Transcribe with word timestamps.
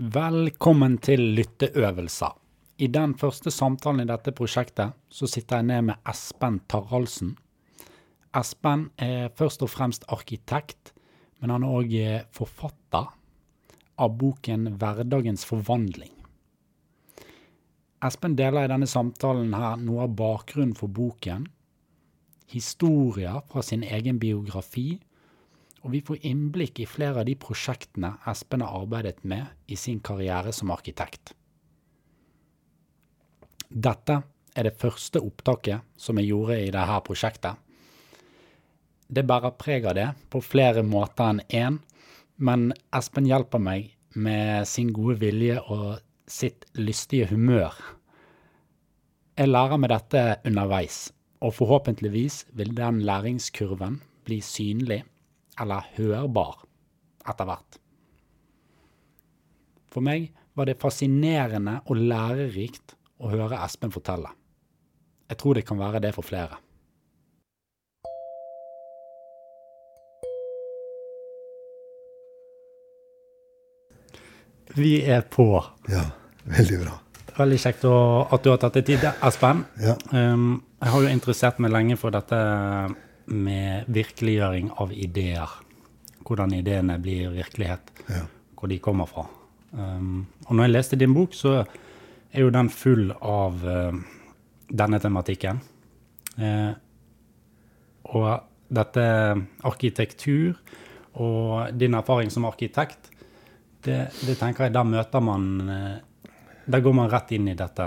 Velkommen 0.00 0.96
til 1.04 1.20
lytteøvelser. 1.36 2.39
I 2.80 2.88
den 2.88 3.12
første 3.20 3.52
samtalen 3.52 4.06
i 4.06 4.08
dette 4.08 4.32
prosjektet 4.32 4.96
så 5.12 5.28
sitter 5.28 5.60
jeg 5.60 5.68
ned 5.68 5.88
med 5.90 6.08
Espen 6.08 6.62
Taraldsen. 6.70 7.34
Espen 8.36 8.86
er 8.96 9.28
først 9.36 9.60
og 9.66 9.68
fremst 9.68 10.06
arkitekt, 10.08 10.94
men 11.40 11.52
han 11.52 11.66
er 11.66 11.74
òg 11.76 11.92
forfatter 12.32 13.10
av 14.00 14.16
boken 14.16 14.78
'Hverdagens 14.78 15.44
forvandling'. 15.44 16.16
Espen 18.00 18.36
deler 18.36 18.64
i 18.64 18.72
denne 18.72 18.88
samtalen 18.88 19.52
her 19.52 19.76
noe 19.76 20.06
av 20.06 20.16
bakgrunnen 20.16 20.76
for 20.76 20.88
boken, 20.88 21.48
historier 22.48 23.42
fra 23.52 23.62
sin 23.62 23.82
egen 23.84 24.18
biografi 24.18 25.00
og 25.82 25.92
vi 25.94 26.00
får 26.04 26.24
innblikk 26.28 26.80
i 26.80 26.88
flere 26.88 27.22
av 27.22 27.28
de 27.28 27.36
prosjektene 27.40 28.14
Espen 28.28 28.64
har 28.64 28.82
arbeidet 28.82 29.24
med 29.24 29.46
i 29.68 29.76
sin 29.80 30.00
karriere 30.00 30.52
som 30.52 30.72
arkitekt. 30.74 31.34
Dette 33.70 34.16
er 34.58 34.66
det 34.66 34.78
første 34.80 35.22
opptaket 35.22 35.86
som 35.96 36.18
jeg 36.18 36.32
gjorde 36.32 36.58
i 36.58 36.72
dette 36.74 36.96
prosjektet. 37.06 37.54
Det 39.10 39.22
bærer 39.26 39.54
preg 39.58 39.86
av 39.86 39.94
det 39.98 40.08
på 40.30 40.42
flere 40.42 40.82
måter 40.86 41.30
enn 41.30 41.40
én, 41.54 41.78
men 42.38 42.70
Espen 42.94 43.28
hjelper 43.30 43.62
meg 43.62 43.92
med 44.14 44.66
sin 44.66 44.90
gode 44.94 45.20
vilje 45.22 45.58
og 45.70 46.00
sitt 46.30 46.66
lystige 46.78 47.28
humør. 47.30 47.74
Jeg 49.38 49.50
lærer 49.50 49.78
med 49.78 49.90
dette 49.94 50.22
underveis, 50.46 51.10
og 51.40 51.54
forhåpentligvis 51.56 52.44
vil 52.58 52.74
den 52.76 53.00
læringskurven 53.06 54.00
bli 54.26 54.40
synlig 54.44 55.02
eller 55.60 55.86
hørbar 55.96 56.64
etter 57.28 57.46
hvert. 57.48 57.78
For 59.90 60.02
meg 60.06 60.30
var 60.54 60.68
det 60.68 60.78
fascinerende 60.82 61.80
og 61.86 61.98
lærerikt 61.98 62.94
å 63.20 63.30
høre 63.30 63.60
Espen 63.64 63.92
fortelle. 63.92 64.32
Jeg 65.30 65.38
tror 65.40 65.58
det 65.58 65.66
kan 65.68 65.78
være 65.78 66.00
det 66.02 66.14
for 66.16 66.26
flere. 66.26 66.58
Vi 74.74 75.00
er 75.02 75.22
på. 75.26 75.46
Ja, 75.90 76.04
veldig 76.46 76.80
bra. 76.84 76.96
Veldig 77.40 77.58
kjekt 77.58 77.84
at 77.86 78.44
du 78.44 78.50
har 78.52 78.60
tatt 78.62 78.76
deg 78.78 78.86
tid, 78.86 79.06
Espen. 79.26 79.64
Ja. 79.82 79.96
Um, 80.14 80.60
jeg 80.80 80.92
har 80.94 81.04
jo 81.04 81.10
interessert 81.10 81.58
meg 81.62 81.72
lenge 81.74 81.98
for 82.00 82.14
dette 82.14 82.38
med 83.30 83.90
virkeliggjøring 83.90 84.70
av 84.82 84.94
ideer. 84.94 85.58
Hvordan 86.26 86.54
ideene 86.54 86.98
blir 87.02 87.32
virkelighet. 87.34 87.92
Ja. 88.08 88.24
Hvor 88.58 88.70
de 88.70 88.78
kommer 88.82 89.10
fra. 89.10 89.26
Um, 89.72 90.26
og 90.46 90.54
når 90.54 90.68
jeg 90.68 90.74
leste 90.74 90.98
din 91.00 91.14
bok, 91.16 91.34
så 91.34 91.60
er 92.30 92.44
jo 92.44 92.50
den 92.54 92.70
full 92.72 93.10
av 93.20 93.64
uh, 93.66 93.96
denne 94.68 95.00
tematikken. 95.02 95.60
Uh, 96.38 96.72
og 98.10 98.28
dette 98.70 99.04
arkitektur 99.66 100.54
og 101.20 101.74
din 101.74 101.96
erfaring 101.98 102.30
som 102.30 102.46
arkitekt, 102.48 103.10
det, 103.84 103.98
det 104.26 104.36
tenker 104.38 104.68
jeg, 104.68 104.76
der 104.76 104.86
møter 104.86 105.22
man 105.24 105.44
uh, 105.64 105.96
Der 106.70 106.82
går 106.84 106.92
man 106.94 107.08
rett 107.10 107.32
inn 107.34 107.48
i 107.48 107.56
dette. 107.58 107.86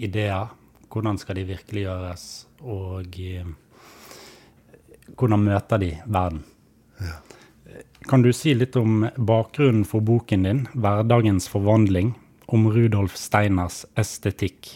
Ideer. 0.00 0.48
Hvordan 0.88 1.18
skal 1.20 1.36
de 1.36 1.42
virkeliggjøres? 1.44 2.22
Og 2.62 3.18
hvordan 5.18 5.44
møter 5.44 5.80
de 5.82 5.90
verden? 6.06 6.44
Ja. 7.02 7.18
Kan 8.08 8.22
du 8.22 8.32
si 8.34 8.54
litt 8.54 8.76
om 8.76 9.04
bakgrunnen 9.16 9.84
for 9.84 10.00
boken 10.00 10.46
din, 10.46 10.62
'Hverdagens 10.72 11.48
forvandling', 11.48 12.14
om 12.52 12.68
Rudolf 12.68 13.16
Steiners 13.16 13.82
estetikk? 13.96 14.68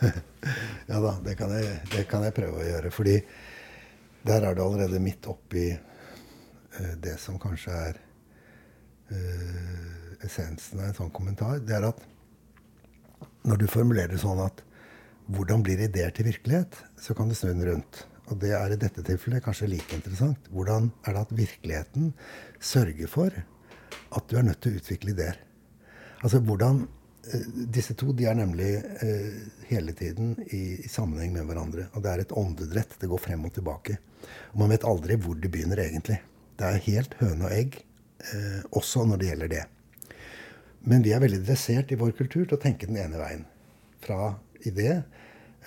ja 0.90 1.00
da, 1.02 1.16
det 1.24 1.34
kan, 1.38 1.50
jeg, 1.52 1.80
det 1.90 2.04
kan, 2.10 2.22
jeg, 2.22 2.34
prøve 2.36 2.62
å 2.62 2.68
gjøre. 2.68 2.92
Fordi 2.94 3.16
der 4.26 4.46
er 4.46 4.54
du 4.54 4.62
allerede 4.62 5.00
midt 5.02 5.26
oppi 5.30 5.66
uh, 5.74 6.94
det 7.02 7.16
som 7.20 7.40
kanskje 7.42 7.74
er 7.74 7.98
uh, 9.10 10.22
essensen 10.22 10.80
av 10.80 10.90
en 10.90 10.98
sånn 11.00 11.12
kommentar. 11.14 11.58
Det 11.66 11.74
er 11.80 11.88
at 11.90 12.04
når 13.50 13.62
du 13.62 13.66
formulerer 13.72 14.14
det 14.14 14.22
sånn 14.22 14.40
at 14.44 14.62
hvordan 15.34 15.64
blir 15.66 15.82
ideer 15.82 16.14
til 16.14 16.28
virkelighet, 16.30 16.78
så 16.98 17.14
kan 17.16 17.30
du 17.30 17.34
snu 17.38 17.50
den 17.50 17.66
rundt. 17.66 18.04
Og 18.30 18.38
det 18.38 18.52
er 18.54 18.70
i 18.70 18.78
dette 18.78 19.02
tilfellet 19.02 19.42
kanskje 19.42 19.72
like 19.72 19.96
interessant. 19.96 20.46
Hvordan 20.54 20.92
er 21.02 21.16
det 21.16 21.26
at 21.26 21.36
virkeligheten 21.42 22.12
sørger 22.62 23.10
for 23.10 23.34
at 23.34 24.30
du 24.30 24.38
er 24.38 24.46
nødt 24.46 24.62
til 24.62 24.76
å 24.76 24.80
utvikle 24.82 25.14
ideer? 25.16 25.38
Altså 26.20 26.38
hvordan 26.44 26.84
Disse 27.70 27.94
to 28.00 28.14
de 28.16 28.24
er 28.30 28.38
nemlig 28.38 28.70
eh, 29.04 29.34
hele 29.68 29.92
tiden 29.96 30.32
i, 30.46 30.80
i, 30.80 30.88
sammenheng 30.88 31.34
med 31.34 31.48
hverandre. 31.50 31.88
Og 31.94 32.04
det 32.04 32.12
er 32.12 32.22
et 32.24 32.34
åndedrett. 32.36 32.96
Det 33.00 33.10
går 33.10 33.20
frem 33.20 33.44
og 33.46 33.54
tilbake. 33.56 33.98
Og 34.54 34.62
man 34.62 34.72
vet 34.72 34.86
aldri 34.88 35.18
hvor 35.20 35.36
det 35.36 35.52
begynner 35.52 35.82
egentlig. 35.84 36.20
Det 36.56 36.66
er 36.68 36.84
helt 36.88 37.16
høne 37.20 37.48
og 37.48 37.56
egg, 37.56 37.80
eh, 38.24 38.60
også 38.76 39.04
når 39.08 39.20
det 39.20 39.30
gjelder 39.30 39.52
det. 39.52 39.64
Men 40.88 41.04
vi 41.04 41.12
er 41.12 41.20
veldig 41.22 41.42
dressert 41.44 41.92
i 41.92 42.00
vår 42.00 42.16
kultur 42.16 42.46
til 42.46 42.56
å 42.56 42.62
tenke 42.62 42.88
den 42.88 43.00
ene 43.00 43.20
veien. 43.20 43.44
Fra 44.00 44.34
idé 44.64 45.02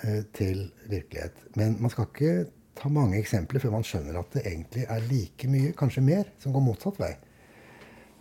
Eh, 0.02 0.22
til 0.32 0.72
virkelighet. 0.90 1.36
Men 1.54 1.76
man 1.80 1.90
skal 1.90 2.08
ikke 2.08 2.46
ta 2.74 2.88
mange 2.90 3.14
eksempler 3.20 3.62
før 3.62 3.76
man 3.76 3.86
skjønner 3.86 4.18
at 4.18 4.32
det 4.34 4.42
egentlig 4.42 4.82
er 4.90 5.04
like 5.06 5.48
mye, 5.48 5.70
kanskje 5.78 6.02
mer, 6.02 6.26
som 6.42 6.52
går 6.52 6.64
motsatt 6.66 6.98
vei. 6.98 7.12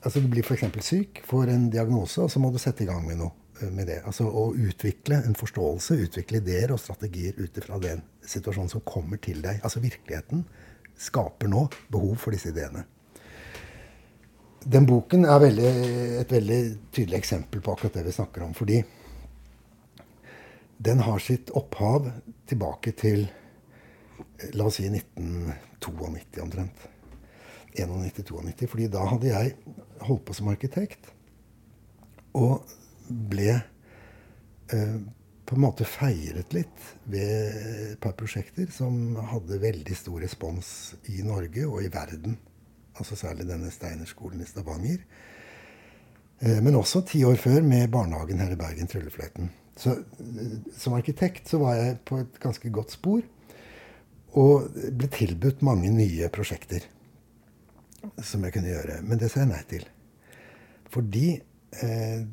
Altså 0.04 0.20
Du 0.20 0.28
blir 0.32 0.44
f.eks. 0.44 0.66
syk, 0.84 1.22
får 1.26 1.52
en 1.54 1.70
diagnose, 1.72 2.22
og 2.22 2.32
så 2.32 2.42
må 2.44 2.52
du 2.52 2.60
sette 2.62 2.84
i 2.84 2.88
gang 2.90 3.06
med 3.08 3.22
noe 3.22 3.32
eh, 3.62 3.72
med 3.72 3.88
det. 3.88 4.02
Altså 4.08 4.28
Å 4.28 4.50
utvikle 4.54 5.22
en 5.24 5.38
forståelse, 5.40 6.00
utvikle 6.08 6.42
ideer 6.44 6.74
og 6.76 6.82
strategier 6.84 7.38
ut 7.40 7.62
ifra 7.62 7.80
den 7.84 8.04
situasjonen 8.22 8.72
som 8.72 8.84
kommer 8.88 9.22
til 9.24 9.40
deg. 9.44 9.62
Altså 9.64 9.84
virkeligheten 9.84 10.44
skaper 11.00 11.50
nå 11.52 11.68
behov 11.92 12.20
for 12.22 12.36
disse 12.36 12.52
ideene. 12.52 12.84
Den 14.64 14.86
boken 14.88 15.26
er 15.28 15.40
veldig, 15.44 15.72
et 16.22 16.32
veldig 16.32 16.60
tydelig 16.96 17.18
eksempel 17.20 17.64
på 17.64 17.74
akkurat 17.74 17.98
det 17.98 18.06
vi 18.06 18.16
snakker 18.16 18.46
om. 18.46 18.54
fordi 18.54 18.84
den 20.84 21.00
har 21.00 21.20
sitt 21.20 21.52
opphav 21.56 22.10
tilbake 22.50 22.92
til 22.92 23.28
la 24.54 24.66
oss 24.68 24.80
si 24.82 24.88
1992 24.90 26.42
omtrent. 26.44 26.88
91-92. 27.76 28.68
fordi 28.70 28.88
da 28.92 29.04
hadde 29.10 29.32
jeg 29.32 29.56
holdt 30.08 30.26
på 30.28 30.38
som 30.38 30.50
arkitekt. 30.52 31.12
Og 32.38 32.64
ble 33.08 33.52
eh, 33.54 34.96
på 35.44 35.58
en 35.58 35.64
måte 35.64 35.88
feiret 35.88 36.56
litt 36.56 36.88
ved 37.10 37.58
et 37.94 38.00
par 38.02 38.16
prosjekter 38.18 38.72
som 38.74 39.16
hadde 39.34 39.62
veldig 39.62 39.98
stor 39.98 40.22
respons 40.24 40.96
i 41.14 41.22
Norge 41.26 41.68
og 41.68 41.84
i 41.84 41.92
verden. 41.94 42.38
Altså 42.98 43.18
særlig 43.20 43.50
denne 43.50 43.72
Steinerskolen 43.74 44.42
i 44.42 44.48
Stavanger. 44.50 45.04
Eh, 46.40 46.60
men 46.64 46.80
også 46.80 47.04
ti 47.10 47.24
år 47.28 47.38
før 47.42 47.62
med 47.66 47.92
barnehagen 47.94 48.42
her 48.42 48.56
i 48.56 48.60
Bergen, 48.60 48.90
Tryllefløyten. 48.90 49.52
Så 49.78 49.96
som 50.78 50.94
arkitekt 50.94 51.50
så 51.50 51.58
var 51.62 51.78
jeg 51.80 52.02
på 52.06 52.20
et 52.22 52.36
ganske 52.42 52.70
godt 52.74 52.94
spor. 52.94 53.24
Og 54.34 54.70
ble 54.74 55.10
tilbudt 55.14 55.62
mange 55.66 55.92
nye 55.94 56.30
prosjekter 56.34 56.86
som 58.24 58.44
jeg 58.44 58.56
kunne 58.56 58.72
gjøre. 58.72 59.02
Men 59.06 59.20
det 59.22 59.30
sa 59.32 59.44
jeg 59.44 59.52
nei 59.52 59.62
til. 59.70 59.86
Fordi 60.94 61.28
eh, 61.36 62.24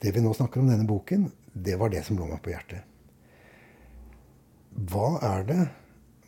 det 0.00 0.14
vi 0.14 0.22
nå 0.24 0.32
snakker 0.36 0.62
om 0.62 0.70
denne 0.70 0.88
boken, 0.88 1.28
det 1.52 1.76
var 1.80 1.92
det 1.92 2.04
som 2.06 2.18
lå 2.18 2.28
meg 2.30 2.42
på 2.44 2.52
hjertet. 2.52 2.86
Hva 4.90 5.18
er 5.26 5.46
det 5.48 5.60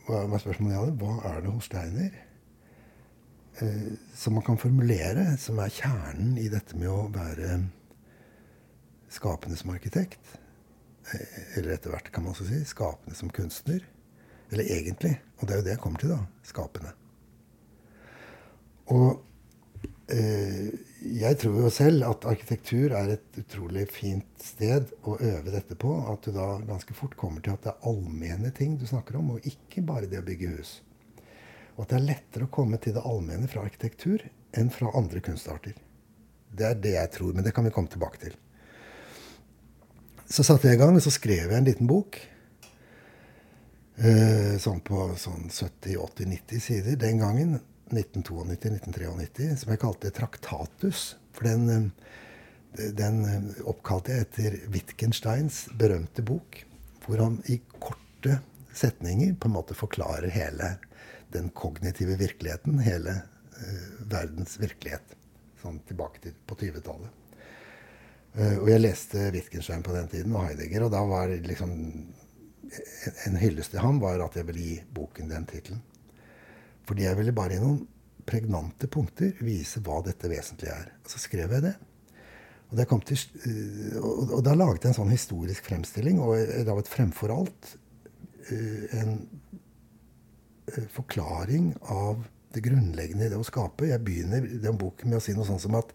hva 0.03 0.25
var 0.27 0.41
spørsmålet 0.43 0.75
jeg 0.75 0.83
hadde, 0.83 0.99
hva 0.99 1.13
er 1.31 1.43
det 1.45 1.51
hos 1.55 1.69
Steiner 1.71 2.15
eh, 3.63 3.93
som 4.19 4.35
man 4.35 4.45
kan 4.47 4.59
formulere, 4.59 5.29
som 5.39 5.61
er 5.63 5.71
kjernen 5.73 6.35
i 6.43 6.49
dette 6.51 6.75
med 6.79 6.91
å 6.91 7.07
være 7.15 7.61
skapende 9.13 9.59
som 9.61 9.75
arkitekt? 9.75 10.39
eller 11.57 11.75
etter 11.75 11.91
hvert 11.93 12.11
kan 12.15 12.25
man 12.25 12.35
også 12.35 12.47
si, 12.49 12.61
skapende 12.69 13.17
som 13.19 13.31
kunstner. 13.35 13.83
Eller 14.53 14.69
egentlig. 14.71 15.17
Og 15.41 15.49
det 15.49 15.55
er 15.55 15.61
jo 15.61 15.65
det 15.67 15.73
jeg 15.75 15.81
kommer 15.83 16.03
til, 16.03 16.13
da. 16.15 16.21
Skapende. 16.47 16.93
Og 18.91 19.23
eh, 20.11 20.73
jeg 21.03 21.39
tror 21.43 21.57
jo 21.65 21.71
selv 21.73 22.07
at 22.07 22.27
arkitektur 22.31 22.95
er 22.95 23.15
et 23.15 23.39
utrolig 23.41 23.89
fint 23.91 24.43
sted 24.43 24.91
å 25.07 25.17
øve 25.19 25.55
dette 25.55 25.77
på. 25.79 25.95
At 26.13 26.27
du 26.27 26.35
da 26.35 26.49
ganske 26.67 26.95
fort 26.97 27.17
kommer 27.19 27.43
til 27.43 27.55
at 27.55 27.65
det 27.65 27.73
er 27.73 27.89
allmenne 27.91 28.53
ting 28.55 28.77
du 28.79 28.87
snakker 28.87 29.19
om, 29.19 29.35
og 29.35 29.47
ikke 29.49 29.85
bare 29.87 30.11
det 30.11 30.21
å 30.23 30.27
bygge 30.27 30.53
hus. 30.57 30.77
Og 31.77 31.85
at 31.85 31.95
det 31.95 31.99
er 31.99 32.09
lettere 32.11 32.47
å 32.47 32.53
komme 32.53 32.79
til 32.83 32.95
det 32.97 33.05
allmenne 33.09 33.51
fra 33.51 33.65
arkitektur 33.67 34.25
enn 34.59 34.71
fra 34.71 34.93
andre 34.99 35.23
kunstarter. 35.25 35.75
Det 36.53 36.69
er 36.69 36.81
det 36.85 36.97
jeg 36.99 37.13
tror, 37.15 37.33
men 37.35 37.47
det 37.47 37.55
kan 37.57 37.65
vi 37.65 37.73
komme 37.75 37.91
tilbake 37.91 38.21
til. 38.27 38.37
Så 40.29 40.45
satte 40.47 40.69
jeg 40.69 40.79
i 40.79 40.81
gang, 40.81 40.95
og 40.97 41.05
så 41.05 41.13
skrev 41.13 41.51
jeg 41.51 41.59
en 41.59 41.67
liten 41.67 41.89
bok. 41.89 42.21
Eh, 44.03 44.55
sånn 44.61 44.81
på 44.85 45.11
sånn 45.21 45.51
70-80-90 45.51 46.63
sider 46.63 46.97
den 47.01 47.21
gangen. 47.21 47.59
1992-1993, 47.93 49.57
som 49.61 49.73
jeg 49.73 49.81
kalte 49.83 50.13
Traktatus. 50.15 51.05
For 51.33 51.49
den, 51.49 51.93
eh, 52.79 52.91
den 52.99 53.25
eh, 53.29 53.65
oppkalte 53.69 54.15
jeg 54.15 54.27
etter 54.27 54.59
Wittgensteins 54.73 55.67
berømte 55.79 56.25
bok, 56.27 56.63
hvor 57.07 57.23
han 57.23 57.41
i 57.53 57.61
korte 57.79 58.41
setninger 58.73 59.35
på 59.35 59.49
en 59.49 59.57
måte 59.57 59.77
forklarer 59.77 60.33
hele 60.33 60.77
den 61.33 61.49
kognitive 61.57 62.17
virkeligheten, 62.21 62.79
hele 62.85 63.15
uh, 63.57 63.91
verdens 64.09 64.59
virkelighet. 64.61 65.15
Sånn 65.63 65.79
tilbake 65.89 66.21
til 66.21 66.35
på 66.47 66.59
20-tallet. 66.61 67.39
Uh, 68.37 68.59
og 68.59 68.69
jeg 68.69 68.83
leste 68.83 69.31
Wittgenstein 69.33 69.85
på 69.85 69.95
den 69.97 70.11
tiden, 70.13 70.37
og 70.37 70.45
Heidegger, 70.45 70.87
og 70.87 70.93
da 70.93 71.01
var 71.09 71.33
liksom 71.33 71.73
En 73.27 73.35
hyllest 73.37 73.75
til 73.75 73.83
ham 73.85 73.99
var 74.01 74.23
at 74.25 74.37
jeg 74.39 74.47
ville 74.49 74.63
gi 74.65 74.77
boken 74.97 75.29
den 75.29 75.43
tittelen. 75.45 75.83
Fordi 76.89 77.07
jeg 77.07 77.19
ville 77.19 77.35
bare 77.37 77.57
i 77.57 77.63
noen 77.63 77.81
pregnante 78.27 78.89
punkter 78.91 79.35
vise 79.43 79.83
hva 79.85 80.01
dette 80.07 80.31
vesentlige 80.31 80.75
er. 80.75 80.93
Og 81.03 81.11
så 81.13 81.21
skrev 81.23 81.55
jeg 81.57 81.65
det. 81.65 81.75
Og, 82.73 82.79
det 82.79 82.87
til, 83.07 83.23
eh, 83.45 83.97
og, 84.01 84.39
da 84.45 84.55
laget 84.57 84.87
jeg 84.87 84.95
en 84.95 85.01
sånn 85.03 85.13
historisk 85.13 85.67
fremstilling, 85.69 86.21
og 86.25 86.39
jeg 86.39 86.65
laget 86.69 86.89
fremfor 86.89 87.35
alt 87.35 87.75
eh, 88.49 88.95
en 89.03 89.11
eh, 90.73 90.87
forklaring 90.95 91.75
av 91.93 92.23
det 92.53 92.63
grunnleggende 92.65 93.29
i 93.29 93.33
det 93.33 93.41
å 93.41 93.45
skape. 93.45 93.91
Jeg 93.91 94.05
begynner 94.05 94.47
den 94.65 94.81
boken 94.81 95.13
med 95.13 95.21
å 95.21 95.25
si 95.25 95.37
noe 95.37 95.49
sånt 95.49 95.65
som 95.65 95.77
at 95.79 95.93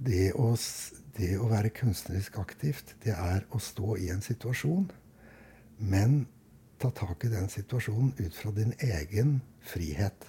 det 0.00 0.26
å, 0.38 0.46
det 1.18 1.30
å 1.36 1.48
være 1.50 1.72
kunstnerisk 1.74 2.38
aktivt, 2.40 2.94
det 3.04 3.12
er 3.12 3.42
å 3.52 3.60
stå 3.60 3.96
i 4.00 4.08
en 4.14 4.22
situasjon 4.24 4.86
men 5.80 6.24
ta 6.80 6.90
tak 6.96 7.24
i 7.24 7.32
den 7.32 7.48
situasjonen 7.52 8.12
ut 8.18 8.36
fra 8.36 8.52
din 8.56 8.72
egen 8.80 9.40
frihet. 9.60 10.28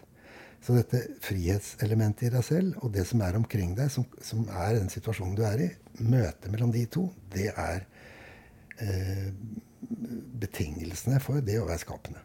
Så 0.61 0.75
dette 0.77 0.99
frihetselementet 1.23 2.27
i 2.27 2.33
deg 2.35 2.43
selv 2.45 2.83
og 2.85 2.91
det 2.93 3.05
som 3.09 3.23
er 3.25 3.37
omkring 3.39 3.73
deg, 3.77 3.89
som, 3.93 4.05
som 4.21 4.43
er 4.49 4.75
den 4.77 4.91
situasjonen 4.93 5.37
du 5.37 5.45
er 5.47 5.63
i, 5.65 5.69
møtet 6.03 6.51
mellom 6.53 6.73
de 6.73 6.83
to, 6.91 7.07
det 7.33 7.49
er 7.49 7.85
eh, 8.83 9.31
betingelsene 10.41 11.21
for 11.23 11.41
det 11.45 11.57
å 11.61 11.65
være 11.69 11.81
skapende. 11.81 12.21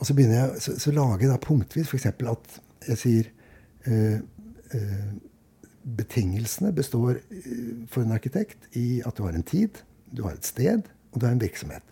Og 0.00 0.08
så 0.08 0.16
begynner 0.18 0.40
jeg, 0.40 0.62
så, 0.64 0.74
så 0.82 0.94
lager 0.94 1.26
jeg 1.26 1.30
da 1.30 1.38
punktvis 1.42 1.92
f.eks. 1.92 2.08
at 2.10 2.56
jeg 2.88 2.98
sier 2.98 3.28
eh, 3.86 4.18
eh, 4.74 5.12
Betingelsene 5.82 6.70
består 6.74 7.16
eh, 7.18 7.86
for 7.90 8.02
en 8.02 8.14
arkitekt 8.14 8.68
i 8.78 9.02
at 9.06 9.18
du 9.18 9.24
har 9.26 9.34
en 9.38 9.46
tid, 9.46 9.78
du 10.10 10.24
har 10.26 10.34
et 10.34 10.46
sted, 10.46 10.90
og 11.12 11.20
du 11.20 11.26
har 11.26 11.34
en 11.34 11.42
virksomhet. 11.42 11.91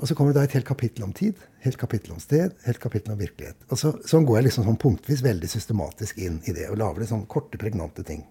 Og 0.00 0.08
så 0.08 0.14
kommer 0.16 0.32
det 0.32 0.40
da 0.40 0.46
et 0.48 0.54
helt 0.56 0.68
kapittel 0.68 1.04
om 1.04 1.10
tid, 1.12 1.40
helt 1.60 1.76
kapittel 1.80 2.14
om 2.14 2.20
sted, 2.22 2.54
helt 2.64 2.80
kapittel 2.80 3.12
om 3.12 3.18
virkelighet. 3.20 3.66
Og 3.68 3.76
så, 3.76 3.92
sånn 4.08 4.24
går 4.28 4.38
jeg 4.38 4.46
liksom 4.48 4.64
sånn 4.64 4.80
punktvis 4.80 5.20
veldig 5.26 5.50
systematisk 5.52 6.22
inn 6.24 6.38
i 6.48 6.54
det 6.56 6.70
og 6.72 6.80
lager 6.80 7.04
litt 7.04 7.12
sånn 7.12 7.26
korte, 7.28 7.60
pregnante 7.60 8.04
ting. 8.08 8.24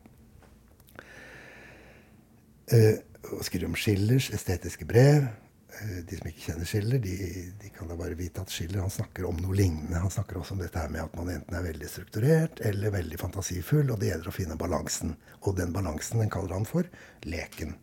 Uh, 2.74 2.98
og 3.36 3.46
skriver 3.46 3.70
om 3.70 3.78
Schillers 3.78 4.32
estetiske 4.34 4.90
brev. 4.90 5.30
Uh, 5.78 6.02
de 6.10 6.18
som 6.18 6.34
ikke 6.34 6.48
kjenner 6.48 6.74
Schiller, 6.74 7.06
de, 7.06 7.16
de, 7.62 7.72
kan 7.78 7.90
da 7.90 8.02
bare 8.02 8.18
vite 8.18 8.42
at 8.42 8.54
Schiller 8.54 8.82
han 8.82 8.94
snakker 8.94 9.30
om 9.30 9.38
noe 9.38 9.62
lignende. 9.62 10.02
Han 10.02 10.14
snakker 10.14 10.42
også 10.42 10.58
om 10.58 10.66
dette 10.66 10.82
her 10.82 10.90
med 10.90 11.06
at 11.06 11.18
man 11.22 11.30
enten 11.38 11.58
er 11.58 11.70
veldig 11.70 11.90
strukturert 11.94 12.66
eller 12.66 12.98
veldig 12.98 13.22
fantasifull, 13.22 13.94
og 13.94 14.02
det 14.02 14.10
gjelder 14.10 14.34
å 14.34 14.40
finne 14.42 14.58
balansen. 14.58 15.14
Og 15.44 15.58
den 15.62 15.74
balansen 15.76 16.26
den 16.26 16.34
kaller 16.34 16.58
han 16.58 16.70
for 16.70 16.90
leken. 17.30 17.78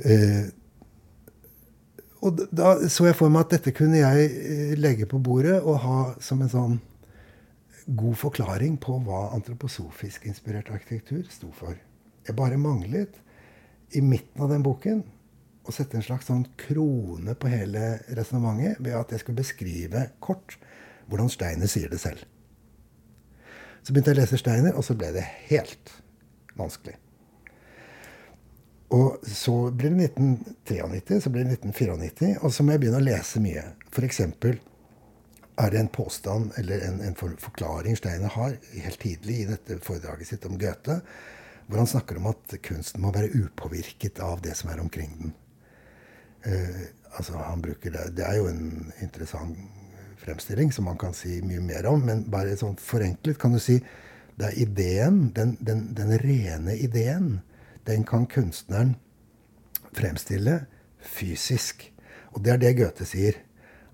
Uh, 0.00 0.48
og 2.24 2.44
da 2.54 2.76
så 2.92 3.08
jeg 3.08 3.16
for 3.18 3.32
meg 3.32 3.46
at 3.46 3.56
dette 3.58 3.74
kunne 3.76 4.00
jeg 4.00 4.28
eh, 4.30 4.76
legge 4.78 5.08
på 5.10 5.20
bordet 5.22 5.58
og 5.60 5.80
ha 5.82 5.98
som 6.22 6.42
en 6.42 6.52
sånn 6.52 6.78
god 7.86 8.16
forklaring 8.18 8.78
på 8.82 8.96
hva 9.06 9.28
antroposofisk 9.36 10.26
inspirert 10.26 10.72
arkitektur 10.74 11.26
sto 11.30 11.52
for. 11.54 11.76
Jeg 12.26 12.38
bare 12.38 12.58
manglet 12.58 13.20
i 13.94 14.02
midten 14.02 14.42
av 14.42 14.50
den 14.50 14.64
boken 14.66 15.04
å 15.66 15.74
sette 15.74 15.98
en 15.98 16.06
slags 16.06 16.26
sånn 16.30 16.44
krone 16.58 17.36
på 17.38 17.50
hele 17.50 17.96
resonnementet 18.16 18.80
ved 18.82 18.96
at 18.98 19.14
jeg 19.14 19.22
skulle 19.22 19.42
beskrive 19.42 20.08
kort 20.22 20.58
hvordan 21.10 21.30
Steiner 21.30 21.70
sier 21.70 21.90
det 21.90 22.00
selv. 22.02 22.22
Så 23.86 23.94
begynte 23.94 24.10
jeg 24.10 24.18
å 24.18 24.22
lese 24.24 24.38
Steiner, 24.40 24.74
og 24.74 24.82
så 24.82 24.96
ble 24.98 25.12
det 25.14 25.22
helt 25.46 25.92
vanskelig. 26.58 26.96
Og 28.94 29.18
så 29.26 29.70
blir 29.70 29.90
det 29.90 30.04
1993, 30.04 31.20
så 31.22 31.30
blir 31.30 31.44
det 31.44 31.56
1994, 31.58 32.36
og 32.42 32.52
så 32.54 32.62
må 32.62 32.74
jeg 32.74 32.84
begynne 32.84 33.00
å 33.00 33.06
lese 33.06 33.42
mye. 33.42 33.64
F.eks. 33.90 34.20
er 34.22 35.72
det 35.72 35.80
en 35.80 35.90
påstand 35.90 36.52
eller 36.60 36.84
en, 36.86 37.00
en 37.02 37.16
forklaring 37.18 37.96
Steiner 37.98 38.30
har 38.36 38.54
helt 38.84 39.00
tidlig 39.02 39.40
i 39.40 39.48
dette 39.48 39.80
foredraget 39.82 40.30
sitt 40.30 40.46
om 40.46 40.58
Goethe, 40.60 41.00
hvor 41.66 41.82
han 41.82 41.90
snakker 41.90 42.20
om 42.20 42.28
at 42.30 42.54
kunsten 42.62 43.02
må 43.02 43.10
være 43.14 43.32
upåvirket 43.34 44.20
av 44.22 44.38
det 44.44 44.54
som 44.54 44.70
er 44.70 44.84
omkring 44.84 45.16
den. 45.18 45.34
Uh, 46.46 46.86
altså 47.18 47.40
han 47.42 47.64
bruker 47.64 47.90
det, 47.90 48.04
det 48.20 48.22
er 48.22 48.38
jo 48.38 48.46
en 48.52 48.92
interessant 49.02 49.58
fremstilling 50.22 50.70
som 50.72 50.86
man 50.86 50.98
kan 51.00 51.14
si 51.14 51.40
mye 51.42 51.64
mer 51.64 51.88
om, 51.90 52.04
men 52.06 52.22
bare 52.30 52.54
sånn 52.58 52.78
forenklet 52.78 53.38
kan 53.40 53.56
du 53.56 53.58
si 53.62 53.80
det 54.36 54.52
er 54.52 54.58
ideen, 54.62 55.20
den, 55.34 55.56
den, 55.64 55.88
den 55.96 56.12
rene 56.22 56.76
ideen 56.78 57.40
den 57.86 58.04
kan 58.06 58.26
kunstneren 58.30 58.96
fremstille 59.96 60.64
fysisk. 61.00 61.86
Og 62.34 62.42
det 62.44 62.54
er 62.54 62.62
det 62.62 62.76
Goethe 62.80 63.06
sier. 63.08 63.38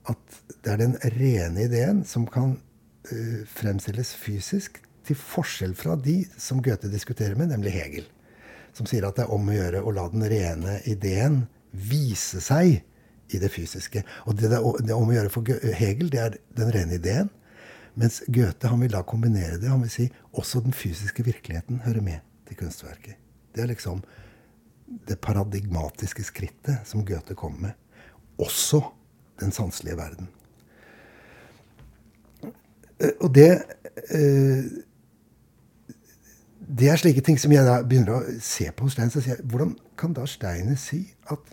At 0.09 0.41
det 0.65 0.73
er 0.73 0.81
den 0.81 0.97
rene 1.15 1.67
ideen 1.69 2.03
som 2.09 2.27
kan 2.27 2.57
uh, 2.57 3.43
fremstilles 3.51 4.15
fysisk, 4.19 4.81
til 5.03 5.19
forskjell 5.19 5.73
fra 5.75 5.97
de 5.99 6.21
som 6.39 6.61
Goethe 6.63 6.87
diskuterer 6.91 7.35
med, 7.35 7.51
nemlig 7.51 7.73
Hegel. 7.75 8.05
Som 8.73 8.87
sier 8.87 9.03
at 9.09 9.17
det 9.19 9.25
er 9.25 9.33
om 9.35 9.49
å 9.51 9.57
gjøre 9.57 9.83
å 9.83 9.95
la 9.95 10.05
den 10.13 10.23
rene 10.31 10.77
ideen 10.87 11.41
vise 11.73 12.39
seg 12.45 12.85
i 13.33 13.41
det 13.43 13.51
fysiske. 13.51 14.05
Og 14.31 14.39
det, 14.39 14.53
det 14.53 14.61
er 14.95 14.99
om 14.99 15.11
å 15.11 15.17
gjøre 15.17 15.33
for 15.33 15.75
Hegel, 15.75 16.13
det 16.13 16.23
er 16.23 16.39
den 16.55 16.71
rene 16.75 17.01
ideen. 17.01 17.33
Mens 17.99 18.23
Goethe 18.31 18.71
han 18.71 18.81
vil 18.81 18.95
da 18.95 19.03
kombinere 19.05 19.59
det. 19.59 19.73
Han 19.73 19.83
vil 19.85 19.93
si 19.93 20.09
også 20.39 20.63
den 20.65 20.77
fysiske 20.77 21.27
virkeligheten 21.27 21.83
hører 21.85 22.05
med 22.05 22.23
til 22.49 22.63
kunstverket. 22.63 23.19
Det 23.55 23.63
er 23.63 23.71
liksom 23.71 24.03
det 25.09 25.21
paradigmatiske 25.25 26.25
skrittet 26.25 26.89
som 26.89 27.05
Goethe 27.07 27.35
kom 27.39 27.57
med. 27.61 27.77
Også 28.39 28.83
den 29.41 29.53
sanselige 29.53 29.97
verden. 29.97 30.29
Eh, 33.01 33.15
og 33.21 33.35
det 33.35 33.63
eh, 34.11 34.65
Det 36.79 36.89
er 36.89 36.97
slike 36.97 37.21
ting 37.21 37.41
som 37.41 37.53
jeg 37.53 37.67
da 37.67 37.83
begynner 37.83 38.15
å 38.15 38.35
se 38.41 38.71
på 38.73 38.87
hos 38.87 38.95
Stein. 38.95 39.11
Hvordan 39.45 39.75
kan 39.99 40.15
da 40.17 40.23
Steiner 40.27 40.79
si 40.81 41.03
at 41.29 41.51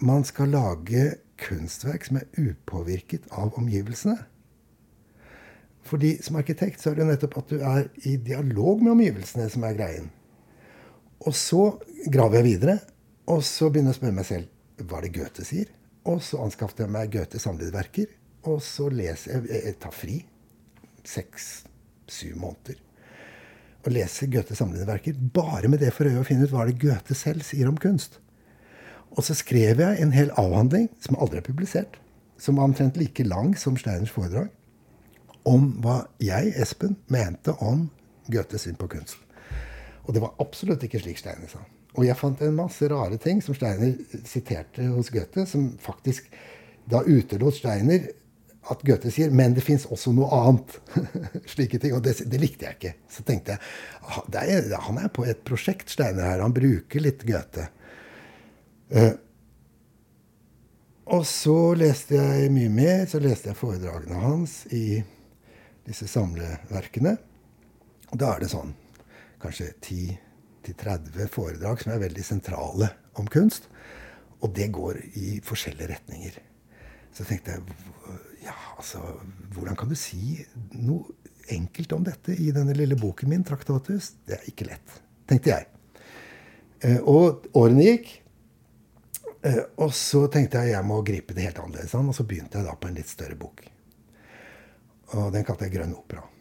man 0.00 0.24
skal 0.24 0.48
lage 0.48 1.16
kunstverk 1.36 2.06
som 2.06 2.16
er 2.16 2.28
upåvirket 2.38 3.26
av 3.30 3.58
omgivelsene? 3.58 4.16
Fordi 5.82 6.14
som 6.22 6.38
arkitekt 6.40 6.80
så 6.80 6.90
er 6.90 7.00
det 7.00 7.10
nettopp 7.10 7.36
at 7.42 7.50
du 7.50 7.58
er 7.58 7.90
i 8.06 8.16
dialog 8.16 8.82
med 8.82 8.94
omgivelsene 8.94 9.50
som 9.52 9.66
er 9.68 9.76
greien. 9.76 10.08
Og 11.28 11.36
så 11.36 11.64
graver 12.08 12.40
jeg 12.40 12.46
videre, 12.46 12.78
og 13.28 13.42
så 13.44 13.68
begynner 13.68 13.92
jeg 13.92 13.98
å 13.98 14.00
spørre 14.00 14.16
meg 14.16 14.28
selv 14.28 14.86
hva 14.88 14.98
er 14.98 15.06
det 15.06 15.14
Goethe 15.18 15.44
sier. 15.44 15.68
Og 16.08 16.22
så 16.24 16.40
anskaffet 16.40 16.86
jeg 16.86 16.92
meg 16.92 17.10
Goethes 17.12 17.44
samlede 17.44 17.74
verker, 17.74 18.08
og 18.48 18.62
så 18.64 18.88
leser 18.88 19.36
jeg 19.36 19.64
Jeg 19.66 19.74
tar 19.82 19.92
fri 19.92 20.22
seks-syv 21.04 22.38
måneder. 22.40 22.80
Og 23.84 23.92
leser 23.92 24.30
Goethes 24.32 24.60
samlede 24.60 24.88
verker 24.88 25.20
bare 25.34 25.68
med 25.68 25.80
det 25.84 25.92
for 25.96 26.08
øye 26.08 26.22
å 26.22 26.26
finne 26.26 26.48
ut 26.48 26.54
hva 26.54 26.66
det 26.68 26.78
Goethe 26.80 27.16
selv 27.16 27.44
sier 27.44 27.68
om 27.68 27.78
kunst. 27.80 28.18
Og 29.10 29.24
så 29.26 29.36
skrev 29.36 29.82
jeg 29.82 30.00
en 30.00 30.14
hel 30.14 30.32
avhandling 30.40 30.88
som 31.02 31.18
aldri 31.20 31.40
er 31.40 31.46
publisert, 31.46 31.98
som 32.40 32.56
var 32.56 32.70
omtrent 32.70 32.96
like 32.96 33.24
lang 33.26 33.52
som 33.58 33.76
Steiners 33.76 34.12
foredrag, 34.14 34.48
om 35.44 35.72
hva 35.84 36.04
jeg, 36.20 36.52
Espen, 36.60 36.96
mente 37.12 37.52
om 37.64 37.88
Goethes 38.32 38.64
syn 38.64 38.78
på 38.80 38.88
kunst. 38.92 39.18
Og 40.10 40.14
det 40.16 40.24
var 40.24 40.34
absolutt 40.42 40.82
ikke 40.82 40.98
slik 40.98 41.20
Steiner 41.20 41.46
sa. 41.46 41.60
Og 41.94 42.02
jeg 42.02 42.18
fant 42.18 42.40
en 42.42 42.56
masse 42.56 42.86
rare 42.90 43.14
ting 43.22 43.38
som 43.44 43.54
Steiner 43.54 43.92
siterte 44.26 44.88
hos 44.90 45.12
Goethe, 45.14 45.44
som 45.46 45.68
faktisk 45.78 46.26
da 46.90 47.04
utelot 47.06 47.54
Steiner 47.54 48.08
at 48.74 48.82
Goethe 48.82 49.12
sier 49.14 49.30
'men 49.30 49.54
det 49.54 49.62
fins 49.62 49.86
også 49.86 50.10
noe 50.12 50.26
annet'. 50.34 50.80
Slike 51.52 51.78
ting. 51.78 51.94
Og 51.94 52.02
det, 52.02 52.16
det, 52.26 52.40
likte 52.42 52.66
jeg 52.66 52.74
ikke. 52.74 52.94
Så 53.06 53.22
tenkte 53.22 53.54
jeg 53.54 54.50
er, 54.50 54.74
han 54.82 54.98
er 54.98 55.14
på 55.14 55.24
et 55.30 55.44
prosjekt, 55.46 55.94
Steiner 55.94 56.26
her. 56.26 56.42
Han 56.42 56.54
bruker 56.58 57.06
litt 57.06 57.22
Goethe. 57.22 57.70
Uh, 58.90 59.14
og 61.06 61.22
så 61.26 61.74
leste 61.78 62.18
jeg 62.18 62.50
mye 62.50 62.74
mer. 62.74 63.06
Så 63.06 63.22
leste 63.22 63.54
jeg 63.54 63.62
foredragene 63.62 64.18
hans 64.26 64.66
i 64.74 65.04
disse 65.86 66.10
samleverkene. 66.10 67.16
Og 68.10 68.18
da 68.18 68.34
er 68.34 68.42
det 68.42 68.50
sånn 68.50 68.74
kanskje 69.42 69.72
10-30 70.66 71.30
foredrag 71.32 71.82
som 71.82 71.94
er 71.94 72.04
veldig 72.04 72.24
sentrale 72.26 72.90
om 73.20 73.28
kunst. 73.30 73.68
Og 74.40 74.52
det 74.56 74.70
går 74.72 75.00
i 75.20 75.40
forskjellige 75.44 75.90
retninger. 75.90 76.38
Så 77.12 77.26
tenkte 77.26 77.56
jeg 77.56 77.62
ja, 78.44 78.54
altså 78.78 79.02
Hvordan 79.52 79.76
kan 79.76 79.90
du 79.90 79.96
si 79.98 80.38
noe 80.78 81.18
enkelt 81.50 81.92
om 81.92 82.04
dette 82.06 82.36
i 82.38 82.52
denne 82.54 82.76
lille 82.76 82.96
boken 82.96 83.28
min, 83.28 83.44
'Traktatus'? 83.44 84.12
Det 84.24 84.38
er 84.38 84.48
ikke 84.48 84.68
lett, 84.70 84.96
tenkte 85.28 85.50
jeg. 85.50 85.66
Eh, 86.80 87.00
og 87.02 87.50
årene 87.58 87.88
gikk. 87.88 88.12
Eh, 89.42 89.62
og 89.82 89.92
så 89.96 90.26
tenkte 90.32 90.62
jeg 90.62 90.76
jeg 90.76 90.86
må 90.86 91.00
gripe 91.02 91.34
det 91.36 91.48
helt 91.48 91.58
annerledes 91.58 91.94
an. 91.98 92.08
Og 92.08 92.16
så 92.16 92.24
begynte 92.24 92.60
jeg 92.60 92.68
da 92.68 92.76
på 92.76 92.88
en 92.88 92.96
litt 92.96 93.10
større 93.10 93.36
bok. 93.40 93.64
Og 95.16 95.32
den 95.34 95.44
kalte 95.44 95.66
jeg 95.66 95.74
'Grønn 95.74 95.96
opera'. 95.96 96.39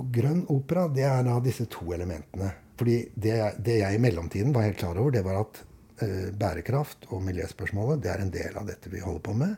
Og 0.00 0.10
grønn 0.14 0.44
opera 0.52 0.88
det 0.90 1.04
er 1.06 1.22
da 1.26 1.38
disse 1.42 1.66
to 1.70 1.92
elementene. 1.94 2.50
Fordi 2.78 2.96
det, 3.14 3.36
det 3.62 3.78
jeg 3.80 3.96
i 3.96 4.02
mellomtiden 4.02 4.54
var 4.54 4.66
helt 4.66 4.80
klar 4.80 4.98
over, 4.98 5.14
det 5.14 5.22
var 5.26 5.42
at 5.44 5.60
eh, 6.02 6.32
bærekraft 6.34 7.06
og 7.14 7.22
miljøspørsmålet 7.28 8.02
det 8.02 8.10
er 8.10 8.24
en 8.24 8.32
del 8.34 8.58
av 8.58 8.66
dette 8.70 8.90
vi 8.90 9.02
holder 9.04 9.22
på 9.28 9.36
med. 9.38 9.54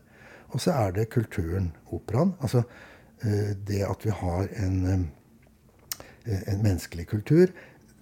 Og 0.53 0.63
så 0.63 0.75
er 0.77 0.93
det 0.97 1.09
kulturen, 1.15 1.71
operaen. 1.97 2.35
Altså 2.45 2.63
eh, 3.25 3.55
det 3.57 3.81
at 3.89 4.05
vi 4.05 4.13
har 4.21 4.53
en, 4.67 4.77
eh, 4.93 6.43
en 6.53 6.63
menneskelig 6.63 7.09
kultur, 7.15 7.55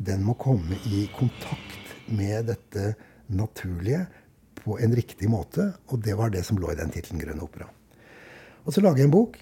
den 0.02 0.26
må 0.26 0.34
komme 0.34 0.78
i 0.90 1.06
kontakt 1.14 1.94
med 2.10 2.50
dette 2.50 2.94
naturlige 3.30 4.04
på 4.58 4.78
en 4.82 4.94
riktig 4.96 5.30
måte. 5.30 5.70
Og 5.92 6.02
det 6.02 6.18
var 6.18 6.34
det 6.34 6.42
som 6.46 6.58
lå 6.58 6.72
i 6.72 6.78
den 6.78 6.90
tittelen 6.90 7.22
'Grønn 7.22 7.42
opera'. 7.46 7.70
Og 8.64 8.72
så 8.72 8.80
lager 8.80 9.04
jeg 9.04 9.12
en 9.12 9.14
bok. 9.14 9.38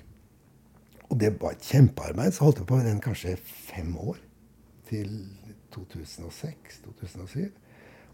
Og 1.13 1.19
det 1.21 1.35
var 1.41 1.55
et 1.55 1.67
kjempearbeid. 1.69 2.33
Så 2.35 2.47
holdt 2.47 2.63
jeg 2.63 2.69
på 2.71 2.79
med 2.79 2.89
den 2.89 3.03
kanskje 3.05 3.37
fem 3.45 3.93
år. 4.01 4.21
Til 4.89 5.11
2006-2007. 5.75 7.51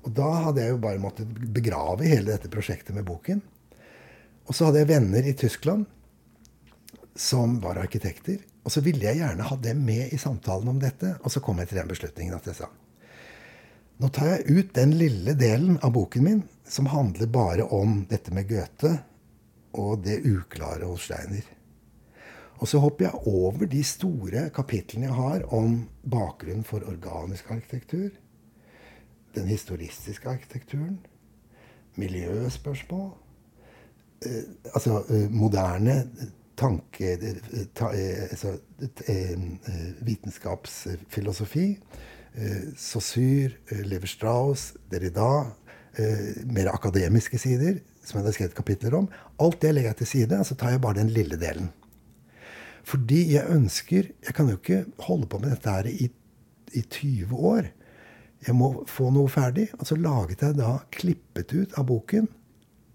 Og 0.07 0.11
da 0.15 0.27
hadde 0.47 0.65
jeg 0.65 0.75
jo 0.75 0.83
bare 0.83 1.03
måttet 1.03 1.31
begrave 1.55 2.07
hele 2.07 2.33
dette 2.33 2.51
prosjektet 2.51 2.95
med 2.97 3.07
boken. 3.07 3.41
Og 4.49 4.57
så 4.57 4.69
hadde 4.69 4.83
jeg 4.83 4.91
venner 4.91 5.27
i 5.27 5.37
Tyskland 5.37 5.87
som 7.19 7.59
var 7.63 7.81
arkitekter. 7.83 8.39
Og 8.63 8.73
så 8.75 8.83
ville 8.85 9.07
jeg 9.07 9.21
gjerne 9.21 9.47
ha 9.49 9.57
dem 9.63 9.81
med 9.87 10.13
i 10.15 10.21
samtalen 10.21 10.71
om 10.71 10.83
dette. 10.83 11.17
Og 11.23 11.35
så 11.35 11.43
kom 11.45 11.59
jeg 11.59 11.71
til 11.71 11.81
den 11.81 11.91
beslutningen 11.91 12.37
at 12.39 12.47
jeg 12.51 12.63
sa 12.63 12.71
nå 13.99 14.09
tar 14.15 14.29
jeg 14.31 14.55
ut 14.55 14.69
den 14.77 14.93
lille 14.95 15.33
delen 15.35 15.79
av 15.83 15.91
boken 15.97 16.23
min 16.23 16.43
som 16.71 16.87
handler 16.87 17.27
bare 17.35 17.65
om 17.75 18.05
dette 18.07 18.31
med 18.31 18.47
Goethe 18.47 18.93
og 19.75 20.05
det 20.05 20.21
uklare 20.23 20.87
hos 20.87 21.09
Steiner. 21.09 21.43
Og 22.59 22.69
så 22.69 22.81
hopper 22.83 23.05
jeg 23.07 23.29
over 23.31 23.67
de 23.71 23.85
store 23.87 24.49
kapitlene 24.55 25.07
jeg 25.07 25.15
har 25.15 25.47
om 25.55 25.89
bakgrunnen 26.03 26.67
for 26.67 26.83
organisk 26.91 27.51
arkitektur, 27.55 28.11
den 29.35 29.47
historistiske 29.47 30.29
arkitekturen, 30.29 30.99
miljøspørsmål 31.97 33.13
Eh, 34.27 34.43
altså 34.75 35.05
eh, 35.11 35.31
moderne 35.31 36.03
tanke... 36.59 37.17
Ta, 37.75 37.93
eh, 37.95 38.23
altså, 38.31 38.57
vitenskapsfilosofi. 40.03 41.79
Saussure, 42.77 43.51
Lever-Strauss, 43.71 44.75
Derrida. 44.91 45.55
mer 46.47 46.69
akademiske 46.71 47.39
sider, 47.39 47.81
som 48.05 48.19
jeg 48.19 48.25
har 48.25 48.33
skrevet 48.33 48.55
kapitler 48.55 48.95
om. 48.95 49.09
Alt 49.41 49.63
det 49.63 49.73
legger 49.75 49.91
jeg 49.91 49.97
til 49.97 50.07
side, 50.07 50.39
og 50.39 50.47
så 50.47 50.55
tar 50.55 50.71
jeg 50.71 50.81
bare 50.81 51.01
den 51.01 51.11
lille 51.11 51.35
delen. 51.41 51.73
Fordi 52.89 53.35
jeg 53.35 53.45
ønsker 53.53 54.13
Jeg 54.25 54.35
kan 54.35 54.49
jo 54.49 54.57
ikke 54.57 54.85
holde 55.05 55.29
på 55.29 55.41
med 55.43 55.53
dette 55.53 55.71
her 55.71 55.89
i, 55.91 56.09
i 56.73 56.83
20 56.83 57.35
år. 57.37 57.69
Jeg 58.47 58.55
må 58.57 58.85
få 58.89 59.11
noe 59.13 59.29
ferdig. 59.33 59.69
Og 59.79 59.89
så 59.89 59.99
laget 59.99 60.45
jeg 60.45 60.57
da, 60.59 60.79
klippet 60.95 61.53
ut 61.55 61.75
av 61.79 61.89
boken, 61.89 62.29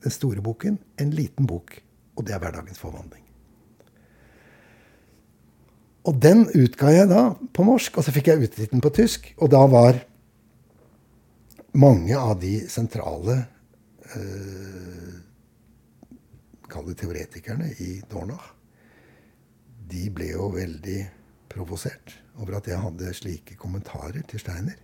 den 0.04 0.14
store 0.14 0.42
boken, 0.42 0.80
en 1.00 1.12
liten 1.14 1.50
bok. 1.50 1.78
Og 2.18 2.26
det 2.26 2.36
er 2.36 2.42
Hverdagens 2.42 2.82
forvandling. 2.82 3.22
Og 6.04 6.18
den 6.20 6.46
utga 6.52 6.92
jeg 6.92 7.08
da 7.12 7.22
på 7.56 7.64
norsk, 7.64 7.98
og 7.98 8.06
så 8.06 8.12
fikk 8.12 8.32
jeg 8.32 8.48
utgitt 8.48 8.74
den 8.74 8.84
på 8.84 8.92
tysk. 8.94 9.30
Og 9.40 9.52
da 9.54 9.62
var 9.72 10.02
mange 11.80 12.18
av 12.18 12.36
de 12.42 12.58
sentrale 12.70 13.40
eh, 14.14 15.22
Kall 16.74 16.88
det 16.90 16.96
teoretikerne 17.04 17.68
i 17.86 18.00
Dornach. 18.10 18.48
De 19.90 20.08
ble 20.14 20.32
jo 20.32 20.50
veldig 20.54 21.00
provosert 21.52 22.16
over 22.40 22.58
at 22.58 22.70
jeg 22.70 22.82
hadde 22.82 23.14
slike 23.16 23.58
kommentarer 23.60 24.24
til 24.30 24.42
Steiner. 24.42 24.78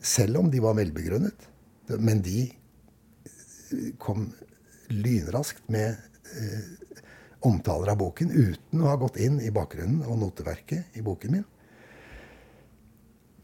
Selv 0.00 0.40
om 0.40 0.50
de 0.52 0.60
var 0.62 0.76
velbegrunnet. 0.78 1.46
Men 1.98 2.20
de 2.22 2.48
kom 3.98 4.28
lynraskt 4.90 5.64
med 5.70 5.96
eh, 6.38 6.66
omtaler 7.46 7.92
av 7.92 8.00
boken 8.00 8.30
uten 8.30 8.82
å 8.82 8.90
ha 8.90 8.98
gått 9.00 9.18
inn 9.22 9.38
i 9.42 9.52
bakgrunnen 9.54 10.04
og 10.06 10.20
noteverket 10.20 10.98
i 10.98 11.04
boken 11.04 11.36
min. 11.36 11.46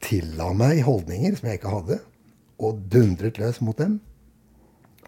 Tilla 0.02 0.52
meg 0.54 0.84
holdninger 0.86 1.38
som 1.38 1.48
jeg 1.48 1.60
ikke 1.60 1.72
hadde, 1.72 1.98
og 2.62 2.84
dundret 2.92 3.40
løs 3.40 3.60
mot 3.64 3.78
dem. 3.78 3.98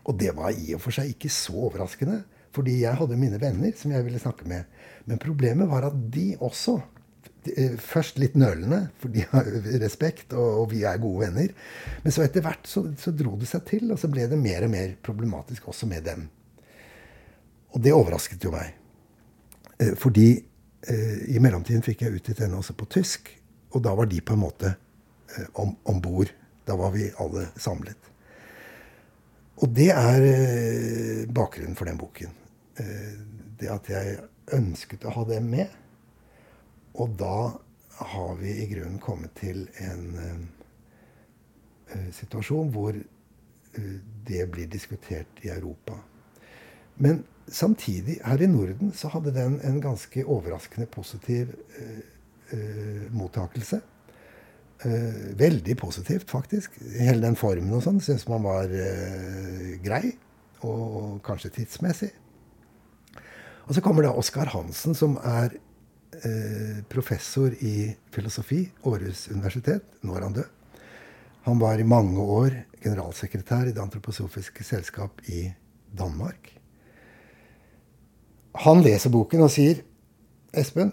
Og 0.09 0.17
det 0.21 0.33
var 0.37 0.57
i 0.57 0.73
og 0.77 0.83
for 0.83 0.95
seg 0.95 1.12
ikke 1.12 1.31
så 1.33 1.55
overraskende, 1.69 2.23
fordi 2.59 2.81
jeg 2.83 2.99
hadde 2.99 3.19
mine 3.19 3.41
venner 3.41 3.75
som 3.79 3.95
jeg 3.95 4.05
ville 4.05 4.21
snakke 4.23 4.47
med. 4.50 4.69
Men 5.09 5.23
problemet 5.23 5.71
var 5.71 5.88
at 5.88 5.99
de 6.12 6.33
også 6.43 6.81
Eh, 7.57 7.77
først 7.81 8.19
litt 8.19 8.35
nølende, 8.38 8.88
for 8.99 9.12
de 9.15 9.23
har 9.31 9.47
respekt, 9.85 10.35
og, 10.37 10.67
vi 10.73 10.83
er 10.87 11.00
gode 11.03 11.29
venner. 11.29 11.55
Men 12.05 12.15
så 12.15 12.25
etter 12.25 12.45
hvert 12.45 12.67
så, 12.69 12.85
så, 12.99 13.12
dro 13.15 13.37
det 13.38 13.49
seg 13.50 13.65
til, 13.69 13.87
og 13.93 14.00
så 14.00 14.11
ble 14.12 14.27
det 14.31 14.41
mer 14.41 14.67
og 14.67 14.73
mer 14.75 14.97
problematisk 15.05 15.71
også 15.73 15.88
med 15.91 16.07
dem. 16.09 16.27
Og 17.75 17.83
det 17.85 17.95
overrasket 17.95 18.45
jo 18.45 18.53
meg. 18.55 18.75
Eh, 19.79 19.95
fordi 19.99 20.29
eh, 20.35 21.17
i 21.35 21.43
mellomtiden 21.43 21.85
fikk 21.87 22.05
jeg 22.05 22.19
utgitt 22.19 22.43
denne 22.43 22.59
også 22.61 22.77
på 22.79 22.88
tysk, 22.99 23.33
og 23.77 23.85
da 23.85 23.95
var 23.97 24.09
de 24.11 24.21
på 24.25 24.35
en 24.35 24.45
måte 24.45 24.75
eh, 24.75 25.49
om, 25.62 26.03
bord. 26.03 26.33
Da 26.69 26.77
var 26.77 26.93
vi 26.93 27.09
alle 27.23 27.49
samlet. 27.61 28.12
Og 29.59 29.71
det 29.75 29.88
er 29.91 30.25
bakgrunnen 31.35 31.75
for 31.75 31.88
den 31.88 31.97
boken. 31.99 32.35
Eh, 32.78 33.14
det 33.58 33.70
at 33.73 33.88
jeg 33.90 34.18
ønsket 34.54 35.06
å 35.08 35.14
ha 35.16 35.25
dem 35.28 35.49
med. 35.50 35.73
Og 36.99 37.16
da 37.18 37.58
har 37.99 38.37
vi 38.38 38.52
i 38.62 38.68
grunnen 38.70 39.00
kommet 39.02 39.35
til 39.38 39.64
en 39.82 40.04
uh, 41.90 42.11
situasjon 42.14 42.70
hvor 42.75 42.94
uh, 42.94 43.97
det 44.28 44.44
blir 44.52 44.70
diskutert 44.70 45.42
i 45.42 45.50
Europa. 45.50 45.97
Men 47.02 47.25
samtidig, 47.50 48.20
her 48.23 48.42
i 48.42 48.50
Norden, 48.50 48.92
så 48.94 49.11
hadde 49.11 49.35
den 49.35 49.58
en 49.66 49.80
ganske 49.82 50.23
overraskende 50.25 50.87
positiv 50.87 51.54
uh, 51.78 52.02
mottakelse. 53.11 53.82
veldig 55.37 55.75
positivt, 55.76 56.30
faktisk. 56.30 56.76
Hele 57.00 57.26
den 57.26 57.37
formen 57.37 57.73
og 57.75 57.82
sånn 57.82 57.99
syns 58.00 58.28
man 58.30 58.44
var 58.47 58.70
grei. 59.82 60.12
Og, 60.62 60.85
og 61.00 61.16
kanskje 61.26 61.50
tidsmessig. 61.56 62.12
Og 63.69 63.77
så 63.77 63.85
kommer 63.85 64.07
da 64.07 64.17
Oskar 64.17 64.49
Hansen, 64.55 64.97
som 64.97 65.19
er 65.21 65.59
Eh, 66.13 66.85
professor 66.89 67.53
i 67.63 67.97
filosofi, 68.11 68.71
Århus 68.83 69.29
universitet. 69.29 69.85
Nå 70.01 70.17
er 70.17 70.25
han 70.25 70.33
død. 70.33 70.49
Han 71.47 71.61
var 71.61 71.79
i 71.79 71.87
mange 71.87 72.21
år 72.21 72.57
generalsekretær 72.83 73.69
i 73.69 73.73
Det 73.73 73.83
antroposofiske 73.83 74.65
selskap 74.65 75.21
i 75.29 75.53
Danmark. 75.99 76.59
Han 78.55 78.83
leser 78.83 79.11
boken 79.11 79.45
og 79.47 79.51
sier 79.51 79.85
Espen, 80.53 80.93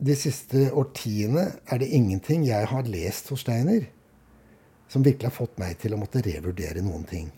de 0.00 0.16
siste 0.16 0.70
årtiene 0.72 1.50
er 1.66 1.78
det 1.78 1.90
ingenting 1.92 2.46
jeg 2.46 2.66
har 2.66 2.88
lest 2.88 3.28
hos 3.28 3.40
Steiner 3.44 3.90
som 4.88 5.04
virkelig 5.04 5.28
har 5.28 5.36
fått 5.36 5.58
meg 5.58 5.76
til 5.78 5.92
å 5.92 6.00
måtte 6.00 6.22
revurdere 6.24 6.80
noen 6.80 7.04
ting. 7.04 7.28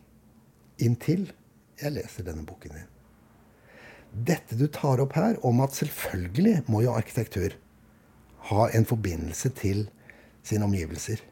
Inntil 0.79 1.33
jeg 1.81 1.97
leser 1.97 2.29
denne 2.29 2.47
boken 2.47 2.77
din 2.77 3.02
dette 4.13 4.57
du 4.61 4.67
tar 4.69 5.01
opp 5.01 5.17
her, 5.17 5.39
om 5.47 5.63
at 5.65 5.77
selvfølgelig 5.77 6.63
må 6.71 6.83
jo 6.85 6.95
arkitektur 6.95 7.57
ha 8.51 8.69
en 8.75 8.87
forbindelse 8.89 9.53
til 9.57 9.87
sine 10.45 10.67
omgivelser. 10.67 11.23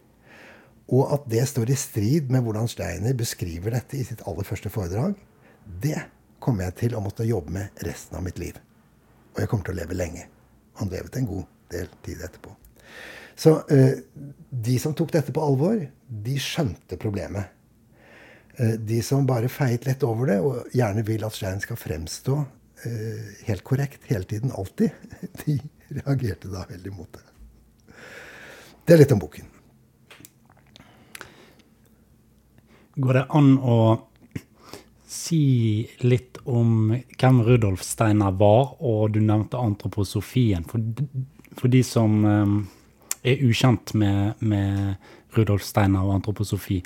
Og 0.90 1.12
at 1.14 1.26
det 1.30 1.44
står 1.48 1.70
i 1.70 1.78
strid 1.78 2.30
med 2.32 2.42
hvordan 2.46 2.70
Steiner 2.70 3.14
beskriver 3.14 3.76
dette 3.76 3.98
i 3.98 4.06
sitt 4.06 4.24
aller 4.26 4.46
første 4.46 4.72
foredrag, 4.72 5.14
det 5.82 5.98
kommer 6.42 6.66
jeg 6.66 6.78
til 6.84 6.96
å 6.96 7.04
måtte 7.04 7.28
jobbe 7.28 7.52
med 7.54 7.84
resten 7.86 8.16
av 8.18 8.24
mitt 8.26 8.40
liv. 8.40 8.56
Og 9.34 9.42
jeg 9.42 9.50
kommer 9.50 9.68
til 9.68 9.76
å 9.76 9.80
leve 9.82 9.98
lenge. 9.98 10.26
Han 10.80 10.90
levet 10.90 11.20
en 11.20 11.28
god 11.28 11.46
del 11.70 11.90
tid 12.02 12.24
etterpå. 12.26 12.54
Så 13.40 13.54
eh, 13.72 14.00
de 14.50 14.76
som 14.82 14.94
tok 14.96 15.12
dette 15.14 15.32
på 15.32 15.42
alvor, 15.44 15.78
de 16.08 16.36
skjønte 16.42 16.98
problemet. 17.00 17.52
Eh, 18.58 18.74
de 18.76 18.98
som 19.06 19.28
bare 19.28 19.52
feiet 19.52 19.86
lett 19.86 20.02
over 20.04 20.32
det, 20.32 20.40
og 20.42 20.74
gjerne 20.76 21.04
vil 21.06 21.24
at 21.24 21.36
Stein 21.36 21.62
skal 21.62 21.78
fremstå 21.80 22.40
helt 23.46 23.64
korrekt 23.66 24.06
hele 24.08 24.24
tiden, 24.24 24.52
alltid, 24.56 24.90
de 25.44 25.58
reagerte 26.00 26.48
da 26.52 26.64
veldig 26.68 26.92
mot 26.96 27.10
det. 27.12 27.26
Det 28.86 28.94
er 28.94 29.02
litt 29.02 29.12
om 29.14 29.20
boken. 29.22 29.50
Går 33.00 33.20
det 33.20 33.26
an 33.38 33.52
å 33.62 33.80
si 35.10 35.88
litt 36.00 36.38
om 36.44 36.90
hvem 36.90 37.40
Rudolf 37.46 37.82
Steiner 37.86 38.34
var, 38.38 38.76
og 38.82 39.14
du 39.14 39.20
nevnte 39.22 39.58
antroposofien. 39.58 40.66
For, 40.70 40.82
for 41.58 41.72
de 41.72 41.82
som 41.86 42.24
um, 42.24 42.58
er 43.22 43.42
ukjent 43.46 43.94
med, 43.98 44.42
med, 44.42 45.00
Rudolf 45.36 45.62
Steiner 45.62 46.02
og 46.02 46.16
antroposofi, 46.16 46.80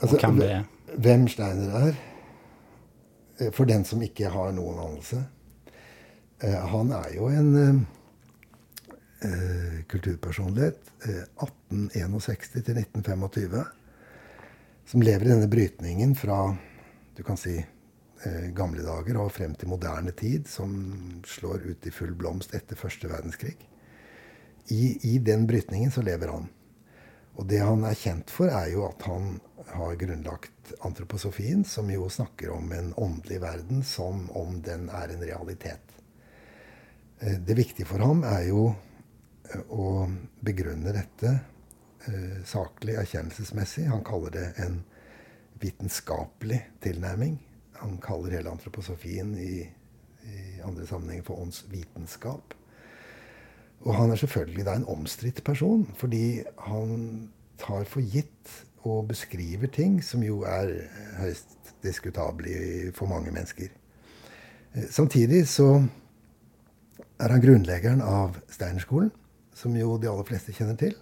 altså, 0.00 0.16
hvem 0.16 0.38
det 0.40 0.46
er. 0.54 0.62
Hvem 0.96 1.26
Steiner 1.28 1.74
er, 1.76 1.90
eh, 1.90 2.09
for 3.56 3.64
den 3.68 3.84
som 3.88 4.02
ikke 4.04 4.32
har 4.32 4.52
noen 4.56 4.78
anelse. 4.84 5.18
Uh, 6.44 6.62
han 6.72 6.92
er 6.96 7.08
jo 7.16 7.24
en 7.32 7.50
uh, 7.60 7.76
kulturpersonlighet. 9.90 10.80
Uh, 11.06 11.24
1861 11.46 12.56
til 12.56 12.82
1925 12.84 13.64
som 14.90 15.02
lever 15.02 15.28
i 15.28 15.30
denne 15.30 15.48
brytningen 15.48 16.16
fra 16.18 16.56
du 17.16 17.22
kan 17.22 17.36
si, 17.36 17.56
eh, 18.24 18.46
gamle 18.56 18.82
dager 18.82 19.18
og 19.20 19.32
frem 19.32 19.54
til 19.54 19.68
moderne 19.68 20.12
tid, 20.16 20.48
som 20.48 20.72
slår 21.26 21.66
ut 21.70 21.86
i 21.86 21.92
full 21.94 22.14
blomst 22.16 22.54
etter 22.56 22.78
første 22.78 23.10
verdenskrig. 23.10 23.56
I, 24.70 24.98
I, 25.02 25.18
den 25.18 25.46
brytningen 25.46 25.90
så 25.90 26.02
lever 26.02 26.32
han. 26.32 26.48
Og 27.40 27.46
det 27.48 27.62
han 27.64 27.86
er 27.88 27.96
kjent 27.96 28.28
for, 28.28 28.52
er 28.52 28.68
jo 28.74 28.84
at 28.84 29.06
han 29.08 29.38
har 29.70 29.94
grunnlagt 29.96 30.74
antroposofien, 30.84 31.64
som 31.64 31.88
jo 31.88 32.08
snakker 32.12 32.50
om 32.52 32.68
en 32.76 32.92
åndelig 33.00 33.38
verden 33.40 33.80
som 33.86 34.26
om 34.36 34.58
den 34.62 34.90
er 34.92 35.14
en 35.14 35.24
realitet. 35.24 35.94
Eh, 37.20 37.38
det 37.40 37.56
viktige 37.56 37.88
for 37.88 38.04
ham 38.04 38.26
er 38.28 38.44
jo 38.50 38.66
eh, 38.68 39.64
å 39.72 40.04
begrunne 40.44 40.92
dette 40.92 41.32
eh, 41.32 42.44
saklig 42.44 42.98
erkjennelsesmessig. 43.00 43.88
Han 43.88 44.04
kaller 44.04 44.36
det 44.36 44.46
en 44.66 44.82
vitenskapelig 45.64 46.60
tilnærming. 46.84 47.38
Han 47.80 47.96
kaller 48.04 48.36
hele 48.36 48.52
antroposofien 48.52 49.32
i, 49.40 49.62
i 50.28 50.60
andre 50.66 50.84
sammenhenger 50.88 51.24
for 51.30 51.40
åndsvitenskap. 51.46 52.59
Og 53.80 53.94
han 53.96 54.10
er 54.12 54.20
selvfølgelig 54.20 54.64
da 54.66 54.74
en 54.76 54.88
omstridt 54.92 55.44
person, 55.44 55.86
fordi 55.96 56.42
han 56.66 57.30
tar 57.60 57.84
for 57.88 58.04
gitt 58.04 58.64
og 58.88 59.08
beskriver 59.08 59.68
ting 59.72 59.98
som 60.04 60.22
jo 60.24 60.42
er 60.48 60.72
høyst 61.20 61.56
diskutable 61.84 62.92
for 62.96 63.08
mange 63.08 63.32
mennesker. 63.32 63.68
Eh, 64.74 64.88
samtidig 64.90 65.46
så 65.48 65.82
er 67.20 67.28
han 67.32 67.40
grunnleggeren 67.40 68.00
av 68.04 68.36
Steinerskolen, 68.52 69.10
som 69.54 69.76
jo 69.76 69.96
de 70.00 70.08
aller 70.08 70.28
fleste 70.28 70.52
kjenner 70.56 70.76
til. 70.80 70.94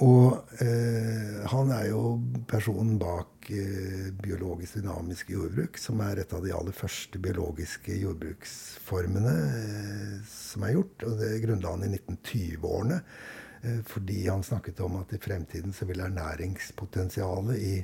Og 0.00 0.62
eh, 0.64 1.40
han 1.52 1.70
er 1.76 1.90
jo 1.90 2.14
personen 2.48 2.94
bak 3.00 3.50
eh, 3.52 4.08
biologisk 4.16 4.78
dynamisk 4.78 5.32
jordbruk, 5.34 5.76
som 5.76 6.00
er 6.00 6.22
et 6.22 6.32
av 6.32 6.40
de 6.44 6.54
aller 6.56 6.76
første 6.76 7.20
biologiske 7.20 7.98
jordbruksformene 8.00 9.34
eh, 9.58 10.14
som 10.30 10.64
er 10.64 10.78
gjort. 10.78 11.04
Og 11.04 11.20
det 11.20 11.34
grunnla 11.44 11.74
han 11.74 11.84
i 11.84 11.92
1920-årene 11.98 12.98
eh, 13.02 13.82
fordi 13.92 14.22
han 14.30 14.46
snakket 14.46 14.80
om 14.86 14.96
at 15.02 15.12
i 15.12 15.20
fremtiden 15.20 15.76
så 15.76 15.88
vil 15.90 16.00
ernæringspotensialet 16.06 17.60
i 17.60 17.76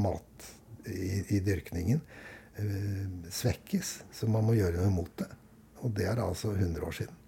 mat, 0.00 0.50
i, 0.88 1.20
i 1.36 1.44
dyrkningen, 1.44 2.00
eh, 2.64 3.06
svekkes. 3.28 3.92
Så 4.08 4.32
man 4.32 4.48
må 4.48 4.56
gjøre 4.56 4.80
noe 4.80 4.96
mot 5.02 5.12
det. 5.20 5.28
Og 5.84 5.92
det 6.00 6.08
er 6.08 6.24
altså 6.24 6.56
100 6.56 6.80
år 6.80 7.02
siden. 7.02 7.24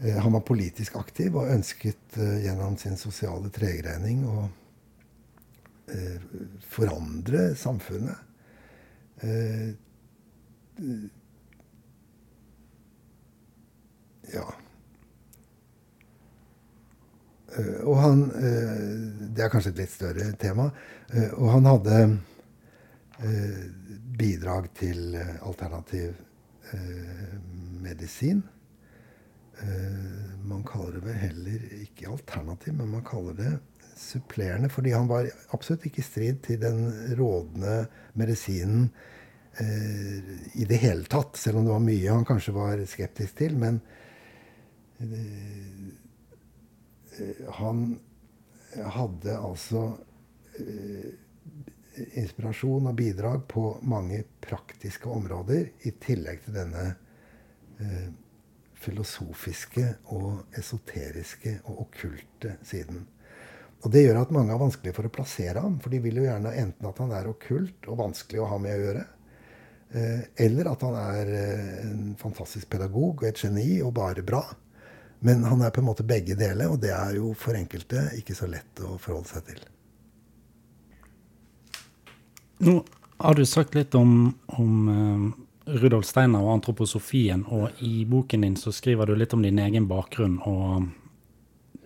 Eh, 0.00 0.16
han 0.16 0.32
var 0.32 0.40
politisk 0.40 0.96
aktiv 0.96 1.36
og 1.36 1.50
ønsket 1.50 2.18
eh, 2.18 2.44
gjennom 2.44 2.76
sin 2.78 2.96
sosiale 2.98 3.50
tregreining 3.54 4.22
å 4.30 4.44
eh, 5.90 6.26
forandre 6.70 7.50
samfunnet. 7.58 8.24
Ja. 14.28 14.44
Og 17.82 17.96
han 17.98 18.20
Det 18.30 19.42
er 19.42 19.50
kanskje 19.50 19.72
et 19.72 19.80
litt 19.80 19.90
større 19.90 20.28
tema. 20.38 20.68
Og 21.40 21.48
han 21.50 21.66
hadde 21.66 21.96
bidrag 24.20 24.68
til 24.78 25.18
alternativ 25.42 26.14
medisin. 27.82 28.44
Eh, 29.62 30.44
man 30.44 30.64
kaller 30.64 30.92
det 30.92 31.04
vel 31.06 31.18
heller 31.18 31.62
ikke 31.82 32.10
alternativ, 32.12 32.74
men 32.78 32.88
man 32.92 33.04
kaller 33.06 33.34
det 33.34 33.52
supplerende. 33.98 34.70
Fordi 34.70 34.92
han 34.94 35.08
var 35.10 35.30
absolutt 35.54 35.86
ikke 35.88 36.02
i 36.02 36.06
strid 36.06 36.42
til 36.46 36.60
den 36.62 36.84
rådende 37.18 37.86
medisinen 38.18 38.88
eh, 39.58 40.18
i 40.54 40.66
det 40.68 40.82
hele 40.84 41.08
tatt. 41.10 41.36
Selv 41.36 41.58
om 41.58 41.66
det 41.66 41.74
var 41.74 41.86
mye 41.86 42.12
han 42.12 42.28
kanskje 42.28 42.54
var 42.56 42.84
skeptisk 42.86 43.40
til. 43.42 43.58
Men 43.58 43.80
eh, 45.02 45.88
han 47.58 47.88
hadde 48.78 49.34
altså 49.34 49.88
inspirasjon 51.98 52.86
og 52.86 52.94
bidrag 52.94 53.40
på 53.50 53.72
mange 53.90 54.20
praktiske 54.44 55.10
områder, 55.10 55.64
i 55.82 55.90
tillegg 55.98 56.44
til 56.44 56.54
denne 56.54 56.84
filosofiske 58.82 59.84
og 60.14 60.58
esoteriske 60.58 61.58
og 61.66 61.86
okkulte 61.86 62.56
siden. 62.66 63.06
Og 63.84 63.92
Det 63.94 64.02
gjør 64.02 64.22
at 64.22 64.32
mange 64.34 64.50
har 64.50 64.60
vanskelig 64.60 64.94
for 64.96 65.06
å 65.06 65.12
plassere 65.12 65.62
ham. 65.62 65.78
For 65.82 65.94
de 65.94 66.00
vil 66.02 66.18
jo 66.18 66.26
gjerne 66.26 66.54
enten 66.58 66.88
at 66.88 66.98
han 66.98 67.14
er 67.14 67.30
okkult 67.30 67.86
og 67.86 68.00
vanskelig 68.00 68.42
å 68.42 68.48
ha 68.50 68.58
med 68.62 68.74
å 68.74 68.84
gjøre, 68.86 69.04
eh, 69.94 70.22
eller 70.46 70.72
at 70.72 70.82
han 70.86 70.96
er 70.98 71.34
eh, 71.34 71.76
en 71.86 72.16
fantastisk 72.18 72.70
pedagog 72.74 73.22
og 73.22 73.28
et 73.28 73.42
geni 73.44 73.78
og 73.82 73.94
bare 73.98 74.26
bra. 74.26 74.42
Men 75.22 75.42
han 75.46 75.62
er 75.62 75.74
på 75.74 75.82
en 75.82 75.88
måte 75.88 76.06
begge 76.06 76.36
deler, 76.38 76.70
og 76.70 76.82
det 76.82 76.92
er 76.94 77.16
jo 77.18 77.32
for 77.38 77.58
enkelte 77.58 78.08
ikke 78.18 78.36
så 78.38 78.50
lett 78.50 78.82
å 78.86 78.98
forholde 79.02 79.30
seg 79.30 79.46
til. 79.50 79.64
Nå 82.66 82.80
har 83.22 83.34
du 83.34 83.44
sagt 83.46 83.74
litt 83.78 83.94
om, 83.98 84.32
om 84.58 84.90
eh, 84.90 85.44
Rudolf 85.68 86.06
Steiner 86.08 86.40
og 86.40 86.54
antroposofien, 86.56 87.44
og 87.52 87.82
i 87.84 88.04
boken 88.08 88.46
din 88.46 88.56
så 88.56 88.72
skriver 88.72 89.08
du 89.08 89.16
litt 89.18 89.34
om 89.36 89.42
din 89.44 89.58
egen 89.60 89.88
bakgrunn. 89.88 90.38
og 90.48 90.88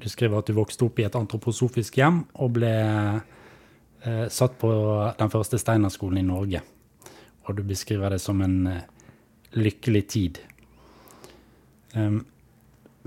Du 0.03 0.09
skriver 0.09 0.39
at 0.39 0.47
du 0.47 0.55
vokste 0.55 0.87
opp 0.87 1.01
i 1.01 1.07
et 1.07 1.19
antroposofisk 1.19 1.99
hjem 1.99 2.23
og 2.35 2.55
ble 2.59 2.73
eh, 2.79 4.27
satt 4.31 4.59
på 4.61 4.71
den 5.19 5.33
første 5.33 5.59
Steiner-skolen 5.59 6.23
i 6.23 6.27
Norge. 6.27 6.63
Og 7.47 7.59
du 7.59 7.65
beskriver 7.67 8.15
det 8.15 8.21
som 8.23 8.41
en 8.43 8.67
eh, 8.71 8.87
lykkelig 9.59 10.07
tid. 10.09 10.39
Um, 11.95 12.23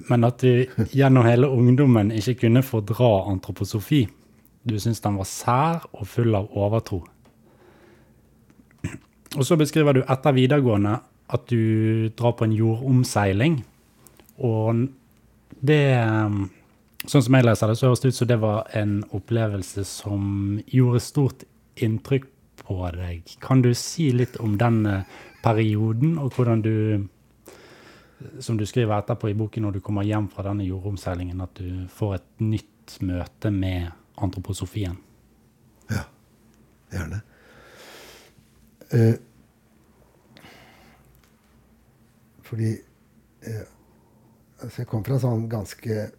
men 0.09 0.27
at 0.27 0.43
du 0.43 0.67
gjennom 0.91 1.25
hele 1.25 1.47
ungdommen 1.47 2.11
ikke 2.11 2.41
kunne 2.45 2.65
fordra 2.67 3.29
antroposofi. 3.31 4.05
Du 4.65 4.75
syntes 4.79 5.01
den 5.01 5.19
var 5.19 5.29
sær 5.29 5.85
og 5.93 6.07
full 6.09 6.35
av 6.35 6.51
overtro. 6.51 7.05
Og 9.35 9.45
så 9.45 9.57
beskriver 9.59 9.97
du 9.97 10.03
etter 10.03 10.35
videregående 10.35 10.99
at 11.35 11.47
du 11.49 12.09
drar 12.17 12.35
på 12.37 12.45
en 12.47 12.55
jordomseiling. 12.55 13.59
Og 14.43 14.87
det 15.65 15.81
Sånn 17.05 17.21
som 17.21 17.35
jeg 17.37 17.45
leser 17.45 17.69
det, 17.69 17.75
så 17.77 17.89
høres 17.91 18.01
det 18.01 18.09
ut 18.09 18.17
som 18.17 18.27
det 18.31 18.37
var 18.41 18.69
en 18.73 18.93
opplevelse 19.13 19.83
som 19.85 20.55
gjorde 20.73 21.01
stort 21.05 21.43
inntrykk 21.77 22.25
på 22.63 22.77
deg. 22.95 23.35
Kan 23.43 23.61
du 23.61 23.75
si 23.77 24.07
litt 24.09 24.39
om 24.41 24.55
den 24.57 24.79
perioden, 25.43 26.15
og 26.17 26.33
hvordan 26.33 26.63
du 26.65 27.09
Som 28.39 28.55
du 28.57 28.63
skriver 28.65 28.95
etterpå 28.95 29.27
i 29.29 29.35
boken, 29.35 29.65
når 29.67 29.71
du 29.75 29.79
kommer 29.83 30.01
hjem 30.07 30.29
fra 30.31 30.45
denne 30.47 30.63
jordomseilingen, 30.63 31.41
at 31.43 31.51
du 31.59 31.85
får 31.91 32.13
et 32.15 32.27
nytt 32.39 32.95
møte 33.03 33.51
med 33.51 33.91
antroposofien? 34.17 34.95
Ja, 35.91 36.05
gjerne. 36.95 37.19
Eh, 38.93 39.15
fordi 42.45 42.71
eh, 43.41 43.63
altså 44.61 44.83
Jeg 44.83 44.89
kom 44.89 45.03
fra 45.05 45.17
sånn 45.21 45.47
ganske 45.49 46.09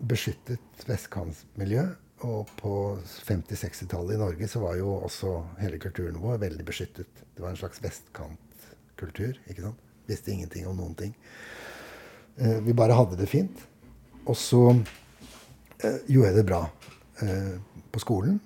beskyttet 0.00 0.86
vestkantsmiljø. 0.88 1.84
Og 2.28 2.50
på 2.60 2.72
50-60-tallet 3.00 4.16
i 4.16 4.20
Norge 4.20 4.48
så 4.52 4.60
var 4.60 4.76
jo 4.76 4.92
også 5.06 5.32
hele 5.60 5.78
kulturen 5.80 6.20
vår 6.20 6.40
veldig 6.42 6.66
beskyttet. 6.68 7.22
Det 7.32 7.40
var 7.40 7.54
en 7.54 7.60
slags 7.60 7.80
vestkantkultur. 7.80 9.38
ikke 9.48 9.64
sant? 9.64 9.86
Visste 10.08 10.32
ingenting 10.32 10.66
om 10.68 10.76
noen 10.76 10.96
ting. 10.98 11.14
Eh, 12.36 12.58
vi 12.66 12.76
bare 12.76 12.96
hadde 12.98 13.16
det 13.16 13.28
fint. 13.30 13.64
Og 14.26 14.36
så 14.36 14.66
eh, 14.72 16.00
gjorde 16.12 16.28
jeg 16.28 16.36
det 16.36 16.46
bra 16.50 16.60
eh, 17.24 17.56
på 17.92 18.02
skolen. 18.02 18.36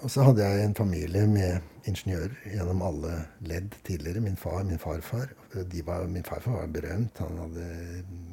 Og 0.00 0.08
så 0.08 0.24
hadde 0.24 0.46
jeg 0.46 0.64
en 0.64 0.78
familie 0.78 1.26
med 1.28 1.69
ingeniører 1.88 2.32
gjennom 2.52 2.82
alle 2.84 3.12
ledd 3.46 3.74
tidligere. 3.86 4.22
Min 4.24 4.36
far, 4.36 4.64
min 4.64 4.80
farfar. 4.80 5.32
Var, 5.52 6.06
min 6.06 6.26
farfar 6.26 6.58
var 6.58 6.72
berømt. 6.74 7.18
Han 7.18 7.38
hadde 7.44 7.68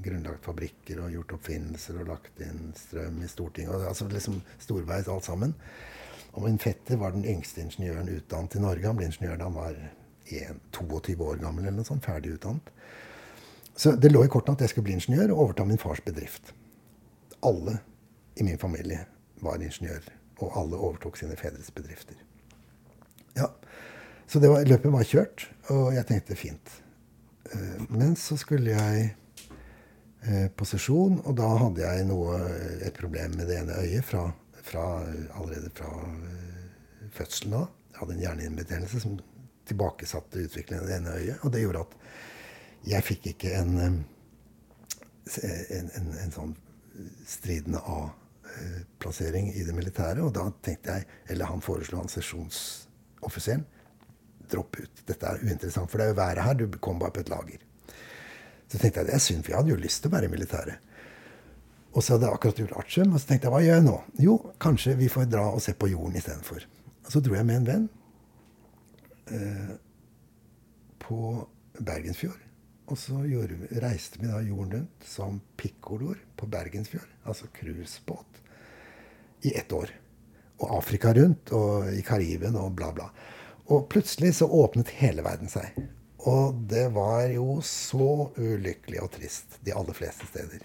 grunnlagt 0.06 0.46
fabrikker 0.46 1.02
og 1.04 1.14
gjort 1.16 1.36
oppfinnelser 1.38 2.02
og 2.02 2.12
lagt 2.12 2.42
inn 2.44 2.74
strøm 2.78 3.22
i 3.24 3.30
Stortinget. 3.32 3.74
Og, 3.76 3.88
altså 3.92 4.10
liksom 4.12 4.42
storveis 4.64 5.10
alt 5.12 5.30
sammen. 5.30 5.56
Og 6.34 6.44
min 6.46 6.60
fetter 6.62 7.00
var 7.02 7.16
den 7.16 7.26
yngste 7.26 7.64
ingeniøren 7.64 8.12
utdannet 8.14 8.56
i 8.60 8.64
Norge. 8.64 8.86
Han 8.88 9.00
ble 9.00 9.10
ingeniør 9.10 9.40
da 9.40 9.50
han 9.50 9.58
var 9.58 9.80
1, 10.28 10.62
22 10.76 11.18
år 11.24 11.42
gammel 11.42 11.66
eller 11.66 11.80
noe 11.80 11.88
sånt, 11.88 12.06
ferdig 12.06 12.36
utdannet. 12.36 12.72
Så 13.78 13.94
det 13.96 14.12
lå 14.12 14.24
i 14.26 14.32
kortene 14.32 14.58
at 14.58 14.66
jeg 14.66 14.74
skulle 14.74 14.90
bli 14.90 14.98
ingeniør 14.98 15.34
og 15.34 15.44
overta 15.48 15.66
min 15.66 15.82
fars 15.82 16.02
bedrift. 16.06 16.54
Alle 17.46 17.80
i 18.38 18.46
min 18.46 18.58
familie 18.62 19.04
var 19.42 19.62
ingeniører, 19.62 20.14
og 20.42 20.58
alle 20.62 20.78
overtok 20.78 21.18
sine 21.18 21.38
fedres 21.38 21.70
bedrifter. 21.72 22.27
Ja, 23.38 23.52
Så 24.28 24.42
var, 24.44 24.66
løpet 24.68 24.92
var 24.92 25.08
kjørt, 25.08 25.46
og 25.72 25.94
jeg 25.96 26.04
tenkte 26.10 26.36
fint. 26.36 26.74
Eh, 27.54 27.78
men 27.90 28.16
så 28.20 28.36
skulle 28.40 28.74
jeg 28.74 29.06
eh, 30.28 30.50
på 30.52 30.68
sesjon, 30.68 31.22
og 31.24 31.38
da 31.40 31.48
hadde 31.62 31.86
jeg 31.86 32.10
noe, 32.10 32.42
et 32.84 32.98
problem 32.98 33.38
med 33.40 33.48
det 33.48 33.62
ene 33.62 33.78
øyet 33.86 34.04
fra, 34.04 34.26
fra, 34.68 34.84
allerede 35.40 35.72
fra 35.78 35.94
eh, 36.12 37.08
fødselen 37.16 37.56
av. 37.62 37.70
Jeg 37.94 38.02
hadde 38.02 38.18
en 38.18 38.26
hjernehinnebetennelse 38.26 39.04
som 39.06 39.16
tilbakesatte 39.68 40.44
utviklingen 40.44 40.84
av 40.84 40.90
det 40.90 41.00
ene 41.00 41.16
øyet. 41.22 41.44
Og 41.44 41.54
det 41.54 41.64
gjorde 41.64 41.86
at 41.86 41.96
jeg 42.88 43.04
fikk 43.04 43.30
ikke 43.32 43.54
en, 43.58 43.80
en, 43.80 43.98
en, 46.02 46.12
en 46.24 46.36
sånn 46.36 46.54
stridende 47.28 47.80
A-plassering 47.80 49.50
i 49.56 49.64
det 49.68 49.76
militære. 49.76 50.24
Og 50.24 50.36
da 50.36 50.48
tenkte 50.64 51.00
jeg, 51.00 51.08
eller 51.32 51.52
han 51.52 51.64
foreslo 51.64 52.00
han 52.00 52.12
sesjonsoffiseren, 53.18 53.66
dropp 54.50 54.80
ut. 54.80 55.02
Dette 55.08 55.28
er 55.28 55.44
uinteressant, 55.44 55.90
for 55.92 55.98
det 55.98 56.08
er 56.08 56.14
jo 56.14 56.20
været 56.22 56.44
her. 56.44 56.54
Du 56.56 56.78
kommer 56.80 57.08
bare 57.08 57.12
på 57.12 57.20
et 57.20 57.30
lager. 57.30 57.64
Så 58.68 58.78
tenkte 58.78 59.00
jeg 59.00 59.08
det 59.08 59.16
er 59.16 59.24
synd, 59.24 59.44
for 59.44 59.52
jeg 59.52 59.58
hadde 59.58 59.74
jo 59.74 59.82
lyst 59.82 60.02
til 60.02 60.12
å 60.12 60.16
være 60.16 60.28
i 60.28 60.32
militæret. 60.32 60.80
Og 61.94 62.04
så 62.04 62.14
hadde 62.14 62.28
jeg 62.28 62.38
akkurat 62.38 62.60
gjort 62.62 62.78
artium, 62.78 63.14
og 63.14 63.22
så 63.22 63.28
tenkte 63.28 63.48
jeg 63.48 63.54
hva 63.56 63.62
gjør 63.64 63.78
jeg 63.80 63.86
nå? 63.88 63.98
Jo, 64.22 64.34
kanskje 64.62 64.96
vi 65.00 65.08
får 65.10 65.30
dra 65.32 65.46
og 65.50 65.62
se 65.64 65.74
på 65.74 65.90
jorden 65.90 66.18
istedenfor. 66.20 66.66
Og 67.06 67.14
så 67.14 67.22
dro 67.24 67.38
jeg 67.38 67.48
med 67.48 67.62
en 67.62 67.70
venn 67.70 67.86
eh, 69.34 69.72
på 71.02 71.22
Bergensfjord. 71.80 72.44
Og 72.88 73.00
så 73.00 73.20
gjorde, 73.28 73.58
reiste 73.84 74.20
vi 74.22 74.30
da 74.30 74.40
jorden 74.46 74.76
rundt 74.78 75.08
som 75.08 75.40
pikkoloer 75.60 76.20
på 76.40 76.48
Bergensfjord, 76.52 77.08
altså 77.28 77.50
cruisebåt, 77.56 78.44
i 79.48 79.56
ett 79.58 79.74
år. 79.76 79.92
Og 80.58 80.78
Afrika 80.80 81.14
rundt, 81.14 81.52
og 81.54 81.92
i 81.94 82.02
Karibien 82.06 82.56
og 82.58 82.74
bla, 82.78 82.92
bla. 82.96 83.12
Og 83.68 83.86
plutselig 83.92 84.38
så 84.40 84.48
åpnet 84.48 84.94
hele 85.02 85.26
verden 85.26 85.52
seg. 85.52 85.76
Og 86.28 86.56
det 86.70 86.88
var 86.96 87.28
jo 87.32 87.60
så 87.64 88.32
ulykkelig 88.36 89.04
og 89.04 89.12
trist 89.16 89.60
de 89.64 89.76
aller 89.76 89.96
fleste 89.96 90.28
steder. 90.28 90.64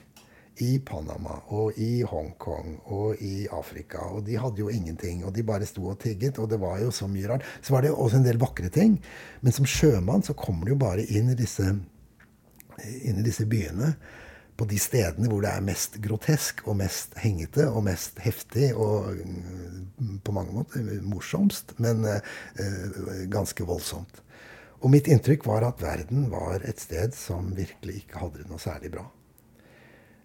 I 0.62 0.76
Panama 0.84 1.38
og 1.54 1.78
i 1.80 2.02
Hongkong 2.06 2.76
og 2.94 3.20
i 3.24 3.46
Afrika. 3.50 4.04
Og 4.14 4.24
de 4.26 4.38
hadde 4.38 4.62
jo 4.62 4.70
ingenting. 4.70 5.24
Og 5.26 5.34
de 5.34 5.44
bare 5.46 5.66
sto 5.66 5.86
og 5.90 5.98
tigget. 6.02 6.38
Og 6.38 6.50
det 6.50 6.60
var 6.62 6.80
jo 6.82 6.90
så 6.94 7.08
mye 7.10 7.28
rart. 7.30 7.46
Så 7.62 7.74
var 7.74 7.82
det 7.82 7.90
jo 7.90 7.98
også 8.04 8.20
en 8.20 8.26
del 8.26 8.40
vakre 8.42 8.70
ting. 8.72 8.98
Men 9.40 9.56
som 9.56 9.68
sjømann 9.68 10.22
så 10.26 10.36
kommer 10.38 10.66
du 10.68 10.74
jo 10.74 10.82
bare 10.82 11.06
inn 11.06 11.32
i 11.32 11.38
disse, 11.38 11.66
inn 11.66 13.18
i 13.18 13.26
disse 13.26 13.48
byene 13.48 13.94
på 14.62 14.68
de 14.70 14.78
stedene 14.78 15.26
hvor 15.26 15.42
det 15.42 15.50
er 15.50 15.64
mest 15.66 15.96
grotesk 16.04 16.60
og 16.70 16.76
mest 16.78 17.16
hengete 17.18 17.64
og 17.66 17.82
mest 17.88 18.20
heftig 18.22 18.68
og 18.78 19.08
mm, 19.18 20.20
på 20.22 20.34
mange 20.36 20.54
måter 20.54 20.84
morsomst, 21.02 21.74
men 21.82 22.04
eh, 22.06 23.24
ganske 23.32 23.66
voldsomt. 23.66 24.20
Og 24.82 24.92
mitt 24.94 25.10
inntrykk 25.10 25.48
var 25.50 25.66
at 25.66 25.82
verden 25.82 26.28
var 26.30 26.62
et 26.66 26.78
sted 26.78 27.14
som 27.18 27.50
virkelig 27.56 28.04
ikke 28.04 28.22
hadde 28.22 28.44
det 28.44 28.50
noe 28.52 28.62
særlig 28.62 28.92
bra. 28.94 29.08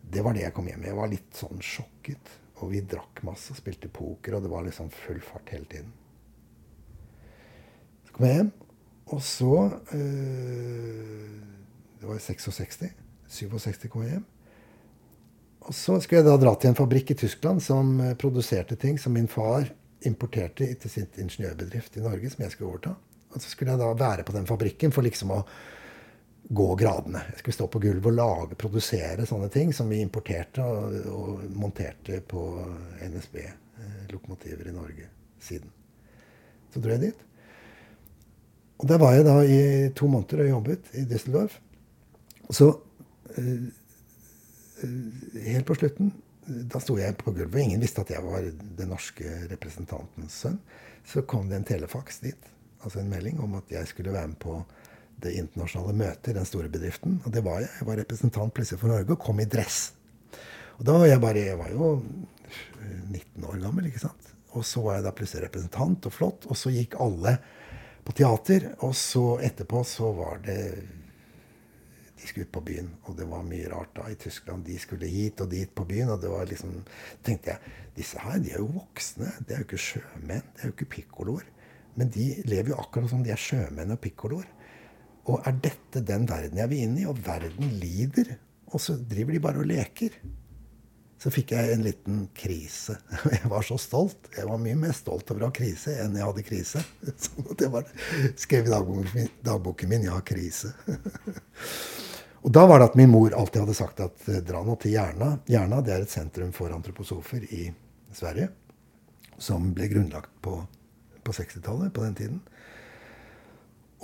Det 0.05 0.21
var 0.25 0.37
det 0.37 0.45
jeg 0.45 0.53
kom 0.53 0.69
hjem 0.69 0.83
med. 0.83 0.91
Jeg 0.91 0.99
var 0.99 1.11
litt 1.11 1.41
sånn 1.41 1.65
sjokket. 1.65 2.31
Og 2.61 2.71
vi 2.71 2.83
drakk 2.89 3.23
masse 3.25 3.51
og 3.53 3.59
spilte 3.59 3.89
poker, 3.93 4.37
og 4.37 4.45
det 4.45 4.53
var 4.53 4.63
liksom 4.65 4.89
full 4.93 5.19
fart 5.21 5.49
hele 5.53 5.67
tiden. 5.69 5.91
Så 8.05 8.13
kom 8.13 8.29
jeg 8.29 8.39
hjem, 8.39 8.53
og 9.17 9.21
så 9.25 9.51
øh, 9.97 11.35
Det 11.97 12.05
var 12.09 12.17
i 12.17 12.21
66. 12.21 13.06
67 13.29 13.87
kom 13.91 14.05
jeg 14.05 14.17
hjem. 14.17 14.25
Og 15.67 15.75
så 15.75 15.97
skulle 15.99 16.21
jeg 16.21 16.29
da 16.29 16.37
dra 16.39 16.53
til 16.55 16.71
en 16.71 16.77
fabrikk 16.77 17.11
i 17.11 17.19
Tyskland 17.19 17.63
som 17.63 17.97
eh, 17.99 18.15
produserte 18.19 18.77
ting 18.79 18.99
som 19.01 19.15
min 19.17 19.27
far 19.31 19.67
importerte 20.07 20.67
til 20.79 20.91
sitt 20.91 21.17
ingeniørbedrift 21.19 21.97
i 21.97 22.03
Norge, 22.05 22.29
som 22.31 22.45
jeg 22.45 22.53
skulle 22.53 22.71
overta. 22.71 22.93
Og 23.33 23.41
så 23.41 23.49
skulle 23.51 23.73
jeg 23.73 23.81
da 23.81 23.89
være 23.97 24.23
på 24.23 24.35
den 24.35 24.47
fabrikken 24.47 24.93
for 24.95 25.03
liksom 25.03 25.33
å 25.35 25.41
gå 26.47 26.67
gradene. 26.79 27.25
Jeg 27.33 27.41
skulle 27.41 27.57
stå 27.57 27.67
på 27.71 27.81
gulvet 27.83 28.11
og 28.13 28.15
lage, 28.15 28.59
produsere 28.59 29.27
sånne 29.27 29.49
ting 29.51 29.73
som 29.75 29.89
vi 29.91 29.99
importerte 29.99 30.63
og, 30.63 30.95
og 31.11 31.43
monterte 31.59 32.21
på 32.23 32.45
NSB-lokomotiver 33.03 34.69
eh, 34.69 34.71
i 34.71 34.75
Norge 34.77 35.09
siden. 35.43 35.73
Så 36.71 36.83
dro 36.83 36.95
jeg 36.95 37.09
dit. 37.09 37.23
Og 38.77 38.87
der 38.87 39.01
var 39.01 39.15
jeg 39.17 39.25
da 39.25 39.37
i 39.43 39.61
to 39.97 40.07
måneder 40.07 40.45
og 40.45 40.51
jobbet 40.53 40.91
i 40.95 41.03
Düsseldorf. 41.09 41.57
Og 42.47 42.55
så 42.55 42.69
helt 45.47 45.67
på 45.67 45.77
slutten 45.77 46.11
da 46.47 46.79
sto 46.79 46.95
jeg 46.95 47.15
på 47.19 47.33
gulvet, 47.35 47.55
og 47.55 47.63
ingen 47.63 47.81
visste 47.83 48.03
at 48.03 48.11
jeg 48.13 48.23
var 48.23 48.45
den 48.47 48.91
norske 48.91 49.31
representantens 49.51 50.37
sønn. 50.43 50.59
Så 51.07 51.23
kom 51.27 51.49
det 51.49 51.59
en 51.59 51.67
telefaks 51.67 52.21
dit, 52.23 52.47
altså 52.79 53.01
en 53.01 53.11
melding 53.11 53.41
om 53.43 53.57
at 53.59 53.71
jeg 53.71 53.89
skulle 53.89 54.15
være 54.15 54.31
med 54.31 54.39
på 54.43 54.61
det 55.23 55.33
internasjonale 55.39 55.95
møtet 55.97 56.31
i 56.31 56.37
den 56.37 56.47
store 56.47 56.71
bedriften. 56.71 57.19
Og 57.25 57.33
det 57.33 57.43
var 57.43 57.61
jeg. 57.63 57.71
Jeg 57.79 57.89
var 57.89 57.99
representant 57.99 58.53
plutselig 58.55 58.79
for 58.79 58.93
Norge 58.93 59.15
og 59.15 59.21
kom 59.23 59.41
i 59.43 59.49
dress. 59.49 59.79
Og 60.77 60.85
da 60.87 60.95
var 61.01 61.09
jeg 61.09 61.23
bare 61.23 61.45
Jeg 61.47 61.59
var 61.59 61.71
jo 61.73 61.91
19 63.11 63.47
år 63.49 63.61
gammel, 63.65 63.87
ikke 63.89 64.03
sant. 64.05 64.33
Og 64.55 64.63
så 64.65 64.81
var 64.85 64.99
jeg 64.99 65.07
da 65.07 65.15
plutselig 65.17 65.47
representant 65.47 66.05
og 66.07 66.13
flott. 66.13 66.47
Og 66.47 66.59
så 66.59 66.71
gikk 66.71 66.95
alle 67.01 67.37
på 68.05 68.13
teater. 68.15 68.69
Og 68.85 68.95
så 68.95 69.25
etterpå 69.43 69.83
så 69.83 70.13
var 70.15 70.39
det 70.45 70.61
de 72.17 72.27
skulle 72.29 72.47
ut 72.47 72.53
på 72.55 72.63
byen. 72.69 72.89
Og 73.05 73.17
det 73.17 73.27
var 73.29 73.45
mye 73.45 73.69
rart 73.71 73.93
da 73.97 74.07
i 74.11 74.17
Tyskland. 74.19 74.65
De 74.65 74.77
skulle 74.81 75.09
hit 75.11 75.41
og 75.43 75.51
dit 75.51 75.71
på 75.73 75.85
byen. 75.87 76.13
Og 76.13 76.21
det 76.21 76.31
var 76.31 76.49
liksom 76.49 76.73
tenkte 77.25 77.53
jeg, 77.53 77.75
disse 77.97 78.21
her 78.21 78.41
de 78.43 78.53
er 78.53 78.63
jo 78.63 78.71
voksne. 78.75 79.29
De 79.43 79.53
er 79.53 79.61
jo 79.61 79.67
ikke 79.67 79.83
sjømenn. 79.85 80.49
De 80.55 80.63
er 80.63 80.71
jo 80.71 80.75
ikke 80.75 80.91
pikkoloer. 80.97 81.45
Men 81.97 82.11
de 82.13 82.27
lever 82.45 82.73
jo 82.73 82.81
akkurat 82.81 83.11
som 83.11 83.23
de 83.25 83.33
er 83.33 83.41
sjømenn 83.41 83.95
og 83.95 84.01
pikkoloer. 84.03 84.49
Og 85.27 85.47
er 85.47 85.61
dette 85.63 86.03
den 86.07 86.27
verden 86.29 86.59
jeg 86.61 86.71
vil 86.71 86.83
inn 86.87 86.99
i? 87.01 87.07
Og 87.09 87.21
verden 87.25 87.77
lider. 87.81 88.35
Og 88.71 88.83
så 88.83 88.97
driver 88.99 89.35
de 89.35 89.43
bare 89.43 89.63
og 89.63 89.69
leker 89.69 90.17
så 91.17 91.31
fikk 91.33 91.55
jeg 91.55 91.73
en 91.73 91.85
liten 91.85 92.17
krise. 92.37 92.93
Jeg 93.33 93.49
var 93.49 93.65
så 93.65 93.77
stolt. 93.81 94.29
Jeg 94.37 94.45
var 94.49 94.59
mye 94.61 94.77
mer 94.77 94.93
stolt 94.95 95.31
over 95.33 95.47
å 95.47 95.49
ha 95.49 95.55
krise 95.55 95.95
enn 96.03 96.17
jeg 96.17 96.27
hadde 96.27 96.45
krise. 96.45 96.83
Så 97.23 97.55
det 97.57 97.71
var 97.73 97.89
skrev 98.37 98.69
i 98.69 99.25
dagboken 99.45 99.89
min 99.89 100.05
'Jeg 100.05 100.13
har 100.13 100.21
krise'. 100.21 100.73
Og 102.45 102.53
da 102.53 102.65
var 102.69 102.79
det 102.79 102.91
at 102.91 102.97
min 102.99 103.11
mor 103.11 103.33
alltid 103.33 103.63
hadde 103.63 103.77
sagt 103.77 104.01
at 104.03 104.29
eh, 104.29 104.43
dra 104.45 104.61
nå 104.65 104.77
til 104.81 104.93
Jerna. 104.93 105.33
Jerna 105.49 105.81
det 105.85 105.95
er 105.95 106.05
et 106.05 106.13
sentrum 106.13 106.53
for 106.55 106.73
antroposofer 106.73 107.47
i 107.53 107.67
Sverige. 108.15 108.51
Som 109.41 109.71
ble 109.77 109.89
grunnlagt 109.91 110.31
på, 110.41 110.59
på 111.23 111.35
60-tallet, 111.35 111.93
på 111.93 112.05
den 112.05 112.15
tiden. 112.17 112.39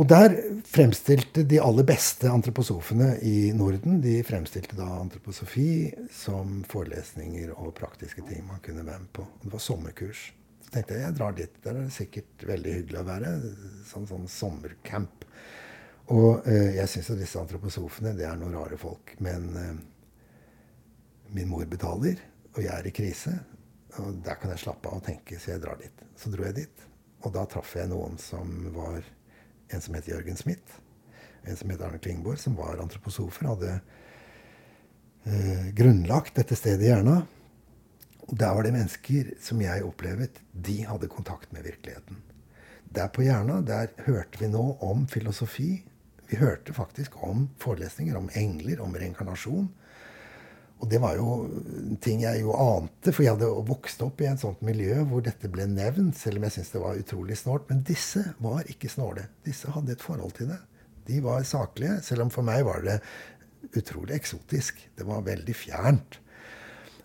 Og 0.01 0.07
der 0.09 0.33
fremstilte 0.65 1.43
de 1.45 1.59
aller 1.61 1.85
beste 1.85 2.29
antroposofene 2.29 3.11
i 3.29 3.51
Norden 3.53 3.99
de 4.01 4.15
fremstilte 4.25 4.77
da 4.79 4.87
antroposofi 4.97 5.91
som 6.09 6.63
forelesninger 6.69 7.51
og 7.53 7.75
praktiske 7.77 8.23
ting 8.25 8.41
man 8.47 8.61
kunne 8.65 8.85
være 8.87 9.03
med 9.03 9.11
på. 9.13 9.27
Det 9.43 9.51
var 9.53 9.61
sommerkurs. 9.61 10.31
Så 10.65 10.73
tenkte 10.73 10.97
jeg 10.97 11.05
jeg 11.05 11.17
drar 11.19 11.37
dit. 11.37 11.59
Der 11.61 11.77
er 11.77 11.85
det 11.85 11.93
sikkert 11.93 12.47
veldig 12.49 12.73
hyggelig 12.79 12.99
å 13.03 13.05
være. 13.11 13.35
Sånn, 13.91 14.09
sånn 14.09 14.25
sommercamp. 14.25 15.27
Og 16.11 16.47
eh, 16.49 16.75
jeg 16.79 16.89
syns 16.91 17.09
jo 17.13 17.17
disse 17.19 17.39
antroposofene 17.39 18.11
det 18.17 18.27
er 18.27 18.37
noen 18.39 18.57
rare 18.57 18.77
folk. 18.79 19.15
Men 19.23 19.49
eh, 19.59 19.73
min 21.33 21.49
mor 21.49 21.65
betaler, 21.69 22.19
og 22.53 22.61
jeg 22.61 22.73
er 22.73 22.89
i 22.89 22.95
krise. 22.95 23.33
Og 24.01 24.19
der 24.25 24.39
kan 24.41 24.51
jeg 24.51 24.63
slappe 24.65 24.89
av 24.89 24.99
og 24.99 25.05
tenke, 25.05 25.37
så 25.39 25.53
jeg 25.53 25.63
drar 25.63 25.79
dit. 25.79 26.05
Så 26.19 26.31
dro 26.33 26.45
jeg 26.47 26.57
dit. 26.63 26.87
Og 27.23 27.33
da 27.35 27.45
traff 27.47 27.75
jeg 27.77 27.91
noen 27.91 28.17
som 28.19 28.49
var 28.75 29.03
en 29.73 29.81
som 29.81 29.95
het 29.95 30.09
Jørgen 30.09 30.37
Smith, 30.37 30.79
en 31.47 31.57
som 31.57 31.71
het 31.71 31.81
Arne 31.83 32.01
Klingborg, 32.01 32.39
som 32.39 32.57
var 32.57 32.81
antroposofer, 32.83 33.47
hadde 33.47 33.71
eh, 35.29 35.69
grunnlagt 35.77 36.35
dette 36.39 36.57
stedet 36.59 36.85
i 36.85 36.91
Jerna. 36.91 37.21
Og 38.27 38.35
der 38.39 38.53
var 38.55 38.65
det 38.65 38.75
mennesker 38.75 39.33
som 39.43 39.61
jeg 39.63 39.87
opplevet, 39.87 40.39
de 40.51 40.81
hadde 40.87 41.11
kontakt 41.11 41.51
med 41.55 41.65
virkeligheten. 41.67 42.19
Der 42.93 43.09
på 43.09 43.25
Hjerna 43.25 43.61
der 43.65 43.89
hørte 44.05 44.39
vi 44.39 44.51
nå 44.51 44.63
om 44.85 45.07
filosofi. 45.09 45.83
Vi 46.33 46.39
hørte 46.41 46.73
faktisk 46.73 47.13
om 47.21 47.43
forelesninger 47.61 48.15
om 48.17 48.31
engler, 48.33 48.79
om 48.81 48.95
reinkarnasjon. 48.97 49.67
Og 50.81 50.87
det 50.89 50.97
var 51.03 51.19
jo 51.19 51.27
ting 52.01 52.23
jeg 52.23 52.41
jo 52.41 52.55
ante, 52.57 53.13
for 53.13 53.21
jeg 53.21 53.35
hadde 53.35 53.51
vokst 53.67 54.01
opp 54.01 54.23
i 54.23 54.31
et 54.31 54.41
sånt 54.41 54.63
miljø 54.65 55.03
hvor 55.11 55.21
dette 55.21 55.51
ble 55.53 55.67
nevnt, 55.69 56.17
selv 56.17 56.41
om 56.41 56.47
jeg 56.47 56.55
syntes 56.55 56.73
det 56.73 56.81
var 56.81 57.03
utrolig 57.03 57.37
snålt. 57.37 57.69
Men 57.69 57.85
disse 57.85 58.23
var 58.41 58.65
ikke 58.65 58.89
snåle. 58.89 59.27
Disse 59.45 59.69
hadde 59.75 59.93
et 59.93 60.01
forhold 60.01 60.33
til 60.39 60.49
det. 60.55 60.57
De 61.05 61.21
var 61.21 61.45
saklige, 61.45 61.99
selv 62.01 62.25
om 62.25 62.33
for 62.33 62.49
meg 62.49 62.65
var 62.65 62.81
det 62.81 62.97
utrolig 63.77 64.17
eksotisk. 64.17 64.81
Det 64.97 65.05
var 65.05 65.21
veldig 65.29 65.55
fjernt. 65.55 66.17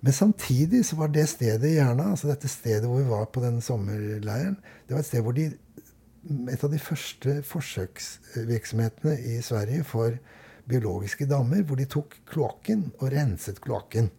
Men 0.01 0.17
samtidig 0.17 0.87
så 0.89 0.97
var 0.97 1.13
det 1.13 1.29
stedet 1.29 1.69
i 1.69 1.77
Jerna, 1.77 2.15
altså 2.15 2.33
dette 2.33 2.49
stedet 2.49 2.89
hvor 2.89 3.03
vi 3.03 3.13
var 3.13 3.29
på 3.29 3.45
den 3.45 3.61
sommerleiren, 3.61 4.57
det 4.89 4.97
var 4.97 5.05
et 5.05 5.13
sted 5.13 5.21
hvor 5.27 5.37
de 5.37 5.51
Et 6.29 6.65
av 6.65 6.71
de 6.71 6.81
første 6.83 7.39
forsøksvirksomhetene 7.49 9.15
i 9.33 9.39
Sverige 9.45 9.85
for 9.89 10.17
biologiske 10.69 11.27
dammer, 11.29 11.63
hvor 11.65 11.79
de 11.81 11.87
tok 11.89 12.19
kloakken 12.29 12.91
og 12.99 13.09
renset 13.15 13.61
kloakken. 13.65 14.11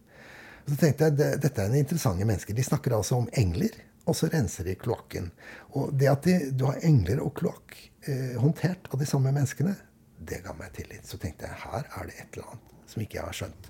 Så 0.66 0.78
tenkte 0.78 1.10
jeg, 1.10 1.18
det, 1.20 1.30
Dette 1.44 1.62
er 1.62 1.70
en 1.70 1.78
interessante 1.78 2.26
mennesker. 2.26 2.58
De 2.58 2.66
snakker 2.66 2.96
altså 2.98 3.20
om 3.22 3.30
engler, 3.38 3.78
og 4.10 4.18
så 4.18 4.30
renser 4.34 4.66
de 4.66 4.78
kloakken. 4.80 5.30
Og 5.78 5.94
det 5.98 6.10
at 6.10 6.26
de, 6.26 6.38
du 6.58 6.66
har 6.70 6.82
engler 6.86 7.22
og 7.22 7.36
kloakk 7.38 7.78
eh, 8.10 8.36
håndtert 8.42 8.90
av 8.90 9.02
de 9.02 9.10
samme 9.10 9.34
menneskene, 9.36 9.76
det 10.20 10.42
ga 10.46 10.54
meg 10.58 10.74
tillit. 10.76 11.06
Så 11.08 11.22
tenkte 11.22 11.48
jeg 11.48 11.62
her 11.64 11.86
er 11.86 12.10
det 12.10 12.18
et 12.18 12.34
eller 12.34 12.54
annet 12.54 12.90
som 12.90 13.04
ikke 13.04 13.20
jeg 13.20 13.28
har 13.28 13.38
skjønt. 13.38 13.70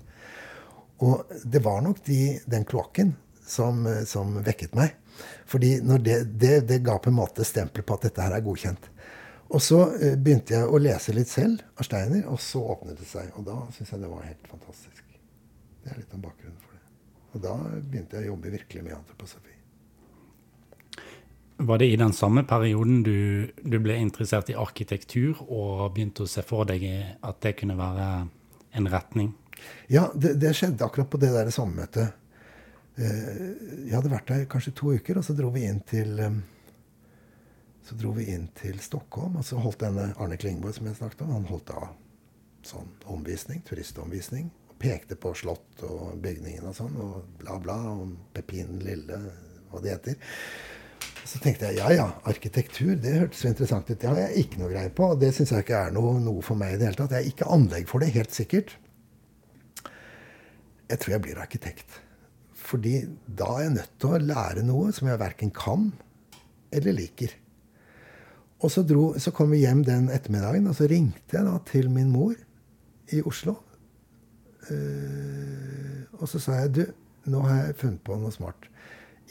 Og 1.04 1.34
det 1.44 1.62
var 1.64 1.80
nok 1.84 2.02
de, 2.04 2.22
den 2.48 2.64
kloakken 2.68 3.14
som, 3.46 3.84
som, 4.06 4.36
vekket 4.44 4.76
meg. 4.78 4.96
Fordi 5.50 5.76
det, 5.80 6.16
det, 6.40 6.54
det, 6.68 6.80
ga 6.86 6.98
på 6.98 7.10
en 7.10 7.18
måte 7.18 7.46
stempel 7.46 7.84
på 7.86 7.96
at 7.96 8.08
dette 8.08 8.24
her 8.24 8.36
er 8.36 8.44
godkjent. 8.44 8.90
Og 9.50 9.62
så 9.62 9.80
eh, 9.98 10.16
begynte 10.16 10.54
jeg 10.54 10.66
å 10.70 10.78
lese 10.78 11.14
litt 11.16 11.30
selv 11.30 11.62
av 11.74 11.86
Steiner, 11.88 12.26
og 12.30 12.38
så 12.42 12.62
åpnet 12.74 13.00
det 13.00 13.08
seg. 13.10 13.32
Og 13.38 13.46
da 13.48 13.56
syns 13.74 13.94
jeg 13.94 14.02
det 14.04 14.10
var 14.12 14.26
helt 14.28 14.50
fantastisk. 14.50 15.06
Det 15.80 15.90
er 15.90 16.02
litt 16.02 16.12
av 16.14 16.22
bakgrunnen 16.22 16.60
for 16.62 16.76
det. 16.76 16.84
Og 17.30 17.46
da 17.46 17.56
begynte 17.80 18.18
jeg 18.18 18.28
å 18.28 18.34
jobbe 18.34 18.54
virkelig 18.54 18.84
med 18.86 18.98
antroposofi. 19.00 19.56
Var 21.60 21.80
det 21.82 21.90
i 21.92 21.96
den 22.00 22.12
samme 22.16 22.44
perioden 22.48 23.02
du, 23.04 23.50
du, 23.60 23.76
ble 23.82 23.98
interessert 24.00 24.48
i 24.48 24.56
arkitektur 24.56 25.42
og 25.44 25.90
begynte 25.92 26.24
å 26.24 26.30
se 26.30 26.44
for 26.46 26.64
deg 26.68 26.86
at 27.20 27.42
det 27.44 27.58
kunne 27.58 27.76
være 27.76 28.06
en 28.78 28.88
retning? 28.88 29.34
Ja, 29.92 30.06
det, 30.14 30.38
det 30.40 30.54
skjedde 30.56 30.86
akkurat 30.86 31.10
på 31.12 31.20
det 31.20 31.34
der 31.34 31.50
sommermøtet. 31.52 32.16
Eh, 33.00 33.44
jeg 33.86 33.94
hadde 33.96 34.12
vært 34.12 34.28
der 34.28 34.48
kanskje 34.50 34.74
to 34.76 34.92
uker, 34.92 35.20
og 35.20 35.24
så 35.24 35.36
dro 35.36 35.50
vi 35.54 35.64
inn 35.68 35.80
til 35.88 36.18
eh, 36.20 36.40
så 37.86 37.96
dro 37.98 38.12
vi 38.14 38.28
inn 38.34 38.46
til 38.58 38.76
Stockholm, 38.84 39.38
og 39.40 39.46
så 39.46 39.58
holdt 39.58 39.80
denne 39.82 40.10
Arne 40.20 40.36
Klingborg 40.38 40.76
som 40.76 40.86
jeg 40.86 40.98
snakket 40.98 41.24
om, 41.24 41.32
han 41.38 41.48
holdt 41.48 41.70
da 41.72 41.88
sånn 42.66 42.90
omvisning, 43.10 43.62
turistomvisning. 43.66 44.50
og 44.68 44.76
Pekte 44.82 45.16
på 45.16 45.32
slott 45.34 45.80
og 45.86 46.20
bygningen 46.22 46.68
og 46.68 46.76
sånn, 46.76 46.98
og 47.00 47.24
bla, 47.40 47.56
bla, 47.62 47.78
om 48.04 48.12
Pepin 48.36 48.76
Lille, 48.84 49.18
hva 49.70 49.80
det 49.80 49.96
heter. 49.96 50.36
Så 51.24 51.40
tenkte 51.40 51.70
jeg 51.70 51.80
ja 51.80 51.88
ja, 51.94 52.06
arkitektur, 52.28 52.92
det 53.00 53.16
hørtes 53.16 53.42
så 53.42 53.50
interessant 53.50 53.88
ut. 53.90 53.98
Det 54.00 54.08
har 54.08 54.20
jeg 54.26 54.44
ikke 54.44 54.60
noe 54.60 54.70
greie 54.72 54.92
på. 54.92 55.08
og 55.14 55.20
Det 55.20 55.32
syns 55.36 55.52
jeg 55.54 55.64
ikke 55.64 55.82
er 55.88 55.96
noe, 55.96 56.14
noe, 56.20 56.44
for 56.44 56.60
meg 56.60 56.74
i 56.74 56.78
det 56.80 56.88
hele 56.90 57.00
tatt. 57.00 57.16
Jeg 57.16 57.26
er 57.26 57.32
ikke 57.32 57.50
anlegg 57.56 57.88
for 57.90 58.02
det, 58.02 58.12
helt 58.14 58.36
sikkert. 58.36 58.76
Jeg 60.90 61.02
tror 61.02 61.16
jeg 61.16 61.24
blir 61.26 61.42
arkitekt. 61.42 62.00
Fordi 62.70 63.00
da 63.26 63.48
er 63.56 63.66
jeg 63.66 63.76
nødt 63.78 63.94
til 63.98 64.14
å 64.14 64.24
lære 64.30 64.64
noe 64.66 64.92
som 64.94 65.10
jeg 65.10 65.20
verken 65.20 65.50
kan 65.54 65.90
eller 66.70 66.94
liker. 66.94 67.34
Og 68.60 68.70
så, 68.72 68.84
dro, 68.84 69.14
så, 69.18 69.32
kom 69.32 69.54
vi 69.54 69.62
hjem 69.62 69.82
den 69.86 70.10
ettermiddagen, 70.12 70.68
og 70.68 70.76
så 70.76 70.88
ringte 70.90 71.38
jeg 71.38 71.46
da 71.46 71.56
til 71.68 71.88
min 71.92 72.10
mor 72.12 72.34
i 73.10 73.22
Oslo. 73.26 73.56
Uh, 74.68 76.04
og 76.20 76.28
så 76.28 76.38
sa 76.42 76.58
jeg 76.60 76.74
du, 76.76 76.82
nå 77.32 77.40
har 77.46 77.62
jeg 77.64 77.78
funnet 77.80 78.02
på 78.04 78.18
noe 78.20 78.32
smart. 78.34 78.68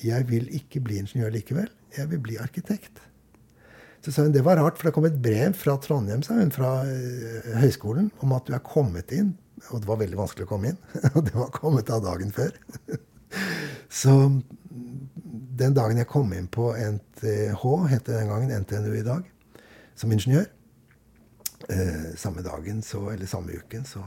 Jeg 0.01 0.25
vil 0.31 0.49
ikke 0.57 0.81
bli 0.83 0.97
ingeniør 1.03 1.35
likevel. 1.35 1.69
Jeg 1.95 2.09
vil 2.09 2.21
bli 2.25 2.39
arkitekt. 2.41 3.03
Så 4.01 4.13
sa 4.15 4.25
hun 4.25 4.33
det 4.33 4.45
var 4.47 4.57
rart, 4.57 4.79
for 4.79 4.89
det 4.89 4.95
kom 4.95 5.05
et 5.05 5.19
brev 5.21 5.53
fra 5.59 5.75
Trondheim 5.83 6.23
sa 6.25 6.39
hun, 6.39 6.53
fra 6.55 6.79
uh, 6.87 7.53
høyskolen 7.61 8.09
om 8.25 8.33
at 8.33 8.49
du 8.49 8.57
er 8.57 8.65
kommet 8.65 9.13
inn. 9.13 9.35
Og 9.69 9.83
det 9.83 9.91
var 9.91 10.01
veldig 10.01 10.17
vanskelig 10.17 10.47
å 10.47 10.49
komme 10.49 10.73
inn. 10.73 10.81
Og 11.13 11.21
det 11.27 11.35
var 11.37 11.53
kommet 11.53 11.93
av 11.93 12.01
dagen 12.07 12.33
før. 12.33 12.55
Så 14.01 14.13
den 15.59 15.75
dagen 15.75 15.99
jeg 15.99 16.09
kom 16.09 16.31
inn 16.33 16.47
på 16.51 16.71
NTH, 16.73 17.65
het 17.91 18.07
det 18.07 18.15
den 18.15 18.31
gangen 18.31 18.53
NTNU 18.63 18.93
i 18.95 19.05
dag, 19.05 19.27
som 19.99 20.11
ingeniør 20.15 20.47
eh, 21.69 22.15
Samme 22.17 22.43
dagen, 22.45 22.81
så, 22.85 23.09
eller 23.11 23.27
samme 23.27 23.57
uken, 23.59 23.85
så 23.85 24.03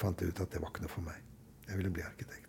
fant 0.00 0.20
jeg 0.20 0.32
ut 0.32 0.42
at 0.44 0.52
det 0.52 0.60
var 0.62 0.72
ikke 0.72 0.84
noe 0.84 0.92
for 0.92 1.06
meg. 1.06 1.16
Jeg 1.68 1.78
ville 1.78 1.92
bli 1.94 2.04
arkitekt. 2.04 2.46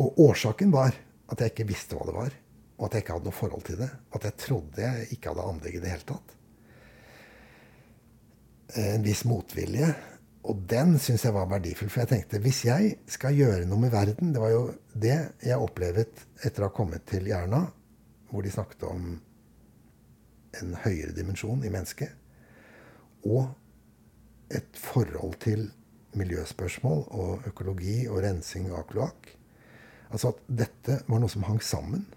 Og 0.00 0.18
årsaken 0.26 0.72
var 0.72 0.94
at 1.30 1.42
jeg 1.42 1.52
ikke 1.52 1.68
visste 1.68 1.96
hva 1.96 2.06
det 2.08 2.16
var, 2.16 2.36
og 2.80 2.86
at 2.86 2.96
jeg 2.96 3.04
ikke 3.04 3.16
hadde 3.18 3.28
noe 3.28 3.36
forhold 3.36 3.64
til 3.66 3.80
det. 3.82 3.90
At 4.16 4.26
jeg 4.26 4.38
trodde 4.40 4.84
jeg 4.86 5.08
ikke 5.16 5.32
hadde 5.32 5.48
anlegg 5.52 5.76
i 5.76 5.82
det 5.82 5.92
hele 5.92 6.08
tatt. 6.08 6.36
En 8.80 9.04
viss 9.04 9.24
motvilje 9.28 9.90
og 10.48 10.60
den 10.70 10.94
syns 11.02 11.26
jeg 11.26 11.36
var 11.36 11.48
verdifull. 11.50 11.90
For 11.92 12.02
jeg 12.02 12.12
tenkte 12.14 12.40
hvis 12.40 12.62
jeg 12.64 12.94
skal 13.10 13.36
gjøre 13.36 13.66
noe 13.68 13.82
med 13.82 13.92
verden 13.92 14.32
Det 14.32 14.40
var 14.40 14.52
jo 14.54 14.62
det 14.94 15.18
jeg 15.44 15.60
opplevet 15.60 16.24
etter 16.40 16.64
å 16.64 16.70
ha 16.70 16.74
kommet 16.74 17.04
til 17.08 17.28
Hjerna, 17.28 17.66
hvor 18.30 18.44
de 18.44 18.52
snakket 18.52 18.86
om 18.88 19.10
en 20.60 20.72
høyere 20.84 21.12
dimensjon 21.14 21.60
i 21.64 21.72
mennesket. 21.72 22.14
Og 23.28 23.50
et 24.50 24.80
forhold 24.80 25.36
til 25.44 25.68
miljøspørsmål 26.18 27.04
og 27.14 27.46
økologi 27.50 28.00
og 28.10 28.22
rensing 28.24 28.72
av 28.74 28.88
kloakk. 28.88 29.28
Altså 30.10 30.32
at 30.32 30.40
dette 30.64 31.02
var 31.06 31.20
noe 31.22 31.30
som 31.30 31.44
hang 31.46 31.60
sammen. 31.62 32.08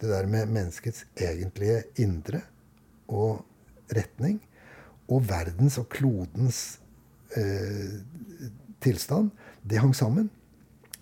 Det 0.00 0.08
der 0.08 0.28
med 0.30 0.52
menneskets 0.54 1.04
egentlige 1.18 1.82
indre 2.00 2.44
og 3.08 3.42
retning. 3.92 4.38
Og 5.10 5.26
verdens 5.28 5.76
og 5.82 5.90
klodens 5.92 6.78
eh, 7.36 7.96
tilstand, 8.80 9.30
det 9.62 9.80
hang 9.82 9.94
sammen. 9.94 10.28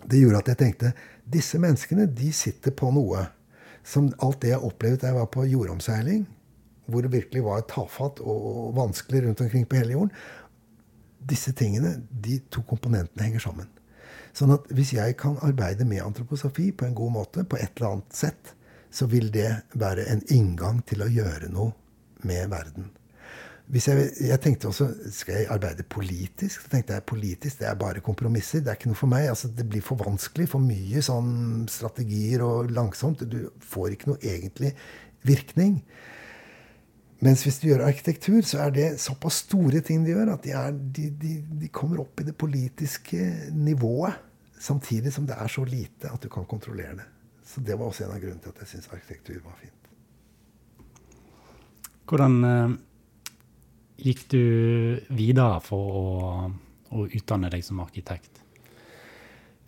Det 0.05 0.19
gjorde 0.21 0.43
at 0.43 0.53
jeg 0.53 0.61
tenkte 0.61 0.93
disse 1.25 1.59
menneskene 1.61 2.05
de 2.09 2.31
sitter 2.35 2.73
på 2.75 2.91
noe 2.93 3.27
som 3.85 4.09
alt 4.25 4.41
det 4.41 4.53
jeg 4.53 4.65
opplevde 4.65 5.03
da 5.03 5.11
jeg 5.11 5.19
var 5.19 5.29
på 5.33 5.45
jordomseiling, 5.49 6.25
hvor 6.89 7.05
det 7.05 7.13
virkelig 7.13 7.43
var 7.45 7.65
tafatt 7.69 8.21
og 8.21 8.73
vanskelig 8.77 9.23
rundt 9.25 9.41
omkring 9.45 9.65
på 9.69 9.79
hele 9.81 9.97
jorden 9.97 10.17
Disse 11.25 11.55
tingene, 11.57 12.03
de 12.09 12.35
to 12.53 12.61
komponentene 12.69 13.23
henger 13.25 13.41
sammen. 13.41 13.69
Sånn 14.37 14.51
at 14.53 14.67
hvis 14.77 14.91
jeg 14.93 15.15
kan 15.17 15.39
arbeide 15.41 15.87
med 15.89 16.03
antroposofi 16.03 16.67
på 16.69 16.85
en 16.85 16.93
god 16.93 17.13
måte, 17.15 17.45
på 17.49 17.57
et 17.57 17.71
eller 17.79 17.95
annet 17.95 18.13
sett, 18.13 18.51
så 18.93 19.07
vil 19.09 19.31
det 19.33 19.49
være 19.73 20.05
en 20.11 20.21
inngang 20.29 20.83
til 20.85 21.01
å 21.01 21.09
gjøre 21.09 21.49
noe 21.49 21.73
med 22.29 22.51
verden. 22.51 22.91
Jeg, 23.73 24.09
jeg, 24.21 24.37
tenkte 24.43 24.69
også 24.69 24.87
skal 25.11 25.39
jeg 25.39 25.47
arbeide 25.49 25.83
politisk. 25.89 26.61
Så 26.61 26.69
tenkte 26.69 26.93
jeg 26.93 27.07
politisk 27.09 27.59
det 27.59 27.67
er 27.69 27.79
bare 27.79 28.03
kompromisser. 28.05 28.61
Det 28.61 28.69
er 28.69 28.77
ikke 28.77 28.91
noe 28.91 28.99
for 28.99 29.09
meg. 29.09 29.29
Altså, 29.31 29.49
det 29.49 29.65
blir 29.69 29.81
for 29.85 29.97
vanskelig. 29.97 30.47
For 30.51 30.61
mye 30.61 31.01
sånn 31.05 31.65
strategier 31.71 32.45
og 32.45 32.69
langsomt. 32.75 33.25
Du 33.25 33.49
får 33.65 33.95
ikke 33.95 34.11
noe 34.11 34.21
egentlig 34.21 34.75
virkning. 35.25 35.79
Mens 37.25 37.41
hvis 37.45 37.57
du 37.61 37.69
gjør 37.71 37.87
arkitektur, 37.87 38.41
så 38.45 38.65
er 38.67 38.75
det 38.75 38.87
såpass 39.01 39.41
store 39.47 39.81
ting 39.85 40.03
de 40.05 40.13
gjør, 40.13 40.33
at 40.35 40.43
de, 40.45 40.51
er, 40.53 40.75
de, 40.75 41.09
de, 41.21 41.35
de 41.63 41.69
kommer 41.73 42.03
opp 42.03 42.21
i 42.21 42.27
det 42.27 42.35
politiske 42.37 43.29
nivået. 43.55 44.19
Samtidig 44.61 45.13
som 45.13 45.25
det 45.27 45.37
er 45.39 45.49
så 45.51 45.63
lite 45.65 46.11
at 46.11 46.21
du 46.21 46.29
kan 46.31 46.45
kontrollere 46.49 46.99
det. 46.99 47.07
Så 47.45 47.61
det 47.65 47.77
var 47.79 47.89
også 47.89 48.05
en 48.05 48.13
av 48.13 48.21
grunnene 48.21 48.43
til 48.43 48.53
at 48.53 48.61
jeg 48.61 48.75
syns 48.75 48.91
arkitektur 48.93 49.39
var 49.45 49.57
fint. 49.61 49.89
Hvordan 52.05 52.37
eh, 52.45 52.75
gikk 54.01 54.25
du 54.31 54.43
videre 55.15 55.59
for 55.63 55.99
å, 55.99 56.07
å 56.95 57.05
utdanne 57.05 57.51
deg 57.53 57.63
som 57.65 57.81
arkitekt? 57.83 58.41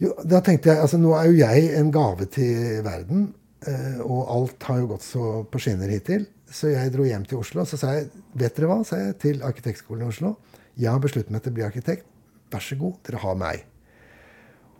Jo, 0.02 0.13
da 0.22 0.44
tenkte 0.46 0.70
jeg, 0.70 0.82
altså 0.84 1.00
Nå 1.02 1.13
er 1.18 1.30
jo 1.30 1.38
jeg 1.40 1.70
en 1.80 1.92
gave 1.94 2.28
til 2.30 2.84
verden, 2.86 3.32
eh, 3.66 4.02
og 4.06 4.34
alt 4.34 4.68
har 4.70 4.84
jo 4.84 4.92
gått 4.92 5.06
så 5.08 5.30
på 5.50 5.62
skinner 5.63 5.90
hittil. 5.90 6.28
Så 6.48 6.70
jeg 6.72 6.94
dro 6.94 7.04
hjem 7.08 7.26
til 7.28 7.42
Oslo. 7.42 7.66
Så 7.68 7.80
sa 7.80 7.96
jeg 7.98 8.12
vet 8.38 8.56
dere 8.56 8.70
hva, 8.70 8.84
sa 8.88 9.00
jeg 9.02 9.18
til 9.24 9.42
Arkitektskolen 9.44 10.06
i 10.06 10.12
Oslo. 10.12 10.36
Jeg 10.78 10.94
har 10.94 11.02
besluttet 11.04 11.34
meg 11.34 11.44
til 11.44 11.52
å 11.52 11.58
bli 11.58 11.66
arkitekt. 11.66 12.06
Vær 12.54 12.63
så 12.63 12.78
god, 12.80 13.02
dere 13.08 13.24
har 13.24 13.40
meg. 13.40 13.66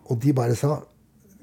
Og 0.08 0.20
de 0.22 0.32
bare 0.32 0.56
sa 0.56 0.78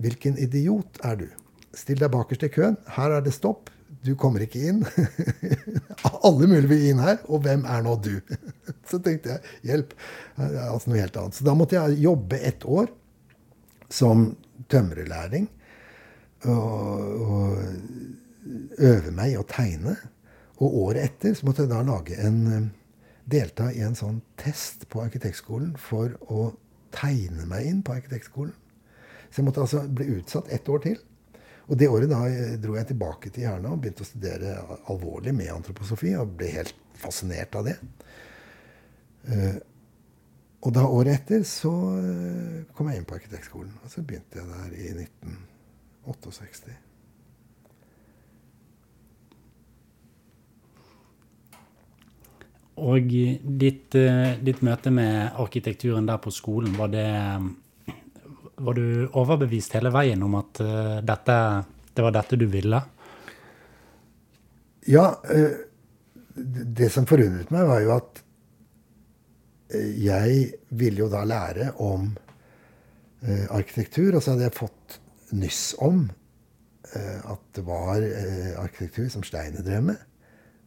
hvilken 0.02 0.40
idiot 0.42 0.98
er 1.06 1.20
du? 1.20 1.28
Still 1.76 2.00
deg 2.00 2.12
bakerst 2.14 2.48
i 2.48 2.52
køen. 2.52 2.80
Her 2.96 3.18
er 3.18 3.26
det 3.26 3.36
stopp. 3.36 3.70
Du 4.06 4.14
kommer 4.20 4.44
ikke 4.46 4.62
inn. 4.70 4.84
Alle 6.26 6.46
mulige 6.46 6.70
vil 6.70 6.88
inn 6.92 7.02
her, 7.02 7.20
og 7.26 7.42
hvem 7.46 7.66
er 7.66 7.82
nå 7.86 7.96
du? 8.06 8.14
Så 8.90 9.00
tenkte 9.02 9.34
jeg 9.36 9.72
hjelp. 9.72 9.96
Altså 10.38 10.92
noe 10.92 11.02
helt 11.02 11.18
annet. 11.18 11.38
Så 11.38 11.48
da 11.48 11.56
måtte 11.58 11.80
jeg 11.80 12.04
jobbe 12.06 12.40
ett 12.46 12.66
år 12.70 12.92
som 13.90 14.28
tømrerlærling. 14.70 15.50
og, 16.46 17.26
og 17.26 17.58
øve 18.78 19.14
meg 19.16 19.34
i 19.34 19.40
å 19.40 19.46
tegne. 19.48 19.96
Og 20.62 20.78
året 20.86 21.10
etter 21.10 21.36
så 21.36 21.48
måtte 21.48 21.66
jeg 21.66 21.72
da 21.74 21.82
lage 21.86 22.18
en, 22.22 22.40
eh, 22.52 22.68
delta 23.26 23.72
i 23.74 23.82
en 23.82 23.98
sånn 23.98 24.22
test 24.38 24.88
på 24.90 25.02
arkitektskolen 25.02 25.76
for 25.82 26.14
å 26.30 26.54
tegne 26.96 27.48
meg 27.50 27.66
inn 27.66 27.82
på 27.84 27.96
arkitektskolen. 27.96 28.54
Så 29.30 29.42
jeg 29.42 29.48
måtte 29.48 29.66
altså 29.66 29.82
bli 29.90 30.06
utsatt 30.20 30.52
ett 30.54 30.70
år 30.70 30.84
til. 30.84 31.00
Og 31.66 31.78
det 31.80 31.90
året 31.90 32.12
da 32.12 32.22
eh, 32.30 32.58
dro 32.62 32.76
jeg 32.78 32.92
tilbake 32.92 33.32
til 33.34 33.48
Hjerna 33.48 33.74
og 33.74 33.82
begynte 33.82 34.06
å 34.06 34.10
studere 34.10 34.58
alvorlig 34.92 35.34
med 35.36 35.54
antroposofi. 35.54 36.14
Og 36.20 36.36
ble 36.38 36.52
helt 36.60 36.76
fascinert 37.00 37.56
av 37.58 37.70
det. 37.70 37.78
Uh, 39.26 39.58
og 40.66 40.74
da 40.74 40.84
året 40.86 41.16
etter 41.18 41.42
så 41.50 41.72
uh, 41.74 42.60
kom 42.78 42.92
jeg 42.92 43.02
inn 43.02 43.08
på 43.10 43.18
arkitektskolen. 43.18 43.74
Og 43.82 43.92
så 43.92 44.06
begynte 44.06 44.42
jeg 44.42 44.50
der 44.52 44.76
i 44.78 44.92
1968. 44.94 46.76
Og 52.86 53.08
ditt, 53.08 53.96
ditt, 54.44 54.62
møte 54.68 54.92
med 54.92 55.38
arkitekturen 55.40 56.10
der 56.10 56.20
på 56.22 56.34
skolen, 56.36 56.74
var 56.76 56.90
det 56.92 57.08
Var 58.56 58.74
du 58.78 59.08
overbevist 59.12 59.74
hele 59.76 59.92
veien 59.92 60.22
om 60.24 60.36
at 60.40 60.62
dette, 61.04 61.38
det 61.92 62.04
var 62.06 62.14
dette 62.16 62.40
du 62.40 62.46
ville? 62.48 62.80
Ja. 64.88 65.10
Det 66.36 66.90
som 66.94 67.08
forundret 67.10 67.52
meg, 67.52 67.68
var 67.68 67.82
jo 67.84 67.92
at 67.96 68.22
jeg 69.76 70.54
ville 70.78 71.04
jo 71.04 71.10
da 71.12 71.24
lære 71.28 71.72
om 71.84 72.12
arkitektur. 73.50 74.16
Og 74.16 74.22
så 74.24 74.36
hadde 74.36 74.48
jeg 74.48 74.60
fått 74.60 75.00
nyss 75.36 75.64
om 75.84 76.06
at 76.96 77.42
det 77.58 77.64
var 77.66 78.04
arkitektur 78.62 79.10
som 79.12 79.26
Steine 79.26 79.66
drev 79.66 79.84
med. 79.90 80.00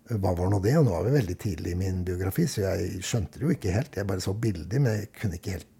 Hva 0.08 0.32
var 0.36 0.48
nå 0.52 0.58
det? 0.64 0.74
Og 0.76 0.84
nå 0.88 0.92
var 0.92 1.04
vi 1.06 1.16
veldig 1.18 1.36
tidlig 1.40 1.72
i 1.72 1.78
min 1.78 2.04
biografi, 2.04 2.44
så 2.48 2.66
jeg 2.66 3.00
skjønte 3.04 3.38
det 3.38 3.44
jo 3.44 3.54
ikke 3.54 3.74
helt. 3.76 3.96
Jeg 3.96 4.08
bare 4.08 4.24
så 4.24 4.32
bilder, 4.36 4.80
men 4.80 4.92
jeg 4.96 5.12
kunne 5.20 5.36
ikke 5.40 5.56
helt 5.56 5.72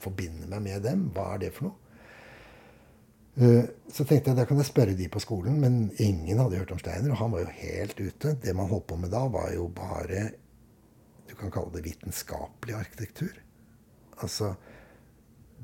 forbinde 0.00 0.48
meg 0.50 0.62
med 0.64 0.84
dem. 0.86 1.08
Hva 1.14 1.34
er 1.34 1.44
det 1.44 1.54
for 1.56 1.68
noe? 1.68 1.80
Eh, 3.34 3.64
så 3.90 4.04
tenkte 4.06 4.30
jeg 4.30 4.38
da 4.38 4.44
kan 4.46 4.60
jeg 4.60 4.68
spørre 4.68 4.94
de 4.94 5.08
på 5.10 5.22
skolen, 5.22 5.56
men 5.62 5.88
ingen 6.02 6.38
hadde 6.38 6.60
hørt 6.60 6.74
om 6.74 6.80
Steiner. 6.82 7.10
Og 7.14 7.20
han 7.22 7.34
var 7.34 7.44
jo 7.44 7.56
helt 7.58 8.00
ute. 8.00 8.36
Det 8.42 8.54
man 8.56 8.70
holdt 8.70 8.86
på 8.92 8.98
med 9.00 9.12
da, 9.14 9.26
var 9.28 9.52
jo 9.54 9.68
bare 9.74 10.30
Du 11.24 11.34
kan 11.34 11.50
kalle 11.50 11.72
det 11.72 11.86
vitenskapelig 11.86 12.74
arkitektur. 12.76 13.32
Altså 14.22 14.54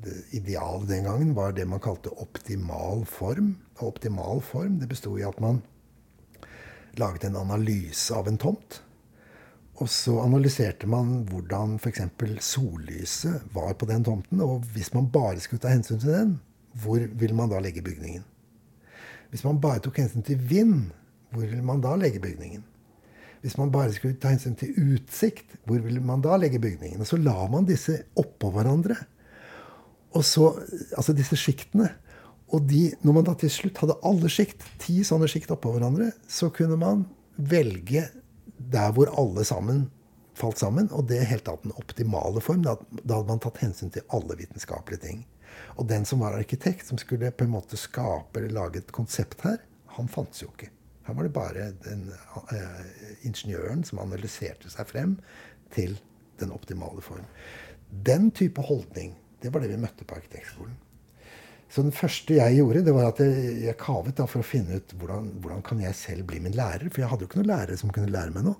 det 0.02 0.16
Idealet 0.32 0.88
den 0.88 1.04
gangen 1.04 1.34
var 1.36 1.52
det 1.52 1.66
man 1.68 1.82
kalte 1.84 2.10
optimal 2.18 3.04
form. 3.06 3.58
Og 3.78 3.92
optimal 3.92 4.40
form 4.40 4.80
det 4.80 4.88
besto 4.88 5.12
i 5.18 5.26
at 5.26 5.40
man 5.40 5.60
laget 6.98 7.24
en 7.24 7.36
analyse 7.36 8.14
av 8.14 8.28
en 8.28 8.38
tomt. 8.40 8.80
Og 9.80 9.88
så 9.88 10.18
analyserte 10.20 10.88
man 10.90 11.22
hvordan 11.30 11.78
f.eks. 11.80 12.02
sollyset 12.44 13.46
var 13.54 13.72
på 13.80 13.88
den 13.88 14.04
tomten. 14.04 14.40
Og 14.44 14.66
hvis 14.74 14.92
man 14.92 15.08
bare 15.12 15.40
skulle 15.40 15.62
ta 15.62 15.72
hensyn 15.72 16.00
til 16.00 16.12
den, 16.12 16.34
hvor 16.82 17.00
ville 17.00 17.36
man 17.36 17.50
da 17.50 17.60
legge 17.64 17.82
bygningen? 17.82 18.26
Hvis 19.30 19.44
man 19.46 19.60
bare 19.62 19.80
tok 19.80 20.02
hensyn 20.02 20.26
til 20.26 20.42
vind, 20.50 20.90
hvor 21.30 21.46
ville 21.46 21.64
man 21.64 21.80
da 21.80 21.94
legge 21.96 22.20
bygningen? 22.20 22.64
Hvis 23.40 23.56
man 23.56 23.72
bare 23.72 23.92
skulle 23.96 24.18
ta 24.20 24.34
hensyn 24.34 24.58
til 24.58 24.74
utsikt, 24.76 25.56
hvor 25.64 25.80
ville 25.80 26.02
man 26.04 26.20
da 26.20 26.36
legge 26.36 26.60
bygningen? 26.60 27.00
Og 27.00 27.08
så 27.08 27.16
la 27.16 27.46
man 27.48 27.64
disse 27.64 28.02
oppå 28.20 28.50
hverandre. 28.52 28.98
Og 30.12 30.26
så, 30.26 30.50
altså 30.92 31.14
disse 31.16 31.38
sjiktene. 31.40 31.88
Og 32.52 32.66
de, 32.68 32.90
når 33.06 33.16
man 33.16 33.24
da 33.30 33.36
til 33.38 33.52
slutt 33.54 33.80
hadde 33.80 33.96
alle 34.04 34.28
sjikt, 34.28 34.66
ti 34.82 35.00
sånne 35.06 35.30
sjikt 35.30 35.54
oppå 35.54 35.72
hverandre, 35.72 36.10
så 36.28 36.50
kunne 36.52 36.76
man 36.76 37.06
velge 37.38 38.10
der 38.72 38.92
hvor 38.92 39.10
alle 39.18 39.44
sammen 39.44 39.88
falt 40.38 40.60
sammen. 40.60 40.90
Og 40.92 41.08
det 41.08 41.20
er 41.20 41.30
helt 41.30 41.46
tatt 41.48 41.64
den 41.66 41.76
optimale 41.78 42.42
form. 42.44 42.64
Da, 42.66 42.76
da, 43.02 43.20
hadde 43.20 43.28
man 43.28 43.42
tatt 43.42 43.60
hensyn 43.64 43.92
til 43.94 44.06
alle 44.14 44.36
vitenskapelige 44.40 45.04
ting. 45.06 45.24
Og 45.76 45.88
den 45.90 46.06
som 46.06 46.22
var 46.22 46.36
arkitekt, 46.38 46.86
som 46.86 47.00
skulle 47.00 47.32
på 47.32 47.46
en 47.46 47.54
måte 47.54 47.78
skape 47.80 48.40
eller 48.40 48.54
lage 48.56 48.82
et 48.82 48.92
konsept 48.94 49.42
her, 49.46 49.58
han 49.96 50.10
fantes 50.10 50.44
jo 50.44 50.50
ikke. 50.52 50.70
Her 51.06 51.16
var 51.16 51.26
det 51.26 51.34
bare 51.34 51.70
den 51.84 52.04
uh, 52.12 52.52
ingeniøren 53.26 53.82
som 53.86 54.02
analyserte 54.02 54.70
seg 54.70 54.86
frem 54.86 55.16
til 55.74 55.96
den 56.40 56.52
optimale 56.54 57.02
form. 57.02 57.26
Den 57.90 58.30
type 58.30 58.62
holdning, 58.62 59.16
det 59.42 59.50
var 59.52 59.64
det 59.64 59.72
vi 59.72 59.80
møtte 59.80 60.06
på 60.06 60.14
arkitektskolen. 60.20 60.76
Så 61.70 61.84
den 61.86 61.94
første 61.94 62.34
jeg 62.34 62.56
gjorde, 62.58 62.82
det 62.86 62.94
var 62.96 63.12
at 63.12 63.20
jeg, 63.22 63.52
jeg 63.62 63.78
kavet 63.78 64.16
da 64.18 64.26
for 64.26 64.42
å 64.42 64.46
finne 64.46 64.80
ut 64.80 64.94
hvordan, 64.98 65.28
hvordan 65.42 65.62
kan 65.66 65.82
jeg 65.84 65.94
selv 65.98 66.26
bli 66.26 66.40
min 66.42 66.56
lærer. 66.58 66.90
For 66.90 67.04
jeg 67.04 67.10
hadde 67.12 67.24
jo 67.24 67.30
ikke 67.30 67.40
noen 67.42 67.52
lærere 67.52 67.78
som 67.78 67.92
kunne 67.94 68.10
lære 68.10 68.34
meg 68.34 68.48
noe. 68.48 68.58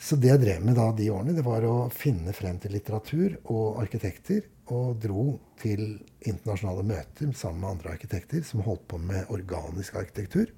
Så 0.00 0.16
det 0.16 0.30
jeg 0.30 0.40
drev 0.40 0.62
med 0.64 0.78
da 0.78 0.86
de 0.96 1.10
årene, 1.12 1.34
det 1.36 1.44
var 1.44 1.66
å 1.68 1.90
finne 1.92 2.32
frem 2.32 2.56
til 2.62 2.72
litteratur 2.72 3.34
og 3.52 3.82
arkitekter. 3.82 4.46
Og 4.70 5.00
dro 5.02 5.24
til 5.58 5.98
internasjonale 6.30 6.84
møter 6.86 7.32
sammen 7.34 7.64
med 7.64 7.72
andre 7.72 7.96
arkitekter 7.96 8.44
som 8.46 8.62
holdt 8.62 8.86
på 8.88 9.00
med 9.02 9.28
organisk 9.34 9.98
arkitektur. 9.98 10.52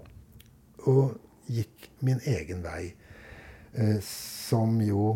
Og 0.85 1.17
gikk 1.49 1.89
min 2.05 2.21
egen 2.29 2.61
vei. 2.63 2.93
Eh, 3.73 3.99
som 4.05 4.77
jo 4.85 5.15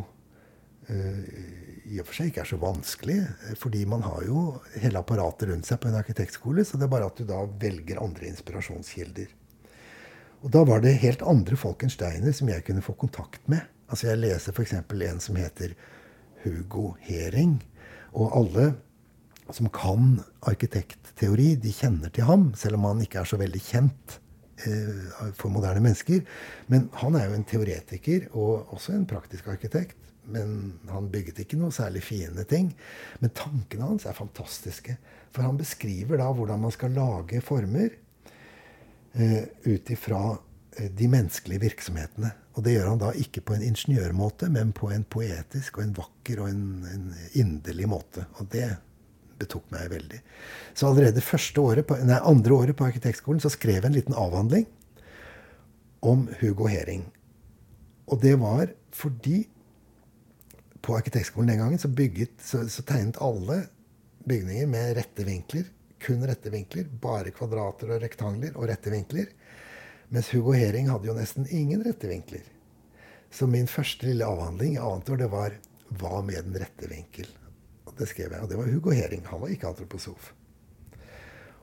eh, 0.88 1.75
i 1.86 2.00
og 2.00 2.08
for 2.08 2.18
seg 2.18 2.30
ikke 2.30 2.42
er 2.42 2.50
så 2.50 2.58
vanskelig. 2.60 3.18
Fordi 3.60 3.84
man 3.88 4.04
har 4.06 4.24
jo 4.26 4.44
hele 4.74 5.00
apparatet 5.00 5.50
rundt 5.50 5.68
seg 5.68 5.80
på 5.82 5.90
en 5.90 5.98
arkitektskole. 6.00 6.64
Så 6.66 6.78
det 6.78 6.88
er 6.88 6.94
bare 6.94 7.10
at 7.10 7.18
du 7.18 7.26
da 7.28 7.42
velger 7.62 8.02
andre 8.02 8.30
inspirasjonskilder. 8.32 9.30
Og 10.44 10.52
da 10.52 10.62
var 10.68 10.82
det 10.84 10.98
helt 11.02 11.24
andre 11.26 11.58
folk 11.58 11.82
enn 11.82 11.92
Steiner 11.92 12.34
som 12.36 12.50
jeg 12.50 12.64
kunne 12.66 12.84
få 12.84 12.96
kontakt 12.98 13.46
med. 13.50 13.64
Altså 13.90 14.10
Jeg 14.10 14.22
leser 14.24 14.54
f.eks. 14.54 14.74
en 14.76 15.22
som 15.22 15.38
heter 15.38 15.76
Hugo 16.44 16.94
Hering. 17.06 17.60
Og 18.16 18.34
alle 18.34 18.72
som 19.54 19.68
kan 19.70 20.16
arkitektteori, 20.46 21.54
de 21.62 21.72
kjenner 21.74 22.10
til 22.10 22.26
ham, 22.26 22.48
selv 22.58 22.80
om 22.80 22.88
han 22.88 23.02
ikke 23.04 23.20
er 23.20 23.28
så 23.30 23.38
veldig 23.38 23.60
kjent 23.62 24.16
eh, 24.66 25.30
for 25.38 25.52
moderne 25.54 25.84
mennesker. 25.84 26.24
Men 26.72 26.88
han 26.98 27.14
er 27.14 27.28
jo 27.28 27.38
en 27.38 27.46
teoretiker 27.46 28.26
og 28.32 28.74
også 28.74 28.96
en 28.96 29.06
praktisk 29.06 29.46
arkitekt. 29.52 30.05
Men 30.32 30.78
han 30.90 31.10
bygget 31.12 31.44
ikke 31.44 31.58
noe 31.60 31.74
særlig 31.74 32.02
fine 32.06 32.46
ting. 32.48 32.72
Men 33.22 33.34
tankene 33.36 33.90
hans 33.92 34.06
er 34.08 34.16
fantastiske. 34.16 34.96
For 35.34 35.46
han 35.46 35.60
beskriver 35.60 36.20
da 36.20 36.30
hvordan 36.32 36.64
man 36.64 36.74
skal 36.74 36.96
lage 36.96 37.42
former 37.44 37.90
eh, 39.12 39.44
ut 39.66 39.92
ifra 39.92 40.22
eh, 40.78 40.90
de 40.90 41.10
menneskelige 41.12 41.64
virksomhetene. 41.66 42.32
Og 42.56 42.64
det 42.64 42.76
gjør 42.76 42.90
han 42.94 43.02
da 43.02 43.12
ikke 43.20 43.42
på 43.44 43.56
en 43.56 43.64
ingeniørmåte, 43.66 44.48
men 44.52 44.72
på 44.76 44.88
en 44.94 45.04
poetisk 45.04 45.78
og 45.78 45.84
en 45.84 45.96
vakker 45.98 46.40
og 46.40 46.48
en, 46.48 46.66
en 46.88 47.08
inderlig 47.36 47.88
måte. 47.92 48.24
Og 48.40 48.48
det 48.54 48.70
betok 49.36 49.66
meg 49.74 49.90
veldig. 49.92 50.22
Så 50.74 50.88
allerede 50.88 51.20
året 51.60 51.86
på, 51.86 51.98
nei, 52.00 52.16
andre 52.16 52.56
året 52.56 52.76
på 52.76 52.86
arkitektskolen 52.88 53.42
så 53.44 53.52
skrev 53.52 53.82
jeg 53.82 53.90
en 53.90 53.96
liten 53.96 54.16
avhandling 54.16 54.64
om 56.06 56.26
Hugo 56.40 56.68
Hering. 56.70 57.04
Og 58.06 58.22
det 58.22 58.36
var 58.40 58.70
fordi 58.94 59.44
på 60.86 60.94
arkitektskolen 60.96 61.50
den 61.50 61.58
gangen 61.58 61.78
så, 61.82 61.88
bygget, 61.88 62.36
så, 62.42 62.62
så, 62.68 62.82
tegnet 62.86 63.18
alle 63.22 63.64
bygninger 64.24 64.68
med 64.70 64.92
rette 65.00 65.24
vinkler. 65.26 65.64
Kun 66.02 66.22
rette 66.28 66.52
vinkler. 66.52 66.86
Bare 67.02 67.32
kvadrater 67.34 67.90
og 67.90 68.02
rektangler 68.04 68.54
og 68.54 68.68
rette 68.70 68.92
vinkler. 68.92 69.32
Mens 70.14 70.30
Hugo 70.30 70.54
Hering 70.54 70.90
hadde 70.92 71.08
jo 71.10 71.16
nesten 71.16 71.48
ingen 71.50 71.82
rette 71.82 72.06
vinkler. 72.10 72.44
Så 73.34 73.48
min 73.50 73.66
første 73.66 74.06
lille 74.06 74.26
avhandling 74.26 74.76
i 74.76 74.82
annet 74.82 75.10
år 75.10 75.22
det 75.24 75.30
var 75.32 75.58
'Hva 75.90 76.22
med 76.22 76.44
den 76.44 76.60
rette 76.62 76.86
vinkel?' 76.86 77.34
Og 77.86 77.94
det 77.98 78.08
skrev 78.08 78.32
jeg. 78.32 78.42
Og 78.42 78.48
det 78.48 78.58
var 78.58 78.70
Hugo 78.70 78.90
Hering. 78.90 79.26
Han 79.26 79.40
var 79.40 79.48
ikke 79.48 79.68
antroposof. 79.68 80.32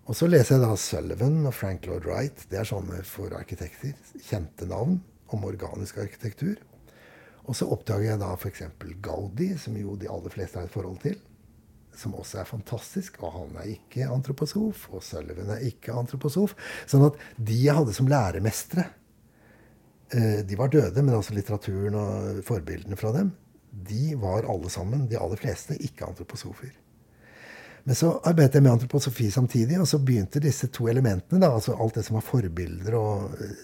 Og 0.06 0.16
så 0.16 0.28
leser 0.28 0.56
jeg 0.56 0.68
da 0.68 0.76
Sullivan 0.76 1.46
og 1.46 1.54
Frank 1.54 1.86
Lloyd 1.86 2.06
Wright. 2.06 2.46
Det 2.52 2.60
er 2.60 2.68
sånne 2.68 3.04
for 3.04 3.32
arkitekter. 3.36 3.94
Kjente 4.20 4.66
navn 4.66 5.02
om 5.28 5.44
organisk 5.46 5.98
arkitektur. 5.98 6.56
Og 7.44 7.58
så 7.58 7.68
oppdager 7.68 8.14
jeg 8.14 8.22
da 8.22 8.32
f.eks. 8.38 8.66
Gaudi, 9.04 9.52
som 9.60 9.76
jo 9.78 9.98
de 10.00 10.10
aller 10.12 10.34
fleste 10.34 10.60
har 10.60 10.70
et 10.70 10.74
forhold 10.74 11.02
til. 11.04 11.18
Som 11.94 12.16
også 12.18 12.40
er 12.42 12.50
fantastisk. 12.50 13.20
Og 13.24 13.36
han 13.36 13.58
er 13.62 13.72
ikke 13.76 14.08
antroposof. 14.08 14.88
Og 14.96 15.04
Sullivan 15.04 15.52
er 15.58 15.66
ikke 15.68 15.96
antroposof. 16.00 16.56
Sånn 16.90 17.06
at 17.10 17.20
de 17.38 17.60
jeg 17.66 17.76
hadde 17.76 17.96
som 17.96 18.10
læremestere, 18.12 18.88
eh, 20.16 20.40
de 20.48 20.60
var 20.60 20.72
døde, 20.72 21.04
men 21.04 21.18
altså 21.18 21.36
litteraturen 21.36 22.00
og 22.00 22.44
forbildene 22.48 23.00
fra 23.00 23.12
dem, 23.18 23.34
de 23.74 24.14
var 24.22 24.48
alle 24.50 24.70
sammen, 24.70 25.08
de 25.10 25.20
aller 25.20 25.40
fleste, 25.42 25.76
ikke 25.82 26.08
antroposofer. 26.08 26.72
Men 27.84 27.98
så 28.00 28.14
arbeidet 28.24 28.56
jeg 28.56 28.64
med 28.64 28.72
antroposofi 28.78 29.26
samtidig, 29.32 29.76
og 29.82 29.88
så 29.90 30.00
begynte 30.00 30.40
disse 30.44 30.70
to 30.72 30.88
elementene, 30.88 31.42
da, 31.44 31.50
altså 31.52 31.76
alt 31.76 31.98
det 31.98 32.06
som 32.08 32.16
var 32.16 32.24
forbilder 32.24 32.96
og 32.96 33.34
eh, 33.44 33.58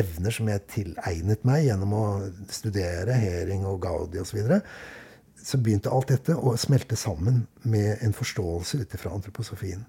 evner 0.00 0.34
som 0.36 0.50
jeg 0.52 0.66
tilegnet 0.68 1.46
meg 1.48 1.64
gjennom 1.64 1.94
å 1.96 2.04
studere 2.52 3.16
Hering 3.16 3.64
og 3.68 3.80
Gaudi 3.86 4.20
osv., 4.20 4.34
så, 4.34 4.36
videre, 4.36 4.58
så 5.44 5.60
begynte 5.64 5.92
alt 5.92 6.12
dette 6.12 6.36
å 6.36 6.52
smelte 6.60 6.96
sammen 6.96 7.46
med 7.62 8.04
en 8.04 8.12
forståelse 8.16 8.82
ut 8.82 8.96
ifra 8.98 9.12
antroposofien. 9.16 9.84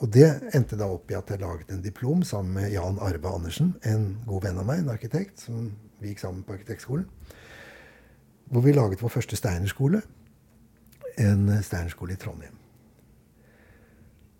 og 0.00 0.08
det 0.08 0.30
endte 0.56 0.78
da 0.80 0.86
opp 0.88 1.10
i 1.10 1.16
at 1.18 1.28
jeg 1.28 1.42
laget 1.42 1.72
en 1.74 1.82
diplom 1.84 2.22
sammen 2.24 2.54
med 2.56 2.72
Jan 2.72 2.96
Arve 3.04 3.28
Andersen, 3.28 3.74
en 3.84 4.16
god 4.24 4.46
venn 4.46 4.58
av 4.62 4.64
meg, 4.64 4.80
en 4.80 4.94
arkitekt, 4.94 5.44
som 5.44 5.68
vi 6.00 6.14
gikk 6.14 6.22
sammen 6.24 6.40
på 6.42 6.56
arkitektskolen. 6.56 7.04
Hvor 8.48 8.64
vi 8.64 8.72
laget 8.72 9.02
vår 9.04 9.12
første 9.12 9.36
steinerskole. 9.36 10.00
En 11.20 11.46
steinerskole 11.62 12.16
i 12.16 12.20
Trondheim. 12.20 12.56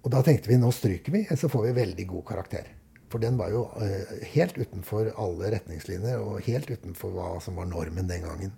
Og 0.01 0.13
da 0.15 0.23
tenkte 0.25 0.49
vi 0.49 0.59
nå 0.61 0.71
stryker 0.73 1.13
vi, 1.13 1.25
så 1.37 1.51
får 1.53 1.67
vi 1.69 1.79
veldig 1.81 2.07
god 2.09 2.25
karakter. 2.33 2.69
For 3.11 3.23
den 3.23 3.37
var 3.41 3.51
jo 3.53 3.65
uh, 3.75 4.13
helt 4.33 4.59
utenfor 4.59 5.11
alle 5.19 5.51
retningslinjer, 5.57 6.21
og 6.23 6.45
helt 6.47 6.71
utenfor 6.71 7.13
hva 7.15 7.31
som 7.43 7.59
var 7.59 7.69
normen 7.69 8.09
den 8.09 8.25
gangen. 8.25 8.55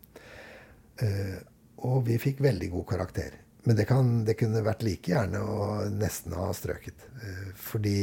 Uh, 1.02 1.38
og 1.82 2.04
vi 2.06 2.18
fikk 2.20 2.42
veldig 2.44 2.68
god 2.74 2.86
karakter. 2.92 3.38
Men 3.64 3.78
det, 3.78 3.86
kan, 3.86 4.10
det, 4.26 4.36
kunne 4.38 4.64
vært 4.66 4.82
like 4.86 5.12
gjerne 5.14 5.40
å 5.40 5.68
nesten 5.94 6.34
ha 6.36 6.50
strøket. 6.54 7.08
Uh, 7.22 7.48
fordi 7.58 7.96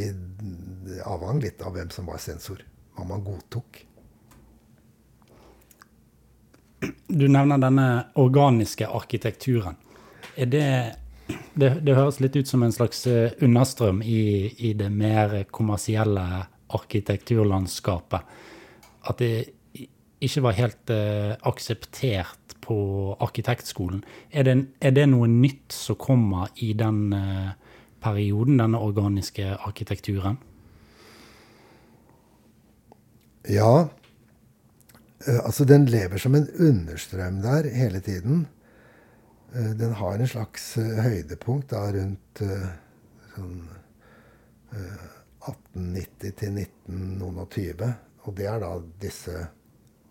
det 0.90 1.04
avhang 1.06 1.44
litt 1.44 1.62
av 1.64 1.78
hvem 1.78 1.94
som 1.94 2.10
var 2.10 2.20
sensor. 2.24 2.66
Hva 2.98 3.06
man 3.08 3.24
godtok. 3.24 3.86
Du 7.08 7.28
nevner 7.28 7.60
denne 7.62 7.88
organiske 8.20 8.88
arkitekturen. 8.88 9.78
Er 10.40 10.50
det 10.50 10.70
det, 11.54 11.70
det, 11.86 11.96
høres 11.96 12.20
litt 12.24 12.38
ut 12.40 12.50
som 12.50 12.64
en 12.64 12.74
slags 12.74 13.04
eh, 13.10 13.36
understrøm 13.44 14.02
i, 14.02 14.50
i 14.70 14.74
det 14.78 14.90
mer 14.90 15.36
kommersielle 15.54 16.26
arkitekturlandskapet. 16.74 18.36
At 19.10 19.22
det 19.22 19.34
ikke 20.20 20.44
var 20.44 20.58
helt 20.58 20.92
uh, 20.92 21.38
akseptert 21.48 22.58
på 22.60 22.80
arkitektskolen. 23.24 24.02
Er 24.32 24.46
det, 24.46 24.56
er 24.84 24.92
det, 24.94 25.06
noe 25.10 25.30
nytt 25.32 25.72
som 25.74 25.98
kommer 26.00 26.52
i 26.60 26.74
den 26.78 27.14
uh, 27.16 27.56
perioden, 28.04 28.60
denne 28.60 28.82
organiske 28.84 29.48
arkitekturen? 29.56 30.38
Ja. 33.48 33.88
Altså, 35.40 35.66
den 35.66 35.88
lever 35.90 36.20
som 36.20 36.36
en 36.36 36.50
understrøm 36.60 37.40
der 37.46 37.72
hele 37.74 38.04
tiden. 38.04 38.46
Eh, 39.56 39.72
den 39.72 39.94
har 39.94 40.20
en 40.20 40.28
slags 40.28 40.78
eh, 40.78 41.00
høydepunkt 41.04 41.72
da, 41.74 41.86
rundt 41.94 42.42
eh, 42.46 42.70
sånn 43.36 43.62
1890 44.70 46.36
til 46.38 46.58
1920. 46.62 47.94
Og 48.28 48.36
det 48.38 48.50
er 48.52 48.60
da 48.62 48.74
disse 49.02 49.48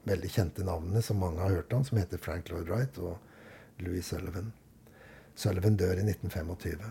veldig 0.08 0.30
kjente 0.32 0.64
navnene 0.66 1.02
som 1.04 1.20
mange 1.22 1.42
har 1.44 1.60
hørt 1.60 1.74
om, 1.76 1.84
som 1.86 2.00
heter 2.00 2.18
Frank 2.22 2.48
Lloyd 2.50 2.70
Wright 2.70 2.98
og 2.98 3.18
Louis 3.84 4.06
Sullivan. 4.08 4.50
Sullivan 5.38 5.76
dør 5.78 6.00
i 6.00 6.06
1925. 6.08 6.88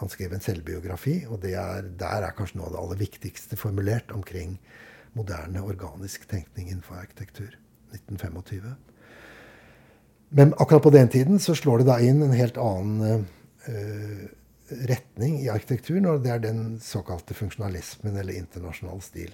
Han 0.00 0.10
skrev 0.10 0.32
en 0.34 0.42
selvbiografi, 0.42 1.20
og 1.30 1.44
er, 1.46 1.86
der 2.00 2.26
er 2.26 2.34
kanskje 2.34 2.58
noe 2.58 2.66
av 2.66 2.74
det 2.74 2.80
aller 2.80 3.02
viktigste 3.04 3.58
formulert 3.60 4.10
omkring 4.16 4.56
moderne 5.14 5.62
organisk 5.62 6.26
tenkning 6.26 6.72
innenfor 6.72 6.98
arkitektur. 7.04 7.54
1925. 7.94 8.74
Men 10.36 10.54
akkurat 10.58 10.82
på 10.82 10.90
den 10.90 11.08
tiden 11.08 11.38
så 11.38 11.54
slår 11.54 11.78
det 11.78 11.84
da 11.86 12.00
inn 12.02 12.22
en 12.22 12.32
helt 12.34 12.56
annen 12.58 13.26
uh, 13.68 14.24
retning 14.88 15.36
i 15.44 15.50
arkitekturen, 15.52 16.08
og 16.10 16.24
det 16.24 16.32
er 16.34 16.40
den 16.42 16.80
såkalte 16.82 17.36
funksjonalismen, 17.38 18.16
eller 18.18 18.34
internasjonal 18.40 18.98
stil, 19.04 19.30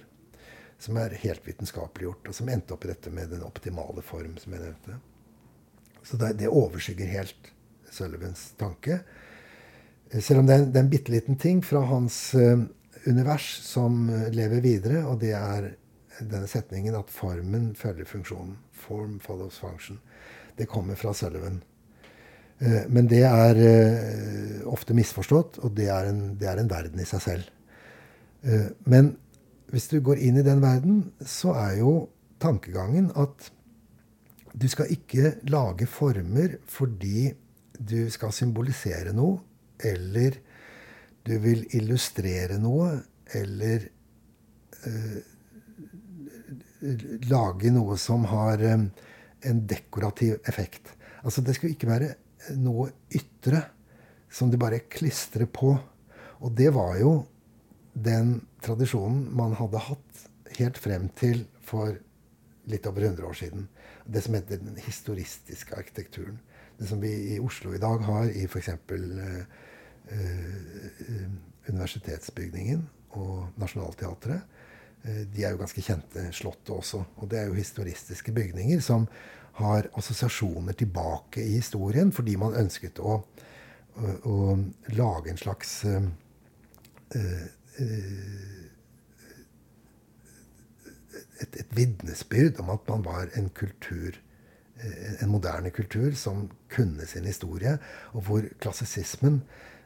som 0.77 0.99
er 1.01 1.15
helt 1.23 1.47
vitenskapeliggjort, 1.47 2.29
og 2.29 2.37
som 2.37 2.51
endte 2.53 2.75
opp 2.75 2.85
i 2.85 2.91
dette 2.91 3.13
med 3.13 3.33
den 3.33 3.41
optimale 3.47 4.03
form, 4.05 4.35
som 4.37 4.53
jeg 4.53 4.61
nevnte. 4.61 4.99
Så 6.05 6.21
det, 6.21 6.35
det 6.43 6.53
overskygger 6.53 7.09
helt 7.15 7.49
Sullivans 7.89 8.51
tanke. 8.61 8.99
Selv 10.13 10.43
om 10.43 10.51
det 10.51 10.59
er, 10.59 10.69
det 10.69 10.83
er 10.83 10.85
en 10.85 10.93
bitte 10.93 11.15
liten 11.15 11.41
ting 11.41 11.65
fra 11.65 11.81
hans 11.89 12.19
uh, 12.37 12.61
univers 13.09 13.49
som 13.65 14.03
uh, 14.05 14.29
lever 14.29 14.61
videre, 14.61 15.01
og 15.09 15.17
det 15.25 15.33
er 15.33 15.71
denne 16.21 16.45
setningen 16.45 16.93
at 17.01 17.09
formen 17.09 17.71
følger 17.73 18.05
funksjonen. 18.05 18.59
Form 18.85 19.17
follows 19.23 19.57
function. 19.65 19.97
Det 20.57 20.67
kommer 20.69 20.99
fra 20.99 21.13
Sullivan. 21.13 21.61
Eh, 22.61 22.83
men 22.89 23.07
det 23.09 23.23
er 23.27 23.61
eh, 23.65 24.61
ofte 24.69 24.95
misforstått, 24.97 25.61
og 25.65 25.73
det 25.77 25.89
er, 25.89 26.11
en, 26.11 26.21
det 26.39 26.49
er 26.49 26.61
en 26.61 26.71
verden 26.71 27.01
i 27.01 27.07
seg 27.09 27.23
selv. 27.25 27.49
Eh, 28.45 28.69
men 28.91 29.15
hvis 29.71 29.87
du 29.91 29.99
går 30.03 30.21
inn 30.21 30.37
i 30.41 30.45
den 30.45 30.61
verden, 30.63 31.03
så 31.23 31.55
er 31.57 31.79
jo 31.79 31.95
tankegangen 32.41 33.11
at 33.19 33.51
du 34.51 34.67
skal 34.67 34.91
ikke 34.91 35.37
lage 35.47 35.87
former 35.87 36.57
fordi 36.69 37.31
du 37.79 38.09
skal 38.11 38.33
symbolisere 38.35 39.13
noe, 39.15 39.39
eller 39.81 40.35
du 41.25 41.37
vil 41.41 41.63
illustrere 41.77 42.57
noe, 42.61 42.91
eller 43.37 43.85
øh, 44.89 45.19
lage 47.29 47.71
noe 47.73 47.95
som 48.01 48.25
har 48.29 48.61
uh, 48.65 48.85
en 49.47 49.63
dekorativ 49.67 50.39
effekt. 50.49 50.93
Altså 51.23 51.41
Det 51.41 51.55
skulle 51.55 51.75
ikke 51.75 51.89
være 51.89 52.13
noe 52.57 52.89
ytre 53.13 53.63
som 54.31 54.51
de 54.51 54.59
bare 54.59 54.83
klistrer 54.91 55.49
på. 55.51 55.75
Og 56.41 56.53
det 56.57 56.71
var 56.73 56.97
jo 56.99 57.25
den 57.93 58.39
tradisjonen 58.63 59.27
man 59.35 59.53
hadde 59.59 59.81
hatt 59.89 60.23
helt 60.57 60.79
frem 60.79 61.09
til 61.19 61.43
for 61.65 61.97
litt 62.71 62.87
over 62.87 63.07
100 63.09 63.27
år 63.27 63.37
siden. 63.37 63.67
Det 64.05 64.23
som 64.23 64.37
heter 64.37 64.61
den 64.61 64.79
historistiske 64.81 65.75
arkitekturen. 65.77 66.39
Det 66.79 66.87
som 66.89 67.01
vi 67.01 67.11
i 67.35 67.39
Oslo 67.39 67.73
i 67.75 67.81
dag 67.81 68.01
har 68.07 68.31
i 68.31 68.45
f.eks. 68.47 68.69
Eh, 68.69 69.41
eh, 70.15 71.27
universitetsbygningen 71.69 72.87
og 73.19 73.51
Nationaltheatret 73.61 74.60
de 75.03 75.43
er 75.43 75.53
jo 75.53 75.61
ganske 75.61 75.81
kjente, 75.81 76.27
Slottet 76.35 76.69
også. 76.75 77.03
Og 77.17 77.29
det 77.31 77.39
er 77.39 77.47
jo 77.49 77.57
historistiske 77.57 78.33
bygninger 78.35 78.83
som 78.85 79.07
har 79.59 79.89
assosiasjoner 79.97 80.73
tilbake 80.77 81.43
i 81.43 81.57
historien, 81.57 82.11
fordi 82.11 82.37
man 82.39 82.57
ønsket 82.57 83.01
å, 83.01 83.17
å, 83.97 84.11
å 84.29 84.35
lage 84.95 85.33
en 85.33 85.41
slags 85.41 85.73
uh, 85.89 86.05
et, 91.41 91.57
et 91.63 91.75
vitnesbyrd 91.75 92.61
om 92.63 92.69
at 92.75 92.87
man 92.93 93.03
var 93.05 93.33
en 93.37 93.49
kultur, 93.57 94.15
en 94.81 95.33
moderne 95.33 95.73
kultur 95.73 96.13
som 96.17 96.45
kunne 96.71 97.05
sin 97.09 97.27
historie, 97.27 97.75
og 98.13 98.29
hvor 98.29 98.47
klassisismen 98.61 99.41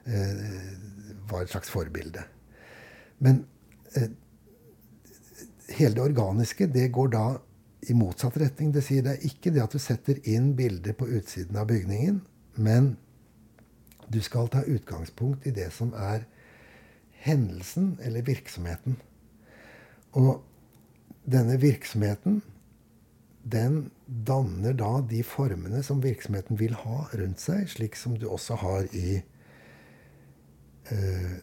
var 0.06 1.42
et 1.42 1.50
slags 1.50 1.72
forbilde. 1.74 2.22
Men 3.20 3.46
hele 5.74 5.96
det 5.96 6.04
organiske 6.04 6.68
det 6.72 6.92
går 6.94 7.12
da 7.14 7.26
i 7.90 7.94
motsatt 7.98 8.38
retning. 8.42 8.72
Det 8.74 8.84
sier 8.86 9.06
det 9.06 9.18
er 9.18 9.28
ikke 9.30 9.54
det 9.54 9.64
at 9.64 9.74
du 9.74 9.82
setter 9.82 10.22
inn 10.30 10.54
bilder 10.58 10.96
på 10.98 11.08
utsiden 11.18 11.58
av 11.60 11.68
bygningen, 11.70 12.22
men 12.56 12.96
du 14.10 14.22
skal 14.22 14.50
ta 14.54 14.64
utgangspunkt 14.70 15.46
i 15.48 15.54
det 15.56 15.72
som 15.74 15.94
er 15.98 16.26
hendelsen 17.26 17.96
eller 18.06 18.26
virksomheten. 18.26 19.00
Og 20.14 20.44
denne 21.26 21.58
virksomheten, 21.62 22.42
den 23.46 23.90
danner 24.06 24.74
da 24.78 25.00
de 25.10 25.22
formene 25.26 25.82
som 25.86 26.04
virksomheten 26.04 26.60
vil 26.60 26.78
ha 26.86 27.06
rundt 27.14 27.42
seg, 27.42 27.66
slik 27.70 27.98
som 27.98 28.18
du 28.18 28.28
også 28.30 28.58
har 28.62 28.88
i 28.94 29.20
uh, 30.92 31.36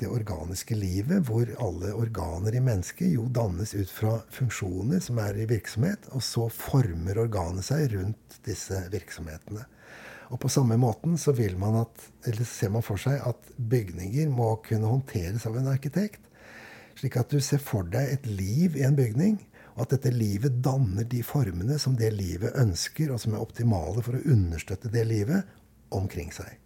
det 0.00 0.08
organiske 0.12 0.76
livet, 0.76 1.24
hvor 1.28 1.48
alle 1.62 1.92
organer 1.96 2.56
i 2.56 2.62
mennesket 2.64 3.14
jo 3.14 3.26
dannes 3.32 3.72
ut 3.74 3.90
fra 3.92 4.18
funksjoner 4.32 5.00
som 5.02 5.20
er 5.22 5.38
i 5.40 5.48
virksomhet, 5.48 6.10
og 6.12 6.24
så 6.24 6.48
former 6.52 7.22
organet 7.24 7.66
seg 7.68 7.88
rundt 7.94 8.38
disse 8.46 8.82
virksomhetene. 8.92 9.64
Og 10.34 10.40
på 10.42 10.50
samme 10.50 10.76
måten 10.80 11.14
så 11.20 11.32
vil 11.36 11.56
man 11.58 11.78
at, 11.84 12.08
eller 12.26 12.48
ser 12.48 12.72
man 12.74 12.84
for 12.84 13.00
seg 13.00 13.22
at 13.24 13.52
bygninger 13.56 14.30
må 14.32 14.56
kunne 14.66 14.90
håndteres 14.90 15.46
av 15.46 15.58
en 15.58 15.70
arkitekt. 15.70 16.22
Slik 16.98 17.18
at 17.20 17.30
du 17.30 17.38
ser 17.44 17.62
for 17.62 17.86
deg 17.92 18.10
et 18.10 18.26
liv 18.26 18.76
i 18.76 18.84
en 18.86 18.96
bygning, 18.98 19.38
og 19.76 19.84
at 19.84 19.96
dette 19.96 20.12
livet 20.14 20.62
danner 20.64 21.04
de 21.04 21.20
formene 21.26 21.76
som 21.78 21.96
det 21.98 22.10
livet 22.16 22.56
ønsker, 22.58 23.12
og 23.12 23.20
som 23.22 23.36
er 23.36 23.44
optimale 23.44 24.02
for 24.02 24.16
å 24.16 24.24
understøtte 24.32 24.90
det 24.92 25.04
livet 25.08 25.56
omkring 25.94 26.32
seg. 26.34 26.56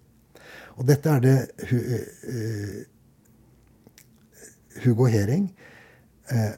Og 0.78 0.86
dette 0.88 1.10
er 1.12 1.24
det 1.24 1.36
uh, 1.66 2.78
Hugo 4.84 5.06
Hering 5.10 5.50
eh, 6.30 6.54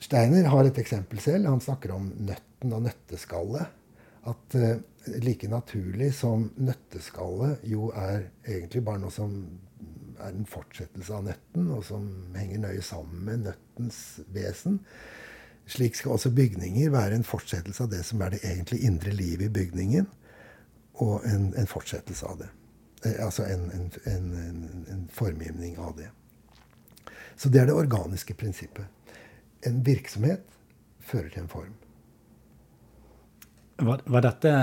Steiner 0.05 0.45
har 0.51 0.67
et 0.67 0.77
eksempel 0.77 1.19
selv. 1.23 1.47
Han 1.49 1.63
snakker 1.63 1.95
om 1.95 2.11
nøtten 2.27 2.73
og 2.75 2.83
nøtteskallet. 2.85 3.65
At 4.25 4.57
uh, 4.57 4.77
like 5.21 5.47
naturlig 5.49 6.11
som 6.17 6.47
nøtteskallet 6.57 7.65
jo 7.69 7.91
er 7.93 8.27
egentlig 8.47 8.81
bare 8.85 9.01
noe 9.03 9.13
som 9.13 9.35
er 10.19 10.33
en 10.33 10.47
fortsettelse 10.49 11.13
av 11.13 11.25
nøtten, 11.27 11.69
og 11.75 11.83
som 11.87 12.09
henger 12.37 12.63
nøye 12.63 12.83
sammen 12.85 13.23
med 13.27 13.45
nøttens 13.47 14.01
vesen, 14.35 14.79
slik 15.65 15.97
skal 15.97 16.15
også 16.15 16.31
bygninger 16.35 16.91
være 16.93 17.17
en 17.17 17.25
fortsettelse 17.25 17.83
av 17.83 17.89
det 17.93 18.03
som 18.05 18.21
er 18.21 18.35
det 18.35 18.43
egentlig 18.45 18.83
indre 18.85 19.13
livet 19.15 19.49
i 19.49 19.55
bygningen, 19.55 20.07
og 21.03 21.25
en, 21.27 21.49
en 21.57 21.67
fortsettelse 21.67 22.27
av 22.29 22.43
det. 22.43 22.51
Eh, 23.05 23.17
altså 23.25 23.47
en, 23.49 23.71
en, 24.05 24.29
en 24.91 25.07
formgivning 25.11 25.77
av 25.81 25.97
det. 25.97 26.11
Så 27.35 27.49
det 27.49 27.61
er 27.61 27.69
det 27.69 27.75
organiske 27.75 28.33
prinsippet. 28.33 28.85
En 29.65 29.81
virksomhet 29.85 30.45
fører 31.03 31.29
til 31.33 31.43
en 31.43 31.51
form. 31.51 31.73
Var, 33.75 34.05
var 34.07 34.23
dette 34.23 34.53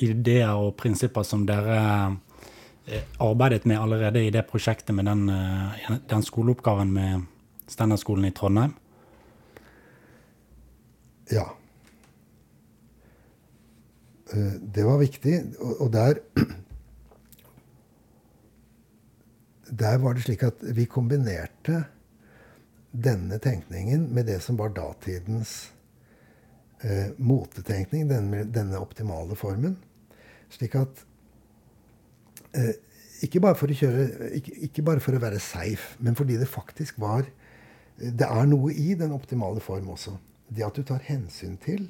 ideer 0.00 0.56
og 0.58 0.74
prinsipper 0.80 1.22
som 1.26 1.44
dere 1.46 1.78
arbeidet 3.18 3.64
med 3.64 3.80
allerede 3.80 4.24
i 4.26 4.30
det 4.30 4.46
prosjektet 4.50 4.94
med 4.94 5.04
den, 5.04 5.28
eh, 5.28 5.98
den 6.08 6.22
skoleoppgaven 6.22 6.92
med 6.92 7.26
Steinerskolen 7.68 8.24
i 8.24 8.30
Trondheim? 8.30 8.74
Ja. 11.30 11.46
Eh, 14.32 14.52
det 14.74 14.84
var 14.84 14.98
viktig. 14.98 15.42
Og 15.80 15.92
der 15.92 16.14
Der 19.70 19.98
var 19.98 20.14
det 20.14 20.24
slik 20.24 20.42
at 20.42 20.62
vi 20.74 20.84
kombinerte 20.84 21.84
denne 22.90 23.38
tenkningen 23.38 24.08
med 24.14 24.26
det 24.26 24.40
som 24.42 24.56
var 24.58 24.72
datidens 24.74 25.72
eh, 26.82 27.12
motetenkning, 27.16 28.08
denne, 28.10 28.44
denne, 28.50 28.80
optimale 28.82 29.36
formen. 29.38 29.76
Slik 30.50 30.74
at 30.74 31.04
eh, 31.04 31.09
ikke, 33.22 33.40
bare 33.40 33.54
kjøre, 33.54 34.30
ikke, 34.38 34.54
ikke, 34.66 34.82
bare 34.86 35.02
for 35.04 35.16
å 35.16 35.22
være 35.22 35.40
safe, 35.42 35.96
men 35.98 36.16
fordi 36.18 36.38
det 36.40 36.48
faktisk 36.48 37.00
var 37.00 37.28
Det 38.00 38.24
er 38.24 38.46
noe 38.48 38.72
i 38.72 38.94
den 38.96 39.12
optimale 39.12 39.60
form 39.60 39.90
også. 39.92 40.14
Det 40.48 40.64
at 40.64 40.76
du 40.76 40.82
tar 40.82 41.02
hensyn 41.04 41.58
til 41.60 41.82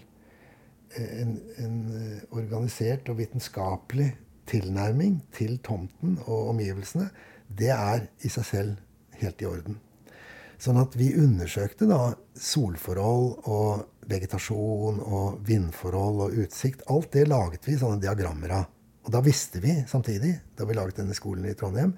eh, 0.98 1.20
en, 1.22 1.36
en 1.62 1.76
eh, 1.94 2.24
organisert 2.34 3.08
og 3.08 3.20
vitenskapelig 3.20 4.08
tilnærming 4.50 5.20
til 5.30 5.60
tomten 5.62 6.18
og 6.24 6.50
omgivelsene, 6.50 7.12
det 7.46 7.70
er 7.70 8.08
i 8.26 8.32
seg 8.34 8.48
selv 8.48 9.22
helt 9.22 9.38
i 9.38 9.46
orden. 9.46 9.78
Sånn 10.60 10.80
at 10.82 10.98
vi 10.98 11.12
undersøkte 11.14 11.86
da 11.88 12.00
solforhold 12.34 13.46
og 13.48 13.86
vegetasjon 14.10 14.98
og 15.00 15.38
vindforhold 15.46 16.26
og 16.26 16.36
utsikt. 16.42 16.82
Alt 16.90 17.14
det 17.14 17.28
laget 17.30 17.70
vi 17.70 17.78
sånne 17.80 18.02
diagrammer 18.02 18.58
av. 18.58 18.66
Og 19.06 19.12
da 19.14 19.22
visste 19.24 19.62
vi 19.62 19.74
samtidig, 19.88 20.34
da 20.56 20.66
vi 20.68 20.76
laget 20.76 21.00
denne 21.00 21.16
skolen 21.16 21.46
i 21.48 21.54
Trondheim, 21.58 21.94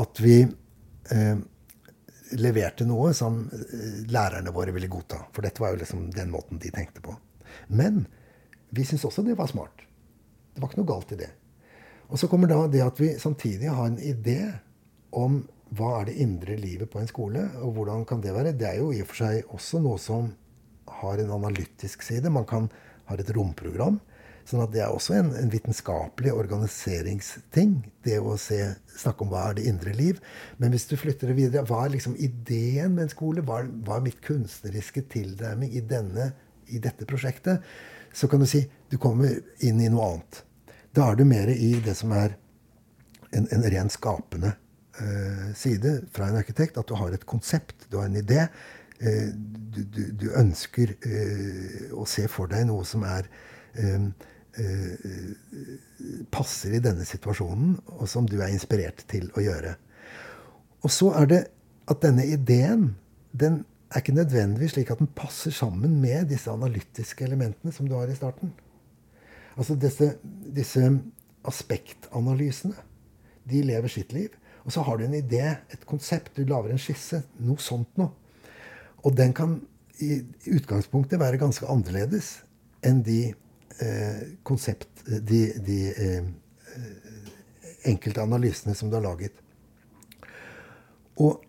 at 0.00 0.22
vi 0.22 0.38
eh, 0.42 1.42
leverte 2.40 2.86
noe 2.88 3.12
som 3.16 3.42
eh, 3.52 4.00
lærerne 4.10 4.54
våre 4.54 4.72
ville 4.74 4.90
godta. 4.90 5.26
For 5.34 5.44
dette 5.44 5.62
var 5.62 5.74
jo 5.74 5.82
liksom 5.82 6.08
den 6.14 6.32
måten 6.32 6.62
de 6.62 6.72
tenkte 6.74 7.04
på. 7.04 7.14
Men 7.68 8.04
vi 8.70 8.86
syntes 8.86 9.08
også 9.08 9.26
det 9.26 9.36
var 9.38 9.50
smart. 9.50 9.84
Det 10.54 10.62
var 10.62 10.70
ikke 10.70 10.82
noe 10.82 10.92
galt 10.92 11.14
i 11.14 11.20
det. 11.20 11.30
Og 12.10 12.18
så 12.18 12.26
kommer 12.30 12.50
da 12.50 12.64
det 12.70 12.82
at 12.82 12.98
vi 13.00 13.12
samtidig 13.22 13.70
har 13.70 13.90
en 13.90 14.00
idé 14.02 14.40
om 15.14 15.42
hva 15.78 16.00
er 16.00 16.08
det 16.08 16.18
indre 16.22 16.56
livet 16.58 16.90
på 16.90 16.98
en 16.98 17.10
skole, 17.10 17.44
og 17.62 17.76
hvordan 17.76 18.02
kan 18.08 18.22
det 18.22 18.34
være. 18.34 18.56
Det 18.58 18.66
er 18.66 18.80
jo 18.80 18.90
i 18.90 19.02
og 19.04 19.10
for 19.10 19.22
seg 19.22 19.52
også 19.54 19.82
noe 19.82 20.00
som 20.02 20.32
har 21.00 21.22
en 21.22 21.30
analytisk 21.36 22.02
side. 22.02 22.32
Man 22.34 22.46
kan 22.50 22.66
ha 23.06 23.18
et 23.18 23.30
romprogram. 23.36 24.00
Sånn 24.50 24.64
at 24.64 24.72
det 24.74 24.82
er 24.84 24.92
også 24.92 25.14
en, 25.16 25.30
en 25.38 25.52
vitenskapelig 25.52 26.32
organiseringsting. 26.34 27.76
Det 28.04 28.18
å 28.18 28.36
se, 28.40 28.58
snakke 28.98 29.24
om 29.24 29.30
hva 29.32 29.46
er 29.48 29.58
det 29.58 29.66
indre 29.70 29.94
liv. 29.96 30.20
Men 30.58 30.74
hvis 30.74 30.88
du 30.90 30.96
flytter 31.00 31.30
det 31.30 31.38
videre, 31.38 31.64
hva 31.68 31.84
er 31.84 31.94
liksom 31.94 32.18
ideen 32.18 32.96
med 32.96 33.06
en 33.06 33.14
skole? 33.14 33.44
Hva 33.46 33.62
hva 33.86 33.98
er 33.98 34.06
mitt 34.06 34.20
kunstneriske 34.26 35.06
tilnærming 35.12 35.72
i, 35.76 35.82
i 36.74 36.82
dette 36.82 37.08
prosjektet? 37.08 37.64
Så 38.12 38.28
kan 38.28 38.42
du 38.42 38.48
si 38.50 38.64
du 38.90 38.98
kommer 38.98 39.38
inn 39.64 39.80
i 39.80 39.90
noe 39.90 40.08
annet. 40.12 40.42
Da 40.96 41.10
er 41.10 41.20
du 41.20 41.24
mer 41.28 41.52
i 41.52 41.76
det 41.84 41.94
som 41.98 42.12
er 42.16 42.34
en, 43.30 43.46
en 43.46 43.66
ren 43.70 43.90
skapende 43.92 44.56
uh, 44.98 45.50
side 45.54 46.00
fra 46.14 46.30
en 46.30 46.40
arkitekt. 46.40 46.78
At 46.80 46.90
du 46.90 46.96
har 46.98 47.14
et 47.14 47.26
konsept, 47.28 47.86
du 47.90 48.00
har 48.00 48.10
en 48.10 48.18
idé. 48.18 48.48
Uh, 49.00 49.30
du, 49.34 49.84
du, 49.84 50.02
du, 50.24 50.26
ønsker 50.36 50.96
uh, 51.06 51.94
å 52.02 52.08
se 52.10 52.26
for 52.28 52.50
deg 52.50 52.66
noe 52.68 52.84
som 52.88 53.06
er 53.06 53.30
passer 56.32 56.74
i 56.74 56.82
denne 56.82 57.04
situasjonen, 57.06 57.76
og 57.98 58.08
som 58.10 58.26
du 58.28 58.38
er 58.40 58.50
inspirert 58.50 59.04
til 59.10 59.28
å 59.36 59.44
gjøre. 59.44 59.76
Og 60.82 60.92
så 60.92 61.12
er 61.20 61.30
det 61.30 61.40
at 61.90 62.02
denne 62.02 62.24
ideen 62.26 62.94
den 63.30 63.62
er 63.90 64.02
ikke 64.02 64.14
nødvendigvis 64.14 64.76
slik 64.76 64.90
at 64.92 65.00
den 65.02 65.10
passer 65.16 65.54
sammen 65.54 65.98
med 66.02 66.28
disse 66.30 66.50
analytiske 66.50 67.24
elementene 67.26 67.72
som 67.74 67.88
du 67.88 67.96
har 67.98 68.10
i 68.10 68.16
starten. 68.16 68.52
Altså 69.58 69.74
disse, 69.74 70.12
disse 70.54 70.84
aspektanalysene, 71.46 72.76
de 73.50 73.62
lever 73.66 73.92
sitt 73.92 74.14
liv. 74.14 74.30
Og 74.64 74.72
så 74.74 74.84
har 74.86 74.98
du 74.98 75.04
en 75.06 75.16
idé, 75.16 75.42
et 75.72 75.86
konsept, 75.88 76.36
du 76.36 76.44
lager 76.44 76.70
en 76.70 76.80
skisse. 76.80 77.22
Noe 77.42 77.58
sånt 77.62 77.90
noe. 77.98 78.12
Og 79.02 79.16
den 79.16 79.32
kan 79.34 79.58
i 80.00 80.20
utgangspunktet 80.52 81.20
være 81.20 81.40
ganske 81.40 81.66
annerledes 81.68 82.40
enn 82.86 83.02
de 83.04 83.20
eh, 83.32 83.49
konsept... 84.42 84.88
De, 85.06 85.40
de 85.66 85.78
eh, 85.90 86.26
enkelte 87.88 88.22
analysene 88.22 88.74
som 88.76 88.90
du 88.90 88.98
har 88.98 89.04
laget. 89.04 89.36
Og 91.20 91.40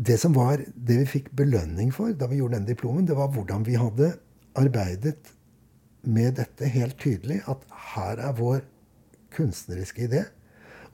det 0.00 0.16
som 0.22 0.34
var 0.34 0.62
det 0.74 0.98
vi 1.02 1.08
fikk 1.18 1.30
belønning 1.36 1.92
for 1.94 2.14
da 2.16 2.28
vi 2.30 2.40
gjorde 2.40 2.60
den 2.60 2.68
diplomen, 2.70 3.06
det 3.08 3.18
var 3.18 3.32
hvordan 3.34 3.66
vi 3.66 3.78
hadde 3.78 4.14
arbeidet 4.58 5.32
med 6.02 6.38
dette 6.40 6.68
helt 6.72 6.96
tydelig 7.00 7.42
at 7.50 7.64
her 7.92 8.22
er 8.22 8.36
vår 8.38 8.62
kunstneriske 9.34 10.06
idé, 10.08 10.24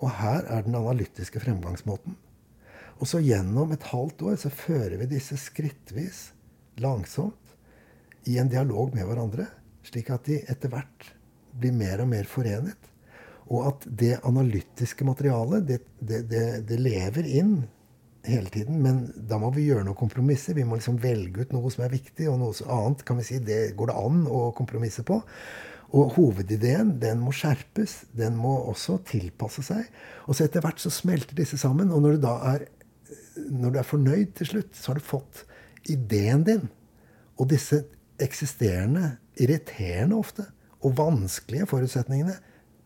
og 0.02 0.10
her 0.18 0.44
er 0.52 0.64
den 0.66 0.76
analytiske 0.76 1.40
fremgangsmåten. 1.40 2.16
Og 3.00 3.08
så 3.08 3.20
gjennom 3.24 3.72
et 3.72 3.86
halvt 3.92 4.24
år 4.26 4.40
så 4.40 4.50
fører 4.52 4.96
vi 5.00 5.08
disse 5.12 5.38
skrittvis, 5.40 6.30
langsomt, 6.80 7.54
i 8.26 8.36
en 8.40 8.50
dialog 8.50 8.90
med 8.96 9.06
hverandre, 9.06 9.46
slik 9.86 10.10
at 10.14 10.26
de 10.28 10.40
etter 10.50 10.72
hvert 10.72 11.12
blir 11.56 11.74
mer 11.76 12.02
og 12.04 12.10
mer 12.10 12.28
forenet. 12.28 12.92
Og 13.46 13.68
at 13.70 13.86
det 13.86 14.16
analytiske 14.26 15.06
materialet, 15.06 15.66
det, 15.68 15.80
det, 16.00 16.24
det, 16.30 16.44
det 16.66 16.78
lever 16.82 17.28
inn 17.38 17.56
hele 18.26 18.50
tiden. 18.50 18.80
Men 18.82 19.04
da 19.14 19.38
må 19.38 19.52
vi 19.54 19.68
gjøre 19.68 19.86
noen 19.86 19.98
kompromisser. 19.98 20.56
Vi 20.58 20.66
må 20.66 20.78
liksom 20.78 20.98
velge 21.02 21.46
ut 21.46 21.54
noe 21.54 21.70
som 21.72 21.86
er 21.86 21.94
viktig, 21.94 22.26
og 22.30 22.40
noe 22.42 22.68
annet 22.78 23.06
kan 23.06 23.20
vi 23.20 23.26
si, 23.28 23.40
det 23.42 23.76
går 23.78 23.92
det 23.92 23.98
an 24.02 24.24
å 24.26 24.42
kompromisse 24.56 25.06
på. 25.06 25.20
Og 25.94 26.16
hovedideen 26.16 26.96
den 27.02 27.20
må 27.22 27.34
skjerpes. 27.36 28.00
Den 28.16 28.38
må 28.38 28.56
også 28.72 28.98
tilpasse 29.06 29.62
seg. 29.66 29.86
Og 30.26 30.34
så 30.34 30.46
etter 30.46 30.64
hvert 30.64 30.82
så 30.82 30.90
smelter 30.92 31.38
disse 31.38 31.58
sammen. 31.60 31.92
Og 31.94 32.02
når 32.02 32.16
du 32.16 32.24
da 32.26 32.34
er, 32.54 32.66
når 33.46 33.76
du 33.76 33.78
er 33.80 33.86
fornøyd 33.86 34.34
til 34.40 34.50
slutt, 34.50 34.74
så 34.74 34.90
har 34.90 34.98
du 34.98 35.06
fått 35.06 35.44
ideen 35.92 36.42
din. 36.46 36.66
Og 37.38 37.46
disse 37.52 37.84
eksisterende, 38.22 39.16
irriterende 39.40 40.18
ofte, 40.18 40.46
og 40.84 40.96
vanskelige 40.98 41.66
forutsetningene 41.70 42.36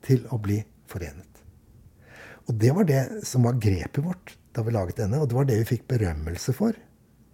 til 0.06 0.22
å 0.32 0.38
bli 0.40 0.60
forenet. 0.88 1.26
Og 2.48 2.56
det 2.58 2.70
var 2.74 2.86
det 2.88 3.02
som 3.28 3.44
var 3.46 3.58
grepet 3.62 4.02
vårt 4.04 4.36
da 4.56 4.64
vi 4.66 4.72
laget 4.74 5.02
denne. 5.02 5.20
Og 5.20 5.28
det 5.30 5.36
var 5.36 5.46
det 5.46 5.58
vi 5.60 5.68
fikk 5.74 5.84
berømmelse 5.90 6.54
for. 6.56 6.74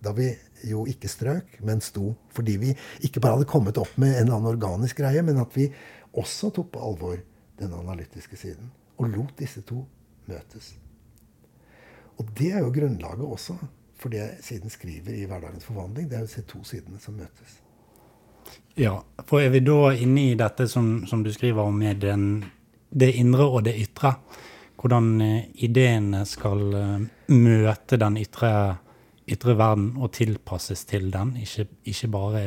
Da 0.05 0.12
vi 0.17 0.29
jo 0.69 0.85
ikke 0.91 1.09
strøk, 1.09 1.55
men 1.64 1.81
sto. 1.85 2.11
Fordi 2.37 2.57
vi 2.61 2.75
ikke 3.07 3.23
bare 3.25 3.39
hadde 3.39 3.49
kommet 3.49 3.81
opp 3.81 3.95
med 3.97 4.12
en 4.12 4.27
eller 4.27 4.37
annen 4.37 4.51
organisk 4.51 5.01
greie, 5.01 5.23
men 5.25 5.41
at 5.41 5.57
vi 5.57 5.71
også 6.17 6.51
tok 6.57 6.75
på 6.75 6.83
alvor 6.91 7.21
den 7.61 7.73
analytiske 7.73 8.37
siden. 8.37 8.69
Og 9.01 9.09
lot 9.14 9.33
disse 9.41 9.62
to 9.64 9.87
møtes. 10.29 10.75
Og 12.17 12.29
det 12.37 12.53
er 12.53 12.64
jo 12.64 12.73
grunnlaget 12.73 13.25
også 13.25 13.57
for 13.97 14.12
det 14.12 14.27
siden 14.45 14.73
skriver 14.73 15.17
i 15.17 15.25
Hverdagens 15.29 15.64
forvandling. 15.64 16.11
Det 16.11 16.17
er 16.17 16.25
jo 16.25 16.29
disse 16.29 16.45
to 16.49 16.61
sidene 16.64 17.01
som 17.01 17.17
møtes. 17.17 17.61
Ja, 18.77 18.99
for 19.24 19.41
er 19.41 19.53
vi 19.55 19.62
da 19.64 19.95
inne 19.97 20.31
i 20.31 20.35
dette 20.37 20.68
som, 20.68 21.07
som 21.09 21.22
du 21.24 21.33
skriver 21.33 21.64
om 21.64 21.79
med 21.81 22.03
den, 22.05 22.45
det 22.91 23.14
indre 23.16 23.49
og 23.49 23.64
det 23.64 23.77
ytre? 23.81 24.16
hvordan 24.87 25.20
eh, 25.20 25.45
ideene 25.64 26.24
skal 26.27 26.74
eh, 26.74 27.07
møte 27.33 27.99
den 28.01 28.18
ytre, 28.20 28.51
ytre 29.29 29.57
verden 29.59 29.97
og 29.99 30.12
tilpasses 30.16 30.85
til 30.89 31.11
den, 31.11 31.35
ikke, 31.43 31.66
ikke, 31.85 32.11
bare 32.12 32.45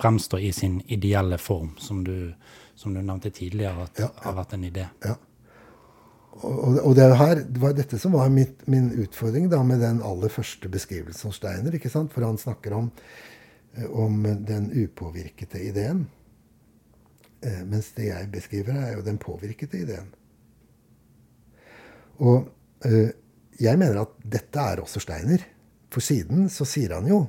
fremstå 0.00 0.40
i 0.40 0.52
sin 0.56 0.80
ideelle 0.88 1.38
form, 1.38 1.74
som 1.78 2.00
du, 2.04 2.32
som 2.74 2.94
du 2.94 3.02
nevnte 3.02 3.30
tidligere 3.30 3.84
at 3.84 4.00
ja, 4.00 4.08
ja. 4.08 4.24
har 4.24 4.38
vært 4.38 4.56
en 4.56 4.64
idé. 4.70 4.86
Ja. 5.04 5.18
Og, 6.42 6.78
og 6.80 6.94
det, 6.96 7.10
her, 7.20 7.42
det, 7.44 7.60
var 7.60 7.74
dette 7.76 7.98
som 8.00 8.16
var 8.16 8.30
mitt, 8.32 8.64
min 8.66 8.88
utfordring 9.04 9.50
da, 9.52 9.60
med 9.62 9.82
den 9.84 10.00
aller 10.02 10.32
første 10.32 10.70
beskrivelsen 10.72 11.28
hos 11.28 11.36
Steiner. 11.36 11.76
For 11.92 12.24
han 12.24 12.40
snakker 12.40 12.72
om, 12.72 12.88
om 13.88 14.22
den 14.46 14.70
upåvirkede 14.72 15.62
ideen. 15.64 16.06
Eh, 17.42 17.62
mens 17.66 17.92
det 17.96 18.10
jeg 18.10 18.30
beskriver, 18.32 18.76
er 18.76 18.96
jo 18.96 19.06
den 19.06 19.18
påvirkede 19.18 19.80
ideen. 19.82 20.10
Og 22.22 22.46
eh, 22.86 23.10
jeg 23.60 23.78
mener 23.78 24.04
at 24.04 24.14
dette 24.22 24.60
er 24.60 24.82
også 24.82 25.02
Steiner. 25.02 25.42
For 25.92 26.04
siden 26.04 26.48
så 26.52 26.64
sier 26.68 26.94
han 26.96 27.08
jo 27.10 27.24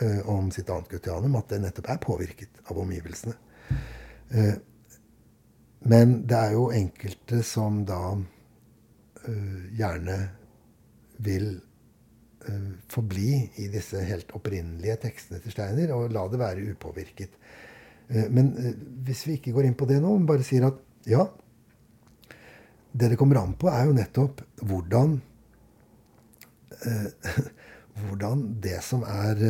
eh, 0.00 0.22
om 0.28 0.50
sitt 0.54 0.70
annet 0.72 0.88
gutianum 0.90 1.36
at 1.38 1.52
det 1.52 1.60
nettopp 1.62 1.92
er 1.92 2.02
påvirket 2.02 2.64
av 2.70 2.80
omgivelsene. 2.80 3.36
Eh, 4.30 4.56
men 5.88 6.18
det 6.28 6.38
er 6.38 6.56
jo 6.56 6.70
enkelte 6.74 7.42
som 7.46 7.84
da 7.86 8.02
eh, 8.16 9.60
gjerne 9.78 10.18
vil 11.22 11.50
eh, 11.52 11.67
forbli 12.88 13.32
i 13.62 13.68
disse 13.72 14.00
helt 14.08 14.30
opprinnelige 14.36 14.96
tekstene 15.02 15.40
til 15.42 15.52
Steiner 15.54 15.92
og 15.96 16.12
la 16.14 16.24
det 16.32 16.40
være 16.40 16.70
upåvirket. 16.74 17.36
Eh, 18.08 18.28
men 18.32 18.52
eh, 18.56 18.76
hvis 19.06 19.26
vi 19.28 19.36
ikke 19.38 19.54
går 19.56 19.68
inn 19.68 19.76
på 19.78 19.88
det 19.88 20.00
nå, 20.02 20.14
men 20.16 20.28
bare 20.28 20.46
sier 20.46 20.68
at 20.70 20.80
ja 21.08 21.26
Det 22.98 23.10
det 23.12 23.18
kommer 23.20 23.38
an 23.38 23.52
på, 23.54 23.68
er 23.68 23.84
jo 23.86 23.96
nettopp 23.96 24.40
hvordan 24.64 25.18
eh, 26.88 27.34
Hvordan 28.08 28.44
det 28.62 28.78
som 28.84 29.02
er 29.02 29.40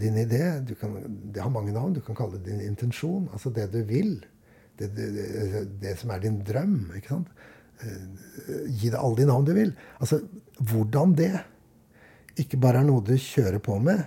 din 0.00 0.16
idé 0.18 0.40
kan, 0.80 0.96
Det 1.06 1.38
har 1.38 1.52
mange 1.54 1.70
navn. 1.70 1.92
Du 1.94 2.00
kan 2.02 2.16
kalle 2.18 2.40
det 2.40 2.50
din 2.50 2.64
intensjon. 2.64 3.28
Altså 3.32 3.52
det 3.54 3.68
du 3.70 3.84
vil. 3.86 4.16
Det, 4.74 4.88
det, 4.96 5.60
det 5.78 5.92
som 6.00 6.10
er 6.10 6.18
din 6.18 6.40
drøm. 6.42 6.90
ikke 6.96 7.12
sant? 7.12 7.28
Gi 8.66 8.90
det 8.90 8.98
alle 8.98 9.20
de 9.20 9.28
navn 9.30 9.46
du 9.46 9.52
vil. 9.54 9.70
Altså, 10.00 10.18
hvordan 10.58 11.14
det 11.18 11.32
ikke 12.38 12.60
bare 12.60 12.82
er 12.82 12.88
noe 12.88 13.04
du 13.04 13.14
kjører 13.18 13.60
på 13.62 13.78
med, 13.82 14.04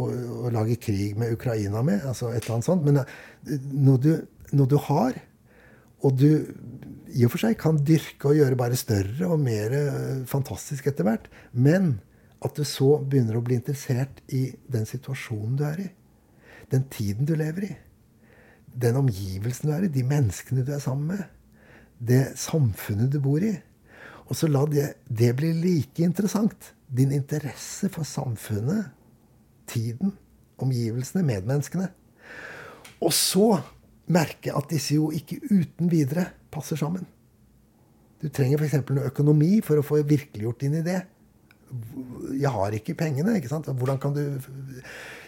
og, 0.00 0.10
og 0.10 0.48
lager 0.54 0.80
krig 0.82 1.18
med 1.18 1.34
Ukraina 1.36 1.82
med. 1.86 2.02
altså 2.04 2.32
et 2.32 2.42
eller 2.42 2.56
annet 2.56 2.68
sånt, 2.68 2.84
Men 2.84 3.02
eh, 3.02 3.68
noe 3.72 4.00
du, 4.00 4.12
noe 4.52 4.70
du, 4.70 4.76
har, 4.88 5.18
og 6.02 6.16
du 6.18 6.28
i 7.14 7.24
og 7.26 7.34
for 7.34 7.44
seg 7.44 7.58
kan 7.60 7.78
dyrke 7.78 8.30
og 8.30 8.40
gjøre 8.40 8.58
bare 8.58 8.78
større 8.78 9.28
og 9.30 9.42
mer 9.44 9.76
eh, 9.78 10.24
fantastisk 10.26 10.88
etter 10.90 11.06
hvert, 11.06 11.28
men 11.52 11.98
at 12.44 12.56
du 12.58 12.64
så 12.68 12.98
begynner 13.00 13.38
å 13.38 13.44
bli 13.44 13.56
interessert 13.60 14.20
i 14.34 14.48
den 14.70 14.88
situasjonen 14.88 15.54
du 15.56 15.64
er 15.68 15.84
i. 15.86 15.90
Den 16.72 16.88
tiden 16.92 17.28
du 17.28 17.36
lever 17.38 17.68
i. 17.70 17.74
Den 18.74 18.98
omgivelsen 18.98 19.70
du 19.70 19.76
er 19.76 19.86
i. 19.86 19.92
De 19.92 20.02
menneskene 20.04 20.64
du 20.66 20.72
er 20.74 20.82
sammen 20.82 21.14
med. 21.14 21.22
Det 21.96 22.34
samfunnet 22.40 23.12
du 23.14 23.20
bor 23.24 23.44
i. 23.44 23.54
Og 24.34 24.38
så 24.40 24.48
la 24.50 24.64
det, 24.66 24.88
det 25.06 25.30
bli 25.38 25.52
like 25.54 26.02
interessant. 26.02 26.72
Din 26.90 27.12
interesse 27.14 27.86
for 27.94 28.02
samfunnet 28.02 28.88
tiden, 29.70 30.10
omgivelsene, 30.58 31.22
medmenneskene. 31.22 31.86
Og 32.98 33.14
så 33.14 33.60
merke 34.10 34.50
at 34.50 34.66
disse 34.74 34.98
jo 34.98 35.12
ikke 35.14 35.38
uten 35.52 35.86
videre 35.92 36.26
passer 36.50 36.80
sammen. 36.80 37.06
Du 38.18 38.26
trenger 38.26 38.58
f.eks. 38.58 38.82
noe 38.90 39.06
økonomi 39.12 39.60
for 39.62 39.78
å 39.78 39.86
få 39.86 40.02
virkeliggjort 40.02 40.66
din 40.66 40.80
idé. 40.82 40.98
Jeg 42.34 42.50
har 42.58 42.74
ikke 42.74 42.98
pengene. 42.98 43.38
ikke 43.38 43.52
sant? 43.54 43.70
Hvordan 43.70 44.02
kan 44.02 44.18
du 44.18 44.24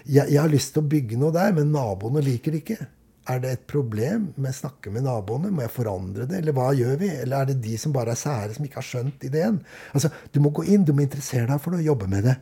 jeg, 0.02 0.26
jeg 0.32 0.40
har 0.40 0.50
lyst 0.50 0.74
til 0.74 0.82
å 0.82 0.90
bygge 0.90 1.18
noe 1.22 1.34
der, 1.34 1.54
men 1.54 1.70
naboene 1.70 2.26
liker 2.26 2.58
det 2.58 2.64
ikke. 2.64 2.90
Er 3.26 3.40
det 3.42 3.50
et 3.50 3.64
problem 3.66 4.28
med 4.36 4.52
å 4.52 4.58
snakke 4.60 4.90
med 4.94 5.02
naboene? 5.02 5.50
Må 5.50 5.64
jeg 5.64 5.74
forandre 5.74 6.28
det? 6.30 6.38
Eller 6.40 6.54
hva 6.54 6.68
gjør 6.78 6.94
vi? 7.00 7.08
Eller 7.10 7.40
er 7.40 7.48
det 7.50 7.56
de 7.64 7.74
som 7.80 7.94
bare 7.94 8.14
er 8.14 8.20
sære, 8.20 8.54
som 8.54 8.66
ikke 8.68 8.78
har 8.78 8.86
skjønt 8.86 9.26
ideen? 9.26 9.58
Altså, 9.92 10.12
Du 10.30 10.38
må 10.40 10.52
gå 10.54 10.62
inn, 10.70 10.84
du 10.86 10.92
må 10.94 11.02
interessere 11.02 11.48
deg 11.50 11.60
for 11.62 11.74
det 11.74 11.82
og 11.82 11.90
jobbe 11.90 12.10
med 12.12 12.28
det. 12.28 12.36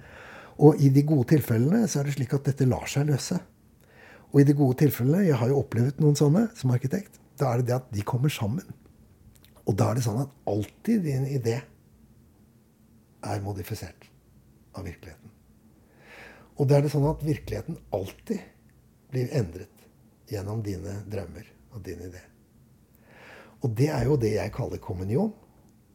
Og 0.60 0.78
i 0.84 0.90
de 0.92 1.02
gode 1.08 1.30
tilfellene 1.32 1.88
så 1.88 2.00
er 2.00 2.08
det 2.08 2.16
slik 2.18 2.36
at 2.36 2.50
dette 2.50 2.68
lar 2.68 2.84
seg 2.90 3.08
løse. 3.08 3.40
Og 4.34 4.42
i 4.42 4.46
de 4.46 4.56
gode 4.58 4.76
tilfellene, 4.82 5.24
jeg 5.24 5.38
har 5.40 5.50
jo 5.50 5.60
opplevd 5.62 6.02
noen 6.02 6.18
sånne 6.18 6.48
som 6.58 6.72
arkitekt, 6.74 7.20
da 7.40 7.52
er 7.52 7.62
det 7.62 7.70
det 7.70 7.78
at 7.78 7.92
de 7.94 8.04
kommer 8.06 8.32
sammen. 8.32 8.66
Og 9.64 9.76
da 9.78 9.88
er 9.88 9.98
det 9.98 10.04
sånn 10.04 10.20
at 10.20 10.32
alltid 10.50 11.06
din 11.06 11.24
idé 11.32 11.60
er 13.24 13.44
modifisert 13.44 14.10
av 14.76 14.84
virkeligheten. 14.84 15.32
Og 16.60 16.68
da 16.68 16.76
er 16.76 16.84
det 16.84 16.92
sånn 16.92 17.06
at 17.08 17.24
virkeligheten 17.24 17.80
alltid 17.96 18.42
blir 19.14 19.32
endret 19.34 19.73
gjennom 20.30 20.62
dine 20.64 21.02
drømmer 21.10 21.48
og 21.74 21.82
din 21.84 22.04
idé. 22.06 22.22
Og 23.64 23.72
det 23.76 23.88
er 23.92 24.04
jo 24.08 24.18
det 24.20 24.34
jeg 24.36 24.52
kaller 24.52 24.82
kommunion 24.82 25.32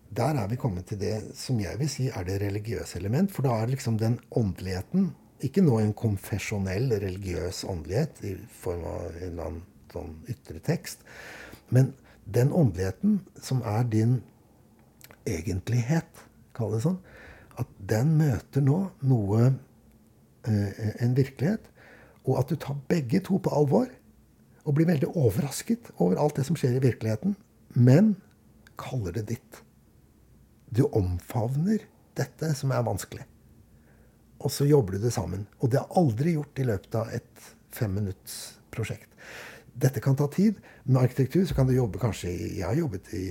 der 0.09 0.33
er 0.41 0.47
vi 0.49 0.57
kommet 0.57 0.87
til 0.89 0.97
det 0.99 1.15
som 1.37 1.59
jeg 1.61 1.77
vil 1.79 1.89
si 1.89 2.07
er 2.09 2.25
det 2.25 2.39
religiøse 2.41 2.97
element. 2.97 3.31
For 3.31 3.45
da 3.45 3.59
er 3.61 3.69
liksom 3.69 3.99
den 4.01 4.17
åndeligheten 4.31 5.11
ikke 5.45 5.61
nå 5.61 5.77
en 5.79 5.93
konfesjonell 5.93 6.89
religiøs 6.99 7.63
åndelighet 7.69 8.23
i 8.27 8.33
form 8.61 8.83
av 8.89 9.03
en 9.11 9.27
eller 9.27 9.45
annen 9.45 9.61
sånn 9.93 10.17
ytre 10.29 10.59
tekst, 10.65 11.05
men 11.73 11.93
den 12.29 12.51
åndeligheten 12.53 13.21
som 13.41 13.61
er 13.65 13.87
din 13.89 14.19
egentlighet, 15.29 16.25
kall 16.57 16.75
det 16.75 16.83
sånn, 16.83 16.99
at 17.61 17.69
den 17.79 18.11
møter 18.19 18.65
nå 18.65 18.81
noe 19.05 19.53
eh, 20.47 21.03
En 21.03 21.15
virkelighet. 21.15 21.65
Og 22.25 22.37
at 22.39 22.49
du 22.49 22.55
tar 22.55 22.77
begge 22.89 23.19
to 23.23 23.39
på 23.39 23.51
alvor 23.53 23.89
og 24.69 24.75
blir 24.77 24.85
veldig 24.85 25.09
overrasket 25.17 25.89
over 25.97 26.19
alt 26.21 26.37
det 26.37 26.45
som 26.45 26.57
skjer 26.59 26.77
i 26.77 26.83
virkeligheten, 26.83 27.33
men 27.73 28.13
kaller 28.77 29.15
det 29.17 29.25
ditt. 29.31 29.61
Du 30.69 30.83
omfavner 30.93 31.87
dette 32.19 32.51
som 32.57 32.73
er 32.75 32.85
vanskelig. 32.85 33.25
Og 34.39 34.53
så 34.53 34.67
jobber 34.69 34.95
du 34.95 35.03
det 35.03 35.13
sammen. 35.15 35.47
Og 35.59 35.71
det 35.73 35.81
er 35.81 35.97
aldri 35.99 36.35
gjort 36.35 36.61
i 36.61 36.67
løpet 36.69 36.99
av 37.01 37.09
et 37.17 37.47
femminuttsprosjekt. 37.75 39.09
Dette 39.79 40.03
kan 40.03 40.17
ta 40.19 40.29
tid. 40.31 40.61
Med 40.85 41.01
arkitektur 41.01 41.47
så 41.49 41.57
kan 41.57 41.67
du 41.67 41.73
jobbe 41.73 41.99
kanskje 42.01 42.29
i, 42.29 42.47
Jeg 42.59 42.67
har 42.67 42.77
jobbet 42.77 43.11
i, 43.17 43.25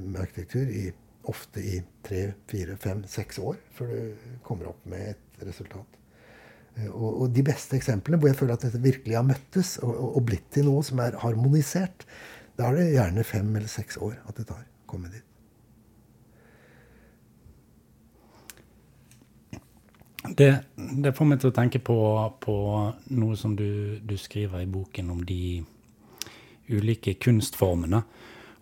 med 0.00 0.22
arkitektur 0.22 0.70
i, 0.70 0.86
ofte 1.26 1.60
i 1.60 1.80
tre, 2.06 2.28
fire, 2.48 2.78
fem, 2.78 3.02
seks 3.10 3.40
år 3.42 3.58
før 3.74 3.90
du 3.90 4.32
kommer 4.46 4.70
opp 4.70 4.86
med 4.86 5.16
et 5.16 5.46
resultat. 5.48 5.98
Eh, 6.76 6.88
og, 6.90 7.22
og, 7.22 7.28
de 7.34 7.44
beste 7.46 7.76
eksemplene 7.78 8.20
hvor 8.20 8.30
jeg 8.30 8.38
føler 8.38 8.56
at 8.56 8.66
dette 8.66 8.82
virkelig 8.82 9.16
har 9.16 9.26
møttes 9.26 9.76
og, 9.82 9.94
og, 9.94 10.20
blitt 10.28 10.48
til 10.54 10.68
noe 10.68 10.84
som 10.86 11.00
er 11.04 11.16
harmonisert, 11.22 12.04
da 12.56 12.68
er 12.68 12.80
det 12.80 12.90
gjerne 12.94 13.24
fem 13.24 13.48
eller 13.54 13.70
seks 13.70 14.00
år 14.00 14.18
at 14.26 14.36
det 14.36 14.48
tar 14.48 14.60
å 14.60 14.90
komme 14.90 15.12
dit. 15.12 15.22
Det, 20.26 20.48
det, 20.74 21.12
får 21.14 21.26
meg 21.30 21.38
til 21.38 21.52
å 21.52 21.54
tenke 21.54 21.78
på, 21.86 21.96
på 22.42 22.54
noe 23.14 23.36
som 23.38 23.52
du, 23.56 24.00
du, 24.02 24.16
skriver 24.18 24.64
i 24.64 24.66
boken 24.66 25.12
om 25.14 25.20
de 25.22 25.62
ulike 26.66 27.14
kunstformene, 27.22 28.00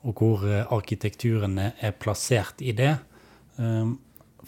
og 0.05 0.21
hvor 0.21 0.45
arkitekturene 0.77 1.71
er 1.81 1.95
plassert 1.97 2.61
i 2.61 2.75
det. 2.77 2.91
Um, 3.57 3.95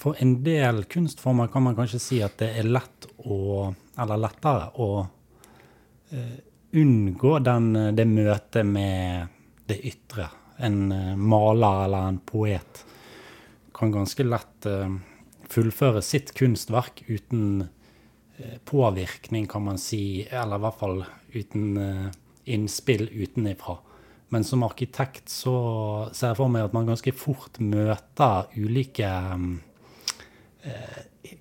for 0.01 0.19
en 0.23 0.39
del 0.45 0.85
kunstformer 0.91 1.51
kan 1.53 1.65
man 1.67 1.77
kanskje 1.79 2.03
si 2.03 2.21
at 2.25 2.39
det 2.43 2.53
er 2.61 2.69
lett 2.69 3.09
å, 3.25 3.69
eller 3.99 4.23
lettere 4.23 4.71
å 4.83 4.89
uh, 5.03 6.37
unngå 6.77 7.39
den, 7.45 7.73
det 7.97 8.07
møtet 8.11 8.67
med 8.69 9.33
det 9.67 9.81
ytre. 9.89 10.29
En 10.63 10.81
uh, 10.93 11.13
maler 11.17 11.85
eller 11.89 12.09
en 12.13 12.23
poet 12.25 12.85
kan 13.77 13.93
ganske 13.93 14.25
lett 14.25 14.69
uh, 14.71 14.97
fullføre 15.51 16.03
sitt 16.03 16.33
kunstverk 16.37 17.03
uten 17.07 17.67
eh, 18.39 18.59
påvirkning, 18.65 19.47
kan 19.47 19.65
man 19.67 19.79
si, 19.79 20.27
eller 20.31 20.59
i 20.59 20.65
hvert 20.65 20.81
fall 20.81 21.03
uten 21.35 21.77
eh, 21.81 22.09
innspill 22.57 23.09
utenifra. 23.13 23.79
Men 24.35 24.45
som 24.45 24.65
arkitekt 24.67 25.31
så 25.31 25.57
ser 26.13 26.33
jeg 26.33 26.41
for 26.41 26.51
meg 26.51 26.67
at 26.67 26.75
man 26.75 26.89
ganske 26.89 27.15
fort 27.15 27.61
møter 27.63 28.51
ulike 28.59 29.07
eh, 29.07 29.49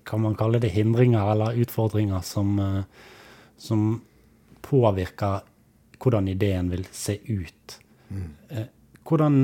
Kan 0.06 0.22
man 0.22 0.34
kalle 0.38 0.60
det 0.62 0.72
hindringer 0.74 1.32
eller 1.32 1.58
utfordringer 1.62 2.22
som, 2.26 2.58
som 3.56 3.84
påvirker 4.62 5.46
hvordan 6.02 6.28
ideen 6.28 6.70
vil 6.70 6.84
se 6.94 7.16
ut. 7.26 7.78
Mm. 8.10 8.30
Hvordan 9.06 9.38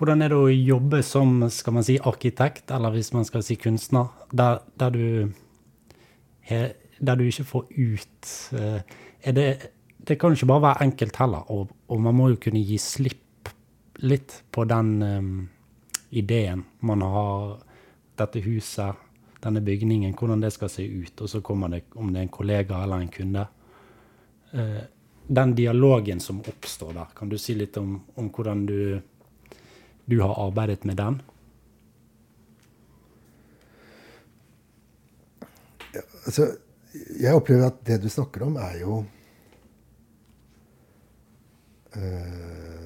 hvordan 0.00 0.24
er 0.24 0.32
det 0.32 0.36
å 0.40 0.48
jobbe 0.48 1.02
som 1.04 1.42
skal 1.52 1.74
man 1.76 1.84
si, 1.84 1.98
arkitekt, 2.00 2.70
eller 2.72 2.94
hvis 2.94 3.12
man 3.12 3.26
skal 3.28 3.42
si 3.44 3.58
kunstner, 3.60 4.08
der, 4.32 4.62
der, 4.80 4.94
du, 4.96 5.32
der 6.48 7.20
du, 7.20 7.26
ikke 7.26 7.44
får 7.44 7.66
ut 7.76 8.30
eh, 8.56 8.94
det, 9.36 9.44
det 10.08 10.16
kan 10.16 10.32
jo 10.32 10.40
ikke 10.40 10.48
bare 10.54 10.64
være 10.70 10.86
enkelt 10.86 11.20
heller, 11.20 11.44
og, 11.52 11.74
og, 11.92 12.00
man 12.00 12.16
må 12.16 12.30
jo 12.32 12.40
kunne 12.40 12.64
gi 12.64 12.78
slipp 12.80 13.52
litt 14.00 14.38
på 14.48 14.64
den 14.64 14.94
um, 15.04 15.34
ideen 16.16 16.64
man 16.80 17.04
har, 17.04 17.58
dette 18.20 18.42
huset, 18.44 19.06
denne 19.40 19.62
bygningen, 19.64 20.14
hvordan 20.14 20.44
det 20.44 20.52
skal 20.52 20.70
se 20.72 20.84
ut, 20.84 21.20
og 21.20 21.30
så 21.32 21.40
kommer 21.44 21.72
det 21.72 21.84
om 21.96 22.12
det 22.12 22.20
er 22.20 22.28
en 22.28 22.34
kollega 22.34 22.82
eller 22.84 23.00
en 23.00 23.12
kunde. 23.12 23.46
Uh, 24.52 24.82
den 25.30 25.54
dialogen 25.54 26.20
som 26.20 26.42
oppstår 26.42 26.92
der, 26.96 27.14
kan 27.16 27.30
du 27.30 27.38
si 27.38 27.54
litt 27.54 27.76
om, 27.80 27.96
om 28.18 28.28
hvordan 28.34 28.66
du 28.66 28.80
du 30.10 30.20
har 30.20 30.46
arbeidet 30.46 30.84
med 30.84 30.96
den? 30.96 31.20
Ja, 35.94 36.02
altså, 36.26 36.48
jeg 37.20 37.34
opplever 37.34 37.68
at 37.70 37.78
det 37.86 38.00
du 38.02 38.08
snakker 38.10 38.42
om, 38.48 38.56
er 38.58 38.80
jo 38.80 38.96
eh, 41.94 42.79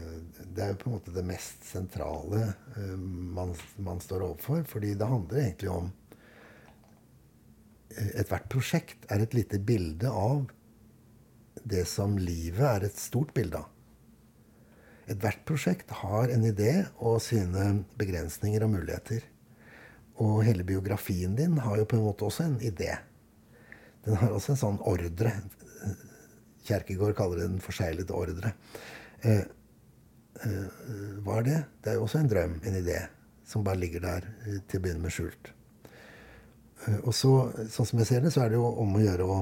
det 0.54 0.64
er 0.64 0.72
jo 0.72 0.80
på 0.80 0.88
en 0.88 0.96
måte 0.96 1.14
det 1.14 1.24
mest 1.26 1.66
sentrale 1.66 2.40
eh, 2.76 2.96
man, 3.36 3.54
man 3.82 4.00
står 4.02 4.26
overfor. 4.28 4.62
Fordi 4.68 4.94
det 4.98 5.10
handler 5.10 5.42
egentlig 5.42 5.70
om 5.72 5.90
eh, 7.96 8.10
Ethvert 8.22 8.48
prosjekt 8.52 9.08
er 9.10 9.24
et 9.24 9.36
lite 9.36 9.58
bilde 9.58 10.10
av 10.10 10.46
det 11.64 11.84
som 11.88 12.18
livet 12.20 12.64
er 12.68 12.86
et 12.88 12.98
stort 13.00 13.32
bilde 13.36 13.62
av. 13.62 13.70
Ethvert 15.10 15.42
prosjekt 15.48 15.90
har 16.00 16.30
en 16.32 16.44
idé 16.48 16.86
og 16.96 17.18
sine 17.22 17.84
begrensninger 18.00 18.64
og 18.64 18.72
muligheter. 18.72 19.24
Og 20.22 20.44
hele 20.46 20.64
biografien 20.64 21.34
din 21.36 21.58
har 21.60 21.80
jo 21.80 21.88
på 21.90 21.98
en 21.98 22.06
måte 22.06 22.24
også 22.28 22.46
en 22.46 22.60
idé. 22.64 22.94
Den 24.04 24.16
har 24.20 24.32
også 24.32 24.54
en 24.54 24.60
sånn 24.60 24.80
ordre. 24.86 25.34
Kjerkegård 26.64 27.16
kaller 27.18 27.42
det 27.42 27.50
den 27.50 27.64
forseglede 27.64 28.16
ordre. 28.16 28.54
Eh, 29.24 29.44
hva 31.24 31.38
er 31.40 31.44
det? 31.46 31.58
Det 31.82 31.92
er 31.92 31.98
jo 31.98 32.06
også 32.06 32.20
en 32.20 32.30
drøm, 32.30 32.56
en 32.66 32.78
idé, 32.80 32.98
som 33.46 33.64
bare 33.64 33.80
ligger 33.80 34.02
der 34.04 34.26
eh, 34.46 34.58
til 34.68 34.80
å 34.80 34.84
begynne 34.84 35.04
med 35.04 35.14
skjult. 35.14 35.52
Eh, 36.86 37.00
og 37.02 37.14
så, 37.16 37.32
sånn 37.72 37.88
som 37.88 38.02
jeg 38.02 38.10
ser 38.10 38.24
det, 38.24 38.32
så 38.34 38.44
er 38.44 38.52
det 38.52 38.60
jo 38.60 38.68
om 38.82 38.96
å 38.98 39.04
gjøre 39.04 39.28
å, 39.28 39.38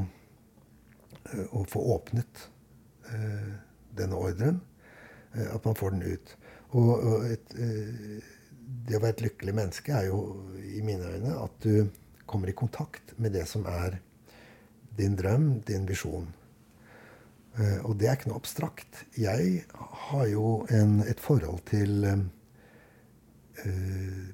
eh, 1.31 1.57
å 1.59 1.65
få 1.71 1.83
åpnet 1.97 2.47
eh, 3.13 3.51
denne 3.99 4.21
ordren. 4.21 4.61
at 5.33 5.65
man 5.65 5.75
får 5.75 5.95
den 5.95 6.03
ut. 6.13 6.31
Og 6.77 7.23
et, 7.25 7.55
det 8.85 8.99
å 8.99 9.01
være 9.01 9.15
et 9.15 9.23
lykkelig 9.25 9.55
menneske 9.57 9.95
er 9.97 10.11
jo 10.11 10.19
i 10.61 10.83
mine 10.85 11.09
øyne 11.09 11.39
at 11.41 11.55
du 11.65 11.89
kommer 12.29 12.51
i 12.53 12.53
kontakt 12.53 13.15
med 13.17 13.33
det 13.33 13.47
som 13.49 13.65
er 13.65 13.97
din 14.99 15.17
drøm, 15.17 15.63
din 15.65 15.87
visjon. 15.89 16.29
Uh, 17.53 17.85
og 17.85 17.99
det 18.01 18.09
er 18.09 18.17
ikke 18.17 18.31
noe 18.31 18.41
abstrakt. 18.41 19.03
Jeg 19.21 19.65
har 20.07 20.29
jo 20.31 20.63
en, 20.73 21.01
et 21.05 21.21
forhold 21.21 21.61
til 21.69 22.07
uh, 22.09 22.23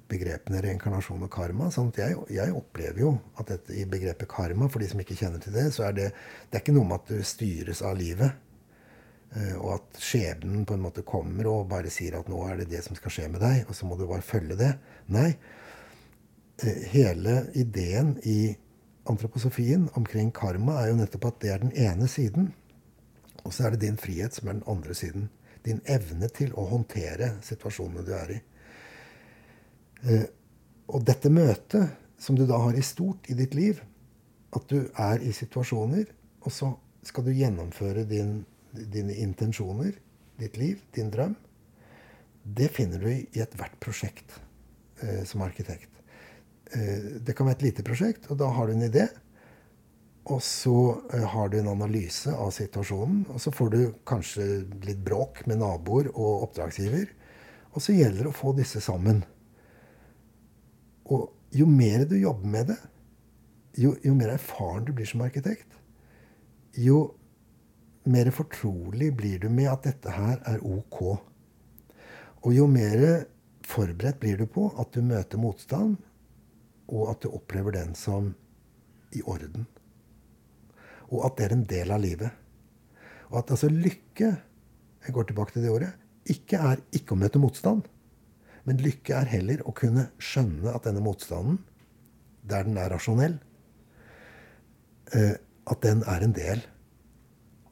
begrepene 0.09 0.61
reinkarnasjon 0.63 1.25
og 1.27 1.33
karma. 1.35 1.71
sånn 1.75 1.91
jeg, 1.99 2.15
jeg, 2.31 2.55
opplever 2.55 3.03
jo 3.03 3.15
at 3.41 3.51
dette, 3.51 3.75
i 3.75 3.89
begrepet 3.91 4.31
karma, 4.31 4.69
for 4.71 4.83
de 4.83 4.91
som 4.93 5.03
ikke 5.03 5.19
kjenner 5.19 5.43
til 5.43 5.57
det, 5.57 5.67
så 5.75 5.89
er 5.89 5.97
det, 5.97 6.13
det 6.47 6.61
er 6.61 6.63
ikke 6.63 6.77
noe 6.77 6.87
med 6.93 7.03
at 7.03 7.11
du 7.11 7.27
styres 7.27 7.83
av 7.83 7.99
livet. 7.99 8.45
Og 9.61 9.75
at 9.75 9.99
skjebnen 10.01 10.63
på 10.65 10.73
en 10.73 10.81
måte 10.87 11.03
kommer 11.05 11.45
og 11.51 11.67
bare 11.69 11.91
sier 11.93 12.15
at 12.17 12.31
nå 12.33 12.39
er 12.49 12.63
det 12.63 12.71
det 12.71 12.79
som 12.87 12.97
skal 12.97 13.13
skje 13.13 13.27
med 13.29 13.43
deg, 13.45 13.67
og 13.69 13.77
så 13.77 13.85
må 13.85 13.99
du 13.99 14.07
bare 14.09 14.25
følge 14.25 14.57
det. 14.57 14.71
Nei. 15.13 15.35
hele 16.95 17.35
ideen 17.55 18.17
i 18.25 18.57
antroposofien 19.05 19.91
omkring 20.01 20.33
karma 20.33 20.79
er 20.81 20.93
jo 20.93 20.97
nettopp 21.03 21.29
at 21.29 21.45
det 21.45 21.53
er 21.53 21.63
den 21.67 21.77
ene 21.77 22.09
siden. 22.09 22.49
Og 23.49 23.55
så 23.57 23.67
er 23.67 23.75
det 23.75 23.87
din 23.87 23.97
frihet 23.97 24.37
som 24.37 24.51
er 24.51 24.59
den 24.59 24.69
andre 24.69 24.95
siden. 24.97 25.31
Din 25.65 25.81
evne 25.89 26.29
til 26.37 26.53
å 26.53 26.67
håndtere 26.69 27.39
situasjonene 27.45 28.05
du 28.05 28.13
er 28.15 28.35
i. 28.35 28.41
Eh, 30.05 30.27
og 30.93 31.05
dette 31.09 31.33
møtet 31.33 31.97
som 32.21 32.37
du 32.37 32.45
da 32.49 32.59
har 32.61 32.77
i 32.77 32.85
stort 32.85 33.29
i 33.33 33.37
ditt 33.39 33.57
liv, 33.57 33.81
at 34.57 34.69
du 34.69 34.89
er 34.97 35.25
i 35.25 35.33
situasjoner, 35.33 36.09
og 36.45 36.53
så 36.53 36.71
skal 37.07 37.27
du 37.27 37.35
gjennomføre 37.37 38.05
din, 38.09 38.43
dine 38.73 39.17
intensjoner, 39.23 39.97
ditt 40.39 40.57
liv, 40.61 40.81
din 40.95 41.13
drøm, 41.13 41.37
det 42.49 42.71
finner 42.73 43.03
du 43.03 43.09
i 43.11 43.43
ethvert 43.43 43.77
prosjekt 43.83 44.39
eh, 45.03 45.25
som 45.29 45.45
arkitekt. 45.45 45.91
Eh, 46.73 47.21
det 47.25 47.37
kan 47.37 47.49
være 47.49 47.61
et 47.61 47.67
lite 47.69 47.85
prosjekt, 47.87 48.31
og 48.33 48.41
da 48.41 48.49
har 48.55 48.69
du 48.69 48.77
en 48.77 48.89
idé. 48.89 49.09
Og 50.29 50.43
så 50.45 50.77
eh, 51.15 51.25
har 51.25 51.49
du 51.49 51.59
en 51.59 51.71
analyse 51.73 52.33
av 52.33 52.51
situasjonen, 52.53 53.25
og 53.33 53.41
så 53.41 53.53
får 53.55 53.71
du 53.73 53.81
kanskje 54.09 54.47
litt 54.85 55.01
bråk 55.05 55.47
med 55.49 55.63
naboer 55.63 56.11
og 56.13 56.49
oppdragsgiver. 56.49 57.09
Og 57.73 57.85
så 57.85 57.97
gjelder 57.97 58.27
det 58.27 58.33
å 58.33 58.37
få 58.37 58.53
disse 58.57 58.83
sammen. 58.85 59.23
Og 61.09 61.31
jo 61.57 61.69
mer 61.71 62.05
du 62.09 62.19
jobber 62.19 62.53
med 62.53 62.73
det, 62.75 62.79
jo, 63.79 63.95
jo 64.05 64.13
mer 64.19 64.35
erfaren 64.35 64.85
du 64.85 64.93
blir 64.97 65.09
som 65.09 65.23
arkitekt, 65.25 65.79
jo 66.77 67.15
mer 68.09 68.29
fortrolig 68.35 69.13
blir 69.17 69.41
du 69.41 69.49
med 69.53 69.71
at 69.71 69.89
dette 69.89 70.13
her 70.13 70.43
er 70.49 70.61
ok. 70.65 71.01
Og 72.45 72.53
jo 72.55 72.69
mer 72.71 73.25
forberedt 73.69 74.21
blir 74.21 74.37
du 74.41 74.47
på 74.51 74.69
at 74.81 74.93
du 74.93 75.01
møter 75.05 75.41
motstand, 75.41 75.97
og 76.89 77.11
at 77.13 77.25
du 77.25 77.33
opplever 77.33 77.77
den 77.77 77.97
som 77.97 78.33
i 79.13 79.25
orden. 79.25 79.67
Og 81.09 81.25
at 81.27 81.39
det 81.39 81.47
er 81.47 81.57
en 81.57 81.67
del 81.69 81.95
av 81.95 82.03
livet. 82.03 82.45
Og 83.31 83.41
at 83.43 83.53
altså 83.55 83.71
lykke 83.73 84.35
jeg 85.07 85.15
går 85.15 85.29
tilbake 85.29 85.55
til 85.55 85.65
det 85.65 85.73
ordet, 85.73 85.93
ikke 86.29 86.61
er 86.61 86.81
ikke 86.93 87.15
å 87.15 87.21
møte 87.23 87.41
motstand. 87.41 87.87
Men 88.69 88.83
lykke 88.85 89.15
er 89.17 89.31
heller 89.31 89.63
å 89.65 89.73
kunne 89.77 90.11
skjønne 90.21 90.75
at 90.75 90.85
denne 90.85 91.01
motstanden, 91.05 91.63
der 92.49 92.67
den 92.67 92.77
er 92.81 92.93
rasjonell, 92.93 93.39
eh, 95.17 95.37
at 95.69 95.81
den 95.85 96.03
er 96.05 96.25
en 96.25 96.35
del 96.37 96.61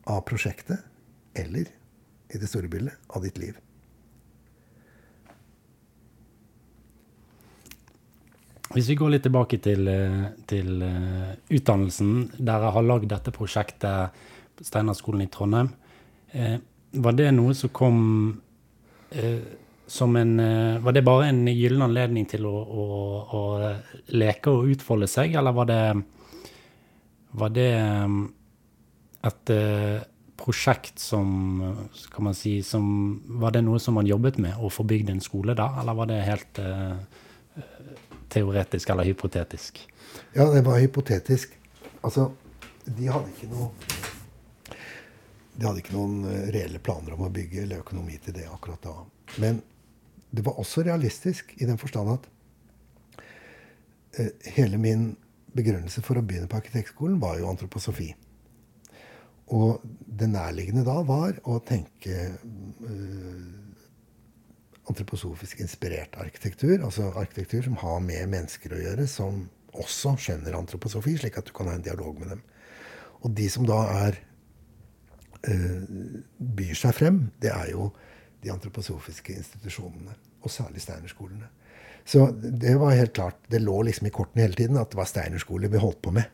av 0.09 0.23
prosjektet, 0.29 0.81
eller 1.37 1.69
i 2.33 2.41
det 2.41 2.49
store 2.49 2.71
bildet 2.73 2.97
av 3.13 3.25
ditt 3.25 3.37
liv. 3.41 3.59
Hvis 8.75 8.89
vi 8.91 8.97
går 8.99 9.13
litt 9.15 9.27
tilbake 9.27 9.59
til, 9.63 9.87
eh, 9.89 10.23
til 10.51 10.83
uh, 10.83 11.35
utdannelsen. 11.55 12.33
Dere 12.39 12.73
har 12.75 12.87
lagd 12.87 13.09
dette 13.13 13.35
prosjektet 13.35 14.17
på 14.57 14.67
Steinerskolen 14.67 15.23
i 15.23 15.31
Trondheim. 15.31 15.71
Uh, 16.35 16.59
var 16.97 17.15
det 17.15 17.31
noe 17.35 17.55
som 17.55 17.71
kom 17.77 18.01
som 19.87 20.17
en 20.19 20.33
Var 20.83 20.93
det 20.93 21.03
bare 21.07 21.29
en 21.29 21.45
gyllen 21.47 21.85
anledning 21.85 22.25
til 22.27 22.43
å, 22.49 22.53
å, 22.53 22.85
å, 23.39 23.43
leke 24.11 24.51
og 24.51 24.73
utfolde 24.73 25.07
seg, 25.09 25.37
eller 25.39 25.55
var 25.55 25.69
det 25.71 25.79
Var 27.39 27.53
det 27.55 27.69
et 29.31 29.53
prosjekt 30.41 30.99
som 30.99 31.87
Skal 31.95 32.27
man 32.27 32.37
si 32.37 32.57
som, 32.67 32.89
Var 33.39 33.55
det 33.55 33.63
noe 33.69 33.79
som 33.81 33.95
man 34.01 34.11
jobbet 34.11 34.41
med, 34.43 34.59
å 34.59 34.73
få 34.73 34.85
bygd 34.89 35.15
en 35.15 35.23
skole 35.23 35.55
der, 35.55 35.79
eller 35.85 36.01
var 36.01 36.11
det 36.11 36.21
helt 36.27 36.63
teoretisk 38.33 38.91
eller 38.93 39.09
hypotetisk? 39.09 39.81
Ja, 40.33 40.49
det 40.53 40.63
var 40.67 40.79
hypotetisk. 40.81 41.55
Altså, 42.01 42.31
de 42.85 43.09
hadde 43.11 43.33
ikke 43.33 43.49
noe 43.51 43.71
De 45.57 45.65
hadde 45.65 45.81
ikke 45.81 45.95
noen 45.97 46.27
eh, 46.29 46.49
reelle 46.53 46.79
planer 46.85 47.15
om 47.17 47.25
å 47.27 47.33
bygge 47.33 47.63
eller 47.63 47.81
økonomi 47.81 48.19
til 48.21 48.37
det 48.37 48.45
akkurat 48.45 48.83
da. 48.85 48.93
Men 49.41 49.63
det 50.31 50.45
var 50.45 50.59
også 50.61 50.85
realistisk 50.85 51.55
i 51.57 51.65
den 51.65 51.81
forstand 51.81 52.13
at 52.13 52.27
eh, 54.21 54.51
hele 54.59 54.77
min 54.77 55.09
begrunnelse 55.57 56.05
for 56.05 56.21
å 56.21 56.25
begynne 56.27 56.51
på 56.51 56.59
arkitektskolen 56.61 57.17
var 57.23 57.39
jo 57.41 57.49
antroposofi. 57.49 58.11
Og 59.57 59.81
det 59.87 60.29
nærliggende 60.29 60.85
da 60.85 60.99
var 61.07 61.39
å 61.47 61.61
tenke 61.65 62.17
uh, 62.35 63.66
antroposofisk 64.91 65.61
inspirert 65.65 66.17
arkitektur. 66.21 66.79
Altså 66.85 67.11
arkitektur 67.15 67.65
som 67.67 67.79
har 67.83 68.01
med 68.05 68.31
mennesker 68.33 68.75
å 68.75 68.83
gjøre, 68.83 69.07
som 69.11 69.47
også 69.77 70.15
skjønner 70.21 70.57
antroposofi, 70.57 71.17
slik 71.21 71.39
at 71.41 71.49
du 71.49 71.55
kan 71.57 71.71
ha 71.71 71.77
en 71.77 71.85
dialog 71.85 72.19
med 72.21 72.37
dem. 72.37 72.45
Og 73.25 73.33
de 73.37 73.49
som 73.51 73.67
da 73.69 73.81
er 74.07 74.21
uh, 75.49 75.83
byr 76.39 76.79
seg 76.79 76.95
frem, 76.97 77.27
det 77.43 77.53
er 77.53 77.73
jo 77.75 77.91
de 78.45 78.53
antroposofiske 78.55 79.35
institusjonene. 79.35 80.15
Og 80.47 80.53
særlig 80.53 80.85
steinerskolene. 80.85 81.49
Så 82.07 82.29
det 82.39 82.77
var 82.79 82.95
helt 82.95 83.17
klart, 83.17 83.41
det 83.51 83.59
lå 83.65 83.81
liksom 83.89 84.07
i 84.07 84.15
kortene 84.15 84.45
hele 84.45 84.55
tiden 84.55 84.79
at 84.79 84.93
det 84.93 84.99
var 85.01 85.09
steinerskole 85.11 85.71
vi 85.73 85.81
holdt 85.83 86.05
på 86.07 86.13
med. 86.15 86.29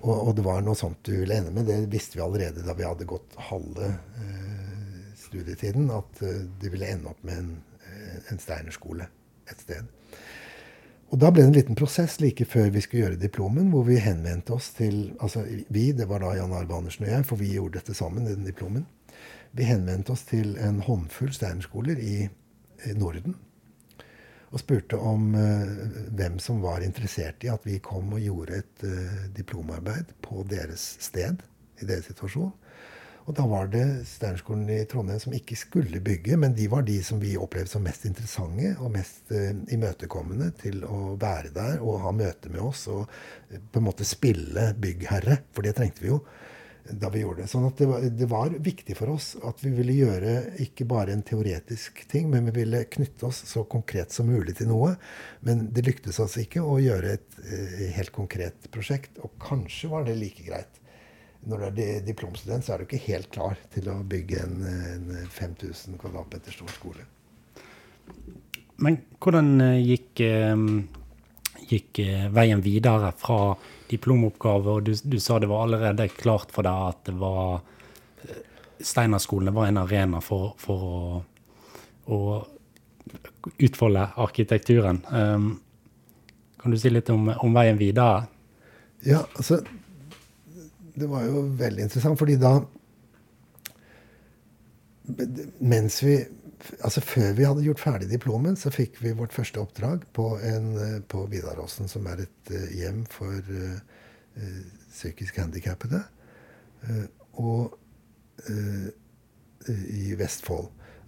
Og, 0.00 0.14
og, 0.14 0.30
det 0.36 0.44
var 0.46 0.62
noe 0.64 0.76
sånt 0.76 1.02
du 1.04 1.12
ville 1.18 1.36
ende 1.36 1.52
med. 1.52 1.68
Det 1.68 1.92
visste 1.92 2.16
vi 2.16 2.24
allerede 2.24 2.64
da 2.64 2.72
vi 2.76 2.86
hadde 2.86 3.08
gått 3.08 3.36
halve 3.50 3.90
uh, 3.92 5.04
studietiden. 5.20 5.90
At 5.92 6.24
uh, 6.24 6.40
det 6.60 6.72
ville 6.72 6.88
ende 6.88 7.12
opp 7.12 7.20
med 7.26 7.40
en 7.40 7.52
en 8.30 8.40
steinerskole 8.42 9.08
et 9.50 9.60
sted. 9.60 9.90
Og 11.12 11.20
Da 11.20 11.30
ble 11.30 11.44
det 11.44 11.50
en 11.50 11.54
liten 11.54 11.78
prosess 11.78 12.16
like 12.18 12.46
før 12.48 12.72
vi 12.74 12.80
skulle 12.82 13.04
gjøre 13.04 13.20
diplomen, 13.20 13.68
hvor 13.70 13.84
vi 13.86 14.00
henvendte 14.02 14.56
oss 14.56 14.72
til 14.74 15.12
altså 15.20 15.44
Vi, 15.70 15.92
det 15.92 16.08
var 16.10 16.24
da 16.24 16.32
Jan 16.34 16.52
Arve 16.52 16.74
Andersen 16.74 17.06
og 17.06 17.12
jeg, 17.12 17.26
for 17.28 17.38
vi 17.38 17.52
gjorde 17.54 17.78
dette 17.78 17.94
sammen. 17.94 18.26
i 18.26 18.34
den 18.34 18.44
diplomen. 18.44 18.86
Vi 19.52 19.62
henvendte 19.68 20.10
oss 20.10 20.24
til 20.26 20.56
en 20.58 20.80
håndfull 20.82 21.32
steinerskoler 21.32 22.00
i 22.02 22.28
Norden. 22.98 23.36
Og 24.50 24.60
spurte 24.60 24.98
om 24.98 25.34
uh, 25.34 26.10
hvem 26.14 26.38
som 26.38 26.60
var 26.62 26.82
interessert 26.82 27.44
i 27.44 27.50
at 27.50 27.62
vi 27.66 27.78
kom 27.78 28.12
og 28.12 28.22
gjorde 28.22 28.58
et 28.62 28.84
uh, 28.86 29.30
diplomarbeid 29.36 30.14
på 30.22 30.42
deres 30.50 30.96
sted, 31.02 31.42
i 31.82 31.86
deres 31.86 32.10
situasjon. 32.10 32.52
Og 33.24 33.32
da 33.32 33.44
var 33.48 33.70
det 33.72 33.84
Steinerskolen 34.08 34.68
i 34.68 34.82
Trondheim 34.88 35.20
som 35.22 35.34
ikke 35.36 35.56
skulle 35.56 36.02
bygge, 36.04 36.36
men 36.40 36.52
de 36.56 36.66
var 36.68 36.84
de 36.84 36.98
som 37.04 37.20
vi 37.22 37.32
opplevde 37.40 37.72
som 37.72 37.84
mest 37.86 38.04
interessante 38.08 38.74
og 38.76 38.92
mest 38.92 39.32
uh, 39.32 39.54
imøtekommende 39.72 40.50
til 40.60 40.82
å 40.84 41.14
være 41.20 41.54
der 41.54 41.80
og 41.80 42.02
ha 42.04 42.12
møte 42.12 42.52
med 42.52 42.60
oss 42.60 42.84
og 42.92 43.06
uh, 43.06 43.62
på 43.72 43.80
en 43.80 43.86
måte 43.86 44.04
spille 44.08 44.72
byggherre, 44.76 45.40
for 45.56 45.64
det 45.64 45.72
trengte 45.78 46.04
vi 46.04 46.12
jo. 46.12 46.20
da 46.84 47.08
vi 47.08 47.22
gjorde 47.22 47.46
det. 47.46 47.48
Sånn 47.48 47.64
at 47.64 47.80
det 47.80 47.88
var, 47.88 48.04
det 48.20 48.28
var, 48.28 48.58
viktig 48.60 48.98
for 48.98 49.14
oss 49.14 49.30
at 49.40 49.64
vi 49.64 49.72
ville 49.72 49.96
gjøre 50.02 50.34
ikke 50.66 50.84
bare 50.84 51.16
en 51.16 51.24
teoretisk 51.24 52.04
ting, 52.12 52.28
men 52.28 52.44
vi 52.50 52.58
ville 52.60 52.84
knytte 52.84 53.30
oss 53.30 53.40
så 53.48 53.64
konkret 53.64 54.12
som 54.12 54.28
mulig 54.28 54.58
til 54.60 54.68
noe. 54.68 54.98
Men 55.48 55.70
det 55.72 55.88
lyktes 55.88 56.20
oss 56.20 56.36
ikke 56.44 56.60
å 56.60 56.76
gjøre 56.84 57.16
et 57.16 57.40
eh, 57.48 57.88
helt 57.96 58.12
konkret 58.12 58.68
prosjekt. 58.68 59.16
Og 59.24 59.32
kanskje 59.40 59.94
var 59.96 60.04
det 60.04 60.20
like 60.20 60.44
greit. 60.44 60.83
Når 61.44 61.64
du 61.76 61.80
er 61.84 62.04
diplomstudent, 62.06 62.64
så 62.64 62.74
er 62.74 62.80
du 62.80 62.86
ikke 62.86 63.02
helt 63.06 63.30
klar 63.34 63.58
til 63.74 63.88
å 63.92 63.98
bygge 64.08 64.40
en, 64.44 64.62
en 64.64 65.10
5000 65.28 65.98
kvadratmeter 66.00 66.56
stor 66.56 66.72
skole. 66.72 67.04
Men 68.84 68.98
hvordan 69.22 69.50
eh, 69.60 69.80
gikk, 69.84 70.24
eh, 70.24 70.64
gikk 71.68 72.00
veien 72.34 72.64
videre 72.64 73.12
fra 73.20 73.54
diplomoppgave, 73.90 74.78
og 74.78 74.88
du, 74.88 74.94
du, 75.04 75.20
sa 75.20 75.38
det 75.38 75.50
var 75.52 75.66
allerede 75.66 76.08
klart 76.16 76.54
for 76.54 76.66
deg 76.66 76.88
at 76.90 77.06
det 77.10 77.16
var 77.20 77.62
Steinerskolene 78.84 79.52
var 79.54 79.66
en 79.66 79.78
arena 79.78 80.20
for, 80.20 80.54
for 80.60 80.84
å, 80.84 81.20
å, 82.10 82.18
utfolde 83.62 84.06
arkitekturen. 84.20 85.00
Um, 85.12 85.46
kan 86.60 86.72
du 86.72 86.78
si 86.80 86.90
litt 86.90 87.10
om, 87.12 87.28
om, 87.28 87.54
veien 87.54 87.78
videre? 87.78 88.24
Ja, 89.04 89.22
altså 89.36 89.60
Det 90.94 91.10
var 91.10 91.26
jo 91.26 91.44
veldig 91.58 91.88
interessant, 91.88 92.18
fordi 92.18 92.38
da 92.40 92.56
Mens 95.60 95.98
vi 96.04 96.16
altså 96.80 97.02
Før 97.04 97.34
vi 97.36 97.44
hadde 97.44 97.64
gjort 97.66 97.82
ferdig 97.82 98.08
diplomen, 98.08 98.56
så 98.56 98.70
fikk 98.72 98.96
vi 99.02 99.12
vårt 99.16 99.34
første 99.36 99.60
oppdrag 99.60 100.06
på, 100.16 100.30
eh, 100.38 101.00
på 101.08 101.26
Vidaråsen, 101.28 101.90
som 101.90 102.06
er 102.08 102.24
et 102.24 102.52
uh, 102.54 102.70
hjem 102.72 103.02
for 103.12 103.34
uh, 103.50 103.74
uh, 104.38 104.62
psykisk 104.88 105.42
handikappede. 105.42 106.04
og 107.34 107.78
i 109.68 110.14
Vestfold. 110.18 110.66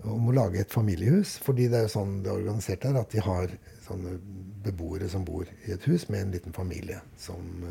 Om 0.09 0.29
å 0.31 0.35
lage 0.35 0.61
et 0.61 0.73
familiehus. 0.73 1.37
fordi 1.39 1.67
det 1.69 1.79
er 1.79 1.83
jo 1.85 1.93
sånn 1.93 2.23
det 2.25 2.31
er 2.31 2.39
organisert 2.41 2.83
der, 2.83 2.97
at 2.97 3.11
de 3.13 3.21
har 3.21 3.53
sånne 3.87 4.17
beboere 4.65 5.09
som 5.09 5.25
bor 5.25 5.45
i 5.45 5.73
et 5.73 5.85
hus 5.85 6.09
med 6.09 6.21
en 6.21 6.33
liten 6.33 6.57
familie, 6.57 7.01
som 7.17 7.67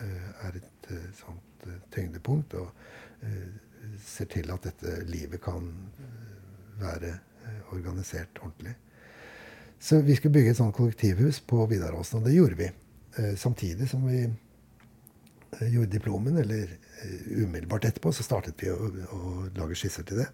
er 0.00 0.56
et 0.56 0.79
sånt 1.18 1.68
tyngdepunkt. 1.94 2.54
og 2.54 2.72
ser 4.04 4.28
til 4.30 4.50
at 4.52 4.66
dette 4.66 5.00
livet 5.08 5.40
kan 5.42 5.66
være 6.80 7.10
eh, 7.10 7.72
organisert 7.74 8.40
ordentlig. 8.42 8.74
Så 9.80 10.00
vi 10.04 10.16
skulle 10.16 10.34
bygge 10.36 10.52
et 10.52 10.60
sånt 10.60 10.76
kollektivhus 10.76 11.40
på 11.48 11.64
Vidaråsen, 11.70 12.20
og 12.20 12.28
det 12.28 12.36
gjorde 12.36 12.58
vi. 12.60 12.68
Eh, 13.16 13.34
samtidig 13.40 13.88
som 13.90 14.04
vi 14.08 14.22
eh, 14.26 15.68
gjorde 15.72 15.92
diplomen, 15.94 16.38
eller 16.42 16.76
umiddelbart 17.30 17.86
etterpå, 17.88 18.12
så 18.12 18.24
startet 18.26 18.60
vi 18.60 18.68
å, 18.72 18.76
å 19.16 19.46
lage 19.56 19.78
skisser 19.78 20.04
til 20.04 20.20
det. 20.20 20.28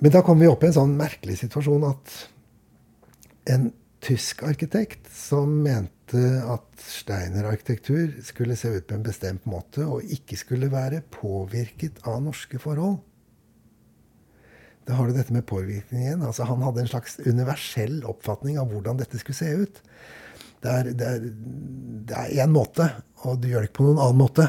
Men 0.00 0.14
da 0.14 0.22
kom 0.24 0.40
vi 0.40 0.48
opp 0.48 0.62
i 0.64 0.70
en 0.70 0.78
sånn 0.78 0.96
merkelig 0.96 1.36
situasjon 1.42 1.84
at 1.84 2.14
en 3.52 3.68
tysk 4.00 4.40
arkitekt 4.48 5.10
som 5.12 5.52
mente 5.60 5.99
at 6.18 6.82
Steiner-arkitektur 6.82 8.16
skulle 8.26 8.56
se 8.58 8.72
ut 8.74 8.86
på 8.88 8.96
en 8.96 9.06
bestemt 9.06 9.46
måte 9.48 9.84
og 9.86 10.06
ikke 10.10 10.38
skulle 10.40 10.70
være 10.72 11.04
påvirket 11.14 12.02
av 12.08 12.18
norske 12.24 12.58
forhold, 12.62 12.98
da 14.88 14.96
har 14.98 15.06
du 15.06 15.14
dette 15.14 15.34
med 15.34 15.46
påvirkning 15.46 16.02
igjen. 16.02 16.24
Altså, 16.26 16.46
han 16.48 16.64
hadde 16.64 16.82
en 16.82 16.90
slags 16.90 17.20
universell 17.22 18.00
oppfatning 18.10 18.58
av 18.58 18.72
hvordan 18.72 18.98
dette 18.98 19.20
skulle 19.20 19.38
se 19.38 19.52
ut. 19.62 19.78
Det 20.64 20.72
er 21.06 22.34
én 22.42 22.50
måte, 22.52 22.88
og 23.22 23.38
du 23.40 23.48
gjør 23.52 23.62
det 23.62 23.70
ikke 23.70 23.78
på 23.78 23.86
noen 23.86 24.02
annen 24.02 24.20
måte. 24.20 24.48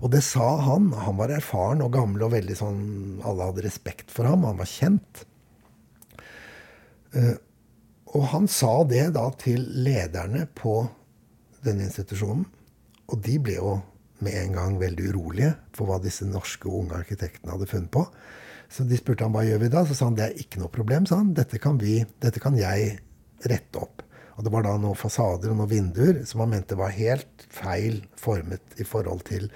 Og 0.00 0.10
det 0.12 0.24
sa 0.24 0.48
han. 0.64 0.88
Han 1.06 1.18
var 1.20 1.32
erfaren 1.36 1.84
og 1.84 1.92
gammel 1.94 2.24
og 2.26 2.32
veldig 2.32 2.56
sånn 2.58 2.80
Alle 3.28 3.50
hadde 3.50 3.64
respekt 3.66 4.12
for 4.12 4.28
ham. 4.28 4.46
Han 4.48 4.58
var 4.58 4.70
kjent. 4.70 5.24
Uh, 7.14 7.36
og 8.16 8.30
han 8.32 8.46
sa 8.48 8.80
det 8.88 9.10
da 9.16 9.26
til 9.36 9.66
lederne 9.84 10.46
på 10.56 10.78
denne 11.66 11.86
institusjonen. 11.88 12.46
Og 13.12 13.20
de 13.22 13.36
ble 13.42 13.58
jo 13.58 13.76
med 14.24 14.36
en 14.40 14.56
gang 14.56 14.78
veldig 14.80 15.10
urolige 15.12 15.52
for 15.76 15.90
hva 15.90 16.00
disse 16.02 16.26
norske 16.28 16.70
unge 16.70 16.96
arkitektene 16.96 17.52
hadde 17.52 17.68
funnet 17.70 17.92
på. 17.92 18.06
Så 18.72 18.86
de 18.88 18.98
spurte 18.98 19.26
han 19.26 19.34
hva 19.34 19.44
gjør 19.46 19.60
vi 19.62 19.70
da? 19.74 19.84
Så 19.86 19.94
sa 19.94 20.08
han 20.08 20.16
det 20.18 20.30
er 20.30 20.40
ikke 20.42 20.62
noe 20.62 20.72
problem. 20.72 21.06
sa 21.06 21.20
han. 21.20 21.34
Dette 21.36 21.60
kan, 21.62 21.78
vi, 21.78 22.00
dette 22.22 22.42
kan 22.42 22.56
jeg 22.58 22.96
rette 23.46 23.82
opp. 23.82 24.02
Og 24.36 24.44
det 24.44 24.52
var 24.52 24.66
da 24.66 24.74
noen 24.80 24.98
fasader 24.98 25.52
og 25.52 25.60
noen 25.60 25.70
vinduer 25.70 26.24
som 26.28 26.42
han 26.44 26.52
mente 26.56 26.76
var 26.78 26.96
helt 26.96 27.46
feil 27.52 28.02
formet 28.20 28.80
i 28.80 28.84
forhold 28.84 29.24
til 29.28 29.48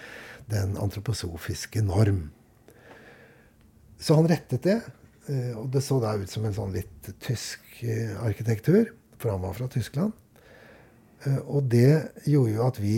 den 0.50 0.76
antroposofiske 0.80 1.82
norm. 1.84 2.28
Så 4.00 4.16
han 4.16 4.28
rettet 4.30 4.64
det, 4.64 4.78
og 5.58 5.68
det 5.74 5.82
så 5.84 6.00
da 6.02 6.14
ut 6.18 6.30
som 6.30 6.46
en 6.46 6.56
sånn 6.56 6.72
litt 6.74 7.10
tysk 7.22 7.82
eh, 7.84 8.16
arkitektur, 8.24 8.88
for 9.20 9.34
han 9.34 9.44
var 9.44 9.54
fra 9.58 9.68
Tyskland. 9.70 10.14
Eh, 11.26 11.40
og 11.44 11.68
det 11.70 12.24
gjorde 12.24 12.54
jo 12.54 12.66
at 12.66 12.80
vi 12.80 12.96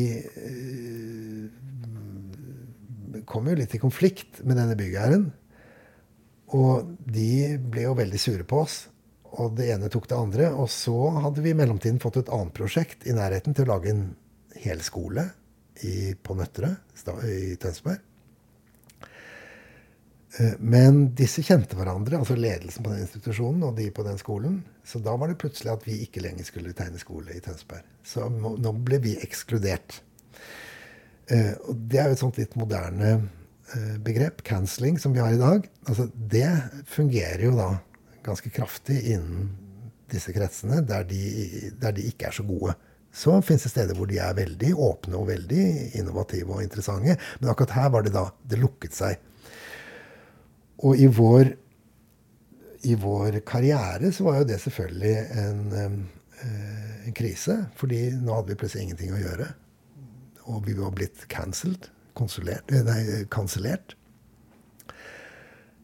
kom 3.29 3.49
jo 3.51 3.57
litt 3.59 3.75
i 3.75 3.83
konflikt 3.83 4.41
med 4.47 4.59
denne 4.61 4.79
byggherren. 4.79 5.29
Og 6.53 6.97
de 7.09 7.59
ble 7.59 7.87
jo 7.87 7.99
veldig 7.99 8.21
sure 8.21 8.47
på 8.49 8.63
oss. 8.65 8.79
Og 9.41 9.55
det 9.57 9.71
ene 9.73 9.89
tok 9.93 10.09
det 10.11 10.19
andre. 10.19 10.51
Og 10.53 10.69
så 10.73 10.97
hadde 11.25 11.45
vi 11.45 11.53
i 11.53 11.59
mellomtiden 11.59 12.01
fått 12.03 12.21
et 12.21 12.33
annet 12.33 12.55
prosjekt 12.57 13.07
i 13.09 13.17
nærheten 13.17 13.57
til 13.57 13.67
å 13.67 13.75
lage 13.75 13.93
en 13.93 14.07
hel 14.63 14.83
skole 14.85 15.31
i, 15.81 16.13
på 16.15 16.37
Nøtterøy 16.37 16.75
i 17.29 17.55
Tønsberg. 17.61 18.12
Eh, 20.39 20.55
men 20.59 21.03
disse 21.19 21.45
kjente 21.45 21.77
hverandre, 21.79 22.21
altså 22.23 22.39
ledelsen 22.39 22.87
på 22.87 22.95
den 22.95 23.05
institusjonen 23.05 23.67
og 23.69 23.77
de 23.81 23.91
på 23.95 24.07
den 24.07 24.21
skolen. 24.21 24.63
Så 24.85 25.03
da 25.05 25.17
var 25.19 25.31
det 25.31 25.41
plutselig 25.43 25.75
at 25.75 25.85
vi 25.89 26.01
ikke 26.07 26.25
lenger 26.25 26.49
skulle 26.49 26.75
tegne 26.77 27.01
skole 27.01 27.37
i 27.37 27.43
Tønsberg. 27.45 27.85
Så 28.07 28.31
nå 28.33 28.75
ble 28.87 29.03
vi 29.05 29.19
ekskludert. 29.25 30.01
Eh, 31.33 31.55
og 31.69 31.87
det 31.89 32.01
er 32.03 32.11
jo 32.11 32.19
et 32.19 32.25
sånt 32.25 32.41
litt 32.41 32.59
moderne 32.61 33.17
Eh, 33.75 33.99
begrep, 33.99 34.43
cancelling, 34.43 34.99
som 34.99 35.13
vi 35.13 35.21
har 35.21 35.33
i 35.33 35.39
dag, 35.41 35.69
altså 35.89 36.09
det 36.15 36.49
fungerer 36.87 37.47
jo 37.47 37.55
da 37.57 37.69
ganske 38.27 38.51
kraftig 38.53 38.99
innen 39.15 39.47
disse 40.13 40.35
kretsene 40.37 40.83
der 40.85 41.07
de, 41.09 41.21
der 41.81 41.95
de 41.97 42.05
ikke 42.11 42.29
er 42.29 42.37
så 42.37 42.45
gode. 42.45 42.75
Så 43.13 43.39
fins 43.45 43.65
det 43.65 43.73
steder 43.73 43.97
hvor 43.97 44.11
de 44.11 44.19
er 44.21 44.37
veldig 44.37 44.75
åpne 44.77 45.17
og 45.17 45.31
veldig 45.31 45.65
innovative 45.97 46.53
og 46.53 46.61
interessante. 46.65 47.17
Men 47.41 47.53
akkurat 47.53 47.73
her 47.79 47.89
var 47.95 48.05
det 48.05 48.13
da 48.13 48.27
det 48.45 48.61
lukket 48.61 48.97
seg. 48.97 49.25
Og 50.83 50.99
i 50.99 51.07
vår, 51.07 51.53
i 52.91 52.95
vår 52.99 53.41
karriere 53.47 54.11
så 54.13 54.27
var 54.27 54.41
jo 54.41 54.51
det 54.51 54.61
selvfølgelig 54.63 55.17
en, 55.43 55.65
eh, 55.79 57.07
en 57.07 57.17
krise. 57.17 57.59
Fordi 57.79 58.05
nå 58.19 58.35
hadde 58.35 58.55
vi 58.55 58.61
plutselig 58.61 58.89
ingenting 58.89 59.15
å 59.15 59.23
gjøre. 59.23 59.51
Og 60.51 60.65
vi 60.67 60.75
var 60.79 60.95
blitt 60.97 61.29
cancelled 61.31 61.91
Eh, 62.21 63.27
kansellert. 63.29 63.97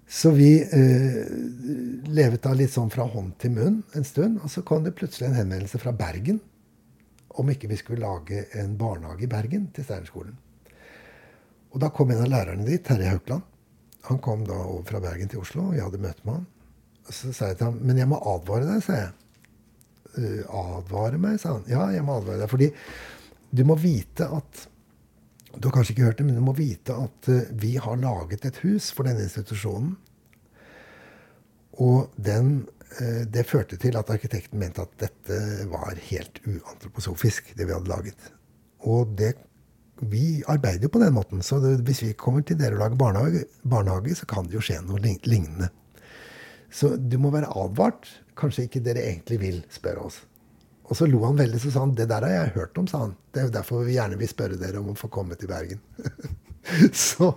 Så 0.08 0.30
vi 0.30 0.62
eh, 0.62 1.26
levet 2.08 2.42
da 2.42 2.52
litt 2.56 2.72
sånn 2.72 2.90
fra 2.90 3.04
hånd 3.08 3.34
til 3.40 3.52
munn 3.56 3.82
en 3.96 4.04
stund. 4.04 4.40
Og 4.42 4.50
så 4.52 4.62
kom 4.62 4.84
det 4.84 4.96
plutselig 4.96 5.28
en 5.28 5.38
henvendelse 5.38 5.80
fra 5.80 5.92
Bergen 5.92 6.40
om 7.38 7.50
ikke 7.52 7.68
vi 7.70 7.78
skulle 7.78 8.02
lage 8.02 8.46
en 8.58 8.76
barnehage 8.76 9.24
i 9.24 9.30
Bergen 9.30 9.68
til 9.72 9.84
Steinerskolen. 9.84 10.36
Og 11.72 11.80
da 11.80 11.90
kom 11.94 12.10
en 12.10 12.24
av 12.24 12.32
lærerne 12.32 12.66
dit, 12.66 12.82
Terje 12.84 13.12
Haukland. 13.12 13.44
Han 14.08 14.20
kom 14.24 14.44
da 14.48 14.56
over 14.56 14.86
fra 14.88 15.00
Bergen 15.04 15.28
til 15.28 15.42
Oslo, 15.42 15.68
og 15.68 15.76
jeg 15.76 15.84
hadde 15.84 16.00
møte 16.00 16.24
med 16.24 16.38
han. 16.38 16.46
Så 17.08 17.32
sa 17.32 17.50
jeg 17.50 17.58
til 17.60 17.70
ham 17.70 17.78
Men 17.84 18.00
jeg 18.00 18.08
må 18.08 18.20
advare 18.32 18.68
deg, 18.68 18.82
sa 18.84 18.96
jeg. 19.02 19.14
Uh, 20.18 20.58
advare 20.78 21.20
meg, 21.20 21.38
sa 21.40 21.58
han. 21.58 21.68
Ja, 21.70 21.86
jeg 21.92 22.04
må 22.06 22.18
advare 22.18 22.42
deg. 22.42 22.50
Fordi 22.50 22.70
du 23.52 23.64
må 23.68 23.76
vite 23.80 24.28
at 24.38 24.64
du 25.54 25.68
har 25.68 25.74
kanskje 25.78 25.94
ikke 25.94 26.08
hørt 26.10 26.18
det, 26.20 26.26
men 26.28 26.36
du 26.36 26.44
må 26.44 26.54
vite 26.56 26.96
at 26.96 27.30
uh, 27.32 27.52
vi 27.60 27.76
har 27.80 28.00
laget 28.00 28.48
et 28.48 28.60
hus 28.64 28.90
for 28.96 29.08
denne 29.08 29.24
institusjonen. 29.26 29.94
Og 31.84 32.16
den, 32.16 32.54
uh, 32.98 33.22
det 33.28 33.46
førte 33.48 33.78
til 33.80 33.96
at 34.00 34.12
arkitekten 34.12 34.60
mente 34.60 34.84
at 34.84 34.96
dette 35.04 35.68
var 35.72 36.00
helt 36.10 36.40
uantroposofisk, 36.46 37.52
det 37.56 37.68
vi 37.68 37.76
hadde 37.76 37.92
laget. 37.92 38.32
Og 38.88 39.12
det, 39.18 39.34
vi 40.00 40.42
arbeider 40.46 40.86
jo 40.86 40.92
på 40.94 41.02
den 41.02 41.14
måten. 41.16 41.42
Så 41.42 41.58
det, 41.62 41.78
hvis 41.88 42.02
vi 42.04 42.14
kommer 42.18 42.44
til 42.46 42.58
dere 42.60 42.76
og 42.76 42.84
lager 42.84 43.00
barnehage, 43.00 43.44
barnehage, 43.62 44.14
så 44.18 44.28
kan 44.30 44.46
det 44.46 44.58
jo 44.58 44.64
skje 44.64 44.80
noe 44.86 45.00
lignende. 45.02 45.70
Så 46.70 46.94
du 46.96 47.18
må 47.20 47.32
være 47.34 47.50
advart. 47.56 48.08
Kanskje 48.38 48.68
ikke 48.68 48.84
dere 48.84 49.06
egentlig 49.08 49.40
vil 49.42 49.62
spørre 49.72 50.04
oss. 50.10 50.20
Og 50.88 50.96
så 50.96 51.08
lo 51.08 51.20
han 51.26 51.36
veldig, 51.36 51.60
så 51.60 51.72
sa 51.72 51.82
han 51.84 51.94
det 51.96 52.08
der 52.08 52.24
har 52.24 52.32
jeg 52.32 52.54
hørt 52.54 52.78
om, 52.80 52.86
sa 52.88 53.02
han. 53.04 53.16
Det 53.32 53.42
er 53.42 53.48
jo 53.48 53.56
derfor 53.58 53.84
vi 53.84 53.98
gjerne 53.98 54.18
vil 54.20 54.30
spørre 54.30 54.60
dere 54.60 54.80
om 54.80 54.92
å 54.92 54.96
få 54.96 55.10
komme 55.12 55.36
til 55.36 55.50
Bergen. 55.50 55.82
så 57.10 57.34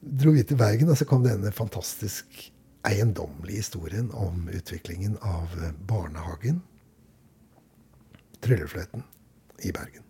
dro 0.00 0.34
vi 0.34 0.42
til 0.46 0.58
Bergen, 0.58 0.90
og 0.90 0.98
så 0.98 1.06
kom 1.06 1.26
denne 1.26 1.54
fantastisk 1.54 2.40
eiendommelige 2.86 3.62
historien 3.62 4.10
om 4.14 4.48
utviklingen 4.54 5.18
av 5.22 5.54
barnehagen 5.90 6.62
Tryllefløyten 8.42 9.02
i 9.66 9.72
Bergen. 9.74 10.05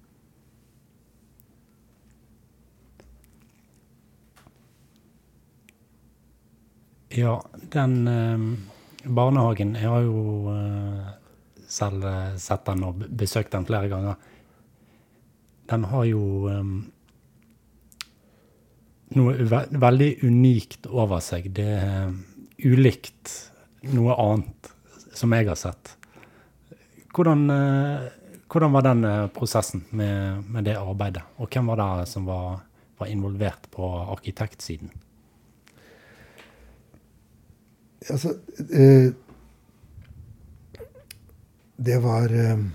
Ja, 7.09 7.45
den 7.73 8.09
eh, 8.09 8.39
barnehagen 9.07 9.77
Jeg 9.79 9.89
har 9.89 10.03
jo 10.03 10.51
eh, 10.51 11.13
selv 11.71 12.05
eh, 12.05 12.35
sett 12.37 12.67
den 12.67 12.83
og 12.87 13.05
besøkt 13.09 13.55
den 13.55 13.67
flere 13.67 13.91
ganger. 13.93 14.17
Den 15.71 15.87
har 15.91 16.05
jo 16.11 16.23
eh, 16.51 16.73
noe 19.15 19.37
ve 19.39 19.63
veldig 19.87 20.11
unikt 20.27 20.91
over 20.91 21.23
seg. 21.23 21.53
Det 21.55 21.69
er 21.79 22.11
ulikt 22.67 23.37
noe 23.95 24.19
annet 24.19 24.73
som 25.15 25.33
jeg 25.37 25.47
har 25.47 25.63
sett. 25.63 25.95
Hvordan, 27.15 27.49
eh, 27.55 28.11
hvordan 28.51 28.75
var 28.75 28.91
den 28.91 29.07
eh, 29.07 29.27
prosessen 29.31 29.87
med, 29.95 30.43
med 30.51 30.67
det 30.67 30.75
arbeidet? 30.75 31.23
Og 31.39 31.55
hvem 31.55 31.71
var 31.71 31.85
det 32.03 32.11
som 32.11 32.27
var, 32.27 32.65
var 32.99 33.15
involvert 33.15 33.71
på 33.71 33.95
arkitektsiden? 34.19 34.91
Altså 38.13 38.37
eh, 38.71 39.13
Det 41.77 41.97
var 42.03 42.33
eh, 42.33 42.67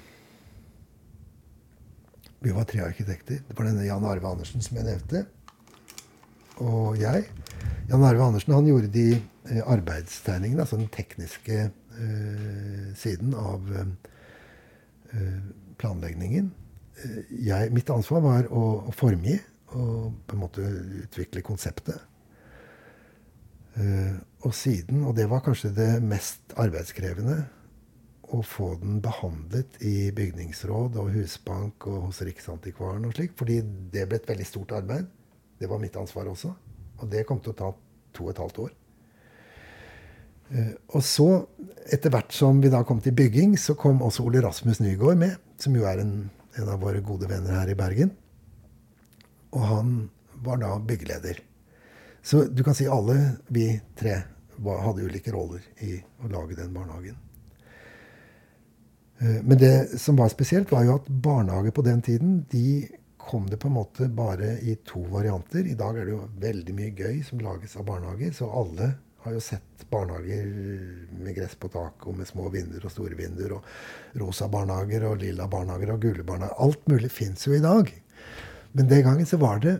Vi 2.41 2.53
var 2.55 2.65
tre 2.69 2.81
arkitekter. 2.85 3.43
Det 3.47 3.57
var 3.57 3.69
denne 3.69 3.85
Jan 3.85 4.05
Arve 4.05 4.27
Andersen 4.27 4.63
som 4.65 4.77
jeg 4.79 4.87
nevnte. 4.87 5.25
Og 6.61 6.97
jeg. 6.99 7.27
Jan 7.89 8.03
Arve 8.03 8.23
Andersen 8.25 8.55
han 8.55 8.67
gjorde 8.69 8.89
de 8.93 9.05
eh, 9.15 9.61
arbeidstegningene, 9.61 10.63
altså 10.65 10.79
den 10.79 10.89
tekniske 10.93 11.59
eh, 11.67 12.87
siden 12.97 13.35
av 13.37 13.69
eh, 13.77 13.93
eh, 15.13 15.37
planleggingen. 15.81 16.51
Jeg, 17.41 17.71
mitt 17.73 17.89
ansvar 17.89 18.21
var 18.25 18.49
å, 18.53 18.65
å 18.89 18.93
formgi 18.93 19.37
og 19.77 20.11
på 20.27 20.35
en 20.35 20.41
måte 20.41 20.65
utvikle 21.05 21.43
konseptet. 21.45 22.01
Eh, 23.79 24.17
og 24.41 24.53
siden, 24.57 25.03
og 25.05 25.15
det 25.17 25.27
var 25.29 25.43
kanskje 25.45 25.73
det 25.75 25.89
mest 26.03 26.55
arbeidskrevende, 26.59 27.43
å 28.31 28.39
få 28.47 28.73
den 28.79 29.01
behandlet 29.03 29.75
i 29.83 30.11
bygningsråd 30.15 30.95
og 31.01 31.09
husbank 31.17 31.87
og 31.91 32.07
hos 32.07 32.21
Riksantikvaren 32.23 33.09
og 33.09 33.15
slik, 33.17 33.33
fordi 33.39 33.59
det 33.91 34.05
ble 34.07 34.21
et 34.21 34.29
veldig 34.29 34.47
stort 34.47 34.71
arbeid. 34.77 35.09
Det 35.59 35.67
var 35.69 35.81
mitt 35.81 35.97
ansvar 35.99 36.29
også. 36.31 36.53
Og 37.01 37.09
det 37.11 37.25
kom 37.27 37.41
til 37.43 37.51
å 37.51 37.57
ta 37.59 37.71
to 38.15 38.27
og 38.27 38.31
et 38.31 38.39
halvt 38.41 38.61
år. 38.63 38.71
Eh, 40.51 40.71
og 40.95 41.03
så, 41.05 41.27
etter 41.91 42.13
hvert 42.13 42.31
som 42.35 42.63
vi 42.63 42.71
da 42.71 42.85
kom 42.87 43.03
til 43.03 43.15
bygging, 43.17 43.57
så 43.59 43.75
kom 43.79 44.01
også 44.05 44.25
Ole 44.27 44.43
Rasmus 44.45 44.81
Nygaard 44.83 45.19
med, 45.19 45.37
som 45.61 45.75
jo 45.75 45.85
er 45.89 46.03
en, 46.03 46.15
en 46.55 46.71
av 46.71 46.81
våre 46.81 47.03
gode 47.03 47.29
venner 47.29 47.59
her 47.59 47.71
i 47.71 47.77
Bergen. 47.77 48.15
Og 49.51 49.67
han 49.67 49.95
var 50.45 50.61
da 50.61 50.77
byggeleder. 50.79 51.43
Så 52.21 52.43
du 52.43 52.63
kan 52.63 52.75
si 52.77 52.87
alle 52.87 53.17
vi 53.47 53.81
tre 53.97 54.21
hadde 54.61 55.01
ulike 55.01 55.33
roller 55.33 55.61
i 55.81 55.95
å 56.21 56.29
lage 56.29 56.55
den 56.55 56.73
barnehagen. 56.73 57.17
Eh, 59.21 59.41
Men 59.43 59.57
det 59.57 59.99
som 59.99 60.15
var 60.15 60.29
spesielt, 60.29 60.71
var 60.71 60.85
jo 60.85 60.95
at 60.99 61.07
barnehager 61.07 61.71
på 61.71 61.85
den 61.85 62.01
tiden 62.01 62.45
de 62.51 62.89
kom 63.17 63.49
det 63.49 63.57
på 63.57 63.67
en 63.67 63.77
måte 63.77 64.09
bare 64.09 64.57
i 64.61 64.75
to 64.85 65.03
varianter. 65.09 65.65
I 65.65 65.77
dag 65.77 65.97
er 65.97 66.05
det 66.05 66.13
jo 66.13 66.27
veldig 66.41 66.75
mye 66.77 66.93
gøy 66.97 67.23
som 67.25 67.41
lages 67.41 67.75
av 67.77 67.85
barnehager. 67.85 68.33
Så 68.33 68.49
alle 68.49 68.93
har 69.21 69.35
jo 69.35 69.41
sett 69.45 69.85
barnehager 69.89 70.47
med 71.21 71.35
gress 71.37 71.53
på 71.55 71.69
taket 71.69 72.07
og 72.09 72.17
med 72.17 72.29
små 72.29 72.49
vinduer 72.53 72.85
og 72.85 72.93
store 72.93 73.17
vinduer. 73.17 73.57
Og 73.57 74.21
rosa 74.21 74.49
barnehager 74.49 75.05
og 75.09 75.21
lilla 75.21 75.47
barnehager 75.49 75.93
og 75.93 76.01
gule 76.01 76.25
barnehager. 76.25 76.57
Alt 76.65 76.87
mulig 76.89 77.11
fins 77.13 77.45
jo 77.47 77.53
i 77.53 77.61
dag. 77.63 77.93
Men 78.73 78.89
den 78.89 79.05
gangen 79.05 79.29
så 79.29 79.37
var 79.37 79.61
det 79.61 79.77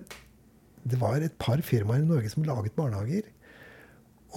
det 0.84 1.00
var 1.02 1.22
et 1.22 1.38
par 1.42 1.62
firmaer 1.66 2.04
i 2.04 2.10
Norge 2.10 2.32
som 2.32 2.46
laget 2.46 2.76
barnehager. 2.76 3.28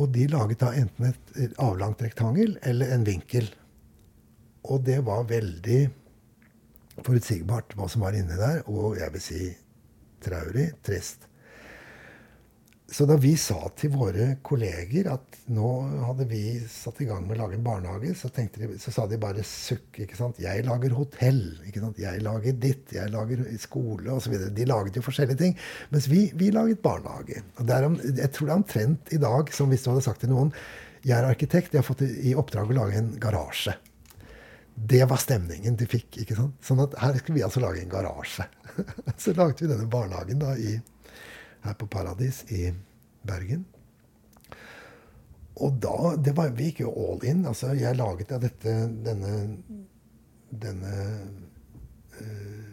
Og 0.01 0.11
de 0.15 0.27
laget 0.29 0.61
da 0.61 0.73
enten 0.75 1.13
et, 1.13 1.59
avlangt 1.63 2.03
rektangel 2.03 2.57
eller 2.67 2.95
en 2.95 3.07
vinkel. 3.07 3.47
Og 4.65 4.83
det 4.87 5.01
var 5.07 5.29
veldig 5.31 5.83
forutsigbart 7.05 7.75
hva 7.79 7.89
som 7.91 8.05
var 8.07 8.17
inni 8.17 8.37
der, 8.39 8.63
og 8.71 8.99
jeg 8.99 9.15
vil 9.15 9.23
si 9.23 9.41
traurig, 10.25 10.71
trist. 10.87 11.29
Så 12.95 13.09
da 13.11 13.17
vi 13.19 13.33
sa 13.41 13.57
til 13.75 13.91
våre 13.91 14.37
kolleger 14.47 15.09
at 15.11 15.39
nå 15.51 15.71
hadde 16.05 16.29
vi 16.31 16.43
satt 16.71 17.01
i 17.03 17.09
gang 17.09 17.25
med 17.27 17.35
å 17.35 17.41
lage 17.41 17.57
en 17.59 17.65
barnehage, 17.67 18.13
så, 18.15 18.29
de, 18.37 18.69
så 18.79 18.93
sa 18.95 19.07
de 19.11 19.19
bare 19.19 19.43
sukk. 19.49 19.99
ikke 20.05 20.19
sant? 20.19 20.39
Jeg 20.39 20.63
lager 20.69 20.95
hotell. 20.95 21.41
ikke 21.67 21.83
sant? 21.83 21.99
Jeg 21.99 22.23
lager 22.23 22.55
ditt. 22.63 22.93
Jeg 22.95 23.11
lager 23.11 23.43
skole 23.59 24.15
osv. 24.15 24.37
De 24.55 24.69
laget 24.71 25.01
jo 25.01 25.03
forskjellige 25.03 25.41
ting. 25.41 25.59
Mens 25.91 26.07
vi, 26.13 26.29
vi 26.39 26.53
laget 26.55 26.85
barnehage. 26.87 27.43
Og 27.59 27.75
er 27.75 27.89
jeg 28.13 28.31
tror 28.37 28.47
det 28.47 28.55
er 28.55 28.61
omtrent 28.61 29.13
i 29.17 29.21
dag 29.27 29.51
som 29.59 29.75
hvis 29.75 29.83
du 29.83 29.91
hadde 29.91 30.07
sagt 30.07 30.23
til 30.23 30.31
noen 30.31 30.55
jeg 31.05 31.19
er 31.19 31.27
arkitekt, 31.29 31.75
jeg 31.75 31.83
har 31.83 31.85
fått 31.85 32.07
i 32.07 32.31
oppdrag 32.39 32.71
å 32.71 32.79
lage 32.79 32.97
en 32.97 33.11
garasje. 33.21 33.75
Det 34.75 35.03
var 35.11 35.19
stemningen 35.21 35.75
de 35.77 35.91
fikk. 35.91 36.23
ikke 36.23 36.39
sant? 36.39 36.55
Sånn 36.65 36.87
at 36.87 36.95
her 37.03 37.19
skulle 37.19 37.43
vi 37.43 37.45
altså 37.45 37.61
lage 37.61 37.83
en 37.83 37.91
garasje. 37.93 38.47
så 39.21 39.35
laget 39.35 39.67
vi 39.67 39.75
denne 39.75 39.91
barnehagen 39.91 40.41
da 40.41 40.55
i, 40.57 40.79
her 41.65 41.77
på 41.81 41.89
Paradis 41.91 42.43
i 42.53 42.69
Bergen. 43.25 43.65
Og 45.63 45.79
da 45.83 46.15
det 46.19 46.35
var, 46.37 46.51
Vi 46.57 46.71
gikk 46.71 46.83
jo 46.83 46.93
all 46.93 47.25
in. 47.25 47.45
altså 47.47 47.75
Jeg 47.79 47.97
laget 47.97 48.31
ja 48.31 48.39
dette, 48.43 48.75
denne, 49.07 49.35
denne 50.51 50.95
eh, 52.19 52.65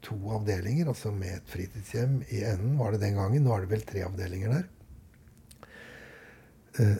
to 0.00 0.16
avdelinger, 0.32 0.88
altså 0.88 1.12
med 1.12 1.36
et 1.36 1.52
fritidshjem 1.52 2.22
i 2.30 2.42
enden, 2.44 2.78
var 2.78 2.92
det 2.92 3.02
den 3.04 3.18
gangen. 3.20 3.44
Nå 3.44 3.52
er 3.54 3.66
det 3.66 3.72
vel 3.74 3.84
tre 3.84 4.04
avdelinger 4.06 4.54
der. 4.56 4.64
Eh, 6.80 6.96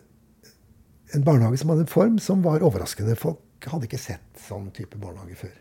en 1.16 1.24
barnehage 1.24 1.58
som 1.58 1.72
hadde 1.72 1.86
en 1.88 1.94
form 1.94 2.18
som 2.22 2.44
var 2.44 2.62
overraskende. 2.62 3.16
Folk 3.18 3.70
hadde 3.72 3.88
ikke 3.88 4.00
sett 4.00 4.44
sånn 4.44 4.68
type 4.76 5.00
barnehage 5.00 5.38
før. 5.40 5.56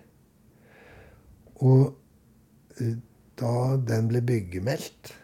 Og 1.64 1.88
eh, 2.84 3.00
da 3.40 3.56
den 3.88 4.12
ble 4.12 4.22
byggemeldt 4.26 5.16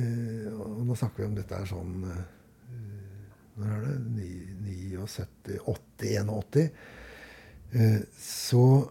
eh, 0.00 0.48
Og 0.52 0.84
nå 0.86 0.96
snakker 0.98 1.22
vi 1.22 1.28
om 1.30 1.36
dette 1.36 1.58
er 1.58 1.68
sånn 1.70 2.06
eh, 2.10 2.22
Når 3.56 3.74
er 3.74 3.84
det? 3.86 3.96
79, 4.16 5.60
80, 5.64 6.30
81. 6.30 6.70
Eh, 7.72 8.00
så 8.20 8.90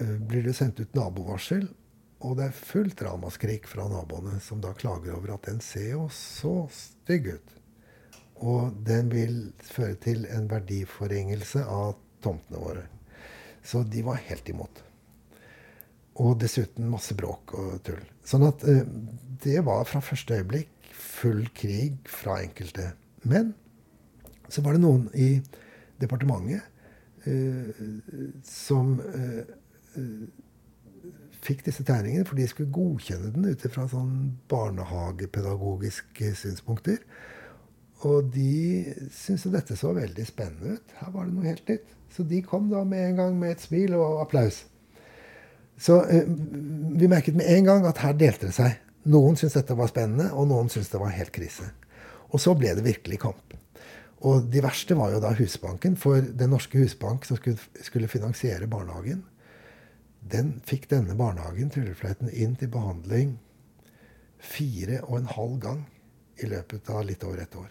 eh, 0.00 0.16
blir 0.16 0.42
det 0.42 0.56
sendt 0.56 0.80
ut 0.80 0.96
nabovarsel. 0.96 1.68
Og 2.26 2.34
det 2.38 2.48
er 2.48 2.56
fullt 2.56 3.02
ramaskrik 3.06 3.68
fra 3.70 3.86
naboene, 3.90 4.40
som 4.42 4.60
da 4.62 4.72
klager 4.74 5.14
over 5.14 5.36
at 5.36 5.46
den 5.46 5.60
ser 5.62 5.92
jo 5.92 6.08
så 6.10 6.66
stygg 6.74 7.30
ut. 7.36 7.54
Og 8.42 8.74
den 8.86 9.10
vil 9.10 9.38
føre 9.62 9.94
til 10.02 10.26
en 10.30 10.48
verdiforringelse 10.50 11.62
av 11.62 11.94
tomtene 12.22 12.62
våre. 12.62 12.84
Så 13.62 13.84
de 13.86 14.02
var 14.06 14.22
helt 14.26 14.50
imot. 14.50 14.82
Og 16.18 16.34
dessuten 16.42 16.88
masse 16.90 17.14
bråk 17.14 17.54
og 17.54 17.78
tull. 17.86 18.02
Sånn 18.26 18.46
at 18.48 18.64
eh, 18.66 18.82
det 19.44 19.60
var 19.66 19.86
fra 19.86 20.02
første 20.02 20.40
øyeblikk 20.40 20.90
full 20.98 21.46
krig 21.54 21.98
fra 22.10 22.40
enkelte. 22.42 22.90
Men 23.22 23.54
så 24.48 24.64
var 24.64 24.74
det 24.74 24.82
noen 24.82 25.06
i 25.14 25.30
departementet 26.00 26.62
eh, 27.28 27.70
som 28.46 28.96
eh, 28.98 29.54
fikk 31.44 31.64
disse 31.68 31.84
tegningene, 31.86 32.26
for 32.26 32.38
de 32.38 32.46
skulle 32.50 32.74
godkjenne 32.74 33.32
den 33.34 33.48
ut 33.52 33.66
ifra 33.66 33.86
sånn 33.90 34.14
barnehagepedagogiske 34.50 36.32
synspunkter. 36.38 37.02
Og 38.06 38.30
de 38.34 38.94
syntes 39.10 39.46
jo 39.46 39.52
dette 39.54 39.76
så 39.78 39.92
veldig 39.94 40.26
spennende 40.26 40.76
ut. 40.78 40.96
Her 41.00 41.14
var 41.14 41.26
det 41.26 41.34
noe 41.34 41.48
helt 41.48 41.70
nytt. 41.70 41.94
Så 42.14 42.24
de 42.26 42.40
kom 42.46 42.68
da 42.70 42.84
med 42.88 43.10
en 43.10 43.18
gang 43.22 43.38
med 43.40 43.56
et 43.56 43.64
smil 43.64 43.96
og 43.98 44.22
applaus. 44.22 44.62
Så 45.78 46.00
eh, 46.10 46.26
vi 46.98 47.08
merket 47.10 47.38
med 47.38 47.48
en 47.54 47.64
gang 47.68 47.86
at 47.86 48.02
her 48.02 48.16
delte 48.18 48.48
det 48.48 48.56
seg. 48.56 48.78
Noen 49.08 49.38
syntes 49.38 49.60
dette 49.60 49.76
var 49.78 49.90
spennende, 49.90 50.32
og 50.34 50.48
noen 50.50 50.70
syntes 50.72 50.90
det 50.92 51.00
var 51.00 51.14
helt 51.14 51.32
krise. 51.32 51.70
Og 52.28 52.42
så 52.42 52.52
ble 52.58 52.74
det 52.76 52.84
virkelig 52.84 53.20
kamp. 53.22 53.54
Og 54.26 54.48
de 54.50 54.62
verste 54.62 54.96
var 54.98 55.12
jo 55.14 55.20
da 55.22 55.30
Husbanken. 55.38 55.96
For 55.96 56.20
Den 56.20 56.50
norske 56.50 56.80
husbank 56.82 57.24
som 57.24 57.38
skulle, 57.38 58.10
finansiere 58.10 58.66
barnehagen, 58.66 59.22
den 60.28 60.58
fikk 60.66 60.88
denne 60.90 61.14
barnehagen, 61.16 61.70
Tryllefløyten, 61.70 62.32
inn 62.34 62.56
til 62.58 62.72
behandling 62.72 63.38
fire 64.38 65.00
og 65.06 65.18
en 65.18 65.30
halv 65.30 65.56
gang 65.62 65.86
i 66.42 66.50
løpet 66.50 66.90
av 66.90 67.06
litt 67.06 67.24
over 67.26 67.42
et 67.42 67.56
år. 67.58 67.70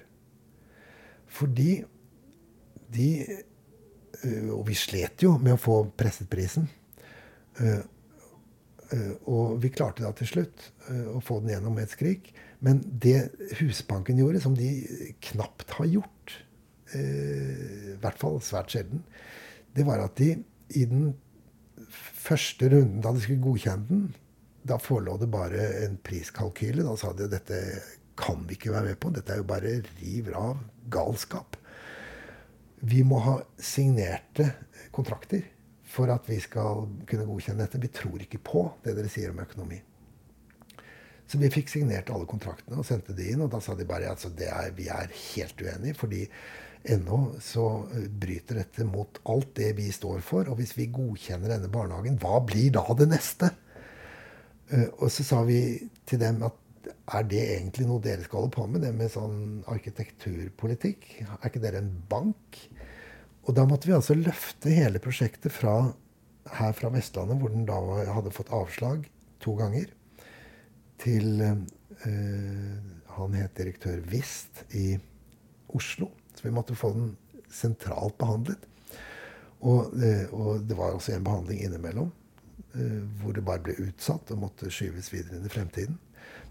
Fordi 1.28 1.84
de 2.88 3.10
øh, 4.24 4.50
Og 4.56 4.68
vi 4.68 4.74
slet 4.74 5.24
jo 5.24 5.38
med 5.38 5.54
å 5.54 5.62
få 5.62 5.76
presset 5.98 6.30
prisen. 6.32 6.70
Uh, 8.88 9.14
og 9.28 9.58
vi 9.64 9.72
klarte 9.74 10.06
da 10.06 10.14
til 10.16 10.30
slutt 10.30 10.70
uh, 10.88 11.18
å 11.18 11.22
få 11.24 11.42
den 11.44 11.56
gjennom 11.56 11.76
med 11.78 11.88
et 11.88 11.96
skrik. 11.96 12.32
Men 12.64 12.82
det 12.88 13.30
Husbanken 13.60 14.20
gjorde, 14.20 14.42
som 14.42 14.56
de 14.58 14.70
knapt 15.32 15.76
har 15.78 15.90
gjort, 16.00 16.38
i 16.96 17.98
hvert 18.00 18.16
fall 18.16 18.38
svært 18.42 18.72
sjelden, 18.72 19.02
det 19.76 19.84
var 19.86 20.00
at 20.00 20.14
de 20.18 20.30
i 20.80 20.86
den 20.88 21.10
første 21.92 22.70
runden 22.72 23.04
da 23.04 23.12
de 23.14 23.22
skulle 23.22 23.44
godkjenne 23.44 23.90
den, 23.90 24.06
da 24.68 24.80
forelå 24.82 25.18
det 25.20 25.30
bare 25.32 25.68
en 25.84 25.98
priskalkyle. 26.04 26.86
Da 26.88 26.96
sa 27.00 27.12
de 27.16 27.28
dette 27.32 27.60
kan 28.18 28.42
vi 28.48 28.58
ikke 28.58 28.74
være 28.74 28.92
med 28.92 29.00
på. 29.04 29.12
Dette 29.14 29.36
er 29.36 29.44
jo 29.44 29.50
bare 29.52 29.76
riv 30.00 30.32
rav 30.34 30.64
galskap. 30.92 31.60
Vi 32.88 33.04
må 33.08 33.20
ha 33.26 33.38
signerte 33.62 34.52
kontrakter 34.96 35.46
for 35.98 36.14
at 36.14 36.30
vi 36.30 36.38
skal 36.44 36.86
kunne 37.10 37.28
godkjenne 37.28 37.66
dette. 37.66 37.82
Vi 37.82 37.94
tror 37.94 38.22
ikke 38.24 38.44
på 38.46 38.64
det 38.86 38.94
dere 38.98 39.12
sier 39.12 39.34
om 39.34 39.42
økonomi. 39.42 39.80
Så 41.28 41.40
vi 41.42 41.50
fikk 41.52 41.72
signert 41.74 42.12
alle 42.14 42.28
kontraktene 42.30 42.80
og 42.80 42.88
sendte 42.88 43.16
de 43.16 43.34
inn. 43.34 43.44
Og 43.44 43.52
da 43.52 43.60
sa 43.64 43.76
de 43.76 43.88
bare 43.88 44.08
at 44.08 44.16
altså, 44.16 44.32
vi 44.78 44.88
er 44.94 45.12
helt 45.12 45.64
uenige, 45.64 45.98
fordi 46.00 46.22
ennå 46.88 47.18
så 47.44 47.66
eh, 47.98 48.06
bryter 48.08 48.62
dette 48.62 48.86
mot 48.88 49.20
alt 49.28 49.52
det 49.60 49.74
vi 49.80 49.90
står 49.92 50.22
for. 50.24 50.48
Og 50.48 50.62
hvis 50.62 50.78
vi 50.78 50.92
godkjenner 50.94 51.58
denne 51.58 51.72
barnehagen, 51.74 52.20
hva 52.22 52.40
blir 52.48 52.72
da 52.78 52.86
det 52.98 53.10
neste? 53.12 53.52
Uh, 54.68 54.88
og 55.00 55.12
så 55.12 55.24
sa 55.24 55.44
vi 55.48 55.60
til 56.08 56.20
dem 56.20 56.42
at 56.44 56.64
er 57.16 57.24
det 57.28 57.40
egentlig 57.40 57.86
noe 57.88 58.04
dere 58.04 58.24
skal 58.24 58.42
holde 58.42 58.56
på 58.56 58.66
med, 58.68 58.84
det 58.84 58.94
med 58.96 59.12
sånn 59.12 59.62
arkitekturpolitikk? 59.72 61.08
Er 61.24 61.50
ikke 61.50 61.64
dere 61.64 61.82
en 61.84 61.92
bank? 62.12 62.60
Og 63.48 63.56
da 63.56 63.64
måtte 63.68 63.88
vi 63.88 63.96
altså 63.96 64.18
løfte 64.18 64.74
hele 64.76 65.00
prosjektet 65.04 65.54
fra 65.56 65.94
her 66.58 66.74
fra 66.76 66.92
Vestlandet, 66.94 67.40
hvor 67.40 67.52
den 67.52 67.68
da 67.68 67.78
hadde 68.12 68.34
fått 68.36 68.52
avslag 68.56 69.08
to 69.44 69.56
ganger, 69.60 69.90
til 70.98 71.42
uh, 71.44 71.58
Han 73.18 73.36
het 73.38 73.58
direktør 73.58 74.00
Wist 74.12 74.64
i 74.76 74.98
Oslo. 75.74 76.10
Så 76.34 76.48
vi 76.48 76.54
måtte 76.54 76.78
få 76.78 76.92
den 76.96 77.12
sentralt 77.54 78.18
behandlet. 78.18 78.64
Og, 79.62 79.94
uh, 79.94 80.26
og 80.34 80.66
det 80.68 80.78
var 80.78 80.96
også 80.96 81.16
en 81.16 81.26
behandling 81.26 81.64
innimellom 81.66 82.10
uh, 82.10 83.04
hvor 83.22 83.38
det 83.38 83.46
bare 83.46 83.64
ble 83.66 83.78
utsatt 83.88 84.34
og 84.34 84.44
måtte 84.44 84.72
skyves 84.74 85.12
videre 85.14 85.38
inn 85.38 85.48
i 85.48 85.54
fremtiden. 85.54 86.00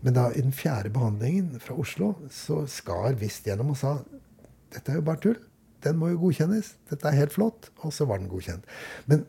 Men 0.04 0.16
da 0.16 0.28
i 0.30 0.42
den 0.44 0.54
fjerde 0.54 0.92
behandlingen 0.94 1.60
fra 1.62 1.76
Oslo 1.78 2.14
så 2.32 2.62
skar 2.70 3.18
Wist 3.20 3.46
gjennom 3.48 3.74
og 3.74 3.80
sa 3.80 3.98
dette 4.74 4.92
er 4.92 5.00
jo 5.00 5.06
bare 5.06 5.22
tull. 5.22 5.38
Den 5.84 5.98
må 6.00 6.10
jo 6.12 6.20
godkjennes. 6.24 6.74
Dette 6.90 7.08
er 7.08 7.18
helt 7.20 7.34
flott. 7.34 7.70
Og 7.84 7.94
så 7.94 8.06
var 8.08 8.20
den 8.20 8.30
godkjent. 8.30 8.64
Men 9.10 9.24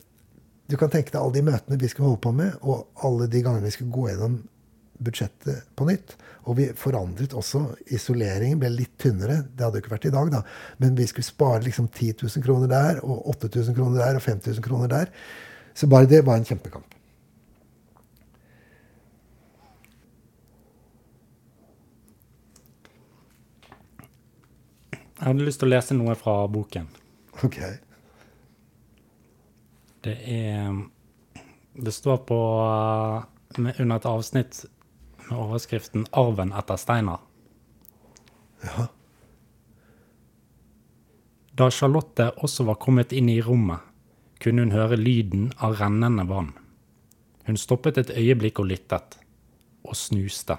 du 0.67 0.75
kan 0.79 0.91
tenke 0.91 1.13
deg 1.13 1.21
alle 1.21 1.37
de 1.37 1.47
møtene 1.47 1.79
vi 1.79 1.89
skulle 1.91 2.11
holde 2.11 2.23
på 2.25 2.33
med, 2.35 2.55
og 2.61 3.05
alle 3.07 3.29
de 3.31 3.41
gangene 3.43 3.67
vi 3.67 3.73
skulle 3.75 3.93
gå 3.93 4.09
gjennom 4.09 4.41
budsjettet 4.97 5.69
på 5.77 5.87
nytt. 5.87 6.15
Og 6.47 6.57
vi 6.59 6.67
forandret 6.79 7.35
også 7.37 7.63
Isoleringen 7.93 8.59
ble 8.61 8.71
litt 8.73 8.95
tynnere. 8.99 9.41
Det 9.47 9.65
hadde 9.65 9.79
jo 9.79 9.85
ikke 9.85 9.95
vært 9.95 10.09
i 10.09 10.13
dag, 10.15 10.31
da. 10.33 10.43
Men 10.83 10.97
vi 10.97 11.07
skulle 11.09 11.27
spare 11.27 11.63
liksom 11.65 11.89
10 11.91 12.25
000 12.25 12.45
kroner 12.45 12.71
der, 12.71 13.01
og 13.05 13.29
8000 13.35 13.77
kroner 13.77 14.03
der, 14.03 14.19
og 14.19 14.25
5000 14.25 14.63
kroner 14.65 14.91
der. 14.91 15.11
Så 15.77 15.89
bare 15.91 16.09
det 16.09 16.23
var 16.25 16.39
en 16.39 16.47
kjempekamp. 16.47 16.96
Jeg 25.17 25.25
hadde 25.25 25.45
lyst 25.47 25.61
til 25.61 25.69
å 25.69 25.73
lese 25.73 25.95
noe 25.97 26.13
fra 26.17 26.35
boken. 26.51 26.87
Ok. 27.45 27.57
Det 30.05 30.17
er 30.23 30.83
Det 31.77 31.93
står 31.93 32.17
på 32.25 32.37
under 33.57 33.95
et 33.95 34.05
avsnitt 34.05 34.65
med 35.29 35.37
overskriften 35.37 36.07
'Arven 36.11 36.53
etter 36.53 36.75
Steinar'. 36.75 37.21
Ja. 38.63 38.87
Da 41.57 41.69
Charlotte 41.71 42.31
også 42.37 42.65
var 42.65 42.75
kommet 42.75 43.13
inn 43.13 43.29
i 43.29 43.41
rommet, 43.41 43.79
kunne 44.39 44.61
hun 44.61 44.71
høre 44.71 44.97
lyden 44.97 45.51
av 45.57 45.77
rennende 45.79 46.25
vann. 46.29 46.53
Hun 47.45 47.57
stoppet 47.57 47.97
et 47.97 48.09
øyeblikk 48.09 48.59
og 48.59 48.65
lyttet, 48.65 49.17
og 49.83 49.95
snuste. 49.95 50.57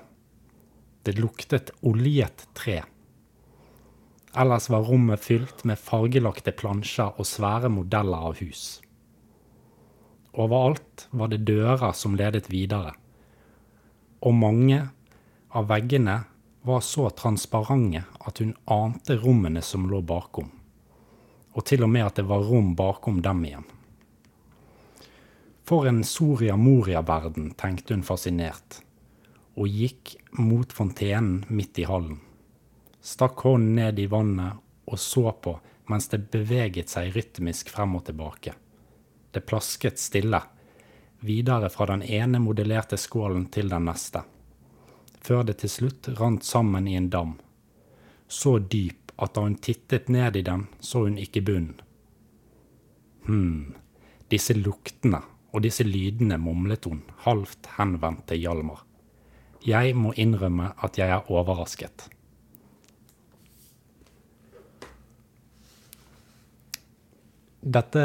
Det 1.03 1.19
luktet 1.19 1.71
oljet 1.83 2.47
tre. 2.55 2.83
Ellers 4.37 4.68
var 4.70 4.85
rommet 4.85 5.20
fylt 5.24 5.64
med 5.64 5.81
fargelagte 5.81 6.53
plansjer 6.53 7.16
og 7.16 7.26
svære 7.26 7.70
modeller 7.72 8.29
av 8.29 8.43
hus. 8.43 8.81
Overalt 10.37 11.07
var 11.11 11.33
det 11.33 11.47
dører 11.49 11.95
som 11.97 12.16
ledet 12.18 12.51
videre, 12.53 12.93
og 14.20 14.37
mange 14.37 14.83
av 15.57 15.70
veggene 15.70 16.20
var 16.68 16.85
så 16.85 17.09
transparente 17.16 18.05
at 18.20 18.43
hun 18.43 18.53
ante 18.68 19.16
rommene 19.16 19.62
som 19.64 19.89
lå 19.89 20.03
bakom, 20.05 20.53
og 21.57 21.64
til 21.64 21.87
og 21.87 21.93
med 21.95 22.05
at 22.11 22.20
det 22.20 22.29
var 22.29 22.45
rom 22.45 22.74
bakom 22.76 23.22
dem 23.24 23.43
igjen. 23.49 23.66
For 25.64 25.89
en 25.89 26.05
Soria 26.05 26.57
Moria-verden, 26.57 27.55
tenkte 27.57 27.97
hun 27.97 28.05
fascinert, 28.05 28.83
og 29.57 29.68
gikk 29.68 30.14
mot 30.37 30.72
fontenen 30.72 31.43
midt 31.49 31.81
i 31.81 31.89
hallen 31.89 32.20
stakk 33.01 33.45
hånden 33.47 33.75
ned 33.79 33.99
i 33.99 34.07
vannet 34.07 34.65
og 34.89 34.99
så 34.99 35.33
på 35.33 35.59
mens 35.89 36.09
det 36.13 36.29
beveget 36.33 36.93
seg 36.93 37.15
rytmisk 37.17 37.71
frem 37.73 37.97
og 37.97 38.05
tilbake. 38.09 38.55
Det 39.33 39.45
plasket 39.49 40.01
stille, 40.01 40.41
videre 41.21 41.71
fra 41.73 41.89
den 41.91 42.03
ene 42.03 42.41
modellerte 42.43 42.99
skålen 43.01 43.49
til 43.53 43.73
den 43.73 43.89
neste, 43.89 44.23
før 45.25 45.47
det 45.49 45.59
til 45.63 45.73
slutt 45.73 46.11
rant 46.21 46.45
sammen 46.45 46.89
i 46.89 46.97
en 46.99 47.09
dam, 47.13 47.37
så 48.29 48.59
dyp 48.59 49.13
at 49.19 49.35
da 49.35 49.47
hun 49.47 49.57
tittet 49.59 50.09
ned 50.13 50.37
i 50.37 50.45
den, 50.47 50.67
så 50.81 51.07
hun 51.07 51.19
ikke 51.19 51.43
bunnen. 51.43 51.81
Hm, 53.27 53.75
disse 54.31 54.55
luktene 54.57 55.23
og 55.53 55.65
disse 55.65 55.85
lydene, 55.85 56.39
mumlet 56.39 56.85
hun, 56.87 57.03
halvt 57.25 57.73
henvendt 57.79 58.29
til 58.29 58.45
Hjalmar. 58.45 58.85
Jeg 59.67 59.97
må 59.97 60.13
innrømme 60.17 60.71
at 60.85 61.01
jeg 61.01 61.11
er 61.11 61.33
overrasket. 61.33 62.07
Dette 67.61 68.05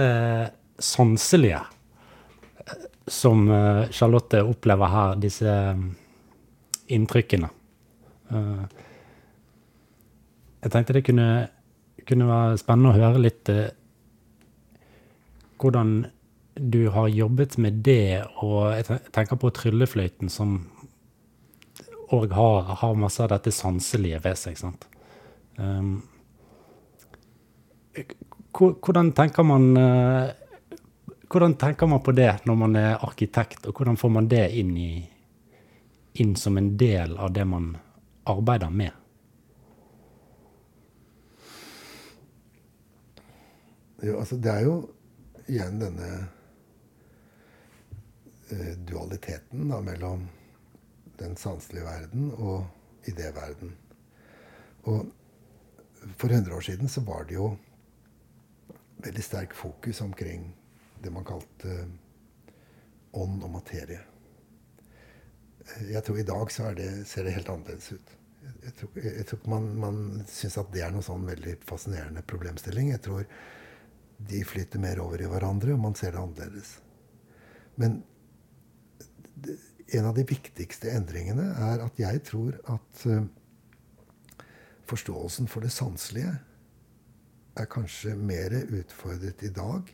sanselige 0.81 1.61
som 3.07 3.51
eh, 3.51 3.89
Charlotte 3.89 4.41
opplever 4.43 4.87
her, 4.87 5.15
disse 5.19 5.53
mm, 5.75 5.87
inntrykkene. 6.95 7.49
Eh, 8.31 8.63
jeg 10.63 10.71
tenkte 10.71 10.95
det 10.95 11.05
kunne, 11.07 11.29
kunne 12.07 12.29
være 12.29 12.59
spennende 12.61 12.93
å 12.93 12.99
høre 12.99 13.23
litt 13.25 13.51
eh, 13.51 13.73
hvordan 15.59 16.05
du 16.59 16.89
har 16.93 17.09
jobbet 17.09 17.57
med 17.57 17.81
det, 17.85 18.23
og 18.45 18.75
jeg 18.77 18.99
tenker 19.15 19.39
på 19.41 19.51
tryllefløyten, 19.57 20.29
som 20.29 20.59
òg 22.13 22.35
har, 22.35 22.75
har, 22.77 22.99
masse 22.99 23.23
av 23.23 23.31
dette 23.31 23.51
sanselige 23.55 24.19
ved 24.21 24.37
seg. 24.37 24.59
sant? 24.59 24.85
Hvordan 28.53 29.11
tenker 29.17 29.43
man 29.43 29.77
eh, 29.77 30.31
hvordan 31.33 31.55
tenker 31.57 31.87
man 31.87 32.03
på 32.05 32.11
det 32.11 32.45
når 32.45 32.55
man 32.55 32.75
er 32.77 33.01
arkitekt, 33.01 33.65
og 33.65 33.73
hvordan 33.73 33.97
får 33.97 34.11
man 34.13 34.27
det 34.29 34.43
inn, 34.53 34.75
i, 34.77 35.01
inn 36.21 36.35
som 36.37 36.59
en 36.61 36.75
del 36.77 37.17
av 37.17 37.31
det 37.33 37.45
man 37.49 37.71
arbeider 38.29 38.69
med? 38.69 38.91
Jo, 44.03 44.19
altså 44.19 44.37
det 44.37 44.51
er 44.51 44.67
jo 44.67 44.75
igjen 45.47 45.81
denne 45.81 46.11
uh, 48.51 48.73
dualiteten 48.85 49.73
da, 49.73 49.81
mellom 49.81 50.27
den 51.17 51.33
sanselige 51.39 51.87
verden 51.87 52.29
og 52.35 53.09
idéverden. 53.09 53.73
Og 54.85 55.07
for 56.13 56.29
100 56.29 56.53
år 56.53 56.61
siden 56.69 56.91
så 56.91 57.01
var 57.07 57.25
det 57.25 57.39
jo 57.39 57.55
veldig 59.03 59.23
sterk 59.23 59.53
fokus 59.57 60.01
omkring 60.01 60.49
det 61.03 61.11
man 61.11 61.25
kalte 61.27 61.77
ånd 63.13 63.43
og 63.43 63.51
materie. 63.53 64.01
Jeg 65.89 66.03
tror 66.03 66.19
i 66.19 66.27
dag 66.27 66.51
så 66.51 66.71
det, 66.75 66.89
ser 67.07 67.27
det 67.27 67.35
helt 67.37 67.49
annerledes 67.51 67.91
ut. 67.95 68.13
Jeg 68.63 68.73
tror, 68.79 68.97
jeg 68.99 69.25
tror 69.27 69.43
man, 69.51 69.67
man 69.79 69.99
syns 70.27 70.57
at 70.59 70.71
det 70.73 70.83
er 70.83 70.91
noe 70.91 71.03
sånn 71.05 71.27
veldig 71.27 71.57
fascinerende 71.67 72.23
problemstilling. 72.27 72.91
Jeg 72.91 73.03
tror 73.05 73.27
de 74.23 74.41
flyter 74.47 74.81
mer 74.83 74.99
over 75.03 75.21
i 75.23 75.29
hverandre, 75.29 75.75
og 75.75 75.83
man 75.83 75.95
ser 75.99 76.15
det 76.15 76.23
annerledes. 76.23 76.73
Men 77.79 78.01
en 79.93 80.09
av 80.09 80.15
de 80.17 80.25
viktigste 80.27 80.91
endringene 80.95 81.45
er 81.69 81.83
at 81.83 81.99
jeg 81.99 82.23
tror 82.27 82.55
at 82.71 83.05
uh, 83.09 83.23
forståelsen 84.89 85.49
for 85.51 85.65
det 85.65 85.73
sanselige 85.75 86.33
er 87.55 87.69
kanskje 87.69 88.15
mer 88.17 88.55
utfordret 88.63 89.43
i 89.45 89.51
dag 89.53 89.89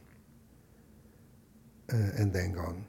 eh, 1.94 2.22
enn 2.22 2.34
den 2.34 2.56
gang. 2.56 2.84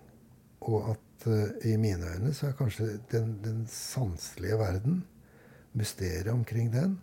Og 0.71 0.93
at 0.93 1.27
eh, 1.31 1.73
i 1.73 1.77
mine 1.81 2.15
øyne 2.15 2.35
så 2.37 2.51
er 2.51 2.59
kanskje 2.59 2.93
den, 3.13 3.39
den 3.45 3.65
sanselige 3.71 4.59
verden, 4.61 5.03
mysteriet 5.73 6.33
omkring 6.33 6.73
den, 6.75 6.99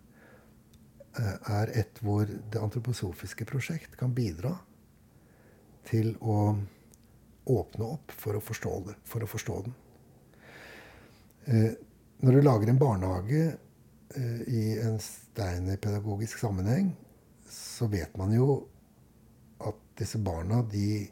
eh, 1.19 1.35
er 1.60 1.73
et 1.84 1.99
hvor 2.02 2.26
det 2.27 2.61
antroposofiske 2.61 3.48
prosjekt 3.49 3.98
kan 3.99 4.15
bidra 4.15 4.56
til 5.88 6.15
å 6.22 6.56
åpne 7.48 7.91
opp 7.95 8.11
for 8.11 8.38
å 8.38 8.44
forstå 8.44 8.73
det, 8.88 8.95
for 9.07 9.23
å 9.23 9.30
forstå 9.30 9.60
den. 9.68 9.76
Eh, 11.48 11.72
når 12.23 12.38
du 12.38 12.41
lager 12.41 12.72
en 12.72 12.80
barnehage 12.80 13.44
eh, 14.15 14.41
i 14.48 14.64
en 14.84 14.98
steinerpedagogisk 15.03 16.39
sammenheng 16.41 16.91
så 17.49 17.88
vet 17.91 18.18
man 18.18 18.34
jo 18.36 18.68
at 19.65 19.84
disse 19.98 20.19
barna, 20.22 20.61
de 20.72 21.07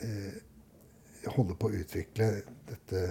eh, 0.00 0.38
holder 1.28 1.56
på 1.58 1.68
å 1.68 1.78
utvikle 1.80 2.28
dette, 2.68 3.02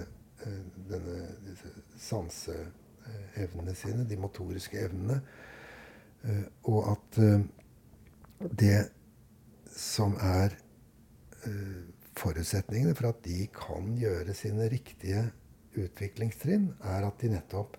eh, 0.44 0.60
denne, 0.90 1.18
disse 1.46 1.72
sanseevnene 2.00 3.74
sine, 3.78 4.06
de 4.08 4.18
motoriske 4.20 4.78
evnene. 4.86 5.20
Eh, 6.22 6.46
og 6.70 6.92
at 6.94 7.20
eh, 7.24 7.46
det 8.64 8.80
som 9.76 10.16
er 10.20 10.58
forutsetningene 12.20 12.92
for 12.98 13.14
at 13.14 13.22
de 13.24 13.46
kan 13.54 13.94
gjøre 13.96 14.34
sine 14.36 14.66
riktige 14.68 15.22
utviklingstrinn, 15.80 16.66
er 16.84 17.06
at 17.06 17.22
de 17.22 17.30
nettopp 17.32 17.78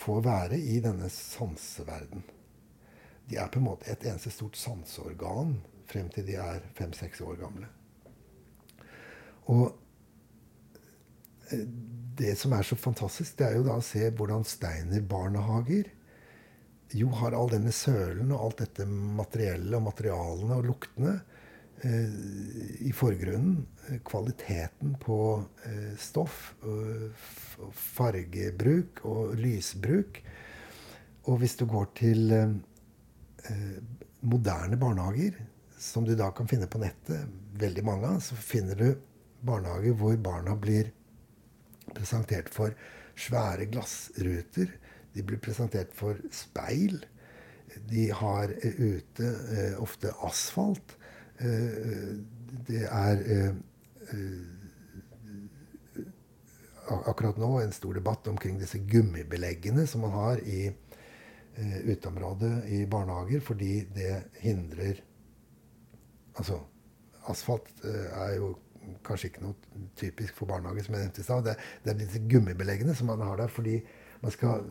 får 0.00 0.22
være 0.24 0.56
i 0.56 0.78
denne 0.80 1.10
sanseverden. 1.12 2.24
De 3.30 3.38
er 3.38 3.50
på 3.50 3.60
en 3.60 3.68
måte 3.70 3.90
et 3.90 4.04
eneste 4.10 4.32
stort 4.34 4.58
sanseorgan 4.58 5.54
frem 5.90 6.10
til 6.14 6.26
de 6.26 6.36
er 6.38 6.66
fem-seks 6.78 7.22
år 7.26 7.38
gamle. 7.40 7.70
Og 9.50 9.64
eh, 11.50 11.64
det 12.20 12.36
som 12.38 12.52
er 12.54 12.66
så 12.66 12.76
fantastisk, 12.78 13.38
det 13.38 13.48
er 13.48 13.56
jo 13.58 13.66
da 13.66 13.78
å 13.78 13.86
se 13.86 14.10
hvordan 14.10 14.46
Steiner 14.46 15.02
barnehager 15.06 15.88
jo 16.90 17.10
har 17.20 17.36
all 17.38 17.50
denne 17.52 17.72
sølen 17.74 18.32
og 18.34 18.48
alt 18.48 18.64
dette 18.64 18.86
materiellet 18.88 19.76
og 19.78 19.84
materialene 19.86 20.56
og 20.58 20.66
luktene 20.72 21.12
eh, 21.86 22.16
i 22.82 22.90
forgrunnen. 22.96 23.62
Kvaliteten 24.06 24.96
på 25.02 25.20
eh, 25.68 25.92
stoff, 26.02 26.56
og 26.66 27.70
fargebruk 27.94 29.04
og 29.06 29.36
lysbruk. 29.38 30.22
Og 31.30 31.40
hvis 31.42 31.56
du 31.60 31.66
går 31.70 31.90
til 32.00 32.32
eh, 32.34 32.42
eh, 32.48 32.58
moderne 34.20 34.76
barnehager, 34.76 35.36
som 35.80 36.04
du 36.04 36.12
da 36.16 36.30
kan 36.36 36.48
finne 36.48 36.68
på 36.68 36.80
nettet, 36.82 37.28
veldig 37.60 37.84
mange 37.84 38.08
av, 38.08 38.20
så 38.24 38.36
finner 38.36 38.76
du 38.76 38.88
barnehager 39.46 39.96
hvor 39.96 40.16
barna 40.20 40.56
blir 40.60 40.90
presentert 41.94 42.50
for 42.52 42.74
svære 43.18 43.66
glassruter. 43.72 44.68
De 45.14 45.24
blir 45.26 45.40
presentert 45.42 45.94
for 45.96 46.20
speil. 46.34 47.00
De 47.90 48.08
har 48.14 48.52
eh, 48.62 48.76
ute 48.78 49.26
eh, 49.56 49.74
ofte 49.82 50.12
asfalt. 50.26 50.96
Eh, 51.40 52.20
det 52.68 52.84
er 52.86 53.24
eh, 53.24 53.54
eh, 54.14 54.44
akkurat 57.06 57.38
nå 57.38 57.56
en 57.60 57.74
stor 57.74 57.94
debatt 57.96 58.28
omkring 58.30 58.58
disse 58.60 58.78
gummibeleggene 58.90 59.86
som 59.86 60.04
man 60.06 60.14
har 60.16 60.44
i 60.44 60.62
eh, 60.68 60.89
uteområdet 61.90 62.54
i 62.72 62.84
barnehager, 62.90 63.40
fordi 63.44 63.84
det 63.94 64.16
hindrer 64.40 65.06
Altså, 66.38 66.54
asfalt 67.28 67.82
eh, 67.84 68.06
er 68.16 68.36
jo 68.38 68.52
kanskje 69.04 69.28
ikke 69.28 69.42
noe 69.42 69.80
typisk 69.98 70.38
for 70.38 70.48
barnehager, 70.48 70.86
som 70.86 70.94
jeg 70.94 71.02
nevnte 71.02 71.20
i 71.20 71.26
stad. 71.26 71.42
Det, 71.44 71.56
det 71.84 71.90
er 71.92 71.98
disse 71.98 72.22
gummibeleggene 72.30 72.94
som 72.96 73.10
man 73.10 73.20
har 73.26 73.36
der 73.42 73.50
fordi 73.52 73.74
man 74.22 74.32
skal 74.32 74.62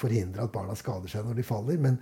forhindre 0.00 0.46
at 0.46 0.52
barna 0.54 0.76
skader 0.78 1.12
seg 1.12 1.26
når 1.26 1.40
de 1.40 1.46
faller. 1.46 1.80
Men 1.82 1.98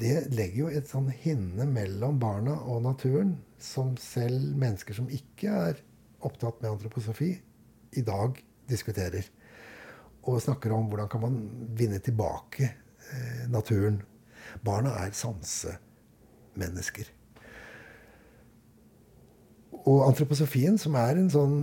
det 0.00 0.28
legger 0.34 0.64
jo 0.64 0.70
et 0.74 0.90
sånn 0.90 1.08
hinne 1.22 1.68
mellom 1.70 2.18
barna 2.20 2.58
og 2.66 2.82
naturen 2.86 3.36
som 3.62 3.94
selv 4.02 4.56
mennesker 4.58 4.96
som 4.98 5.08
ikke 5.12 5.54
er 5.70 5.82
opptatt 6.26 6.60
med 6.62 6.74
antroposofi, 6.74 7.36
i 7.96 8.02
dag 8.04 8.36
diskuterer. 8.68 9.24
Og 10.28 10.42
snakker 10.44 10.74
om 10.76 10.88
hvordan 10.90 11.08
kan 11.10 11.22
man 11.24 11.38
vinne 11.78 11.98
tilbake 12.04 12.66
eh, 12.68 13.44
naturen. 13.50 14.02
Barna 14.64 14.90
er 15.02 15.14
sansemennesker. 15.16 17.08
Og 19.88 20.04
antroposofien, 20.04 20.76
som 20.78 20.96
sånn 21.32 21.56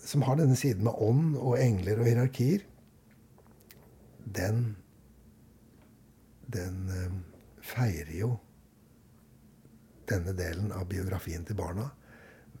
som 0.00 0.22
har 0.26 0.38
denne 0.38 0.56
siden 0.56 0.84
med 0.86 0.96
ånd 1.02 1.36
og 1.38 1.58
engler 1.60 2.00
og 2.00 2.06
hierarkier, 2.08 2.62
den 4.24 4.76
den 6.50 6.88
eh, 6.90 7.12
feirer 7.62 8.14
jo 8.16 8.30
denne 10.10 10.34
delen 10.34 10.72
av 10.74 10.88
biografien 10.90 11.44
til 11.46 11.58
barna 11.58 11.86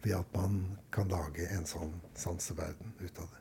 ved 0.02 0.14
at 0.20 0.34
man 0.36 0.60
kan 0.94 1.10
lage 1.10 1.48
en 1.50 1.66
sånn 1.66 1.96
sanseverden 2.16 2.94
ut 3.00 3.18
av 3.18 3.26
det. 3.26 3.39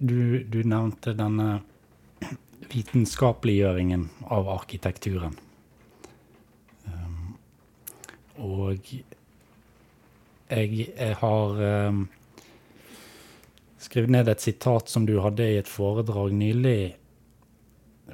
Du, 0.00 0.44
du 0.48 0.62
nevnte 0.64 1.12
denne 1.12 1.60
vitenskapeliggjøringen 2.72 4.06
av 4.32 4.48
arkitekturen. 4.48 5.34
Um, 6.86 7.34
og 8.40 8.88
jeg, 8.88 10.86
jeg 10.88 11.18
har 11.20 11.60
um, 11.90 12.06
skrevet 13.80 14.14
ned 14.16 14.30
et 14.32 14.40
sitat 14.44 14.88
som 14.88 15.04
du 15.08 15.18
hadde 15.20 15.44
i 15.44 15.58
et 15.60 15.68
foredrag 15.68 16.32
nylig, 16.36 16.94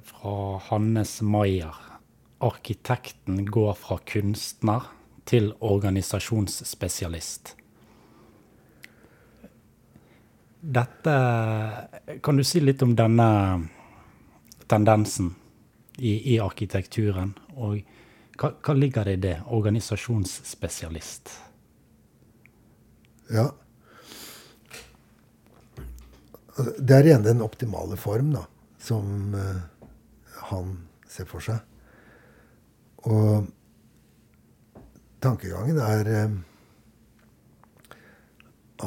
fra 0.07 0.59
Hannes 0.69 1.21
Maier. 1.25 1.77
Arkitekten 2.45 3.47
går 3.49 3.79
fra 3.81 3.97
kunstner 4.11 4.91
til 5.27 5.53
organisasjonsspesialist. 5.65 7.55
Dette 10.67 12.19
Kan 12.23 12.37
du 12.37 12.45
si 12.45 12.61
litt 12.61 12.83
om 12.83 12.95
denne 12.99 13.29
tendensen 14.67 15.31
i, 15.99 16.35
i 16.35 16.39
arkitekturen? 16.43 17.37
Og 17.55 17.79
hva, 18.37 18.51
hva, 18.51 18.75
ligger 18.75 19.07
det 19.07 19.15
i 19.17 19.21
det? 19.29 19.37
Organisasjonsspesialist? 19.55 21.31
Ja. 23.31 23.47
Det 26.57 26.99
er 26.99 27.09
igjen 27.13 27.25
den 27.25 27.45
optimale 27.45 27.97
form, 28.01 28.35
da, 28.35 28.43
som 28.81 29.35
uh, 29.37 29.63
han 30.51 30.77
ser 31.09 31.31
for 31.31 31.45
seg. 31.45 31.63
Og 33.07 33.47
tankegangen 35.23 35.79
er 35.85 36.13
uh, 36.27 36.39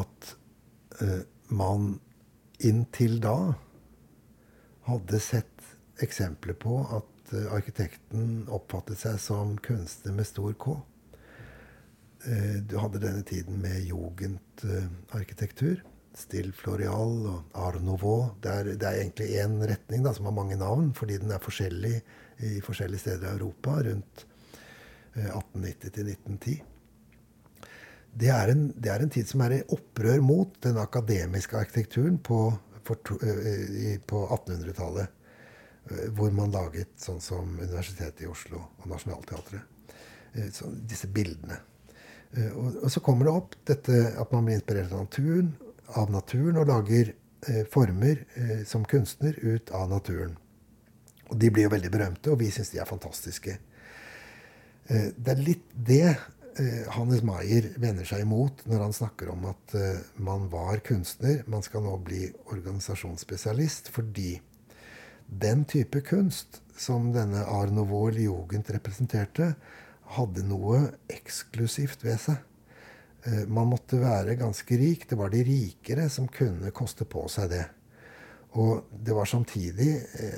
at 0.04 0.34
uh, 1.02 1.20
man 1.50 2.00
inntil 2.60 3.20
da 3.22 3.54
hadde 4.90 5.20
sett 5.20 5.76
eksempler 6.02 6.54
på 6.54 6.80
at 6.98 7.34
uh, 7.34 7.54
arkitekten 7.54 8.48
oppfattet 8.50 9.02
seg 9.02 9.20
som 9.22 9.58
kunstner 9.64 10.16
med 10.16 10.28
stor 10.28 10.56
K. 10.60 10.78
Uh, 12.26 12.58
du 12.66 12.78
hadde 12.80 13.02
denne 13.04 13.24
tiden 13.28 13.60
med 13.62 13.82
jugendarkitektur. 13.88 15.84
Still 16.20 16.52
Floreal 16.56 17.28
og 17.32 17.54
Art 17.54 17.84
Nouveau. 17.86 18.32
Det 18.42 18.56
er, 18.56 18.72
det 18.82 18.88
er 18.88 19.04
egentlig 19.04 19.30
én 19.40 19.60
retning 19.70 20.04
da, 20.04 20.14
som 20.16 20.28
har 20.28 20.36
mange 20.36 20.58
navn, 20.60 20.92
fordi 20.98 21.20
den 21.22 21.32
er 21.32 21.44
forskjellig 21.44 21.96
i 22.48 22.58
forskjellige 22.66 23.06
steder 23.06 23.30
i 23.30 23.38
Europa 23.38 23.78
rundt 23.86 24.26
1890 25.20 25.96
til 25.96 26.12
1910 26.16 26.69
det 28.20 28.32
er, 28.34 28.52
en, 28.52 28.66
det 28.76 28.92
er 28.92 29.04
en 29.04 29.12
tid 29.14 29.30
som 29.30 29.44
er 29.46 29.56
i 29.56 29.66
opprør 29.76 30.20
mot 30.26 30.58
den 30.66 30.80
akademiske 30.82 31.56
arkitekturen 31.56 32.18
på, 32.20 32.42
på 32.84 34.20
1800-tallet. 34.36 35.16
Hvor 36.14 36.34
man 36.36 36.52
laget 36.54 36.92
sånn 37.02 37.22
som 37.24 37.56
Universitetet 37.58 38.22
i 38.22 38.28
Oslo 38.30 38.60
og 38.62 38.90
Nationaltheatret. 38.92 39.64
Disse 40.86 41.10
bildene. 41.10 41.58
Og, 42.52 42.84
og, 42.84 42.90
så 42.94 43.02
kommer 43.02 43.26
det 43.26 43.34
opp 43.40 43.56
dette 43.66 44.02
at 44.22 44.36
man 44.36 44.46
blir 44.46 44.60
inspirert 44.60 44.92
av 44.94 45.08
naturen, 45.08 45.48
av 45.98 46.12
naturen 46.14 46.60
og 46.62 46.70
lager 46.70 47.10
eh, 47.10 47.64
former 47.74 48.22
eh, 48.38 48.60
som 48.70 48.86
kunstner 48.86 49.40
ut 49.42 49.72
av 49.74 49.88
naturen. 49.90 50.36
Og 51.32 51.40
de 51.42 51.50
blir 51.50 51.66
jo 51.66 51.74
veldig 51.74 51.90
berømte, 51.94 52.30
og 52.30 52.44
vi 52.44 52.52
syns 52.54 52.70
de 52.76 52.84
er 52.84 52.90
fantastiske. 52.90 53.56
Eh, 54.94 55.10
det 55.18 55.34
er 55.34 55.42
litt 55.48 55.66
det 55.74 56.04
Eh, 56.12 56.39
Hannes 56.92 57.22
Maier 57.24 57.70
vender 57.80 58.08
seg 58.08 58.26
imot 58.26 58.66
når 58.68 58.84
han 58.84 58.96
snakker 58.96 59.32
om 59.32 59.46
at 59.52 59.76
uh, 59.78 60.02
man 60.20 60.50
var 60.52 60.82
kunstner. 60.86 61.44
Man 61.48 61.64
skal 61.66 61.86
nå 61.86 61.96
bli 62.04 62.26
organisasjonsspesialist 62.52 63.92
fordi 63.94 64.34
den 65.30 65.64
type 65.70 66.02
kunst 66.08 66.62
som 66.80 67.12
denne 67.16 67.46
Art 67.46 67.72
Nouveau 67.76 68.10
Jugend 68.12 68.72
representerte, 68.74 69.54
hadde 70.16 70.42
noe 70.48 70.88
eksklusivt 71.12 72.04
ved 72.04 72.22
seg. 72.24 72.40
Uh, 73.28 73.46
man 73.48 73.72
måtte 73.72 74.02
være 74.02 74.40
ganske 74.40 74.80
rik. 74.80 75.08
Det 75.10 75.20
var 75.20 75.32
de 75.32 75.44
rikere 75.48 76.10
som 76.12 76.28
kunne 76.28 76.74
koste 76.76 77.08
på 77.08 77.28
seg 77.32 77.54
det. 77.54 77.66
Og 78.58 78.90
det 78.92 79.14
var 79.14 79.30
samtidig 79.30 79.92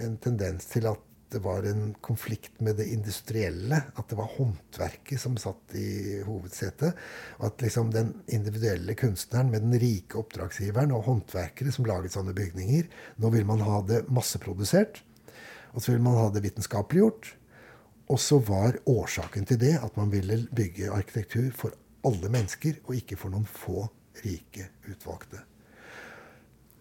en 0.04 0.18
tendens 0.20 0.68
til 0.68 0.90
at 0.92 1.11
det 1.32 1.40
var 1.44 1.64
en 1.64 1.94
konflikt 2.04 2.60
med 2.60 2.76
det 2.76 2.90
industrielle. 2.92 3.78
At 3.96 4.10
det 4.12 4.18
var 4.20 4.32
håndverket 4.36 5.22
som 5.22 5.38
satt 5.40 5.76
i 5.80 6.22
hovedsetet. 6.28 6.98
Og 7.40 7.46
at 7.48 7.64
liksom 7.64 7.92
den 7.94 8.14
individuelle 8.28 8.96
kunstneren 9.00 9.52
med 9.54 9.64
den 9.64 9.78
rike 9.80 10.20
oppdragsgiveren 10.20 10.94
og 10.96 11.06
håndverkere 11.08 11.72
som 11.72 11.88
laget 11.88 12.16
sånne 12.16 12.36
bygninger 12.38 12.90
Nå 13.22 13.32
vil 13.34 13.48
man 13.48 13.64
ha 13.64 13.80
det 13.88 14.04
masseprodusert. 14.12 15.04
Og 15.72 15.84
så 15.84 15.94
vil 15.94 16.04
man 16.04 16.20
ha 16.20 16.28
det 16.34 16.44
vitenskapeliggjort. 16.44 17.36
Og 18.12 18.20
så 18.20 18.42
var 18.44 18.82
årsaken 18.92 19.48
til 19.48 19.62
det 19.62 19.78
at 19.80 19.96
man 20.00 20.12
ville 20.12 20.44
bygge 20.52 20.92
arkitektur 20.92 21.48
for 21.56 21.78
alle 22.08 22.34
mennesker, 22.34 22.82
og 22.90 22.98
ikke 22.98 23.20
for 23.20 23.32
noen 23.32 23.48
få 23.48 23.86
rike 24.26 24.68
utvalgte. 24.90 25.46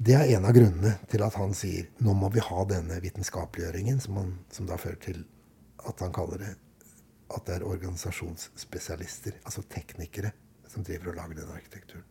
Det 0.01 0.15
er 0.17 0.31
en 0.33 0.47
av 0.49 0.55
grunnene 0.57 0.95
til 1.13 1.21
at 1.21 1.35
han 1.37 1.51
sier 1.53 1.91
nå 2.01 2.15
må 2.17 2.31
vi 2.33 2.41
ha 2.41 2.63
denne 2.65 2.97
vitenskapeliggjøringen, 3.05 3.99
som, 4.01 4.17
han, 4.17 4.31
som 4.49 4.69
da 4.69 4.79
fører 4.81 4.97
til 5.03 5.19
at 5.85 6.01
han 6.01 6.15
kaller 6.17 6.41
det 6.41 6.55
at 7.31 7.45
det 7.47 7.59
er 7.59 7.67
organisasjonsspesialister, 7.69 9.37
altså 9.45 9.63
teknikere, 9.71 10.33
som 10.73 10.87
driver 10.87 11.13
og 11.13 11.21
lager 11.21 11.43
den 11.43 11.53
arkitekturen. 11.55 12.09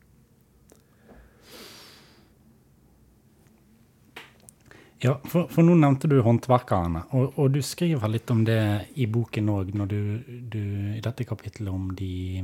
Ja, 5.00 5.16
for, 5.32 5.48
for, 5.48 5.64
nå 5.64 5.78
nevnte 5.80 6.10
du 6.12 6.18
håndverkerne, 6.24 7.06
og, 7.16 7.38
og, 7.40 7.54
du 7.56 7.62
skriver 7.64 8.12
litt 8.12 8.30
om 8.34 8.46
det 8.48 8.62
i 9.00 9.08
boken 9.08 9.50
òg, 9.54 9.74
når 9.80 9.92
du, 9.92 10.00
du, 10.52 10.64
i 10.98 11.04
dette 11.04 11.26
kapittelet 11.28 11.72
om 11.72 11.90
de, 11.96 12.44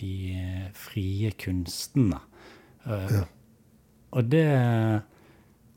de 0.00 0.14
frie 0.78 1.34
kunstene. 1.44 2.22
Uh, 2.86 3.08
ja. 3.10 3.24
Og 4.14 4.26
det, 4.30 4.46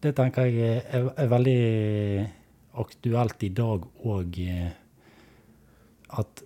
det 0.03 0.13
tenker 0.17 0.45
jeg 0.45 0.81
er, 0.85 1.07
er, 1.09 1.29
veldig 1.31 1.61
aktuelt 2.77 3.45
i 3.47 3.53
dag 3.57 3.87
òg. 4.05 4.37
Eh, 4.45 4.67
at 6.21 6.43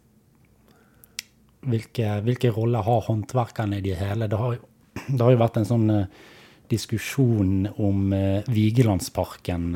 hvilke, 1.68 2.14
hvilke 2.26 2.54
roller 2.56 2.88
har 2.88 3.04
håndverkerne 3.10 3.82
i 3.82 3.86
det 3.90 4.00
hele? 4.00 4.30
Det 4.32 4.40
har, 4.40 4.56
det 5.16 5.20
har 5.20 5.36
jo 5.36 5.42
vært 5.44 5.60
en 5.60 5.68
sånn 5.68 5.92
uh, 5.92 6.08
diskusjon 6.72 7.68
om 7.76 8.16
uh, 8.16 8.48
Vigelandsparken. 8.48 9.68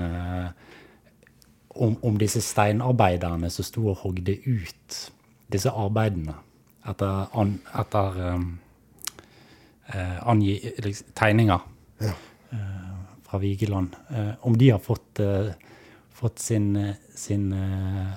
Om, 1.76 1.98
om, 2.08 2.16
disse 2.16 2.40
steinarbeiderne 2.40 3.50
som 3.52 3.68
sto 3.68 3.90
og 3.92 4.00
hogde 4.06 4.38
ut 4.48 5.00
disse 5.52 5.68
arbeidene 5.68 6.38
etter, 6.88 7.26
an, 7.36 7.58
etter 7.76 8.20
um, 8.32 8.46
angi, 10.24 10.54
liksom, 10.80 11.10
tegninger 11.20 11.66
ja. 11.98 12.14
Eh, 12.50 12.96
fra 13.24 13.38
Vigeland. 13.38 13.96
Eh, 14.10 14.32
om 14.40 14.58
de 14.58 14.70
har 14.70 14.80
fått, 14.80 15.20
eh, 15.20 15.48
fått 16.14 16.40
sin, 16.40 16.94
sin, 17.16 17.54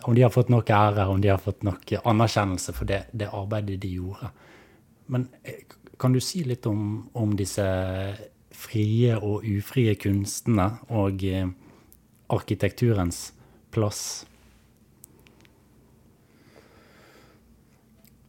Om 0.02 0.14
de 0.14 0.22
har 0.22 0.30
fått 0.30 0.48
nok 0.48 0.70
ære, 0.70 1.06
om 1.06 1.20
de 1.20 1.28
har 1.28 1.38
fått 1.38 1.62
nok 1.62 1.92
anerkjennelse 2.05 2.72
for 2.72 2.84
det, 2.84 3.05
det 3.12 3.28
arbeidet 3.28 3.80
de 3.80 3.88
gjorde. 3.88 4.30
Men 5.06 5.28
kan 5.98 6.12
du 6.12 6.20
si 6.20 6.44
litt 6.44 6.66
om, 6.66 7.10
om 7.12 7.36
disse 7.36 7.64
frie 8.50 9.16
og 9.16 9.44
ufrie 9.44 9.94
kunstene 9.94 10.78
og 10.88 11.24
arkitekturens 12.30 13.32
plass? 13.70 14.26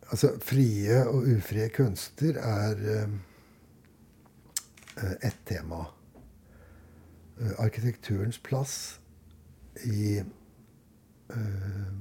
Altså, 0.09 0.34
frie 0.41 1.03
og 1.05 1.27
ufrie 1.30 1.69
kunster 1.69 2.41
er 2.41 3.09
ett 5.21 5.45
tema. 5.45 5.85
Eh, 7.41 7.51
arkitekturens 7.57 8.38
plass 8.38 8.99
i 9.84 10.17
eh, 11.30 11.93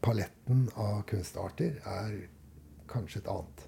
paletten 0.00 0.70
av 0.74 1.02
kunstarter 1.02 1.80
er 1.84 2.14
kanskje 2.88 3.20
et 3.20 3.28
annet. 3.28 3.66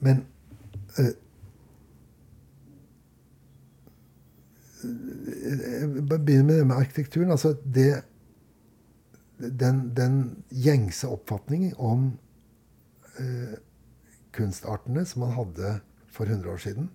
Men 0.00 0.24
jeg 0.96 1.14
begynner 6.08 6.42
med 6.42 6.56
det 6.56 6.66
med 6.66 6.76
arkitekturen. 6.76 7.30
Altså 7.30 7.54
det 7.64 8.02
Den, 9.40 9.96
den 9.96 10.44
gjengse 10.52 11.08
oppfatningen 11.08 11.72
om 11.78 12.18
eh, 13.18 13.54
kunstartene 14.36 15.04
som 15.08 15.22
man 15.24 15.32
hadde 15.32 15.80
for 16.10 16.24
100 16.26 16.50
år 16.50 16.56
siden, 16.56 16.90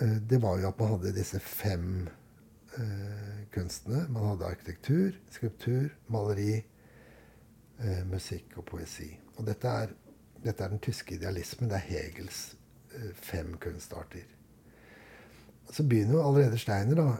eh, 0.00 0.16
det 0.30 0.42
var 0.42 0.58
jo 0.58 0.68
at 0.68 0.80
man 0.80 0.88
hadde 0.88 1.14
disse 1.16 1.40
fem 1.40 2.08
eh, 2.78 3.44
kunstene. 3.54 4.06
Man 4.08 4.32
hadde 4.32 4.50
arkitektur, 4.50 5.12
skulptur, 5.30 5.88
maleri, 6.08 6.56
eh, 7.78 8.04
musikk 8.06 8.58
og 8.58 8.66
poesi. 8.72 9.10
Og 9.36 9.46
dette 9.46 9.68
er, 9.68 9.94
dette 10.44 10.64
er, 10.64 10.74
den 10.74 10.82
tyske 10.82 11.14
idealismen. 11.14 11.70
Det 11.70 11.80
er 11.80 11.88
Hegels 11.92 12.42
fem 13.14 13.52
kunstarter. 13.60 14.24
Så 15.70 15.84
begynner 15.84 16.16
jo 16.16 16.22
allerede 16.24 16.58
Steiner, 16.58 16.96
da. 16.96 17.16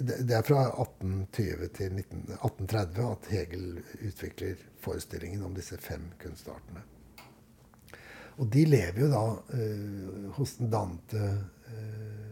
Det 0.00 0.34
er 0.36 0.44
fra 0.44 0.60
1820 0.82 1.68
til 1.76 1.92
19, 1.92 2.20
1830 2.36 3.10
at 3.10 3.26
Hegel 3.32 3.80
utvikler 4.08 4.60
forestillingen 4.80 5.42
om 5.44 5.56
disse 5.56 5.76
fem 5.80 6.06
kunstartene. 6.20 6.84
Og 8.38 8.46
de 8.46 8.64
lever 8.66 9.02
jo 9.02 9.10
da 9.10 9.22
eh, 9.58 10.26
hos 10.38 10.56
dante 10.58 11.18
uh, 11.18 12.26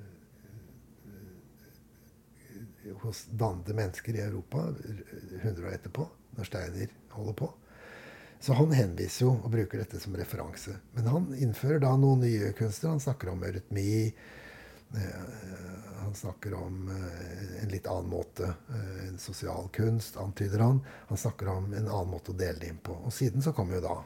Hos 3.02 3.24
dannede 3.30 3.74
mennesker 3.74 4.14
i 4.14 4.22
Europa 4.22 4.62
100 5.42 5.64
år 5.66 5.72
etterpå, 5.74 6.04
når 6.38 6.46
Steiner 6.46 6.92
holder 7.10 7.34
på. 7.40 7.48
Så 8.40 8.54
han 8.54 8.70
henviser 8.76 9.24
jo 9.24 9.32
og 9.34 9.50
bruker 9.50 9.82
dette 9.82 9.98
som 10.00 10.14
referanse. 10.16 10.76
Men 10.94 11.10
han 11.10 11.26
innfører 11.34 11.82
da 11.82 11.90
noen 11.98 12.22
nye 12.22 12.52
kunster. 12.54 12.92
Han 12.92 13.02
snakker 13.02 13.32
om 13.32 13.42
eurytmi. 13.42 13.90
Uh, 14.94 15.36
han 16.04 16.14
snakker 16.14 16.54
om 16.54 16.86
en 16.94 17.72
litt 17.74 17.90
annen 17.90 18.10
måte. 18.12 18.54
en 19.08 19.18
sosial 19.18 19.66
kunst, 19.74 20.16
antyder 20.22 20.62
han. 20.62 20.80
Han 21.10 21.18
snakker 21.18 21.50
om 21.50 21.72
en 21.72 21.88
annen 21.88 22.12
måte 22.14 22.30
å 22.30 22.38
dele 22.38 22.62
det 22.62 22.70
inn 22.70 22.82
på. 22.82 22.94
Og 23.02 23.12
siden 23.12 23.42
så 23.42 23.52
kommer 23.52 23.80
jo 23.80 23.88
da 23.88 23.96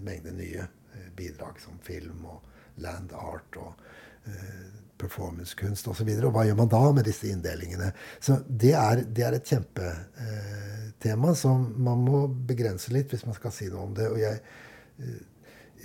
mengde 0.00 0.32
nye 0.32 0.62
eh, 0.62 1.08
bidrag 1.16 1.60
som 1.60 1.78
film 1.82 2.24
og 2.28 2.42
land 2.82 3.12
art 3.16 3.56
og 3.60 3.86
eh, 4.28 4.66
performancekunst 4.98 5.88
osv. 5.88 6.08
Og, 6.08 6.20
så 6.20 6.28
og 6.28 6.34
hva 6.36 6.44
gjør 6.48 6.58
man 6.60 6.72
da 6.72 6.82
med 6.96 7.08
disse 7.08 7.30
inndelingene? 7.30 7.92
Så 8.20 8.40
det 8.48 8.74
er, 8.78 9.04
det 9.04 9.26
er 9.26 9.38
et 9.38 9.52
kjempetema 9.52 11.32
eh, 11.32 11.40
som 11.40 11.68
man 11.88 12.04
må 12.06 12.26
begrense 12.48 12.94
litt 12.94 13.12
hvis 13.12 13.26
man 13.28 13.36
skal 13.38 13.54
si 13.54 13.70
noe 13.72 13.88
om 13.88 13.96
det. 13.96 14.10
Og 14.12 14.20
jeg, 14.20 14.40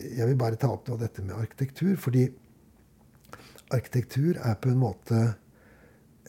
jeg 0.02 0.30
vil 0.30 0.40
bare 0.40 0.60
ta 0.60 0.72
opp 0.74 0.88
noe 0.88 1.00
av 1.00 1.06
dette 1.06 1.26
med 1.26 1.38
arkitektur. 1.38 1.96
Fordi 2.00 2.28
arkitektur 3.72 4.40
er 4.40 4.60
på 4.60 4.72
en 4.72 4.82
måte 4.82 5.26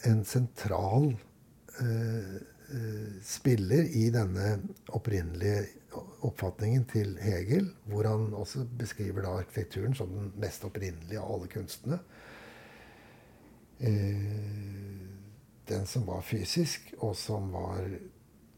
en 0.06 0.24
sentral 0.26 1.12
spiller 3.26 3.88
i 3.96 4.04
denne 4.12 4.52
opprinnelige 4.94 5.81
oppfatningen 5.94 6.85
til 6.90 7.16
Hegel, 7.23 7.69
hvor 7.90 8.06
han 8.09 8.32
også 8.36 8.64
beskriver 8.78 9.24
da 9.24 9.35
arkitekturen 9.40 9.94
som 9.97 10.10
den 10.12 10.31
mest 10.40 10.64
opprinnelige 10.66 11.20
av 11.20 11.35
alle 11.36 11.51
kunstene. 11.52 11.98
Eh, 13.82 14.23
den 15.69 15.86
som 15.86 16.06
var 16.06 16.23
fysisk, 16.27 16.93
og 16.98 17.16
som 17.16 17.51
var 17.55 17.86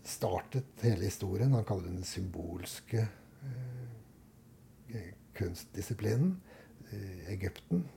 startet 0.05 0.85
hele 0.85 1.09
historien. 1.09 1.55
Han 1.56 1.65
kaller 1.65 1.89
den 1.89 2.02
den 2.02 2.09
symbolske 2.09 3.06
eh, 4.93 5.11
kunstdisiplinen. 5.35 6.36
Eh, 6.90 7.32
Egypten, 7.32 7.89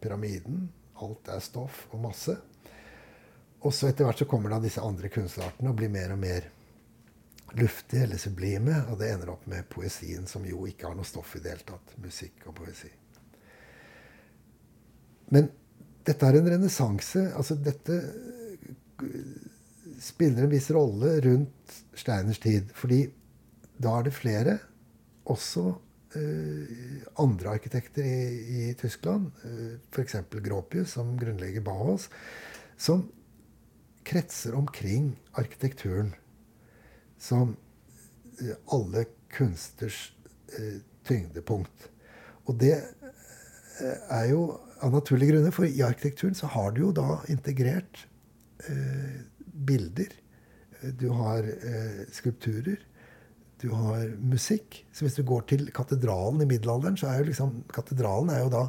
pyramiden. 0.00 0.68
Alt 1.02 1.28
er 1.28 1.42
stoff 1.42 1.86
og 1.90 2.00
masse. 2.06 2.36
Og 3.62 3.74
så 3.74 3.90
etter 3.90 4.06
hvert 4.06 4.18
så 4.18 4.26
kommer 4.26 4.50
da 4.50 4.58
disse 4.62 4.82
andre 4.82 5.10
kunstartene 5.12 5.70
og 5.70 5.78
blir 5.78 5.90
mer 5.92 6.14
og 6.14 6.20
mer 6.22 6.48
luftige 7.58 8.06
eller 8.06 8.20
sublime. 8.20 8.82
Og 8.90 8.98
det 9.00 9.12
ender 9.12 9.32
opp 9.34 9.46
med 9.50 9.68
poesien, 9.72 10.26
som 10.26 10.44
jo 10.48 10.66
ikke 10.68 10.88
har 10.88 10.98
noe 10.98 11.08
stoff 11.08 11.36
i 11.36 11.42
det 11.44 11.54
hele 11.54 11.68
tatt. 11.72 11.96
Musikk 12.02 12.46
og 12.48 12.56
poesi. 12.62 12.90
Men 15.32 15.48
dette 16.06 16.28
er 16.28 16.38
en 16.38 16.50
renessanse. 16.54 17.24
Altså, 17.38 17.56
dette 17.56 17.98
spiller 20.02 20.44
en 20.44 20.52
viss 20.52 20.70
rolle 20.74 21.16
rundt 21.24 21.78
Steiners 21.98 22.40
tid. 22.42 22.70
Fordi 22.76 23.04
da 23.82 23.96
er 23.98 24.06
det 24.06 24.14
flere, 24.16 24.58
også 25.32 25.64
uh, 25.72 26.76
andre 27.22 27.56
arkitekter 27.56 28.06
i, 28.06 28.20
i 28.58 28.62
Tyskland, 28.78 29.30
uh, 29.44 29.76
f.eks. 29.94 30.18
Gropius, 30.42 30.96
som 30.96 31.14
grunnlegger 31.18 31.64
Bauhaus, 31.66 32.08
som 32.76 33.06
kretser 34.06 34.56
omkring 34.58 35.12
arkitekturen 35.38 36.12
som 37.22 37.56
eh, 38.40 38.56
alle 38.74 39.04
kunsters 39.32 40.12
eh, 40.58 40.80
tyngdepunkt. 41.06 41.88
Og 42.50 42.58
det 42.58 42.74
eh, 42.74 44.00
er 44.10 44.30
jo 44.32 44.46
av 44.82 44.94
naturlige 44.96 45.36
grunner. 45.36 45.54
For 45.54 45.68
i 45.68 45.84
arkitekturen 45.86 46.34
så 46.38 46.50
har 46.56 46.74
du 46.74 46.86
jo 46.88 46.94
da 46.96 47.20
integrert 47.32 48.06
bilder. 49.66 50.10
Du 50.98 51.08
har 51.18 51.46
skulpturer. 52.14 52.78
Du 53.58 53.72
har 53.74 54.12
musikk. 54.22 54.84
Så 54.94 55.02
hvis 55.02 55.18
du 55.18 55.24
går 55.26 55.48
til 55.50 55.64
katedralen 55.74 56.44
i 56.44 56.46
middelalderen, 56.46 56.98
så 56.98 57.10
er 57.10 57.20
jo 57.20 57.28
liksom 57.30 57.56
Katedralen 57.74 58.30
er 58.30 58.44
jo 58.44 58.52
da 58.54 58.62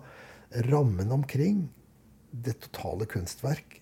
rammen 0.70 1.14
omkring 1.14 1.68
det 2.34 2.56
totale 2.66 3.06
kunstverk 3.10 3.80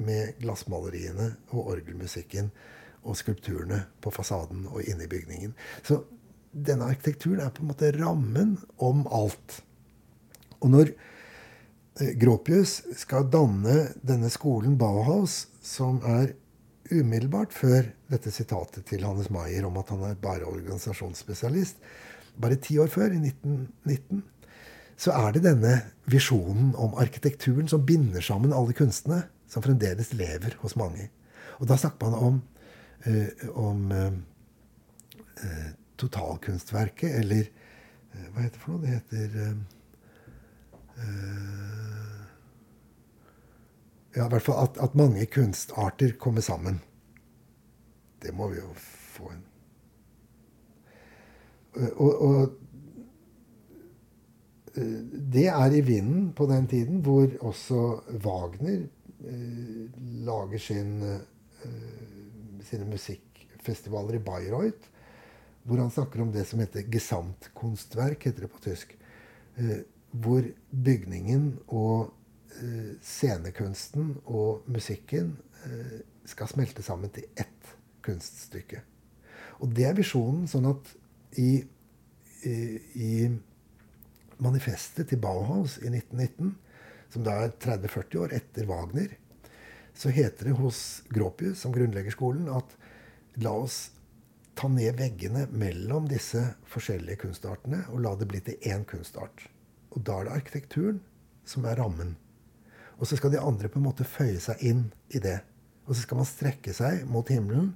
med 0.00 0.40
glassmaleriene 0.40 1.34
og 1.52 1.74
orgelmusikken 1.74 2.48
og 3.04 3.16
skulpturene 3.18 3.84
på 4.02 4.12
fasaden 4.14 4.66
og 4.70 4.82
inne 4.84 5.06
i 5.06 5.10
bygningen. 5.10 5.54
Så 5.86 6.02
denne 6.50 6.88
arkitekturen 6.90 7.42
er 7.44 7.52
på 7.54 7.64
en 7.64 7.70
måte 7.70 7.92
rammen 7.96 8.56
om 8.82 9.06
alt. 9.14 9.60
Og 10.60 10.72
når 10.74 10.92
eh, 10.92 12.12
Gropius 12.20 12.80
skal 12.98 13.30
danne 13.32 13.94
denne 14.06 14.30
skolen 14.32 14.76
Bauhaus, 14.80 15.46
som 15.62 16.00
er 16.06 16.34
umiddelbart 16.90 17.54
før 17.54 17.92
dette 18.10 18.32
sitatet 18.34 18.88
til 18.88 19.04
Hannes 19.06 19.30
Maier 19.30 19.66
om 19.68 19.78
at 19.78 19.92
han 19.94 20.02
er 20.08 20.18
bare 20.20 20.48
organisasjonsspesialist, 20.48 21.78
bare 22.40 22.58
ti 22.62 22.78
år 22.82 22.90
før, 22.90 23.14
i 23.14 23.20
1919, 23.22 24.24
så 25.00 25.14
er 25.16 25.32
det 25.32 25.44
denne 25.46 25.74
visjonen 26.10 26.74
om 26.76 26.96
arkitekturen 27.00 27.70
som 27.70 27.84
binder 27.86 28.24
sammen 28.24 28.52
alle 28.52 28.74
kunstene, 28.76 29.22
som 29.50 29.64
fremdeles 29.64 30.12
lever 30.14 30.56
hos 30.60 30.76
mange. 30.78 31.08
Og 31.58 31.68
da 31.70 31.78
snakker 31.80 32.10
man 32.10 32.26
om, 32.26 32.40
om 33.50 33.92
eh, 33.92 34.12
eh 35.44 35.70
totalkunstverket, 36.00 37.10
eller 37.20 37.50
eh, 38.12 38.28
Hva 38.32 38.40
heter 38.40 38.56
det 38.56 38.62
for 38.62 38.72
noe? 38.72 38.80
Det 38.80 38.94
heter 38.94 39.34
eh, 39.44 39.58
eh, 41.04 42.16
Ja, 44.16 44.24
i 44.24 44.30
hvert 44.32 44.42
fall 44.42 44.64
at, 44.64 44.80
at 44.82 44.96
mange 44.98 45.26
kunstarter 45.30 46.16
kommer 46.18 46.42
sammen. 46.42 46.80
Det 48.22 48.32
må 48.34 48.48
vi 48.50 48.58
jo 48.58 48.72
få 48.76 49.30
en 49.30 49.44
og, 51.70 52.22
og, 52.22 52.52
det 55.34 55.46
er 55.46 55.74
i 55.74 55.80
vinden 55.80 56.32
på 56.36 56.46
den 56.46 56.66
tiden 56.70 57.00
hvor 57.04 57.26
også 57.40 58.00
Wagner 58.24 58.86
eh, 59.26 59.86
lager 60.26 60.58
sin, 60.58 61.02
eh, 61.02 61.20
sine 62.68 62.88
musikkfestivaler 62.88 64.18
i 64.18 64.24
Bayreuth 64.24 64.90
hvor 65.62 65.78
han 65.78 65.90
snakker 65.90 66.22
om 66.22 66.32
det 66.32 66.46
som 66.48 66.60
heter 66.62 66.86
Gesamtkunstverk, 66.88 68.24
heter 68.26 68.46
det 68.46 68.52
på 68.52 68.62
tysk. 68.64 68.94
Eh, 69.60 69.82
hvor 70.10 70.46
bygningen 70.70 71.52
og 71.68 72.14
eh, 72.58 72.96
scenekunsten 73.04 74.14
og 74.24 74.64
musikken 74.70 75.36
eh, 75.66 76.00
skal 76.28 76.50
smelte 76.50 76.82
sammen 76.82 77.12
til 77.14 77.28
ett 77.38 77.74
kunststykke. 78.04 78.80
Og 79.60 79.76
det 79.76 79.86
er 79.90 79.98
visjonen. 79.98 80.48
Sånn 80.48 80.70
at 80.70 80.90
i, 81.38 81.60
i, 82.48 82.56
i 82.96 83.12
manifestet 84.40 85.10
til 85.10 85.20
Bauhaus 85.20 85.76
i 85.84 85.90
1919, 85.92 86.54
som 87.12 87.26
da 87.26 87.36
er 87.44 87.52
30-40 87.60 88.22
år 88.24 88.34
etter 88.38 88.68
Wagner, 88.70 89.12
så 89.94 90.12
heter 90.14 90.50
det 90.50 90.58
hos 90.58 91.02
Gropius, 91.08 91.60
som 91.62 91.72
grunnlegger 91.74 92.14
skolen, 92.14 92.48
at 92.48 92.76
la 93.40 93.52
oss 93.64 93.90
ta 94.58 94.68
ned 94.68 94.98
veggene 94.98 95.46
mellom 95.50 96.08
disse 96.10 96.42
forskjellige 96.68 97.22
kunstartene 97.22 97.84
og 97.90 98.02
la 98.04 98.14
det 98.18 98.28
bli 98.28 98.42
til 98.44 98.68
én 98.68 98.84
kunstart. 98.88 99.46
Og 99.94 100.02
da 100.06 100.18
er 100.20 100.28
det 100.28 100.34
arkitekturen 100.36 101.00
som 101.48 101.64
er 101.66 101.78
rammen. 101.80 102.16
Og 103.00 103.08
så 103.08 103.16
skal 103.16 103.32
de 103.32 103.40
andre 103.40 103.70
på 103.72 103.80
en 103.80 103.86
måte 103.88 104.04
føye 104.04 104.40
seg 104.42 104.60
inn 104.66 104.84
i 105.08 105.22
det. 105.22 105.38
Og 105.88 105.94
så 105.94 106.04
skal 106.04 106.20
man 106.20 106.28
strekke 106.28 106.74
seg 106.76 107.06
mot 107.08 107.28
himmelen 107.32 107.72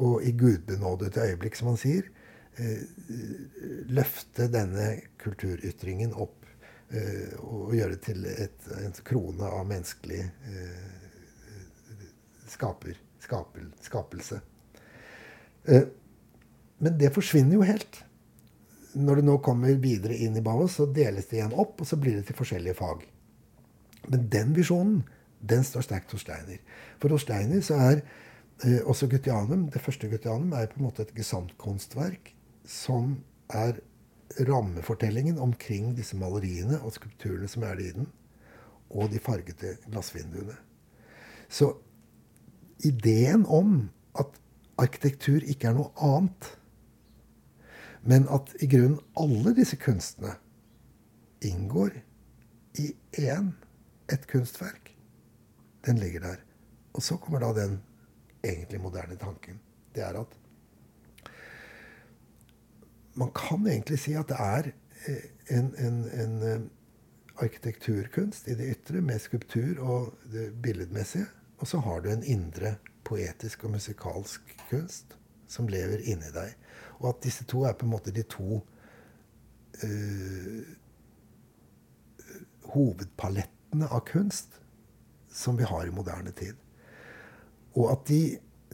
og 0.00 0.24
i 0.24 0.32
gudbenådede 0.32 1.26
øyeblikk, 1.28 1.58
som 1.58 1.68
man 1.68 1.80
sier, 1.80 2.08
eh, 2.56 2.80
løfte 3.92 4.48
denne 4.48 5.02
kulturytringen 5.20 6.14
opp 6.16 6.48
eh, 6.90 7.36
og 7.44 7.76
gjøre 7.76 7.98
det 7.98 8.02
til 8.08 8.26
et, 8.32 8.68
en 8.80 8.96
krone 9.04 9.52
av 9.52 9.68
menneskelig 9.68 10.22
eh, 10.24 11.01
skaper, 12.52 12.98
skapel, 13.22 13.68
skapelse. 13.80 14.40
Eh, 15.64 15.88
men 16.82 16.98
det 16.98 17.12
forsvinner 17.14 17.58
jo 17.58 17.66
helt. 17.66 18.02
Når 18.92 19.20
det 19.20 19.26
nå 19.28 19.38
kommer 19.44 19.78
videre 19.80 20.18
inn 20.20 20.36
i 20.36 20.44
Bauhaus, 20.44 20.76
så 20.76 20.86
deles 20.90 21.30
det 21.30 21.38
igjen 21.38 21.56
opp, 21.56 21.80
og 21.80 21.88
så 21.88 21.96
blir 22.00 22.18
det 22.18 22.26
til 22.28 22.38
forskjellige 22.38 22.76
fag. 22.76 23.06
Men 24.10 24.26
den 24.32 24.56
visjonen 24.56 25.02
den 25.42 25.64
står 25.66 25.86
sterkt 25.86 26.12
hos 26.14 26.22
Steiner. 26.22 26.58
For 27.02 27.14
hos 27.14 27.24
Steiner 27.26 27.62
så 27.66 27.78
er 27.82 28.02
eh, 28.64 28.80
også 28.86 29.08
Gutianum, 29.10 29.68
det 29.72 29.82
første 29.82 30.10
Gutianum 30.10 30.52
er 30.58 30.68
på 30.70 30.78
en 30.78 30.86
måte 30.86 31.06
et 31.06 31.14
gesamtkunstverk 31.16 32.34
som 32.68 33.16
er 33.50 33.80
rammefortellingen 34.48 35.38
omkring 35.42 35.96
disse 35.96 36.16
maleriene 36.16 36.78
og 36.80 36.94
skulpturene 36.94 37.48
som 37.50 37.66
er 37.68 37.80
i 37.82 37.90
den, 37.94 38.06
og 38.92 39.10
de 39.12 39.20
fargete 39.22 39.76
glassvinduene. 39.88 40.54
Så 41.48 41.72
ideen 42.82 43.46
om 43.46 43.90
at 44.18 44.34
arkitektur 44.82 45.44
ikke 45.44 45.70
er 45.70 45.78
noe 45.78 45.92
annet 46.02 46.52
men 48.02 48.26
at 48.34 48.50
i 48.62 48.66
grunnen 48.66 48.98
alle 49.18 49.54
disse 49.54 49.78
kunstene 49.78 50.34
inngår 51.42 51.94
i 52.82 52.88
én, 53.18 53.52
et 54.12 54.26
kunstverk. 54.30 54.90
Den 55.86 55.98
ligger 55.98 56.20
der. 56.20 56.42
Og 56.94 57.02
så 57.02 57.16
kommer 57.16 57.42
da 57.42 57.52
den 57.56 57.80
egentlig 58.44 58.80
moderne 58.80 59.16
tanken. 59.16 59.60
Det 59.94 60.02
er 60.02 60.18
at 60.20 60.38
man 63.14 63.30
kan 63.36 63.66
egentlig 63.66 63.98
si 64.00 64.14
at 64.16 64.28
det 64.28 64.38
er 64.40 64.70
eh, 65.06 65.56
en, 65.58 65.74
en, 65.78 66.04
en 66.20 66.42
eh, 66.42 66.60
arkitekturkunst 67.36 68.48
i 68.48 68.56
det 68.56 68.70
ytre 68.76 69.00
med 69.00 69.20
skulptur 69.20 69.82
og 69.84 70.14
det 70.32 70.50
billedmessige. 70.62 71.26
Og 71.62 71.68
så 71.70 71.78
har 71.78 72.02
du 72.02 72.10
en 72.10 72.24
indre 72.26 72.76
poetisk 73.06 73.64
og 73.64 73.76
musikalsk 73.76 74.54
kunst 74.70 75.14
som 75.50 75.68
lever 75.70 76.02
inni 76.10 76.30
deg. 76.34 76.56
Og 76.98 77.12
at 77.12 77.22
disse 77.22 77.46
to 77.48 77.62
er 77.68 77.76
på 77.78 77.86
en 77.86 77.92
måte 77.92 78.14
de 78.14 78.24
to 78.26 78.58
uh, 79.82 80.62
hovedpalettene 82.72 83.86
av 83.90 84.02
kunst 84.08 84.58
som 85.32 85.58
vi 85.58 85.68
har 85.68 85.86
i 85.86 85.94
moderne 85.94 86.34
tid. 86.34 86.58
Og 87.78 87.92
at 87.92 88.02
de, 88.10 88.22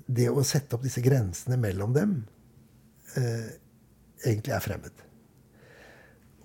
det 0.06 0.31
å 0.32 0.47
sette 0.47 0.78
opp 0.78 0.86
disse 0.86 1.05
grensene 1.05 1.60
mellom 1.60 1.93
dem 1.97 2.16
uh, 3.19 3.51
egentlig 4.24 4.56
er 4.56 4.65
fremmed. 4.65 5.05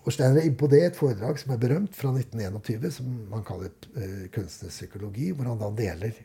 Og 0.03 0.11
Steiner 0.11 0.41
er 0.41 0.49
inne 0.49 0.59
på 0.59 0.67
det 0.67 0.81
et 0.83 0.99
foredrag 0.99 1.39
som 1.39 1.55
er 1.55 1.63
berømt, 1.63 1.95
fra 1.95 2.11
1921, 2.11 2.91
som 2.99 3.17
man 3.31 3.47
kaller 3.47 3.71
uh, 3.95 4.27
kunstens 4.35 4.75
psykologi, 4.75 5.31
hvor 5.31 5.47
han 5.53 5.61
da 5.63 5.71
deler 5.79 6.19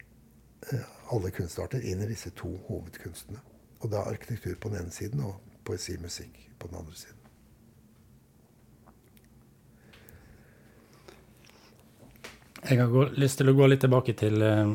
alle 1.13 1.31
kunstarter 1.31 1.85
inn 1.85 2.03
i 2.05 2.11
disse 2.11 2.33
to 2.37 2.51
hovedkunstene. 2.69 3.41
Og 3.81 3.93
da 3.93 4.03
arkitektur 4.11 4.57
på 4.61 4.73
den 4.73 4.83
ene 4.83 4.95
siden 4.95 5.23
og 5.25 5.39
poesimusikk 5.65 6.41
på 6.59 6.71
den 6.71 6.81
andre 6.81 6.97
siden. 6.97 7.19
Jeg 12.69 12.81
har 12.83 13.13
lyst 13.17 13.39
til 13.39 13.49
å 13.49 13.55
gå 13.57 13.69
litt 13.71 13.81
tilbake 13.85 14.13
til 14.19 14.43
uh, 14.43 14.73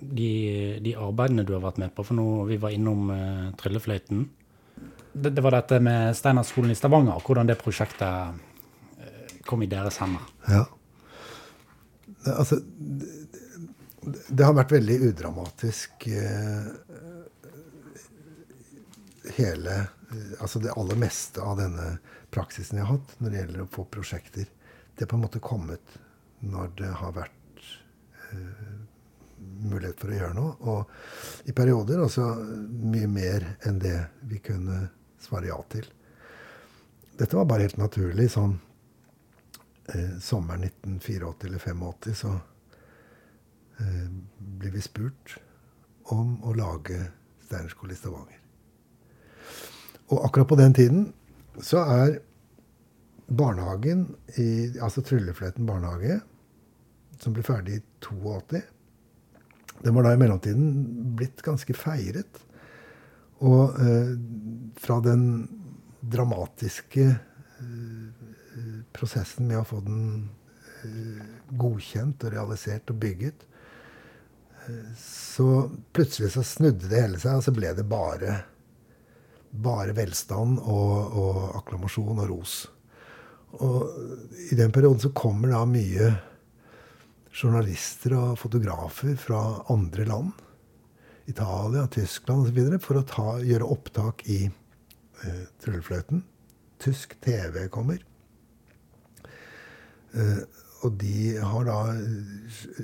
de, 0.00 0.30
de, 0.82 0.94
arbeidene 0.96 1.44
du 1.46 1.52
har 1.54 1.62
vært 1.62 1.82
med 1.82 1.92
på. 1.94 2.06
For 2.06 2.16
nå 2.16 2.46
vi 2.48 2.58
var 2.62 2.74
innom 2.74 3.10
uh, 3.12 3.50
Tryllefløyten. 3.60 4.24
Det, 5.12 5.30
det, 5.30 5.42
var 5.44 5.58
dette 5.58 5.78
med 5.84 6.16
Steinerskolen 6.16 6.72
i 6.72 6.78
Stavanger. 6.78 7.20
Hvordan 7.22 7.50
det 7.50 7.60
prosjektet 7.60 8.40
uh, 8.98 9.36
kom 9.46 9.62
i 9.62 9.70
deres 9.70 10.00
hender. 10.02 10.24
Ja. 10.48 10.64
Det, 12.24 12.32
altså, 12.32 12.58
det, 14.28 14.44
har 14.44 14.56
vært 14.56 14.74
veldig 14.74 14.96
udramatisk 15.10 16.06
hele 19.34 19.76
altså 20.38 20.60
det 20.62 20.74
aller 20.76 20.98
meste 21.00 21.42
av 21.42 21.58
denne 21.58 21.96
praksisen 22.34 22.78
jeg 22.78 22.86
har 22.86 22.98
hatt 22.98 23.14
når 23.18 23.30
det 23.30 23.40
gjelder 23.40 23.64
å 23.64 23.70
få 23.72 23.86
prosjekter, 23.90 24.48
det 24.94 25.06
er 25.06 25.10
på 25.10 25.18
en 25.18 25.24
måte 25.24 25.42
kommet 25.42 25.98
når 26.44 26.72
det 26.78 26.90
har 27.00 27.14
vært 27.16 27.64
eh, 28.30 28.74
mulighet 29.64 30.00
for 30.00 30.12
å 30.12 30.18
gjøre 30.18 30.36
noe. 30.36 30.54
Og 30.70 31.48
i 31.48 31.54
perioder 31.56 32.02
også 32.04 32.26
mye 32.94 33.08
mer 33.10 33.46
enn 33.66 33.80
det 33.82 33.96
vi 34.28 34.40
kunne 34.44 34.88
svare 35.22 35.50
ja 35.50 35.58
til. 35.72 35.86
Dette 37.14 37.38
var 37.38 37.48
bare 37.48 37.66
helt 37.66 37.80
naturlig. 37.80 38.28
Sånn 38.34 38.58
eh, 39.94 40.16
sommeren 40.20 40.66
1984 40.68 41.48
eller 41.48 41.62
85 41.62 42.18
så 42.18 42.34
eh, 43.80 44.06
blir 44.60 44.74
vi 44.74 44.82
spurt 44.84 45.38
om 46.12 46.36
å 46.44 46.54
lage 46.56 47.00
Steinerskole 47.44 47.94
i 47.94 47.98
Stavanger. 47.98 48.40
Og 50.12 50.24
akkurat 50.26 50.48
på 50.48 50.60
den 50.60 50.74
tiden 50.76 51.04
så 51.62 51.82
er 51.86 52.18
barnehagen, 53.26 54.06
i, 54.36 54.76
altså 54.82 55.02
Tryllefløyten 55.04 55.66
barnehage, 55.66 56.20
som 57.20 57.34
ble 57.34 57.44
ferdig 57.46 57.78
i 57.78 57.84
82. 58.04 58.60
Den 59.84 59.96
var 59.96 60.06
da 60.06 60.14
i 60.14 60.20
mellomtiden 60.20 61.14
blitt 61.16 61.42
ganske 61.44 61.76
feiret. 61.76 62.40
Og 63.44 63.78
eh, 63.80 64.12
fra 64.80 65.00
den 65.04 65.24
dramatiske 66.00 67.06
eh, 67.08 68.22
prosessen 68.94 69.48
med 69.48 69.60
å 69.60 69.66
få 69.68 69.80
den 69.84 70.04
eh, 70.84 71.24
godkjent 71.58 72.24
og 72.24 72.36
realisert 72.36 72.92
og 72.92 73.00
bygget, 73.02 73.46
så 74.98 75.70
plutselig 75.92 76.32
så 76.34 76.44
snudde 76.46 76.88
det 76.88 77.00
hele 77.02 77.20
seg, 77.20 77.38
og 77.38 77.46
så 77.46 77.54
ble 77.54 77.72
det 77.76 77.86
bare, 77.88 78.38
bare 79.50 79.96
velstand 79.96 80.60
og, 80.62 81.18
og 81.20 81.42
akklamasjon 81.60 82.22
og 82.22 82.30
ros. 82.30 82.54
Og 83.62 84.48
i 84.50 84.56
den 84.58 84.72
perioden 84.74 85.02
så 85.02 85.12
kommer 85.14 85.52
da 85.52 85.62
mye 85.68 86.12
journalister 87.34 88.14
og 88.18 88.38
fotografer 88.38 89.14
fra 89.18 89.42
andre 89.72 90.06
land. 90.08 90.32
Italia, 91.30 91.86
Tyskland 91.88 92.48
osv. 92.48 92.78
for 92.84 93.00
å 93.00 93.06
ta, 93.08 93.28
gjøre 93.42 93.68
opptak 93.74 94.26
i 94.30 94.42
eh, 94.46 95.44
Tryllefløyten. 95.62 96.24
Tysk 96.84 97.16
TV 97.24 97.66
kommer. 97.72 98.02
Uh, 100.14 100.44
og 100.84 100.98
de 101.00 101.34
har 101.40 101.64
da 101.64 101.78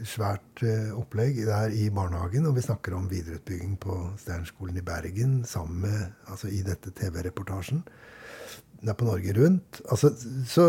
svært 0.08 0.62
uh, 0.64 0.96
opplegg 0.96 1.42
der 1.44 1.74
i 1.76 1.90
barnehagen. 1.92 2.46
Og 2.48 2.56
vi 2.56 2.64
snakker 2.64 2.96
om 2.96 3.10
videreutbygging 3.10 3.74
på 3.82 3.98
Sternskolen 4.22 4.80
i 4.80 4.84
Bergen 4.84 5.42
sammen 5.48 5.84
med, 5.84 6.14
altså 6.32 6.48
i 6.48 6.62
dette 6.66 6.94
TV-reportasjen 6.96 7.84
det 8.80 8.92
er 8.94 8.96
på 8.96 9.04
Norge 9.04 9.32
Rundt. 9.36 9.80
Altså, 9.92 10.10
så 10.48 10.66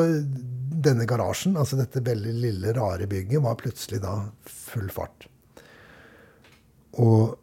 denne 0.84 1.08
garasjen, 1.08 1.56
altså 1.60 1.80
dette 1.80 2.04
veldig 2.04 2.34
lille, 2.44 2.74
rare 2.76 3.08
bygget, 3.08 3.44
var 3.44 3.60
plutselig 3.60 4.02
da 4.04 4.16
full 4.48 4.90
fart. 4.92 5.28
Og 7.00 7.38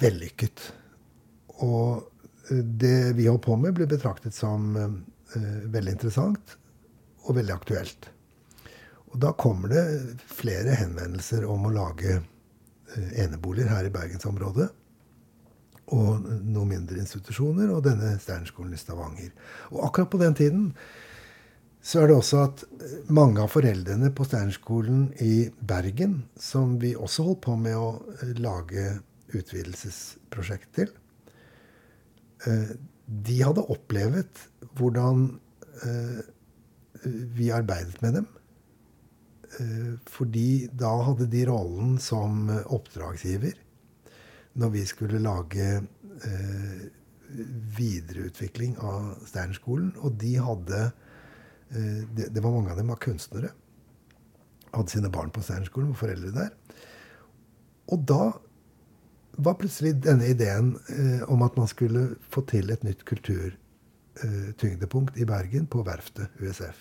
vellykket. 0.00 0.70
Og 1.66 2.08
det 2.48 3.12
vi 3.18 3.28
holdt 3.28 3.44
på 3.44 3.58
med, 3.60 3.76
ble 3.76 3.88
betraktet 3.90 4.36
som 4.36 4.70
uh, 4.78 4.88
veldig 5.68 5.98
interessant 5.98 6.56
og 7.26 7.36
veldig 7.36 7.52
aktuelt. 7.52 8.08
Og 9.12 9.16
da 9.22 9.32
kommer 9.36 9.72
det 9.72 9.84
flere 10.28 10.76
henvendelser 10.78 11.46
om 11.48 11.66
å 11.68 11.74
lage 11.74 12.18
uh, 12.18 13.10
eneboliger 13.24 13.72
her 13.72 13.88
i 13.88 13.94
bergensområdet 13.94 14.68
og 15.96 16.24
noen 16.44 16.68
mindre 16.68 17.00
institusjoner, 17.00 17.70
og 17.72 17.84
denne 17.86 18.16
Steinerskolen 18.20 18.74
i 18.76 18.80
Stavanger. 18.80 19.30
Og 19.72 19.86
akkurat 19.86 20.10
på 20.12 20.20
den 20.20 20.36
tiden 20.36 20.66
så 21.88 22.02
er 22.02 22.10
det 22.10 22.18
også 22.18 22.40
at 22.42 22.64
mange 23.14 23.40
av 23.40 23.52
foreldrene 23.52 24.10
på 24.12 24.26
Steinerskolen 24.26 25.06
i 25.24 25.48
Bergen, 25.70 26.20
som 26.36 26.76
vi 26.82 26.94
også 26.98 27.28
holdt 27.28 27.44
på 27.46 27.54
med 27.60 27.78
å 27.78 27.90
eh, 28.18 28.34
lage 28.42 28.88
utvidelsesprosjekt 29.28 30.72
til, 30.76 30.90
eh, 32.44 32.74
de 33.06 33.36
hadde 33.40 33.64
opplevd 33.72 34.42
hvordan 34.76 35.28
eh, 35.86 36.18
vi 37.38 37.52
arbeidet 37.54 38.02
med 38.04 38.18
dem. 38.18 38.26
Fordi 40.08 40.68
da 40.76 40.90
hadde 41.06 41.28
de 41.32 41.46
rollen 41.48 41.94
som 42.02 42.50
oppdragsgiver 42.50 43.56
når 44.58 44.72
vi 44.74 44.82
skulle 44.86 45.18
lage 45.22 45.66
eh, 45.78 46.82
videreutvikling 47.78 48.76
av 48.82 49.14
Steinerskolen. 49.28 49.92
Og 50.02 50.10
de 50.20 50.32
hadde 50.42 50.80
eh, 50.86 52.02
det, 52.16 52.42
var 52.42 52.52
mange 52.52 52.70
av 52.72 52.78
dem 52.80 52.90
var 52.92 53.00
kunstnere. 53.02 53.50
Hadde 54.72 54.90
sine 54.92 55.10
barn 55.12 55.30
på 55.34 55.42
Steinerskolen 55.44 55.90
og 55.94 56.00
foreldre 56.00 56.30
der. 56.34 56.50
Og 57.94 57.98
da 58.08 58.24
var 59.38 59.60
plutselig 59.60 59.92
denne 60.02 60.26
ideen 60.32 60.68
eh, 60.90 61.22
om 61.30 61.40
at 61.46 61.56
man 61.60 61.68
skulle 61.70 62.02
få 62.32 62.40
til 62.50 62.66
et 62.74 62.84
nytt 62.86 63.02
kulturtyngdepunkt 63.08 65.14
eh, 65.16 65.22
i 65.22 65.28
Bergen, 65.28 65.64
på 65.70 65.78
verftet 65.86 66.30
USF. 66.42 66.78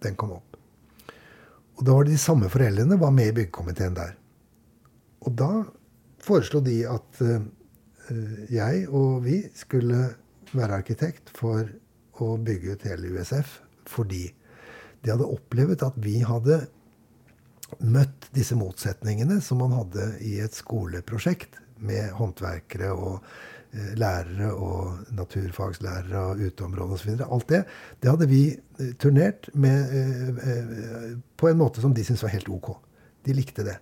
Den 0.00 0.14
kom 0.16 0.32
opp. 0.38 0.49
Og 1.80 1.86
da 1.86 1.96
var 1.96 2.04
de 2.04 2.18
samme 2.20 2.50
foreldrene 2.52 2.98
var 3.00 3.12
med 3.16 3.30
i 3.30 3.36
byggekomiteen 3.38 3.96
der. 3.96 4.12
Og 5.24 5.32
da 5.36 5.50
foreslo 6.20 6.60
de 6.64 6.82
at 6.88 7.22
uh, 7.24 7.40
jeg 8.52 8.84
og 8.88 9.22
vi 9.24 9.38
skulle 9.56 10.02
være 10.52 10.80
arkitekt 10.82 11.32
for 11.32 11.64
å 12.20 12.34
bygge 12.36 12.74
ut 12.74 12.84
hele 12.84 13.14
USF. 13.16 13.60
Fordi 13.88 14.26
de 15.00 15.12
hadde 15.12 15.30
opplevd 15.32 15.86
at 15.86 15.96
vi 16.04 16.18
hadde 16.26 16.60
møtt 17.80 18.28
disse 18.34 18.58
motsetningene 18.58 19.38
som 19.44 19.62
man 19.62 19.72
hadde 19.78 20.12
i 20.26 20.36
et 20.44 20.56
skoleprosjekt 20.56 21.56
med 21.80 22.12
håndverkere 22.18 22.90
og 22.92 23.22
eh, 23.22 23.59
lærere 23.98 24.50
og 24.54 25.12
naturfagslærere 25.14 26.24
og 26.32 26.40
uteområde 26.46 26.96
osv. 26.96 27.12
Alt 27.22 27.48
det 27.52 27.62
det 28.02 28.10
hadde 28.10 28.28
vi 28.30 28.42
eh, 28.50 28.92
turnert 28.98 29.50
med, 29.54 29.94
eh, 29.94 31.18
på 31.36 31.48
en 31.48 31.60
måte 31.60 31.80
som 31.80 31.94
de 31.94 32.04
syntes 32.04 32.24
var 32.26 32.34
helt 32.34 32.48
ok. 32.50 32.74
De 33.26 33.36
likte 33.36 33.66
det 33.66 33.78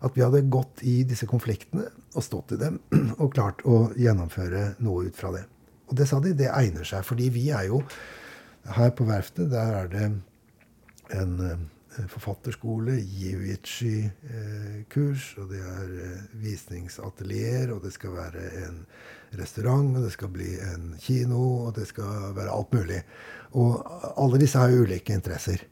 at 0.00 0.16
vi 0.16 0.22
hadde 0.24 0.48
gått 0.52 0.82
i 0.88 1.04
disse 1.04 1.26
konfliktene 1.28 1.84
og 2.16 2.24
stått 2.24 2.52
i 2.56 2.60
dem 2.60 2.78
og 3.22 3.34
klart 3.34 3.60
å 3.68 3.92
gjennomføre 4.00 4.74
noe 4.84 5.04
ut 5.08 5.16
fra 5.16 5.30
det. 5.36 5.44
Og 5.90 5.96
det 5.98 6.06
sa 6.08 6.20
de, 6.22 6.32
det 6.36 6.50
egner 6.52 6.84
seg. 6.86 7.04
Fordi 7.04 7.28
vi 7.34 7.50
er 7.52 7.64
jo 7.68 7.82
her 8.76 8.90
på 8.96 9.04
verftet, 9.08 9.50
der 9.52 9.74
er 9.82 9.86
det 9.90 10.06
en 11.16 11.32
eh, 11.44 11.58
forfatterskole, 12.08 12.94
Jiuichi-kurs, 13.02 14.04
og 15.42 15.46
det 15.50 15.60
er 15.64 15.88
eh, 16.06 16.20
visningsatelier, 16.42 17.72
og 17.74 17.78
det 17.84 17.92
skal 17.96 18.10
være 18.14 18.42
en 18.64 18.76
restaurant, 19.38 19.92
og 19.96 20.06
det 20.06 20.12
skal 20.14 20.32
bli 20.32 20.54
en 20.64 20.94
kino, 21.00 21.40
og 21.66 21.74
det 21.78 21.86
skal 21.90 22.32
være 22.36 22.54
alt 22.54 22.72
mulig. 22.74 23.02
Og 23.58 23.78
alle 24.16 24.40
disse 24.42 24.58
har 24.58 24.72
jo 24.72 24.86
ulike 24.86 25.14
interesser. 25.14 25.62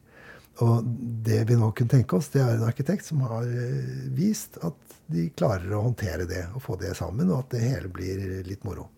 Og 0.65 0.83
det 1.23 1.41
vi 1.47 1.55
nå 1.55 1.71
kunne 1.71 1.91
tenke 1.91 2.17
oss, 2.17 2.27
det 2.33 2.41
er 2.43 2.57
en 2.57 2.67
arkitekt 2.67 3.07
som 3.07 3.21
har 3.23 3.47
eh, 3.47 4.07
vist 4.15 4.59
at 4.65 4.97
de 5.09 5.29
klarer 5.31 5.71
å 5.73 5.85
håndtere 5.85 6.27
det 6.29 6.43
og 6.53 6.63
få 6.65 6.75
det 6.81 6.91
sammen, 6.99 7.31
og 7.31 7.45
at 7.45 7.55
det 7.55 7.63
hele 7.63 7.91
blir 7.91 8.41
litt 8.47 8.65
moro. 8.67 8.89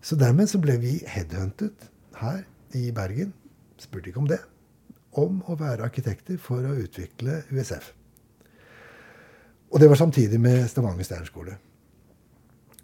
Så 0.00 0.16
dermed 0.16 0.48
så 0.48 0.60
ble 0.62 0.78
vi 0.80 0.96
headhuntet 1.10 1.88
her 2.22 2.42
i 2.78 2.88
Bergen, 2.94 3.34
spurte 3.78 4.10
ikke 4.10 4.22
om 4.22 4.30
det, 4.30 4.40
om 5.18 5.40
å 5.48 5.56
være 5.58 5.84
arkitekter 5.86 6.38
for 6.40 6.64
å 6.64 6.76
utvikle 6.78 7.42
USF. 7.52 7.92
Og 9.68 9.82
det 9.82 9.88
var 9.90 10.00
samtidig 10.00 10.40
med 10.40 10.64
Stavanger 10.70 11.04
steinskole. 11.04 11.58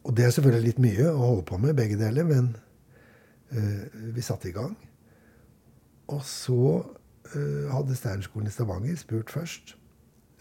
Og 0.05 0.16
det 0.16 0.26
er 0.26 0.35
selvfølgelig 0.36 0.68
litt 0.68 0.82
mye 0.85 1.06
å 1.10 1.20
holde 1.22 1.47
på 1.48 1.59
med, 1.60 1.76
begge 1.78 1.97
deler, 2.01 2.26
men 2.28 2.51
uh, 3.55 3.85
vi 4.12 4.24
satte 4.24 4.51
i 4.51 4.56
gang. 4.56 4.74
Og 6.12 6.20
så 6.28 6.59
uh, 6.82 7.64
hadde 7.72 7.97
Steinerskolen 7.97 8.51
i 8.51 8.52
Stavanger 8.52 8.98
spurt 9.01 9.32
først. 9.32 9.76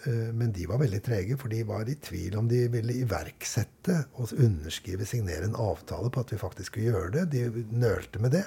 Uh, 0.03 0.33
men 0.35 0.51
de 0.55 0.67
var 0.67 0.81
veldig 0.83 0.99
trege, 1.05 1.37
for 1.39 1.53
de 1.53 1.61
var 1.67 1.87
i 1.87 1.95
tvil 1.95 2.35
om 2.41 2.49
de 2.51 2.65
ville 2.73 2.97
iverksette 3.05 4.01
og 4.19 4.35
underskrive, 4.35 5.07
signere 5.07 5.47
en 5.47 5.55
avtale 5.55 6.11
på 6.11 6.25
at 6.25 6.35
vi 6.35 6.41
faktisk 6.43 6.73
skulle 6.73 6.91
gjøre 6.91 7.13
det. 7.21 7.25
De 7.31 7.67
nølte 7.71 8.19
med 8.23 8.35
det. 8.35 8.43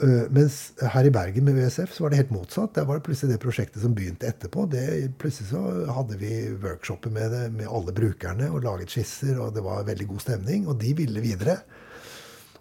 Eh, 0.00 0.30
mens 0.32 0.72
her 0.94 1.04
i 1.04 1.12
Bergen 1.12 1.44
med 1.44 1.58
USF 1.60 1.92
så 1.92 2.04
var 2.04 2.12
det 2.12 2.22
helt 2.22 2.32
motsatt. 2.32 2.72
Der 2.76 2.86
var 2.88 2.96
det 2.96 3.04
plutselig 3.04 3.34
det 3.34 3.42
prosjektet 3.42 3.82
som 3.82 3.94
begynte 3.96 4.28
etterpå. 4.30 4.64
Det, 4.72 4.84
plutselig 5.20 5.50
så 5.50 5.60
hadde 5.92 6.16
vi 6.20 6.32
workshoper 6.62 7.12
med 7.12 7.36
med 7.56 7.68
alle 7.68 7.92
brukerne 7.92 8.48
og 8.50 8.64
laget 8.64 8.94
skisser, 8.94 9.36
og 9.40 9.52
det 9.54 9.64
var 9.66 9.84
veldig 9.88 10.08
god 10.14 10.24
stemning. 10.24 10.66
Og 10.68 10.80
de 10.80 10.94
ville 10.96 11.24
videre. 11.24 11.58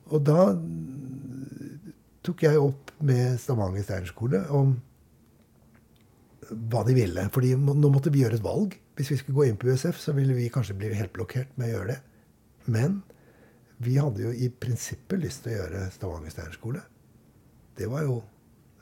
Og 0.10 0.26
da 0.26 0.49
tok 2.26 2.44
jeg 2.44 2.60
opp 2.60 2.91
med 3.06 3.40
Stavanger 3.40 3.86
steinerskole 3.86 4.44
om 4.52 4.76
hva 6.49 6.84
de 6.84 6.98
ville. 6.98 7.28
Fordi 7.32 7.56
nå 7.56 7.94
måtte 7.94 8.11
vi 8.11 8.26
gjøre 8.26 8.40
et 8.41 8.45
valg. 8.45 8.76
Hvis 8.99 9.14
vi 9.14 9.22
skulle 9.22 9.38
gå 9.38 9.48
inn 9.48 9.60
på 9.60 9.72
USF, 9.72 9.99
så 10.02 10.16
ville 10.18 10.36
vi 10.36 10.52
kanskje 10.52 10.76
bli 10.76 10.91
helt 10.98 11.16
blokkert 11.16 11.56
med 11.56 11.70
å 11.70 11.78
gjøre 11.78 11.94
det. 11.94 11.99
Men 12.68 13.02
vi 13.80 13.95
hadde 13.95 14.26
jo 14.26 14.32
i 14.36 14.49
prinsippet 14.52 15.22
lyst 15.24 15.45
til 15.45 15.56
å 15.56 15.61
gjøre 15.61 15.91
Stavanger 15.94 16.34
steinerskole. 16.36 16.84
Det 17.80 17.88
var 17.91 18.03
jo 18.06 18.19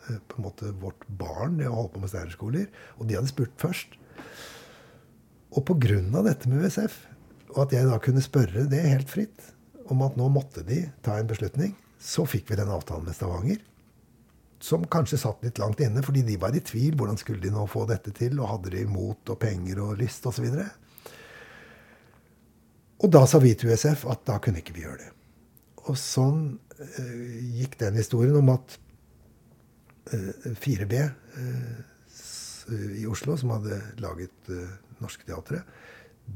eh, 0.07 0.18
på 0.28 0.40
en 0.40 0.48
måte 0.48 0.74
vårt 0.82 1.06
barn, 1.19 1.60
det 1.61 1.69
å 1.69 1.76
holde 1.78 1.94
på 1.95 2.03
med 2.03 2.11
steinerskoler. 2.11 2.68
Og 2.98 3.07
de 3.07 3.19
hadde 3.19 3.32
spurt 3.32 3.56
først. 3.61 3.98
Og 5.53 5.64
pga. 5.65 6.02
dette 6.26 6.49
med 6.49 6.65
USF, 6.65 6.98
og 7.56 7.64
at 7.65 7.74
jeg 7.78 7.88
da 7.88 7.98
kunne 8.03 8.22
spørre 8.22 8.68
det 8.69 8.84
helt 8.84 9.10
fritt 9.10 9.53
om 9.88 10.02
at 10.03 10.18
nå 10.19 10.28
måtte 10.30 10.65
de 10.68 10.84
ta 11.06 11.15
en 11.18 11.30
beslutning, 11.30 11.76
så 11.98 12.26
fikk 12.28 12.52
vi 12.52 12.60
den 12.60 12.72
avtalen 12.74 13.06
med 13.07 13.15
Stavanger. 13.15 13.61
Som 14.60 14.88
kanskje 14.90 15.19
satt 15.22 15.44
litt 15.45 15.60
langt 15.61 15.80
inne, 15.86 16.02
fordi 16.06 16.24
de 16.26 16.38
var 16.41 16.56
i 16.56 16.64
tvil. 16.65 16.95
Hvordan 16.98 17.19
skulle 17.22 17.41
de 17.44 17.53
nå 17.53 17.65
få 17.69 17.86
dette 17.90 18.11
til? 18.18 18.40
Og 18.41 18.49
hadde 18.52 18.74
de 18.74 18.86
mot 18.90 19.30
og 19.30 19.40
penger 19.40 19.82
og 19.86 19.99
lyst 20.02 20.26
osv.? 20.30 20.48
Og, 20.49 20.65
og 23.06 23.14
da 23.14 23.24
sa 23.30 23.41
vi 23.41 23.53
til 23.53 23.69
USF 23.72 24.07
at 24.10 24.26
da 24.28 24.40
kunne 24.41 24.64
ikke 24.64 24.76
vi 24.76 24.86
gjøre 24.86 25.06
det. 25.06 25.11
Og 25.88 25.95
sånn 26.02 26.41
uh, 26.57 27.28
gikk 27.57 27.78
den 27.80 27.99
historien 28.02 28.38
om 28.41 28.49
at 28.57 28.80
4B 30.12 31.00
uh, 31.04 31.80
i 33.00 33.06
Oslo, 33.08 33.38
som 33.40 33.54
hadde 33.56 33.80
laget 34.04 34.52
uh, 34.52 34.68
Norske 35.02 35.28
Teatret, 35.28 35.64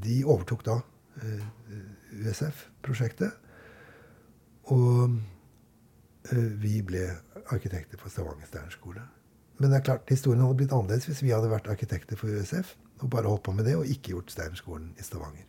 de 0.02 0.22
overtok 0.24 0.64
da 0.64 0.80
USF-prosjektet. 2.16 3.34
Og 4.72 5.18
vi 6.62 6.78
ble 6.86 7.02
arkitekter 7.52 8.00
for 8.00 8.08
Stavanger 8.08 8.48
steinerskole. 8.48 9.02
Men 9.60 9.68
det 9.68 9.76
er 9.82 9.84
klart, 9.90 10.08
historien 10.08 10.40
hadde 10.40 10.56
blitt 10.62 10.72
annerledes 10.72 11.10
hvis 11.10 11.20
vi 11.26 11.34
hadde 11.34 11.50
vært 11.52 11.68
arkitekter 11.68 12.16
for 12.16 12.32
USF 12.32 12.72
og 13.02 13.10
bare 13.12 13.28
holdt 13.28 13.44
på 13.44 13.52
med 13.52 13.68
det 13.68 13.76
og 13.76 13.90
ikke 13.90 14.14
gjort 14.14 14.32
Steinerskolen 14.32 14.94
i 14.96 15.04
Stavanger. 15.04 15.44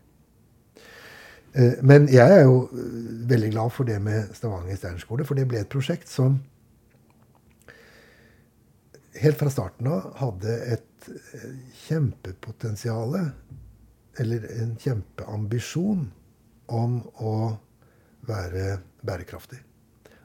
Men 1.86 2.08
jeg 2.10 2.40
er 2.40 2.44
jo 2.48 2.68
veldig 3.30 3.52
glad 3.54 3.70
for 3.70 3.86
det 3.86 4.00
med 4.02 4.34
Stavanger 4.34 4.76
steinerskole, 4.76 5.26
for 5.26 5.38
det 5.38 5.45
ble 5.48 5.62
et 5.62 5.70
prosjekt 5.70 6.10
som 6.10 6.40
helt 9.24 9.40
fra 9.40 9.52
starten 9.52 9.88
av 9.88 10.10
hadde 10.20 10.56
et 10.76 11.10
eh, 11.10 11.50
kjempepotensial, 11.86 13.16
eller 14.20 14.48
en 14.62 14.76
kjempeambisjon, 14.80 16.12
om 16.74 17.02
å 17.20 17.58
være 18.28 18.78
bærekraftig. 19.04 19.60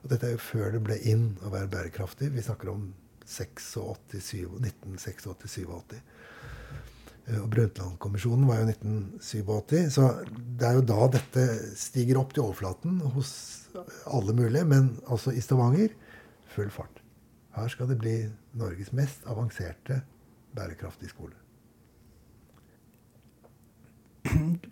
Og 0.03 0.11
dette 0.13 0.27
er 0.29 0.33
jo 0.37 0.43
før 0.43 0.73
det 0.75 0.83
ble 0.87 0.97
inn 1.11 1.25
å 1.43 1.51
være 1.53 1.71
bærekraftig. 1.73 2.27
Vi 2.35 2.47
snakker 2.47 2.69
om 2.73 2.83
1986-87. 3.27 5.99
Eh, 7.29 7.41
og 7.43 7.49
Brundtland-kommisjonen 7.53 8.47
var 8.49 8.57
jo 8.63 8.67
1987. 8.71 9.91
Så 9.95 10.03
det 10.31 10.67
er 10.69 10.75
jo 10.79 10.89
da 10.93 11.01
dette 11.19 11.43
stiger 11.79 12.17
opp 12.23 12.31
til 12.35 12.45
overflaten 12.47 12.93
hos 13.17 13.31
alle 14.07 14.33
mulige. 14.37 14.65
Men 14.69 14.85
altså 15.07 15.29
i 15.35 15.45
Stavanger 15.45 15.91
full 16.55 16.71
fart. 16.75 16.97
Her 17.59 17.69
skal 17.73 17.91
det 17.91 17.99
bli 18.01 18.17
Norges 18.59 18.93
mest 18.97 19.27
avanserte 19.27 20.03
bærekraftige 20.57 21.11
skole. 21.13 21.35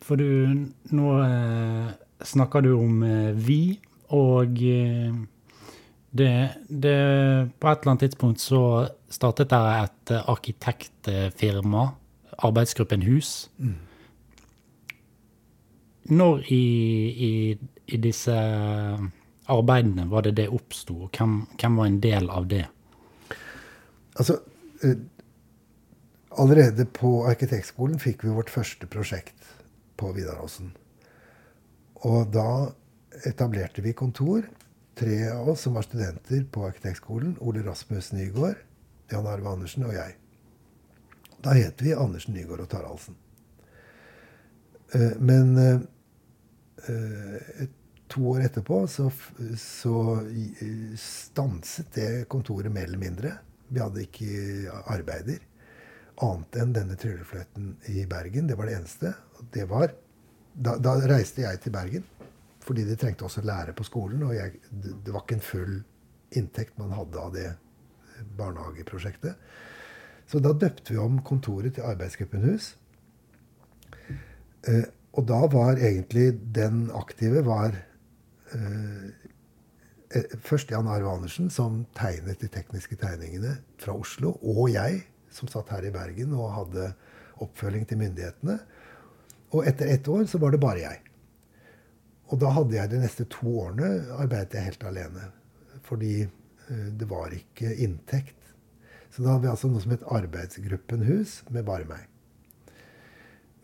For 0.06 0.20
du 0.20 0.26
Nå 0.92 1.12
eh, 1.24 1.94
snakker 2.24 2.64
du 2.64 2.74
om 2.76 3.02
eh, 3.02 3.32
vi, 3.46 3.78
og 4.14 4.60
eh, 4.62 5.14
det, 6.16 6.32
det, 6.68 6.96
På 7.60 7.68
et 7.68 7.80
eller 7.80 7.92
annet 7.92 8.04
tidspunkt 8.06 8.40
så 8.40 8.62
startet 9.12 9.50
dere 9.50 9.84
et 9.84 10.12
eh, 10.14 10.30
arkitektfirma, 10.30 11.88
Arbeidsgruppen 12.38 13.02
Hus. 13.02 13.50
Mm. 13.58 13.76
Når 16.16 16.44
i, 16.52 16.64
i, 17.26 17.58
i, 17.86 17.96
disse 17.96 18.34
arbeidene 19.50 20.04
var 20.10 20.22
det 20.22 20.36
det 20.36 20.48
oppsto? 20.52 21.08
Hvem, 21.10 21.40
hvem 21.58 21.78
var 21.80 21.86
en 21.86 22.00
del 22.00 22.30
av 22.30 22.46
det? 22.46 22.66
Altså, 24.16 24.40
eh, 24.82 24.96
allerede 26.30 26.86
på 26.86 27.26
arkitektskolen 27.28 28.00
fikk 28.00 28.24
vi 28.24 28.34
vårt 28.36 28.52
første 28.52 28.88
prosjekt 28.88 29.48
på 29.96 30.12
Vidaråsen. 30.16 30.72
Og 32.04 32.32
da 32.32 32.72
etablerte 33.28 33.82
vi 33.84 33.96
kontor. 33.96 34.48
Tre 34.96 35.28
av 35.28 35.48
oss 35.52 35.66
som 35.66 35.76
var 35.76 35.84
studenter 35.84 36.44
på 36.52 36.64
arkitektskolen. 36.64 37.36
Ole 37.44 37.64
Rasmus 37.64 38.12
Nygaard, 38.16 38.56
Jan 39.12 39.28
Arve 39.28 39.52
Andersen 39.52 39.84
og 39.84 39.92
jeg. 39.96 40.16
Da 41.44 41.52
het 41.56 41.82
vi 41.84 41.92
Andersen, 41.92 42.34
Nygaard 42.34 42.64
og 42.64 42.70
Taraldsen. 42.72 43.16
Eh, 44.96 45.16
men 45.20 45.58
eh, 45.60 45.80
to 48.08 48.22
år 48.32 48.46
etterpå 48.46 48.86
så, 48.88 49.10
så 49.60 49.96
stanset 51.00 51.92
det 51.96 52.10
kontoret 52.32 52.72
mer 52.72 52.88
eller 52.88 53.02
mindre. 53.02 53.34
Vi 53.68 53.82
hadde 53.82 54.04
ikke 54.06 54.72
arbeider 54.92 55.42
annet 56.24 56.58
enn 56.60 56.72
denne 56.76 56.96
tryllefløyten 56.98 57.72
i 57.92 58.06
Bergen. 58.08 58.48
Det 58.48 58.56
var 58.56 58.68
det 58.68 58.78
eneste. 58.78 59.12
Det 59.52 59.66
var, 59.68 59.92
da, 60.54 60.76
da, 60.80 60.96
reiste 61.08 61.44
jeg 61.44 61.60
til 61.64 61.74
Bergen 61.76 62.06
fordi 62.66 62.82
de 62.82 62.96
trengte 62.98 63.22
også 63.22 63.44
lære 63.46 63.76
på 63.78 63.84
skolen. 63.86 64.24
Og 64.26 64.34
jeg, 64.34 64.56
det 64.72 65.12
var 65.14 65.22
ikke 65.22 65.36
en 65.36 65.44
full 65.44 65.74
inntekt 66.34 66.78
man 66.80 66.96
hadde 66.96 67.20
av 67.22 67.34
det 67.36 67.50
barnehageprosjektet. 68.38 69.36
Så 70.26 70.40
da 70.42 70.50
døpte 70.50 70.90
vi 70.90 70.98
om 70.98 71.20
kontoret 71.22 71.76
til 71.76 71.86
Arbeidsgruppen 71.86 72.42
Hus. 72.48 72.72
Eh, 74.66 74.88
og 75.14 75.28
da 75.30 75.44
var 75.52 75.78
egentlig 75.78 76.32
den 76.56 76.88
aktive 76.90 77.44
var 77.46 77.76
eh, 78.50 79.25
først 80.44 80.70
Jan 80.72 80.88
Arve 80.90 81.10
Andersen, 81.10 81.50
som 81.52 81.84
tegnet 81.96 82.40
de 82.42 82.48
tekniske 82.52 82.98
tegningene 83.00 83.56
fra 83.82 83.96
Oslo. 83.96 84.34
Og 84.42 84.70
jeg, 84.72 85.02
som 85.32 85.50
satt 85.50 85.72
her 85.74 85.86
i 85.86 85.92
Bergen 85.94 86.34
og 86.36 86.54
hadde 86.54 86.90
oppfølging 87.44 87.84
til 87.88 88.00
myndighetene. 88.00 88.58
Og 89.54 89.68
etter 89.68 89.92
ett 89.92 90.08
år 90.08 90.24
så 90.30 90.40
var 90.42 90.54
det 90.54 90.62
bare 90.62 90.82
jeg. 90.82 91.02
Og 92.32 92.40
da 92.42 92.50
hadde 92.56 92.74
jeg 92.74 92.90
de 92.90 93.02
neste 93.02 93.28
to 93.30 93.52
årene 93.62 93.90
arbeidet 94.16 94.58
jeg 94.58 94.70
helt 94.72 94.88
alene. 94.88 95.28
Fordi 95.86 96.14
eh, 96.24 96.88
det 96.98 97.06
var 97.10 97.34
ikke 97.34 97.74
inntekt. 97.86 98.34
Så 99.10 99.22
da 99.22 99.34
hadde 99.34 99.46
vi 99.46 99.52
altså 99.52 99.70
noe 99.70 99.82
som 99.84 99.94
het 99.94 100.06
Arbeidsgruppenhus 100.12 101.38
med 101.54 101.66
bare 101.68 101.86
meg. 101.88 102.08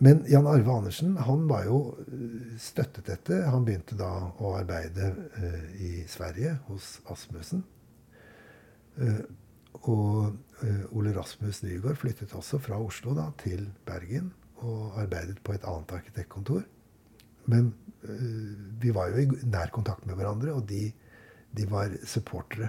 Men 0.03 0.25
Jan 0.27 0.47
Arve 0.47 0.73
Andersen 0.73 1.17
han 1.17 1.45
var 1.47 1.69
jo 1.69 1.77
eh, 2.03 2.55
støttet 2.59 3.07
dette. 3.07 3.37
Han 3.47 3.63
begynte 3.63 3.95
da 3.95 4.11
å 4.43 4.57
arbeide 4.59 5.13
uh, 5.37 5.67
i 5.79 6.03
Sverige, 6.11 6.57
hos 6.67 6.97
Asmussen. 7.13 7.63
Uh, 8.99 9.23
og 9.87 10.35
Ole 10.95 11.13
Rasmus 11.15 11.63
Nygaard 11.65 11.99
flyttet 11.99 12.35
også 12.39 12.59
fra 12.63 12.77
Oslo 12.83 13.15
da, 13.17 13.29
til 13.41 13.65
Bergen 13.87 14.29
og 14.63 14.99
arbeidet 15.01 15.41
på 15.43 15.55
et 15.55 15.65
annet 15.67 15.95
arkitektkontor. 15.97 16.63
Men 17.51 17.73
vi 18.79 18.93
var 18.95 19.11
jo 19.11 19.25
i 19.25 19.49
nær 19.51 19.73
kontakt 19.75 20.07
med 20.07 20.15
hverandre, 20.19 20.55
og 20.55 20.69
de, 20.71 20.85
de 21.51 21.67
var 21.71 21.97
supportere. 22.07 22.69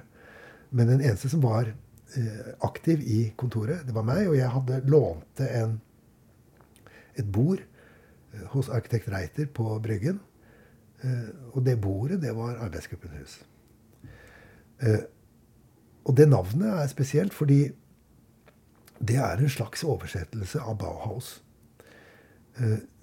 Men 0.74 0.90
den 0.90 1.04
eneste 1.06 1.30
som 1.30 1.44
var 1.46 1.70
aktiv 2.66 3.06
i 3.06 3.20
kontoret, 3.38 3.86
det 3.86 3.94
var 3.94 4.08
meg, 4.10 4.26
og 4.32 4.40
jeg 4.40 4.50
hadde 4.56 4.82
lånte 4.90 5.52
en 5.62 5.78
et 7.16 7.32
bord 7.32 7.62
eh, 7.62 8.46
hos 8.54 8.70
arkitekt 8.70 9.12
Reiter 9.12 9.46
på 9.46 9.80
Bryggen. 9.84 10.20
Eh, 11.04 11.30
og 11.54 11.66
det 11.66 11.82
bordet, 11.82 12.22
det 12.22 12.36
var 12.36 12.60
Arbeidsgruppen 12.66 13.16
Hus. 13.20 13.40
Eh, 14.82 15.04
og 16.04 16.18
det 16.18 16.30
navnet 16.30 16.68
er 16.68 16.88
spesielt 16.92 17.34
fordi 17.34 17.72
det 19.04 19.16
er 19.20 19.40
en 19.40 19.50
slags 19.50 19.84
oversettelse 19.84 20.62
av 20.62 20.78
Bauhaus. 20.80 21.40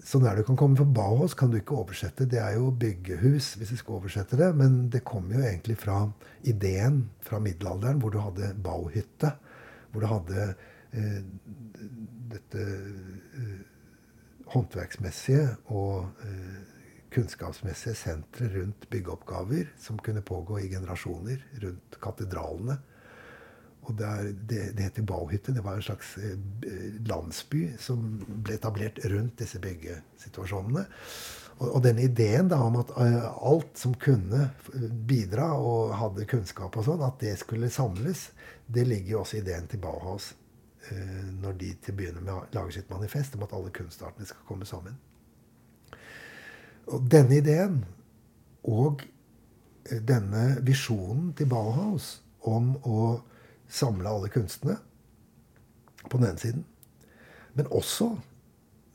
Så 0.05 0.21
når 0.23 0.37
du 0.39 0.43
kan 0.47 0.57
komme 0.57 0.77
fra 0.79 0.85
Bauhaus, 0.87 1.35
kan 1.35 1.51
du 1.51 1.57
ikke 1.59 1.75
oversette. 1.75 2.25
Det 2.31 2.39
er 2.39 2.55
jo 2.55 2.71
byggehus, 2.71 3.55
hvis 3.59 3.73
du 3.75 3.77
skal 3.77 3.99
oversette 3.99 4.39
det. 4.39 4.49
Men 4.57 4.89
det 4.93 5.03
kommer 5.05 5.35
jo 5.35 5.43
egentlig 5.43 5.77
fra 5.81 6.05
ideen 6.47 7.03
fra 7.27 7.41
middelalderen, 7.43 7.99
hvor 7.99 8.15
du 8.15 8.21
hadde 8.23 8.55
Bauhytte. 8.65 9.33
Hvor 9.91 10.01
du 10.01 10.07
hadde 10.07 10.55
eh, 10.93 11.19
dette 12.31 12.67
håndverksmessige 14.51 15.47
og 15.71 16.11
eh, 16.27 16.61
kunnskapsmessige 17.15 17.97
sentre 17.99 18.51
rundt 18.55 18.87
byggeoppgaver 18.91 19.73
som 19.81 19.99
kunne 19.99 20.23
pågå 20.23 20.61
i 20.61 20.71
generasjoner 20.71 21.43
rundt 21.63 21.99
katedralene. 22.03 22.79
Og 23.89 23.97
der, 23.99 24.33
det, 24.33 24.63
det 24.77 24.87
heter 24.91 25.07
Bauhytte. 25.09 25.55
Det 25.57 25.65
var 25.65 25.79
en 25.79 25.87
slags 25.87 26.17
eh, 26.21 26.37
landsby 27.09 27.65
som 27.81 28.03
ble 28.27 28.59
etablert 28.59 29.01
rundt 29.11 29.39
disse 29.41 29.59
byggesituasjonene. 29.63 30.85
Og, 31.61 31.67
og 31.69 31.81
denne 31.85 32.05
ideen 32.09 32.49
da, 32.51 32.61
om 32.65 32.79
at 32.81 32.93
uh, 32.97 33.31
alt 33.51 33.81
som 33.81 33.95
kunne 34.01 34.47
bidra 35.09 35.51
og 35.61 35.95
hadde 35.99 36.29
kunnskap, 36.29 36.77
og 36.77 36.87
sånn, 36.87 37.03
at 37.05 37.21
det 37.21 37.35
skulle 37.41 37.73
samles, 37.73 38.31
det 38.67 38.87
ligger 38.89 39.17
jo 39.17 39.25
også 39.25 39.39
i 39.39 39.43
ideen 39.43 39.69
til 39.69 39.83
Bauhaus. 39.83 40.33
Eh, 40.89 41.29
når 41.43 41.59
de 41.61 41.71
til 41.77 41.93
å 41.93 41.97
begynne 41.99 42.23
med 42.25 42.55
lager 42.57 42.73
sitt 42.73 42.91
manifest 42.91 43.35
om 43.37 43.45
at 43.45 43.53
alle 43.53 43.73
kunstartene 43.75 44.27
skal 44.29 44.47
komme 44.49 44.69
sammen. 44.69 44.97
Og 46.89 47.05
denne 47.13 47.37
ideen 47.37 47.83
og 48.65 49.05
eh, 49.85 50.01
denne 50.01 50.45
visjonen 50.65 51.35
til 51.37 51.51
Bauhaus 51.53 52.15
om 52.49 52.73
å 52.89 53.21
samle 53.69 54.09
alle 54.09 54.33
kunstene 54.33 54.79
på 56.09 56.17
den 56.17 56.31
ene 56.31 56.41
siden, 56.41 56.65
men 57.55 57.69
også 57.69 58.15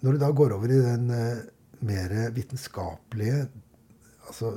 når 0.01 0.15
du 0.15 0.23
da 0.25 0.31
går 0.33 0.55
over 0.57 0.73
i 0.73 0.81
den 0.81 1.05
eh, 1.13 1.45
mer 1.85 2.17
vitenskapelige 2.33 3.45
altså, 4.27 4.51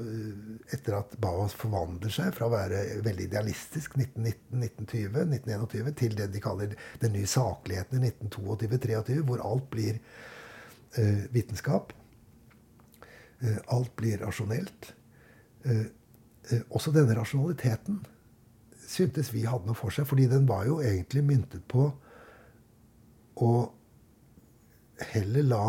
etter 0.74 0.98
at 0.98 1.14
Bauhaus 1.20 1.54
forvandler 1.58 2.12
seg 2.12 2.32
fra 2.36 2.48
å 2.48 2.52
være 2.52 2.82
veldig 3.04 3.28
idealistisk 3.28 3.96
1919, 3.98 4.64
1920, 4.64 5.22
1921 5.38 5.96
til 6.00 6.18
det 6.18 6.28
de 6.34 6.42
kaller 6.44 6.74
den 7.02 7.14
nye 7.16 7.28
sakligheten 7.28 8.00
i 8.00 8.10
1922-23, 8.10 9.22
hvor 9.28 9.44
alt 9.46 9.68
blir 9.72 9.98
eh, 9.98 11.24
vitenskap. 11.34 11.94
Eh, 13.40 13.58
alt 13.74 13.94
blir 13.96 14.18
rasjonelt. 14.24 14.92
Eh, 15.64 15.86
eh, 16.50 16.62
også 16.70 16.94
denne 16.94 17.16
rasjonaliteten 17.18 18.00
syntes 18.88 19.32
vi 19.34 19.44
hadde 19.44 19.68
noe 19.68 19.76
for 19.78 19.94
seg, 19.94 20.08
fordi 20.08 20.26
den 20.30 20.48
var 20.48 20.64
jo 20.66 20.80
egentlig 20.80 21.26
myntet 21.28 21.66
på 21.68 21.90
å 23.38 23.52
heller 25.12 25.44
la 25.46 25.64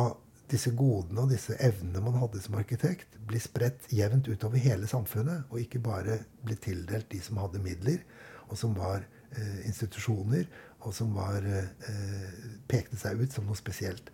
disse 0.49 0.71
godene 0.77 1.23
og 1.23 1.33
disse 1.33 1.55
evnene 1.61 2.01
man 2.03 2.17
hadde 2.21 2.41
som 2.43 2.57
arkitekt, 2.59 3.17
blir 3.29 3.41
spredt 3.43 3.89
jevnt 3.93 4.29
utover 4.29 4.61
hele 4.61 4.89
samfunnet, 4.89 5.45
og 5.49 5.61
ikke 5.61 5.81
bare 5.83 6.19
blir 6.45 6.59
tildelt 6.61 7.09
de 7.11 7.21
som 7.23 7.39
hadde 7.41 7.61
midler, 7.63 8.01
og 8.49 8.57
som 8.57 8.73
var 8.77 9.03
eh, 9.35 9.59
institusjoner, 9.69 10.47
og 10.79 10.95
som 10.95 11.11
var, 11.17 11.45
eh, 11.45 12.39
pekte 12.69 12.97
seg 12.97 13.21
ut 13.21 13.35
som 13.35 13.45
noe 13.49 13.57
spesielt. 13.59 14.09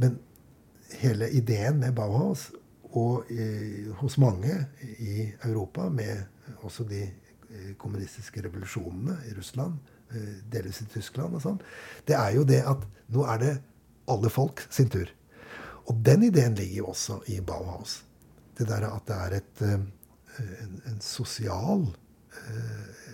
Men 0.00 0.18
hele 1.00 1.28
ideen 1.34 1.80
med 1.82 1.96
Bauhaus, 1.96 2.50
og 2.96 3.28
eh, 3.32 3.92
hos 4.00 4.16
mange 4.22 4.54
i 5.02 5.28
Europa, 5.44 5.90
med 5.92 6.24
også 6.64 6.86
de 6.88 7.02
eh, 7.04 7.74
kommunistiske 7.78 8.44
revolusjonene 8.46 9.18
i 9.28 9.34
Russland, 9.36 9.76
eh, 10.14 10.40
delvis 10.52 10.80
i 10.84 10.88
Tyskland 10.94 11.36
og 11.36 11.44
sånn, 11.44 11.60
det 12.08 12.16
er 12.16 12.32
jo 12.38 12.46
det 12.48 12.62
at 12.64 12.86
nå 13.12 13.26
er 13.34 13.42
det 13.42 13.54
alle 14.08 14.30
folk 14.32 14.64
sin 14.70 14.88
tur. 14.92 15.10
Og 15.86 16.00
den 16.06 16.26
ideen 16.26 16.56
ligger 16.58 16.82
jo 16.82 16.88
også 16.92 17.20
i 17.30 17.40
Bauhaus. 17.40 18.00
Det 18.58 18.66
der 18.68 18.88
at 18.88 19.06
det 19.06 19.16
er 19.16 19.36
et, 19.38 19.62
eh, 19.62 19.80
en, 20.64 20.80
en 20.90 21.00
sosial 21.00 21.86
eh, 22.40 23.06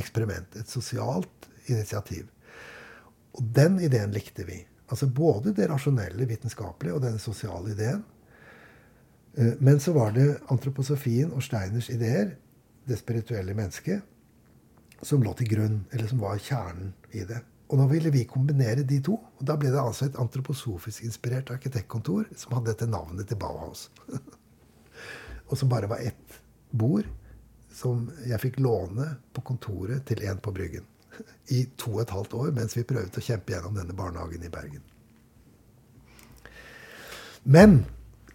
eksperiment. 0.00 0.56
Et 0.56 0.70
sosialt 0.70 1.50
initiativ. 1.66 2.28
Og 3.36 3.44
den 3.56 3.80
ideen 3.80 4.14
likte 4.14 4.46
vi. 4.46 4.62
Altså 4.88 5.08
både 5.10 5.52
det 5.54 5.68
rasjonelle, 5.70 6.28
vitenskapelige 6.28 6.94
og 6.94 7.02
den 7.02 7.18
sosiale 7.18 7.74
ideen. 7.74 8.04
Eh, 9.36 9.52
men 9.60 9.80
så 9.80 9.92
var 9.92 10.14
det 10.16 10.38
antroposofien 10.50 11.32
og 11.32 11.42
Steiners 11.42 11.90
ideer, 11.90 12.36
det 12.86 12.98
spirituelle 12.98 13.54
mennesket, 13.54 14.00
som 15.02 15.22
lå 15.22 15.34
til 15.36 15.50
grunn, 15.50 15.80
eller 15.92 16.08
som 16.08 16.22
var 16.22 16.38
kjernen 16.40 16.94
i 17.12 17.26
det. 17.28 17.42
Og 17.66 17.80
nå 17.80 17.86
ville 17.90 18.12
vi 18.14 18.26
kombinere 18.30 18.86
de 18.86 19.00
to. 19.02 19.16
Og 19.38 19.46
da 19.46 19.56
ble 19.58 19.72
det 19.74 19.82
altså 19.82 20.06
et 20.06 20.18
antroposofisk 20.22 21.06
inspirert 21.06 21.50
arkitektkontor 21.54 22.28
som 22.38 22.56
hadde 22.56 22.72
dette 22.72 22.90
navnet 22.90 23.28
til 23.28 23.40
Bauhaus. 23.40 23.88
og 25.48 25.58
som 25.58 25.70
bare 25.70 25.90
var 25.90 26.02
ett 26.02 26.40
bord 26.70 27.06
som 27.76 28.06
jeg 28.26 28.40
fikk 28.40 28.60
låne 28.64 29.16
på 29.36 29.42
kontoret 29.50 30.06
til 30.08 30.22
en 30.28 30.38
på 30.42 30.54
Bryggen. 30.54 30.86
I 31.56 31.66
to 31.78 31.96
og 31.96 32.06
et 32.06 32.14
halvt 32.14 32.38
år 32.38 32.54
mens 32.56 32.76
vi 32.78 32.86
prøvde 32.86 33.20
å 33.20 33.26
kjempe 33.26 33.54
gjennom 33.54 33.76
denne 33.76 33.96
barnehagen 33.96 34.46
i 34.46 34.52
Bergen. 34.52 34.84
Men 37.46 37.84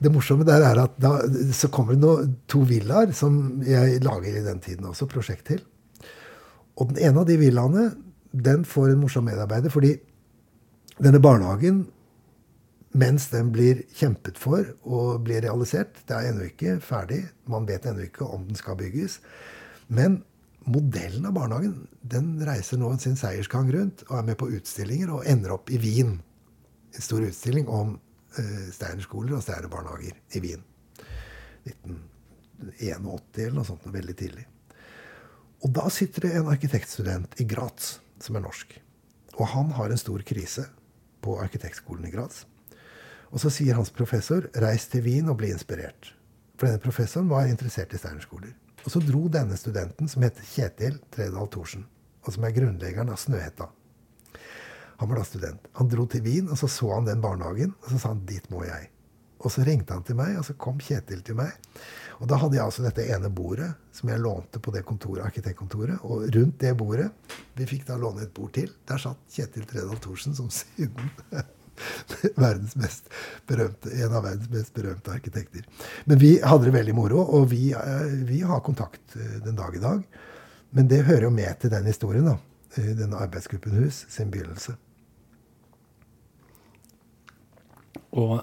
det 0.01 0.09
morsomme 0.13 0.45
der 0.47 0.63
er 0.65 0.79
at 0.81 0.95
da, 1.01 1.17
så 1.53 1.69
kommer 1.73 1.95
det 1.95 2.01
noe, 2.01 2.29
to 2.49 2.63
villaer 2.67 3.11
som 3.15 3.61
jeg 3.65 3.99
lager 4.01 4.39
i 4.39 4.45
den 4.45 4.61
tiden 4.63 4.87
også, 4.89 5.07
prosjekt 5.09 5.51
til. 5.51 5.61
Og 6.79 6.89
den 6.89 7.03
ene 7.05 7.21
av 7.21 7.27
de 7.27 7.35
villaene 7.37 7.91
den 8.31 8.65
får 8.65 8.93
en 8.93 9.01
morsom 9.03 9.25
medarbeider 9.27 9.73
fordi 9.73 9.95
denne 11.01 11.19
barnehagen, 11.23 11.85
mens 12.91 13.29
den 13.31 13.51
blir 13.55 13.85
kjempet 13.95 14.39
for 14.39 14.67
og 14.83 15.23
blir 15.23 15.41
realisert 15.45 16.01
Det 16.07 16.15
er 16.15 16.27
ennå 16.27 16.49
ikke 16.49 16.75
ferdig. 16.83 17.21
Man 17.47 17.67
vet 17.67 17.87
ennå 17.87 18.03
ikke 18.05 18.27
om 18.27 18.43
den 18.49 18.59
skal 18.59 18.75
bygges. 18.79 19.19
Men 19.87 20.21
modellen 20.67 21.25
av 21.25 21.35
barnehagen 21.37 21.87
den 22.03 22.35
reiser 22.45 22.79
nå 22.79 22.91
sin 22.99 23.15
seiersgang 23.19 23.71
rundt 23.73 24.03
og 24.09 24.19
er 24.19 24.27
med 24.27 24.39
på 24.39 24.51
utstillinger 24.51 25.15
og 25.15 25.25
ender 25.25 25.55
opp 25.55 25.71
i 25.71 25.79
Wien. 25.81 26.19
En 26.91 27.07
stor 27.07 27.23
utstilling 27.23 27.71
om 27.71 27.95
uh, 27.95 28.67
Steiner-skoler 28.75 29.39
og 29.39 29.45
Steiner-barnehager 29.45 30.19
i 30.35 30.43
Wien. 30.43 30.67
1981 31.63 33.45
eller 33.47 33.57
noe 33.61 33.67
sånt. 33.71 33.87
Veldig 33.87 34.17
tidlig. 34.19 34.45
Og 35.63 35.71
da 35.73 35.87
sitter 35.93 36.27
det 36.27 36.35
en 36.37 36.51
arkitektstudent 36.51 37.39
i 37.41 37.47
Graz 37.47 37.95
som 38.23 38.38
er 38.38 38.45
norsk. 38.45 38.77
Og 39.38 39.45
han 39.53 39.72
har 39.77 39.91
en 39.91 39.99
stor 39.99 40.23
krise 40.27 40.68
på 41.22 41.38
arkitektskolen 41.41 42.07
i 42.07 42.14
Graz. 42.14 42.45
Og 43.31 43.39
så 43.39 43.52
sier 43.53 43.77
hans 43.77 43.93
professor 43.95 44.49
'reis 44.53 44.88
til 44.91 45.06
Wien 45.06 45.30
og 45.30 45.38
bli 45.39 45.52
inspirert'. 45.53 46.14
For 46.57 46.68
denne 46.68 46.84
professoren 46.84 47.30
var 47.30 47.48
interessert 47.48 47.93
i 47.93 47.98
steinerskoler. 47.98 48.53
Og 48.85 48.91
så 48.91 48.99
dro 48.99 49.27
denne 49.30 49.57
studenten, 49.57 50.07
som 50.07 50.23
heter 50.26 50.43
Kjetil 50.43 50.99
Tredal 51.11 51.48
Thorsen, 51.48 51.85
og 52.26 52.34
som 52.34 52.43
er 52.43 52.56
grunnleggeren 52.56 53.10
av 53.10 53.18
Snøhetta. 53.22 53.69
Han 54.98 55.10
var 55.10 55.18
da 55.18 55.23
student. 55.26 55.68
Han 55.73 55.89
dro 55.89 56.06
til 56.06 56.22
Wien, 56.22 56.49
og 56.49 56.57
så 56.57 56.68
så 56.69 56.91
han 56.93 57.06
den 57.06 57.22
barnehagen, 57.22 57.73
og 57.81 57.89
så 57.89 57.98
sa 57.98 58.07
han 58.10 58.26
'dit 58.26 58.49
må 58.52 58.64
jeg'. 58.64 58.89
Og 59.39 59.52
så 59.52 59.64
ringte 59.65 59.93
han 59.93 60.03
til 60.03 60.15
meg, 60.15 60.38
og 60.38 60.45
så 60.45 60.53
kom 60.53 60.77
Kjetil 60.77 61.23
til 61.26 61.35
meg. 61.35 61.52
Og 62.22 62.27
da 62.30 62.38
hadde 62.38 62.57
jeg 62.57 62.64
altså 62.64 62.84
dette 62.85 63.06
ene 63.10 63.31
bordet 63.34 63.72
som 63.98 64.11
jeg 64.11 64.22
lånte 64.22 64.61
på 64.61 64.73
det 64.76 64.84
kontoret, 64.85 65.23
arkitektkontoret. 65.26 66.03
Og 66.06 66.27
rundt 66.35 66.60
det 66.61 66.76
bordet 66.77 67.10
Vi 67.57 67.68
fikk 67.68 67.88
da 67.88 67.98
låne 67.99 68.27
et 68.27 68.34
bord 68.35 68.53
til. 68.56 68.69
Der 68.88 69.02
satt 69.02 69.19
Kjetil 69.34 69.65
Tredal 69.69 69.98
Thorsen, 70.03 70.35
som 70.38 70.52
siden 70.53 71.10
verdens 72.38 72.76
mest 72.77 73.10
berømte, 73.49 73.89
en 73.89 74.14
av 74.14 74.26
verdens 74.27 74.52
mest 74.53 74.73
berømte 74.76 75.15
arkitekter. 75.15 75.65
Men 76.06 76.22
vi 76.22 76.35
hadde 76.45 76.69
det 76.69 76.76
veldig 76.77 76.95
moro, 76.95 77.26
og 77.26 77.49
vi, 77.52 77.72
eh, 77.73 78.14
vi 78.30 78.43
har 78.45 78.61
kontakt 78.61 79.18
eh, 79.18 79.41
den 79.45 79.57
dag 79.57 79.76
i 79.76 79.81
dag. 79.81 80.06
Men 80.77 80.88
det 80.88 81.03
hører 81.10 81.27
jo 81.27 81.35
med 81.35 81.60
til 81.60 81.73
den 81.73 81.89
historien, 81.89 82.30
da. 82.30 82.38
Eh, 82.77 82.93
denne 82.95 83.19
arbeidsgruppen 83.19 83.81
Hus 83.81 84.06
sin 84.10 84.31
begynnelse. 84.31 84.77
Og, 88.11 88.41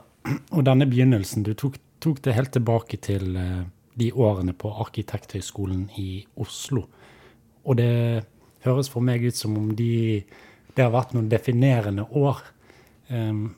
og 0.51 0.65
denne 0.65 0.89
begynnelsen, 0.89 1.47
du 1.47 1.55
tok 1.55 1.79
tok 2.01 2.23
det 2.23 2.37
helt 2.37 2.53
tilbake 2.55 2.99
til 3.03 3.37
eh, 3.37 3.62
de 3.99 4.11
årene 4.15 4.55
på 4.55 4.70
Arkitekthøgskolen 4.85 5.89
i 5.99 6.25
Oslo. 6.39 6.85
Og 7.66 7.79
det 7.81 8.25
høres 8.65 8.91
for 8.93 9.05
meg 9.05 9.25
ut 9.27 9.37
som 9.37 9.57
om 9.59 9.73
de, 9.77 10.23
det 10.75 10.85
har 10.85 10.95
vært 10.95 11.15
noen 11.16 11.31
definerende 11.31 12.07
år. 12.16 12.45
Um, 13.09 13.57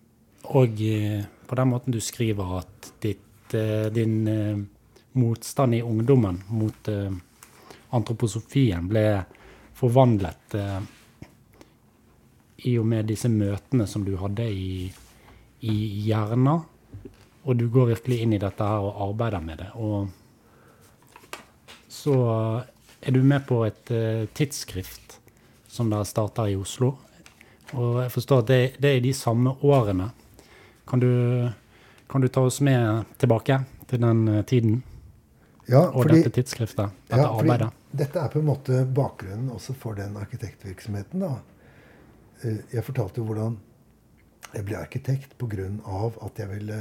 og 0.55 0.81
uh, 0.81 1.21
på 1.51 1.59
den 1.59 1.69
måten 1.69 1.95
du 1.95 1.99
skriver 2.01 2.61
at 2.63 2.91
ditt, 3.03 3.53
uh, 3.53 3.91
din 3.93 4.23
motstand 5.19 5.75
i 5.75 5.83
ungdommen 5.83 6.39
mot 6.55 6.89
antroposofien 7.91 8.87
ble 8.87 9.03
forvandlet 9.75 10.55
i 12.63 12.77
og 12.79 12.87
med 12.87 13.09
disse 13.11 13.27
møtene 13.33 13.89
som 13.91 14.05
du 14.07 14.13
hadde 14.21 14.47
i, 14.47 14.87
i 15.67 15.75
Hjerna 16.07 16.61
og 17.45 17.57
du 17.57 17.69
går 17.73 17.95
virkelig 17.95 18.21
inn 18.23 18.35
i 18.37 18.41
dette 18.41 18.65
her 18.67 18.85
og 18.85 18.99
arbeider 19.09 19.41
med 19.45 19.63
det. 19.63 19.71
Og 19.81 20.09
så 21.89 22.17
er 23.01 23.17
du 23.17 23.23
med 23.25 23.47
på 23.49 23.63
et 23.65 23.93
uh, 23.95 24.27
tidsskrift 24.37 25.19
som 25.71 25.91
dere 25.93 26.09
starter 26.09 26.51
i 26.53 26.59
Oslo. 26.59 26.95
Og 27.73 28.03
jeg 28.03 28.13
forstår 28.13 28.45
at 28.45 28.51
det, 28.51 28.61
det 28.83 28.93
er 28.97 29.03
de 29.05 29.15
samme 29.17 29.55
årene. 29.63 30.11
Kan 30.89 31.01
du, 31.01 31.11
kan 32.11 32.21
du, 32.21 32.29
ta 32.29 32.45
oss 32.45 32.61
med 32.61 33.07
tilbake 33.19 33.63
til 33.89 34.03
den 34.03 34.27
uh, 34.29 34.43
tiden? 34.45 34.83
Ja, 35.71 35.87
og 35.87 36.03
fordi, 36.03 36.19
dette 36.19 36.35
tidsskriftet? 36.35 36.93
Dette 37.09 37.23
ja, 37.23 37.31
arbeidet? 37.31 37.71
Dette 37.91 38.21
er 38.21 38.31
på 38.33 38.41
en 38.43 38.49
måte 38.49 38.85
bakgrunnen 38.85 39.53
også 39.55 39.75
for 39.79 39.99
den 39.99 40.17
arkitektvirksomheten. 40.19 41.23
da. 41.23 41.35
Eh, 42.43 42.63
jeg 42.73 42.85
fortalte 42.87 43.21
jo 43.21 43.27
hvordan 43.29 43.59
jeg 44.51 44.67
ble 44.67 44.79
arkitekt 44.81 45.37
pga. 45.39 45.69
at 46.27 46.39
jeg 46.39 46.49
ville 46.49 46.79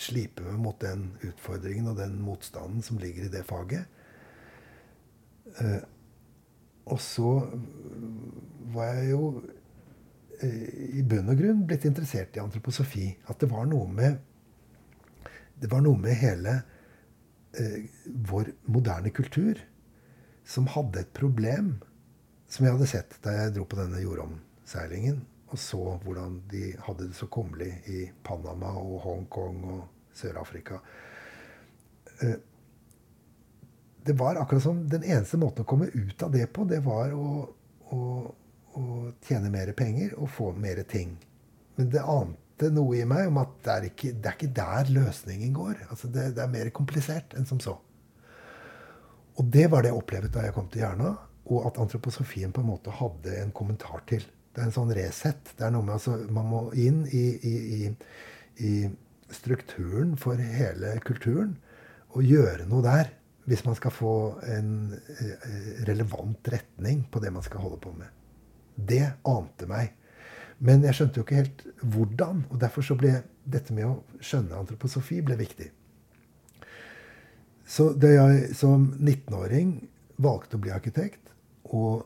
slipe 0.00 0.44
meg 0.44 0.60
mot 0.60 0.78
den 0.82 1.10
utfordringen 1.22 1.90
og 1.92 1.98
den 2.00 2.18
motstanden 2.22 2.84
som 2.84 3.00
ligger 3.00 3.26
i 3.26 3.32
det 3.32 3.44
faget. 3.48 3.86
Eh, 5.60 5.82
og 6.92 7.00
så 7.02 7.32
var 8.74 8.94
jeg 8.96 9.12
jo 9.12 9.26
eh, 10.42 10.98
i 10.98 11.04
bunn 11.06 11.30
og 11.30 11.38
grunn 11.38 11.64
blitt 11.68 11.86
interessert 11.88 12.36
i 12.36 12.42
antroposofi. 12.42 13.08
At 13.30 13.42
det 13.42 13.50
var 13.52 13.68
noe 13.70 13.88
med 13.88 14.20
Det 15.62 15.68
var 15.70 15.78
noe 15.84 15.94
med 15.94 16.16
hele 16.18 16.56
eh, 17.54 17.84
vår 18.06 18.48
moderne 18.66 19.12
kultur 19.14 19.60
som 20.42 20.66
hadde 20.66 21.04
et 21.04 21.12
problem 21.14 21.76
som 22.50 22.66
jeg 22.66 22.74
hadde 22.74 22.88
sett 22.90 23.14
da 23.22 23.36
jeg 23.36 23.52
dro 23.54 23.66
på 23.70 23.78
denne 23.78 24.00
jordomseilingen 24.02 25.20
og 25.52 25.60
så 25.60 25.80
hvordan 26.04 26.38
de 26.50 26.70
hadde 26.86 27.10
det 27.10 27.16
så 27.16 27.28
kummerlig 27.28 27.72
i 27.92 28.06
Panama 28.24 28.72
og 28.80 29.02
Hongkong 29.04 29.58
og 29.68 29.82
Sør-Afrika. 30.16 30.78
Eh, 32.22 32.38
det 34.06 34.14
var 34.18 34.40
akkurat 34.40 34.64
som 34.64 34.80
den 34.88 35.04
eneste 35.04 35.38
måten 35.38 35.62
å 35.62 35.68
komme 35.68 35.90
ut 35.92 36.22
av 36.24 36.32
det 36.32 36.48
på, 36.54 36.64
det 36.66 36.80
var 36.86 37.12
å, 37.14 37.44
å, 37.92 38.00
å 38.80 38.86
tjene 39.26 39.52
mer 39.52 39.74
penger 39.78 40.16
og 40.16 40.32
få 40.32 40.50
mer 40.56 40.82
ting. 40.88 41.14
Men 41.76 41.92
det 41.92 42.02
ante 42.02 42.72
noe 42.72 42.98
i 42.98 43.06
meg 43.08 43.28
om 43.30 43.38
at 43.42 43.54
det 43.62 43.74
er 43.74 43.88
ikke, 43.90 44.14
det 44.16 44.30
er 44.30 44.38
ikke 44.38 44.54
der 44.56 44.92
løsningen 44.96 45.54
går. 45.56 45.86
Altså 45.90 46.10
det, 46.10 46.32
det, 46.36 46.42
er 46.42 46.54
mer 46.56 46.72
komplisert 46.74 47.36
enn 47.38 47.46
som 47.48 47.60
så. 47.62 47.76
Og 49.38 49.48
det 49.52 49.68
var 49.72 49.84
det 49.84 49.92
jeg 49.92 50.00
opplevde 50.00 50.32
da 50.32 50.46
jeg 50.48 50.56
kom 50.56 50.68
til 50.72 50.82
Hjerna, 50.82 51.14
og 51.52 51.66
at 51.68 51.78
antroposofien 51.82 52.52
på 52.54 52.62
en 52.62 52.72
måte 52.72 52.92
hadde 52.94 53.36
en 53.42 53.54
kommentar 53.54 54.02
til. 54.08 54.24
Det 54.52 54.60
er 54.60 54.68
en 54.68 54.74
sånn 54.74 54.92
Resett. 54.96 55.54
Det 55.56 55.64
er 55.66 55.72
noe 55.72 55.86
med 55.86 55.96
altså, 55.96 56.18
Man 56.32 56.50
må 56.50 56.62
inn 56.78 57.02
i, 57.08 57.24
i, 57.48 57.54
i, 57.76 57.90
i, 58.68 58.72
strukturen 59.32 60.12
for 60.20 60.36
hele 60.36 60.98
kulturen 61.06 61.54
og 62.12 62.26
gjøre 62.28 62.66
noe 62.68 62.84
der. 62.84 63.14
Hvis 63.48 63.64
man 63.66 63.74
skal 63.74 63.90
få 63.90 64.14
en 64.46 64.92
eh, 64.92 65.46
relevant 65.88 66.46
retning 66.52 67.00
på 67.10 67.22
det 67.24 67.32
man 67.34 67.42
skal 67.42 67.64
holde 67.64 67.80
på 67.82 67.94
med. 67.96 68.12
Det 68.76 69.06
ante 69.26 69.66
meg. 69.66 69.96
Men 70.62 70.84
jeg 70.86 70.94
skjønte 70.94 71.18
jo 71.18 71.24
ikke 71.26 71.40
helt 71.40 71.64
hvordan. 71.80 72.44
Og 72.52 72.60
derfor 72.62 72.86
så 72.86 72.94
ble 72.98 73.16
dette 73.42 73.74
med 73.74 73.88
å 73.88 74.20
skjønne 74.22 74.60
antroposofi 74.60 75.18
ble 75.26 75.40
viktig. 75.40 75.72
Så 77.66 77.92
da 77.98 78.12
jeg 78.12 78.52
som 78.58 78.90
19-åring 79.00 79.74
valgte 80.22 80.58
å 80.58 80.62
bli 80.62 80.70
arkitekt, 80.74 81.32
og 81.72 82.04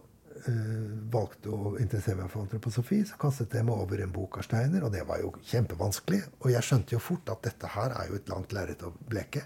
valgte 1.12 1.50
å 1.52 1.74
interessere 1.80 2.20
meg 2.20 2.30
for 2.32 2.44
antroposofi, 2.44 3.00
så 3.08 3.18
kastet 3.20 3.54
jeg 3.56 3.66
meg 3.66 3.80
over 3.82 4.02
en 4.02 4.12
bok 4.12 4.38
av 4.40 4.46
Steiner, 4.46 4.84
og 4.86 4.92
det 4.94 5.04
var 5.08 5.20
jo 5.22 5.32
kjempevanskelig. 5.48 6.20
Og 6.42 6.50
jeg 6.52 6.66
skjønte 6.66 6.96
jo 6.96 7.02
fort 7.02 7.32
at 7.32 7.42
dette 7.46 7.70
her 7.72 7.94
er 7.96 8.10
jo 8.10 8.18
et 8.18 8.30
langt 8.32 8.54
lerret 8.56 8.84
å 8.86 8.92
bleke. 9.10 9.42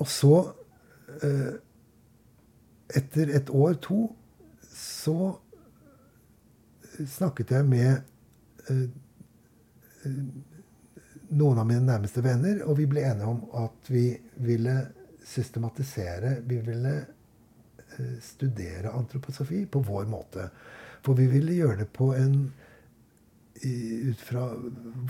Og 0.00 0.08
så, 0.08 0.34
øh, 1.22 1.52
etter 2.96 3.34
et 3.36 3.50
år, 3.50 3.74
to, 3.84 4.04
så 4.70 5.34
snakket 7.06 7.50
jeg 7.54 7.66
med 7.68 8.00
uh, 8.70 8.86
noen 11.30 11.60
av 11.60 11.68
mine 11.68 11.84
nærmeste 11.86 12.22
venner, 12.24 12.64
og 12.66 12.78
vi 12.80 12.88
ble 12.90 13.04
enige 13.06 13.30
om 13.30 13.44
at 13.64 13.90
vi 13.92 14.08
ville 14.42 14.76
systematisere 15.30 16.40
Vi 16.48 16.56
ville 16.64 16.92
studere 18.24 18.92
antroposofi 18.94 19.64
på 19.66 19.82
vår 19.86 20.08
måte. 20.10 20.48
For 21.04 21.16
vi 21.16 21.28
ville 21.32 21.56
gjøre 21.56 21.82
det 21.84 21.90
på 21.96 22.12
en 22.16 22.42
ut 23.60 24.20
fra 24.24 24.46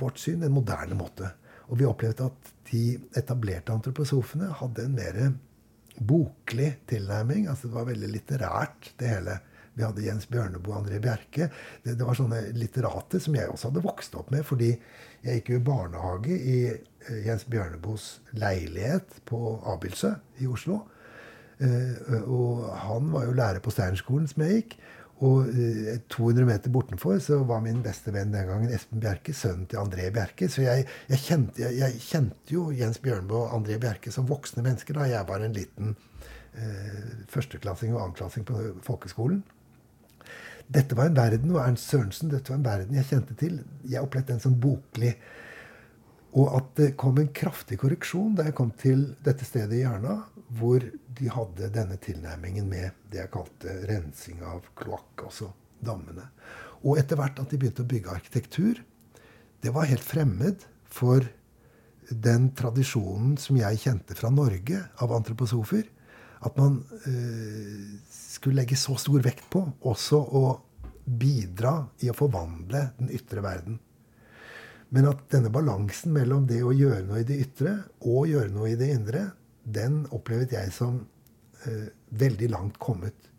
vårt 0.01 0.19
syn 0.19 0.43
en 0.43 0.55
moderne 0.55 0.97
måte. 0.99 1.29
Og 1.71 1.79
vi 1.79 1.87
opplevde 1.87 2.27
at 2.27 2.51
de 2.71 2.85
etablerte 3.19 3.75
antroposofene 3.75 4.51
hadde 4.59 4.87
en 4.87 4.97
mer 4.97 5.21
boklig 6.01 6.73
tilnærming. 6.91 7.47
altså 7.47 7.69
Det 7.69 7.75
var 7.75 7.89
veldig 7.91 8.11
litterært, 8.11 8.93
det 8.99 9.09
hele. 9.09 9.39
Vi 9.75 9.85
hadde 9.85 10.03
Jens 10.03 10.27
Bjørneboe 10.27 10.75
og 10.75 10.83
André 10.83 10.99
Bjerke. 11.03 11.51
Det, 11.85 11.95
det, 11.95 12.05
var 12.05 12.19
sånne 12.19 12.41
litterater 12.59 13.23
som 13.23 13.37
jeg 13.39 13.49
også 13.49 13.71
hadde 13.71 13.85
vokst 13.85 14.17
opp 14.19 14.33
med. 14.35 14.43
Fordi 14.47 14.71
jeg 15.23 15.41
gikk 15.41 15.53
jo 15.53 15.61
i 15.61 15.67
barnehage 15.71 16.39
i 16.39 16.57
uh, 16.75 17.21
Jens 17.27 17.47
Bjørneboes 17.51 18.09
leilighet 18.35 19.21
på 19.31 19.61
Abildsø 19.71 20.17
i 20.43 20.51
Oslo. 20.51 20.83
Uh, 21.61 22.23
og 22.25 22.65
han 22.87 23.13
var 23.13 23.29
jo 23.29 23.37
lærer 23.37 23.63
på 23.65 23.73
Steinerskolen, 23.75 24.29
som 24.31 24.45
jeg 24.47 24.61
gikk. 24.61 24.77
Og 25.21 25.51
uh, 25.53 25.93
200 26.13 26.49
meter 26.49 26.73
bortenfor 26.73 27.19
så 27.21 27.43
var 27.49 27.63
min 27.65 27.83
beste 27.85 28.15
venn 28.15 28.33
den 28.33 28.49
gangen 28.49 28.73
Espen 28.73 29.03
Bjerke, 29.03 29.35
sønnen 29.37 29.69
til 29.69 29.83
André 29.83 30.09
Bjerke. 30.15 30.49
Så 30.49 30.65
jeg, 30.65 30.89
jeg, 31.11 31.23
kjente, 31.27 31.61
jeg, 31.61 31.77
jeg, 31.83 32.03
kjente, 32.07 32.55
jo 32.55 32.71
Jens 32.77 33.03
Bjørnboe 33.05 33.47
og 33.47 33.59
André 33.61 33.81
Bjerke 33.83 34.13
som 34.15 34.29
voksne 34.31 34.65
mennesker 34.67 34.97
da 34.97 35.11
jeg 35.11 35.29
var 35.29 35.45
en 35.45 35.57
liten 35.57 35.99
førsteklassing 37.31 37.93
og 37.95 38.01
annenklassing 38.01 38.43
på 38.43 38.57
folkeskolen. 38.83 39.45
Dette 40.71 40.95
var 40.99 41.09
en 41.11 41.17
verden, 41.17 41.51
og 41.55 41.63
Ernst 41.65 41.91
Sørensen, 41.91 42.31
dette 42.31 42.53
var 42.53 42.61
en 42.61 42.67
verden 42.67 42.99
jeg 42.99 43.09
kjente 43.09 43.37
til. 43.39 43.57
Jeg 43.91 44.03
opplevde 44.05 44.33
den 44.33 44.43
som 44.43 44.55
boklig. 44.63 45.17
Og 46.39 46.53
at 46.61 46.69
det 46.79 46.93
kom 47.01 47.19
en 47.19 47.33
kraftig 47.35 47.81
korreksjon 47.81 48.37
da 48.39 48.47
jeg 48.47 48.55
kom 48.59 48.71
til 48.79 49.09
dette 49.25 49.47
stedet 49.47 49.81
i 49.81 49.83
Jerna, 49.83 50.21
hvor 50.59 50.83
de 51.19 51.31
hadde 51.31 51.71
denne 51.75 51.97
tilnærmingen 52.03 52.67
med 52.71 52.97
det 53.11 53.23
jeg 53.23 53.33
kalte 53.35 53.75
rensing 53.91 54.41
av 54.47 54.67
kloakk, 54.79 55.27
altså 55.29 55.51
dammene. 55.85 56.27
Og 56.83 56.99
etter 57.01 57.19
hvert 57.21 57.39
at 57.43 57.53
de 57.53 57.61
begynte 57.61 57.85
å 57.85 57.91
bygge 57.91 58.15
arkitektur. 58.15 58.81
Det 59.61 59.73
var 59.75 59.89
helt 59.91 60.05
fremmed 60.05 60.65
for 60.91 61.27
den 62.11 62.51
tradisjonen 62.59 63.37
som 63.39 63.59
jeg 63.61 63.83
kjente 63.85 64.17
fra 64.19 64.33
Norge 64.35 64.81
av 65.03 65.13
antroposofer. 65.15 65.85
At 66.41 66.57
man 66.57 66.81
eh, 67.05 68.01
skulle 68.11 68.63
legge 68.63 68.79
så 68.81 68.97
stor 68.99 69.23
vekt 69.23 69.47
på 69.53 69.63
også 69.87 70.19
å 70.19 70.45
bidra 71.05 71.75
i 72.05 72.11
å 72.11 72.17
forvandle 72.17 72.87
den 72.99 73.13
ytre 73.15 73.45
verden. 73.45 73.79
Men 74.91 75.07
at 75.13 75.29
denne 75.31 75.53
balansen 75.55 76.15
mellom 76.15 76.49
det 76.49 76.63
å 76.67 76.75
gjøre 76.75 77.05
noe 77.07 77.21
i 77.23 77.29
det 77.29 77.39
ytre 77.45 77.77
og 78.01 78.27
gjøre 78.31 78.51
noe 78.55 78.73
i 78.73 78.79
det 78.79 78.89
indre, 78.97 79.29
den 79.65 80.05
opplevet 80.15 80.55
jeg 80.57 80.73
som 80.75 81.03
eh, 81.67 81.91
veldig 82.11 82.51
langt 82.53 82.79
kommet 82.83 83.31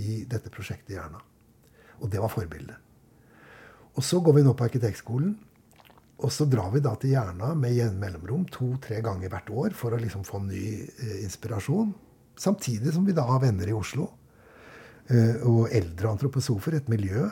i 0.00 0.22
dette 0.28 0.50
prosjektet 0.52 0.94
i 0.94 0.98
Jerna. 0.98 1.20
Og 2.02 2.10
det 2.10 2.22
var 2.22 2.32
forbildet. 2.32 2.80
Og 3.94 4.02
så 4.02 4.18
går 4.24 4.38
vi 4.38 4.46
nå 4.46 4.54
på 4.58 4.66
arkitektskolen. 4.66 5.36
Og 6.24 6.30
så 6.32 6.46
drar 6.50 6.70
vi 6.72 6.82
da 6.82 6.94
til 6.98 7.14
Jerna 7.14 7.52
med 7.58 7.74
jevne 7.74 8.00
mellomrom 8.00 8.46
to-tre 8.50 9.00
ganger 9.04 9.30
hvert 9.30 9.50
år 9.50 9.74
for 9.76 9.94
å 9.94 10.00
liksom 10.00 10.26
få 10.26 10.42
ny 10.46 10.66
eh, 10.82 11.22
inspirasjon. 11.26 11.94
Samtidig 12.38 12.94
som 12.94 13.06
vi 13.06 13.14
da 13.14 13.26
har 13.28 13.42
venner 13.42 13.70
i 13.70 13.76
Oslo 13.76 14.08
Eh, 15.12 15.42
og 15.44 15.68
eldre 15.74 16.14
antroposofer, 16.14 16.78
et 16.78 16.88
miljø 16.88 17.28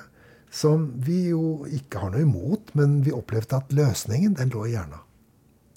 som 0.52 0.90
vi 1.00 1.30
jo 1.30 1.64
ikke 1.72 2.02
har 2.02 2.10
noe 2.12 2.26
imot, 2.26 2.74
men 2.76 2.98
vi 3.04 3.14
opplevde 3.16 3.56
at 3.56 3.72
løsningen 3.72 4.34
den 4.36 4.52
lå 4.52 4.66
i 4.66 4.74
hjerna. 4.74 5.00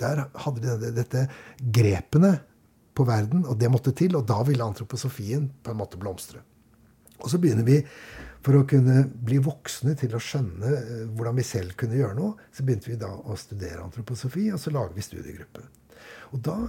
Der 0.02 0.26
hadde 0.44 0.76
de 0.82 0.90
dette 0.98 1.22
grepene 1.60 2.34
på 2.96 3.06
verden, 3.08 3.46
og 3.46 3.58
det 3.60 3.72
måtte 3.72 3.94
til. 3.96 4.16
Og 4.18 4.28
da 4.28 4.42
ville 4.48 4.66
antroposofien 4.66 5.50
på 5.64 5.74
en 5.74 5.80
måte 5.80 6.00
blomstre. 6.02 6.42
Og 7.22 7.30
så 7.32 7.40
begynner 7.42 7.68
vi, 7.68 7.80
for 8.46 8.60
å 8.60 8.66
kunne 8.70 9.06
bli 9.26 9.40
voksne 9.42 9.96
til 9.98 10.14
å 10.14 10.22
skjønne 10.22 10.72
eh, 10.78 11.06
hvordan 11.18 11.38
vi 11.40 11.46
selv 11.48 11.74
kunne 11.80 11.98
gjøre 11.98 12.18
noe, 12.20 12.48
så 12.54 12.66
begynte 12.66 12.92
vi 12.92 13.00
da 13.02 13.10
å 13.10 13.38
studere 13.40 13.82
antroposofi, 13.82 14.52
og 14.54 14.62
så 14.62 14.74
lager 14.76 14.94
vi 14.94 15.06
studiegruppe. 15.06 15.64
Og 16.36 16.44
da 16.46 16.60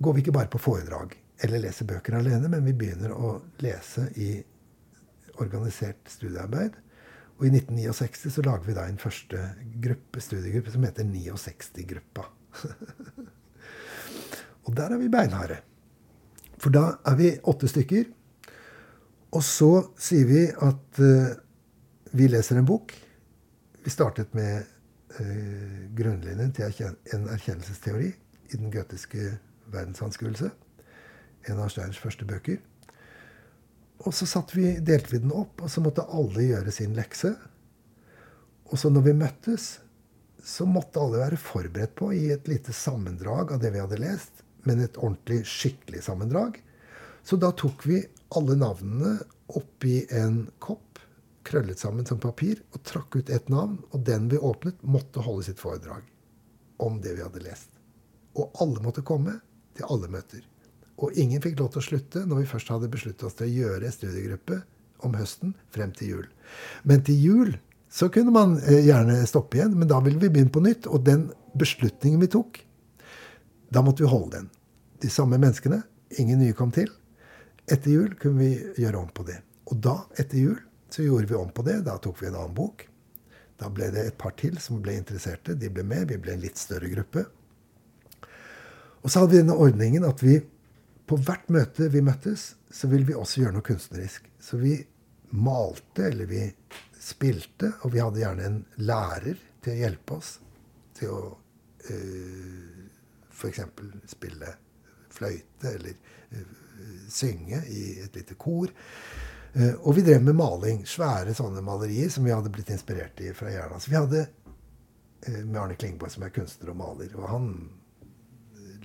går 0.00 0.16
vi 0.16 0.24
ikke 0.24 0.36
bare 0.38 0.52
på 0.52 0.62
foredrag 0.62 1.12
eller 1.44 1.62
leser 1.64 1.88
bøker 1.88 2.16
alene, 2.18 2.48
men 2.52 2.64
vi 2.64 2.76
begynner 2.76 3.12
å 3.12 3.34
lese 3.64 4.06
i 4.20 4.30
organisert 5.40 6.08
studiearbeid. 6.12 6.76
Og 7.40 7.46
i 7.48 7.52
1969 7.54 8.34
så 8.34 8.44
lager 8.44 8.68
vi 8.68 8.76
da 8.76 8.86
en 8.88 9.00
første 9.00 9.44
gruppe, 9.84 10.20
studiegruppe 10.20 10.72
som 10.74 10.84
heter 10.84 11.08
69-gruppa. 11.08 12.26
og 14.70 14.78
der 14.78 14.94
er 14.94 15.02
vi 15.02 15.10
beinharde. 15.12 15.58
For 16.60 16.72
da 16.72 16.86
er 17.08 17.18
vi 17.18 17.34
åtte 17.50 17.68
stykker. 17.70 18.08
Og 19.36 19.44
så 19.46 19.70
sier 19.98 20.26
vi 20.26 20.46
at 20.50 21.02
uh, 21.02 21.30
vi 22.14 22.30
leser 22.30 22.58
en 22.58 22.68
bok. 22.68 22.94
Vi 23.84 23.92
startet 23.92 24.32
med 24.34 24.64
uh, 25.18 25.84
grunnlinjen 25.96 26.54
til 26.56 26.82
en 27.14 27.28
erkjennelsesteori 27.30 28.10
i 28.10 28.58
den 28.58 28.72
gotiske 28.74 29.36
verdensanskuelse 29.70 30.50
en 31.48 31.60
av 31.60 31.70
Steins 31.72 32.00
første 32.00 32.26
bøker. 32.28 32.58
Og 34.00 34.14
så 34.16 34.26
vi, 34.54 34.78
delte 34.80 35.12
vi 35.12 35.22
den 35.22 35.32
opp, 35.32 35.60
og 35.60 35.70
så 35.70 35.82
måtte 35.84 36.06
alle 36.08 36.46
gjøre 36.46 36.72
sin 36.72 36.96
lekse. 36.96 37.34
Og 38.70 38.78
så 38.80 38.90
når 38.92 39.06
vi 39.08 39.16
møttes, 39.20 39.70
så 40.44 40.64
måtte 40.64 41.00
alle 41.02 41.20
være 41.20 41.40
forberedt 41.40 41.96
på 41.98 42.12
i 42.16 42.30
et 42.32 42.48
lite 42.48 42.72
sammendrag 42.72 43.52
av 43.52 43.60
det 43.60 43.74
vi 43.74 43.82
hadde 43.82 44.00
lest, 44.00 44.44
men 44.68 44.82
et 44.84 44.98
ordentlig, 45.00 45.42
skikkelig 45.48 46.02
sammendrag. 46.06 46.60
Så 47.22 47.36
da 47.40 47.52
tok 47.56 47.84
vi 47.86 48.00
alle 48.36 48.56
navnene 48.58 49.16
oppi 49.58 50.04
en 50.14 50.44
kopp, 50.62 51.00
krøllet 51.46 51.80
sammen 51.80 52.06
som 52.06 52.20
papir, 52.22 52.60
og 52.74 52.82
trakk 52.86 53.16
ut 53.16 53.30
ett 53.32 53.48
navn. 53.52 53.78
Og 53.90 54.04
den 54.06 54.28
vi 54.30 54.38
åpnet, 54.38 54.80
måtte 54.82 55.24
holde 55.24 55.48
sitt 55.48 55.62
foredrag 55.62 56.04
om 56.80 57.00
det 57.04 57.16
vi 57.16 57.24
hadde 57.24 57.44
lest. 57.44 57.72
Og 58.38 58.52
alle 58.62 58.82
måtte 58.84 59.04
komme 59.06 59.38
til 59.76 59.88
alle 59.90 60.10
møter. 60.12 60.44
Og 61.00 61.16
ingen 61.18 61.40
fikk 61.42 61.58
lov 61.60 61.72
til 61.72 61.80
å 61.80 61.88
slutte 61.88 62.26
når 62.28 62.42
vi 62.42 62.50
først 62.52 62.70
hadde 62.72 62.92
besluttet 62.92 63.24
oss 63.26 63.36
til 63.38 63.48
å 63.48 63.56
gjøre 63.64 63.88
en 63.88 63.94
studiegruppe 63.94 64.60
om 65.06 65.16
høsten 65.16 65.54
frem 65.72 65.92
til 65.96 66.14
jul. 66.14 66.26
Men 66.84 67.04
til 67.06 67.20
jul 67.20 67.52
så 67.90 68.10
kunne 68.12 68.32
man 68.34 68.58
eh, 68.62 68.84
gjerne 68.86 69.18
stoppe 69.26 69.58
igjen, 69.58 69.74
men 69.78 69.88
da 69.90 69.98
ville 70.04 70.20
vi 70.20 70.30
begynne 70.30 70.54
på 70.54 70.62
nytt. 70.62 70.86
Og 70.86 71.02
den 71.06 71.30
beslutningen 71.58 72.20
vi 72.22 72.30
tok, 72.30 72.60
da 73.70 73.82
måtte 73.86 74.02
vi 74.02 74.10
holde 74.10 74.36
den. 74.36 74.50
De 75.02 75.10
samme 75.10 75.38
menneskene. 75.38 75.82
Ingen 76.18 76.42
nye 76.42 76.56
kom 76.58 76.72
til. 76.74 76.90
Etter 77.70 77.92
jul 77.92 78.14
kunne 78.18 78.42
vi 78.42 78.82
gjøre 78.82 78.98
om 78.98 79.10
på 79.14 79.24
det. 79.28 79.38
Og 79.70 79.78
da, 79.78 80.00
etter 80.18 80.40
jul, 80.42 80.58
så 80.90 81.06
gjorde 81.06 81.30
vi 81.30 81.38
om 81.38 81.52
på 81.54 81.62
det. 81.66 81.80
Da 81.86 81.96
tok 82.02 82.18
vi 82.22 82.28
en 82.28 82.38
annen 82.40 82.56
bok. 82.56 82.82
Da 83.60 83.70
ble 83.70 83.92
det 83.94 84.06
et 84.08 84.18
par 84.18 84.34
til 84.40 84.58
som 84.62 84.80
ble 84.82 84.96
interesserte. 84.98 85.54
De 85.54 85.70
ble 85.70 85.84
med. 85.86 86.08
Vi 86.10 86.18
ble 86.18 86.34
en 86.34 86.42
litt 86.42 86.58
større 86.58 86.90
gruppe. 86.90 87.24
Og 89.00 89.08
så 89.08 89.22
hadde 89.22 89.36
vi 89.36 89.42
denne 89.42 89.56
ordningen 89.56 90.04
at 90.08 90.22
vi 90.24 90.40
på 91.10 91.18
hvert 91.26 91.48
møte 91.50 91.88
vi 91.90 92.02
møttes, 92.06 92.54
så 92.70 92.86
ville 92.90 93.08
vi 93.08 93.16
også 93.18 93.42
gjøre 93.42 93.56
noe 93.56 93.66
kunstnerisk. 93.66 94.26
Så 94.38 94.60
vi 94.60 94.76
malte, 95.34 96.10
eller 96.10 96.28
vi 96.30 96.44
spilte, 97.00 97.72
og 97.82 97.94
vi 97.94 98.02
hadde 98.02 98.22
gjerne 98.22 98.46
en 98.46 98.60
lærer 98.82 99.40
til 99.64 99.74
å 99.74 99.80
hjelpe 99.80 100.18
oss 100.20 100.36
til 100.98 101.14
å 101.14 101.22
eh, 101.88 102.69
f.eks. 103.40 103.62
spille 104.12 104.54
fløyte 105.10 105.74
eller 105.74 105.96
uh, 106.36 106.56
synge 107.10 107.62
i 107.66 107.84
et 108.04 108.16
lite 108.16 108.36
kor. 108.40 108.72
Uh, 109.54 109.74
og 109.80 109.96
vi 109.98 110.04
drev 110.06 110.22
med 110.24 110.38
maling. 110.38 110.84
Svære 110.88 111.34
sånne 111.36 111.64
malerier 111.64 112.12
som 112.12 112.26
vi 112.26 112.34
hadde 112.34 112.52
blitt 112.54 112.70
inspirert 112.74 113.20
i 113.24 113.32
fra 113.36 113.52
Jerna. 113.52 113.80
Så 113.80 113.92
vi 113.92 113.98
hadde 113.98 114.24
uh, 114.26 115.42
med 115.44 115.60
Arne 115.62 115.78
Klingborg, 115.78 116.12
som 116.14 116.26
er 116.26 116.34
kunstner 116.34 116.74
og 116.74 116.80
maler. 116.80 117.14
Og 117.18 117.30
han 117.32 117.54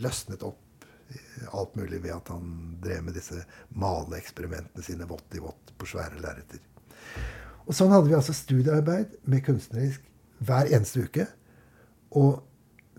løsnet 0.01 0.43
opp 0.43 0.61
alt 1.53 1.75
mulig 1.77 2.01
ved 2.03 2.15
at 2.15 2.29
han 2.33 2.77
drev 2.83 3.03
med 3.05 3.15
disse 3.15 3.37
maleeksperimentene 3.77 4.83
sine 4.83 5.07
vått 5.07 5.37
i 5.37 5.43
vått 5.43 5.73
på 5.77 5.87
svære 5.89 6.19
lerreter. 6.23 6.63
Og 7.65 7.73
sånn 7.73 7.93
hadde 7.93 8.09
vi 8.09 8.17
altså 8.17 8.33
studiearbeid 8.35 9.15
med 9.29 9.43
kunstnerisk 9.45 10.03
hver 10.45 10.69
eneste 10.69 11.05
uke. 11.05 11.25
Og 12.15 12.41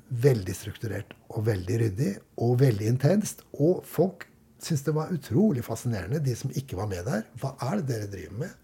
veldig 0.08 0.54
strukturert 0.54 1.12
og 1.32 1.46
veldig 1.48 1.78
ryddig 1.82 2.12
og 2.42 2.58
veldig 2.62 2.88
intenst. 2.92 3.42
Og 3.58 3.82
folk 3.86 4.26
syntes 4.62 4.86
det 4.86 4.94
var 4.96 5.12
utrolig 5.14 5.64
fascinerende, 5.66 6.22
de 6.22 6.36
som 6.38 6.52
ikke 6.54 6.78
var 6.78 6.88
med 6.90 7.06
der. 7.08 7.26
Hva 7.40 7.54
er 7.68 7.80
det 7.80 7.88
dere 7.90 8.12
driver 8.12 8.40
med? 8.44 8.54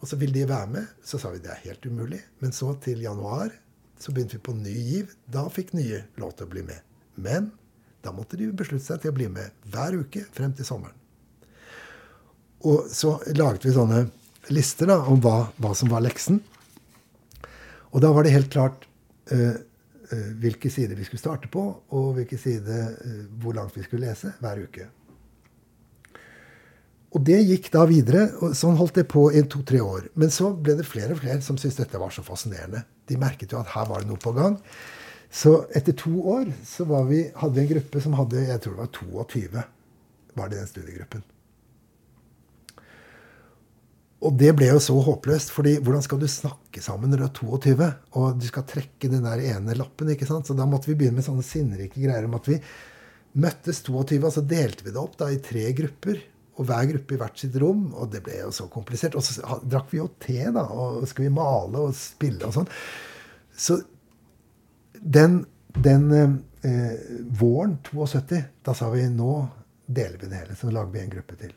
Og 0.00 0.08
så 0.10 0.18
ville 0.20 0.36
de 0.36 0.48
være 0.48 0.70
med. 0.70 0.88
Så 1.04 1.20
sa 1.20 1.32
vi 1.32 1.42
det 1.42 1.52
er 1.52 1.62
helt 1.66 1.86
umulig. 1.86 2.20
Men 2.42 2.52
så 2.52 2.74
til 2.84 3.02
januar 3.04 3.52
så 4.00 4.12
begynte 4.12 4.38
vi 4.38 4.46
på 4.46 4.56
ny 4.56 4.74
giv. 4.74 5.14
Da 5.26 5.46
fikk 5.52 5.72
nye 5.76 6.04
lov 6.20 6.34
til 6.36 6.48
å 6.48 6.52
bli 6.54 6.64
med. 6.66 6.80
Men 7.14 7.52
da 8.04 8.12
måtte 8.12 8.36
de 8.36 8.50
beslutte 8.52 8.84
seg 8.84 9.00
til 9.00 9.14
å 9.14 9.16
bli 9.16 9.30
med 9.32 9.54
hver 9.72 9.96
uke 9.96 10.26
frem 10.34 10.52
til 10.56 10.68
sommeren. 10.68 10.96
Og 12.64 12.88
så 12.92 13.18
laget 13.36 13.64
vi 13.66 13.74
sånne 13.76 14.06
lister 14.52 14.88
da, 14.88 14.98
om 15.08 15.20
hva, 15.24 15.50
hva 15.60 15.72
som 15.76 15.90
var 15.92 16.04
leksen. 16.04 16.40
Og 17.94 18.02
da 18.02 18.10
var 18.12 18.26
det 18.26 18.34
helt 18.34 18.50
klart 18.52 18.86
eh, 19.32 19.56
hvilke 20.42 20.70
sider 20.72 20.98
vi 20.98 21.06
skulle 21.06 21.22
starte 21.22 21.50
på, 21.52 21.62
og 21.94 22.12
hvilke 22.18 22.38
sider, 22.40 22.92
uh, 22.98 23.24
hvor 23.42 23.56
langt 23.56 23.76
vi 23.76 23.84
skulle 23.86 24.08
lese 24.08 24.34
hver 24.40 24.62
uke. 24.64 24.88
Og 27.14 27.22
det 27.22 27.38
gikk 27.46 27.70
da 27.74 27.84
videre. 27.86 28.24
og 28.42 28.56
Sånn 28.58 28.78
holdt 28.78 28.98
det 28.98 29.06
på 29.10 29.28
i 29.30 29.44
to-tre 29.46 29.78
år. 29.82 30.08
Men 30.18 30.32
så 30.34 30.50
ble 30.50 30.74
det 30.80 30.88
flere 30.88 31.14
og 31.14 31.20
flere 31.22 31.38
som 31.46 31.58
syntes 31.60 31.78
dette 31.78 32.00
var 32.00 32.10
så 32.14 32.24
fascinerende. 32.26 32.82
De 33.06 33.18
merket 33.20 33.54
jo 33.54 33.60
at 33.60 33.70
her 33.70 33.86
var 33.90 34.02
det 34.02 34.10
noe 34.10 34.18
på 34.18 34.34
gang. 34.34 34.58
Så 35.34 35.64
etter 35.74 35.94
to 35.98 36.14
år 36.30 36.50
så 36.66 36.86
vi, 37.06 37.24
hadde 37.34 37.54
vi 37.54 37.62
en 37.62 37.70
gruppe 37.70 38.02
som 38.02 38.18
hadde 38.18 38.42
jeg 38.48 38.62
tror 38.62 38.74
det 38.74 38.82
var 38.82 38.92
22 38.98 39.64
var 40.34 40.50
det 40.50 40.58
den 40.58 40.70
studiegruppen. 40.70 41.22
Og 44.24 44.36
det 44.40 44.54
ble 44.56 44.70
jo 44.70 44.80
så 44.80 44.94
håpløst. 45.04 45.50
fordi 45.52 45.76
hvordan 45.82 46.02
skal 46.04 46.20
du 46.20 46.28
snakke 46.30 46.82
sammen 46.82 47.10
når 47.10 47.20
du 47.20 47.24
er 47.26 47.34
22? 47.38 47.88
Og 48.20 48.38
du 48.40 48.46
skal 48.48 48.66
trekke 48.68 49.10
den 49.10 49.26
der 49.26 49.42
ene 49.52 49.76
lappen. 49.76 50.10
ikke 50.10 50.26
sant? 50.28 50.46
Så 50.46 50.56
da 50.56 50.66
måtte 50.66 50.90
vi 50.90 50.96
begynne 50.98 51.18
med 51.18 51.26
sånne 51.26 51.44
sinnrike 51.44 52.00
greier 52.00 52.28
om 52.28 52.36
at 52.38 52.48
vi 52.48 52.60
møttes 53.34 53.82
22, 53.82 54.20
og 54.22 54.32
så 54.32 54.44
delte 54.46 54.86
vi 54.86 54.94
det 54.94 55.00
opp 55.00 55.18
da 55.18 55.30
i 55.32 55.42
tre 55.42 55.66
grupper. 55.76 56.22
Og 56.54 56.68
hver 56.68 56.86
gruppe 56.86 57.16
i 57.16 57.18
hvert 57.18 57.40
sitt 57.40 57.56
rom. 57.60 57.88
Og 57.98 58.12
det 58.12 58.22
ble 58.24 58.38
jo 58.38 58.52
så 58.54 58.68
komplisert. 58.70 59.16
Og 59.18 59.26
så 59.26 59.58
drakk 59.66 59.90
vi 59.90 59.98
jo 59.98 60.12
te, 60.22 60.38
da. 60.54 60.62
Og 60.70 61.08
skulle 61.10 61.28
vi 61.28 61.34
male 61.34 61.82
og 61.88 61.98
spille 61.98 62.46
og 62.46 62.54
sånn. 62.54 62.70
Så 63.54 63.80
den, 64.94 65.42
den 65.74 66.06
eh, 66.14 66.96
våren 67.40 67.76
72, 67.90 68.40
da 68.64 68.76
sa 68.78 68.88
vi 68.94 69.04
nå 69.10 69.34
deler 69.84 70.16
vi 70.22 70.30
det 70.30 70.44
hele. 70.44 70.56
Så 70.56 70.70
lager 70.70 70.94
vi 70.94 71.02
en 71.02 71.12
gruppe 71.12 71.36
til 71.42 71.52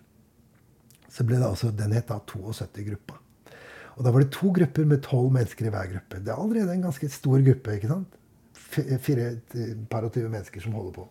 så 1.18 1.26
ble 1.26 1.40
det 1.42 1.48
altså, 1.48 1.72
Den 1.74 1.96
het 1.98 2.12
da 2.12 2.20
72-gruppa. 2.30 3.18
Og 3.98 4.06
Da 4.06 4.14
var 4.14 4.22
det 4.22 4.34
to 4.36 4.52
grupper 4.54 4.86
med 4.86 5.02
tolv 5.02 5.32
mennesker 5.34 5.66
i 5.66 5.74
hver 5.74 5.90
gruppe. 5.90 6.20
Det 6.22 6.30
er 6.30 6.38
allerede 6.38 6.74
en 6.76 6.86
ganske 6.86 7.10
stor 7.10 7.42
gruppe. 7.42 7.74
ikke 7.74 7.90
sant? 7.90 8.18
Fire, 9.02 9.32
par 9.90 10.06
og 10.06 10.14
tyve 10.14 10.30
mennesker 10.30 10.62
som 10.62 10.76
holder 10.78 10.92
på. 11.00 11.08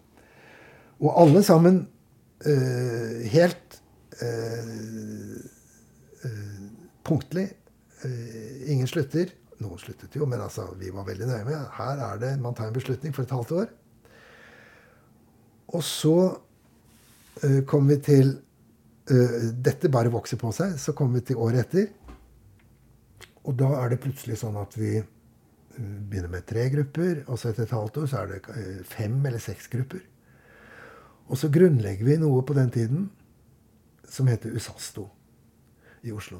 Og 1.00 1.22
alle 1.22 1.42
sammen 1.42 1.88
øh, 2.46 3.26
helt 3.32 3.82
øh, 4.22 5.40
punktlig. 7.04 7.48
ingen 8.66 8.86
slutter. 8.86 9.32
Noen 9.58 9.78
sluttet 9.78 10.14
jo, 10.16 10.26
men 10.26 10.40
altså, 10.40 10.68
vi 10.78 10.90
var 10.92 11.04
veldig 11.08 11.26
nøye 11.26 11.44
med 11.44 11.62
her 11.78 12.00
er 12.12 12.18
det, 12.20 12.40
man 12.40 12.54
tar 12.54 12.68
en 12.68 12.74
beslutning 12.74 13.14
for 13.14 13.22
et 13.22 13.30
halvt 13.30 13.52
år. 13.52 13.66
Og 15.68 15.82
så 15.82 16.36
kom 17.66 17.88
vi 17.88 17.96
til 17.96 18.36
dette 19.06 19.90
bare 19.92 20.10
vokser 20.10 20.38
på 20.40 20.50
seg. 20.54 20.74
Så 20.82 20.94
kommer 20.98 21.20
vi 21.20 21.28
til 21.28 21.42
året 21.42 21.66
etter. 21.66 21.86
Og 23.46 23.54
da 23.54 23.68
er 23.78 23.92
det 23.92 24.02
plutselig 24.02 24.40
sånn 24.40 24.56
at 24.58 24.72
vi 24.78 24.98
uh, 24.98 25.04
begynner 25.78 26.28
med 26.32 26.46
tre 26.48 26.68
grupper. 26.72 27.24
Og 27.30 27.38
så 27.38 27.48
etter 27.50 27.62
et 27.66 27.76
halvt 27.76 27.96
år 28.02 28.06
så 28.10 28.16
er 28.22 28.26
det 28.32 28.40
uh, 28.50 28.80
fem 28.88 29.14
eller 29.22 29.40
seks 29.42 29.66
grupper. 29.72 30.02
Og 31.26 31.36
så 31.38 31.46
grunnlegger 31.52 32.04
vi 32.06 32.16
noe 32.22 32.40
på 32.46 32.54
den 32.58 32.70
tiden 32.74 33.00
som 34.06 34.26
heter 34.30 34.54
USASTO 34.54 35.04
i 36.06 36.10
Oslo. 36.14 36.38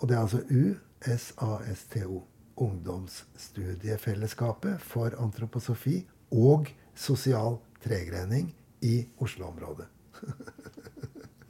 Og 0.00 0.04
det 0.08 0.14
er 0.16 0.24
altså 0.24 0.40
USASTO. 0.48 2.16
Ungdomsstudiefellesskapet 2.58 4.82
for 4.82 5.14
antroposofi 5.22 6.10
og 6.34 6.66
sosial 6.98 7.62
tregrening 7.84 8.50
i 8.82 9.06
Oslo-området. 9.22 9.86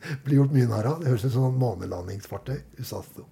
blir 0.24 0.40
gjort 0.40 0.55
mye 0.55 0.68
narr 0.70 0.90
av. 0.93 1.02
Det 1.02 1.12
høres 1.12 1.26
ut 1.26 1.35
som 1.35 1.48
et 1.51 1.60
månelandingsfartøy. 1.60 2.59
USASTO. 2.78 3.26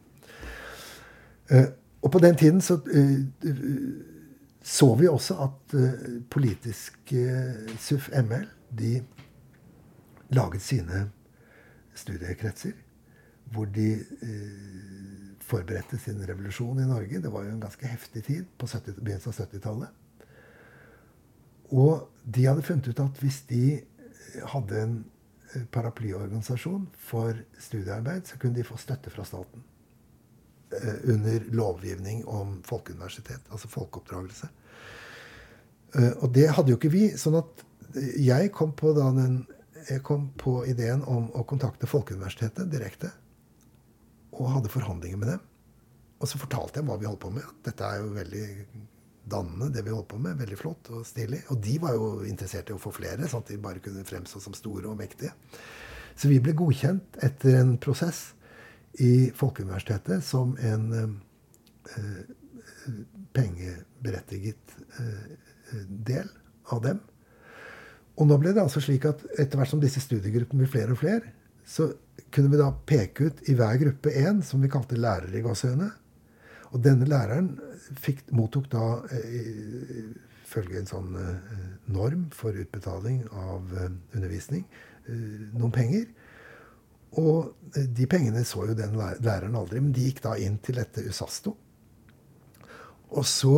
Uh, 1.50 1.68
og 2.02 2.12
på 2.12 2.22
den 2.22 2.38
tiden 2.38 2.60
så 2.60 2.78
uh, 2.82 3.50
så 4.66 4.88
vi 4.98 5.06
også 5.08 5.36
at 5.44 5.76
uh, 5.78 6.06
politiske 6.30 7.22
SUF 7.78 8.08
ML 8.10 8.48
de 8.78 8.96
laget 10.34 10.62
sine 10.62 11.04
studiekretser. 11.94 12.74
Hvor 13.54 13.64
de 13.70 13.92
forberedte 15.46 15.98
sin 16.02 16.18
revolusjon 16.28 16.80
i 16.82 16.88
Norge. 16.88 17.20
Det 17.22 17.30
var 17.32 17.44
jo 17.46 17.52
en 17.54 17.60
ganske 17.62 17.86
heftig 17.86 18.24
tid 18.26 18.46
på 18.58 18.66
70, 18.66 18.96
begynnelsen 18.98 19.30
av 19.30 19.38
70-tallet. 19.46 19.92
Og 21.74 22.08
de 22.34 22.46
hadde 22.46 22.64
funnet 22.66 22.88
ut 22.90 23.02
at 23.02 23.20
hvis 23.22 23.40
de 23.50 23.62
hadde 24.54 24.82
en 24.82 24.96
paraplyorganisasjon 25.72 26.86
for 26.98 27.38
studiearbeid, 27.58 28.26
så 28.26 28.38
kunne 28.38 28.58
de 28.58 28.66
få 28.66 28.78
støtte 28.80 29.10
fra 29.10 29.24
staten. 29.24 29.64
Eh, 30.72 30.94
under 31.14 31.44
lovgivning 31.54 32.24
om 32.26 32.62
folkeuniversitet, 32.66 33.40
altså 33.50 33.68
folkeoppdragelse. 33.68 34.48
Eh, 35.94 36.12
og 36.18 36.32
det 36.34 36.48
hadde 36.50 36.72
jo 36.72 36.78
ikke 36.80 36.90
vi. 36.90 37.04
sånn 37.16 37.38
at 37.38 37.62
jeg 38.18 38.50
kom 38.52 38.72
på, 38.76 38.90
den, 38.96 39.46
jeg 39.88 40.02
kom 40.02 40.32
på 40.36 40.64
ideen 40.66 41.04
om 41.06 41.30
å 41.38 41.44
kontakte 41.46 41.86
Folkeuniversitetet 41.86 42.70
direkte. 42.72 43.12
Og 44.32 44.50
hadde 44.52 44.72
forhandlinger 44.72 45.16
med 45.22 45.32
dem. 45.36 45.46
Og 46.20 46.28
så 46.28 46.40
fortalte 46.40 46.80
jeg 46.80 46.88
hva 46.88 46.98
vi 46.98 47.06
holdt 47.06 47.22
på 47.22 47.30
med. 47.30 47.46
Dette 47.64 47.86
er 47.86 48.02
jo 48.02 48.12
veldig 48.16 48.46
dannende, 49.26 49.72
det 49.74 49.82
vi 49.84 49.94
holdt 49.94 50.08
på 50.12 50.20
med. 50.22 50.38
Veldig 50.40 50.58
flott 50.60 50.90
og 50.94 51.06
stilig. 51.08 51.42
Og 51.52 51.60
de 51.62 51.76
var 51.82 51.96
jo 51.96 52.10
interessert 52.28 52.70
i 52.70 52.76
å 52.76 52.80
få 52.80 52.92
flere, 52.94 53.28
sånn 53.28 53.44
at 53.44 53.52
de 53.52 53.60
bare 53.62 53.82
kunne 53.84 54.06
fremstå 54.06 54.42
som 54.42 54.56
store 54.56 54.88
og 54.90 54.98
mektige. 55.00 55.34
Så 56.16 56.30
vi 56.32 56.40
ble 56.40 56.54
godkjent 56.56 57.18
etter 57.26 57.58
en 57.58 57.74
prosess 57.82 58.30
i 59.04 59.28
Folkeuniversitetet 59.36 60.24
som 60.24 60.54
en 60.64 60.86
eh, 60.96 62.22
pengeberettiget 63.36 64.78
eh, 65.00 65.82
del 66.08 66.30
av 66.72 66.82
dem. 66.86 67.02
Og 68.16 68.30
nå 68.30 68.38
ble 68.40 68.54
det 68.56 68.62
altså 68.62 68.80
slik 68.80 69.04
at 69.08 69.26
etter 69.36 69.60
hvert 69.60 69.74
som 69.74 69.82
disse 69.82 70.00
studiegruppene 70.00 70.62
blir 70.62 70.72
flere 70.72 70.94
og 70.94 71.02
flere, 71.02 71.34
så 71.66 71.90
kunne 72.32 72.52
vi 72.52 72.60
da 72.60 72.70
peke 72.88 73.28
ut 73.28 73.48
i 73.50 73.56
hver 73.58 73.76
gruppe 73.82 74.12
én 74.16 74.40
som 74.46 74.62
vi 74.62 74.70
kalte 74.72 74.96
lærere 74.96 75.36
i 75.36 75.44
gåsehudene. 75.44 75.90
Og 76.72 76.80
denne 76.82 77.08
læreren 77.08 77.52
fikk, 77.94 78.26
mottok 78.34 78.68
da 78.72 78.84
eh, 79.14 80.10
ifølge 80.46 80.80
en 80.80 80.90
sånn 80.90 81.16
eh, 81.20 81.64
norm 81.92 82.28
for 82.34 82.56
utbetaling 82.56 83.24
av 83.32 83.74
eh, 83.76 83.90
undervisning 84.16 84.66
noen 85.06 85.70
penger. 85.70 86.08
Og 87.22 87.52
de 87.78 88.06
pengene 88.10 88.40
så 88.44 88.64
jo 88.66 88.74
den 88.74 88.96
læreren 88.98 89.54
aldri, 89.54 89.78
men 89.78 89.92
de 89.94 90.08
gikk 90.08 90.18
da 90.24 90.32
inn 90.42 90.56
til 90.66 90.80
dette 90.80 91.04
USASTO. 91.06 91.52
Og 93.14 93.28
så 93.30 93.52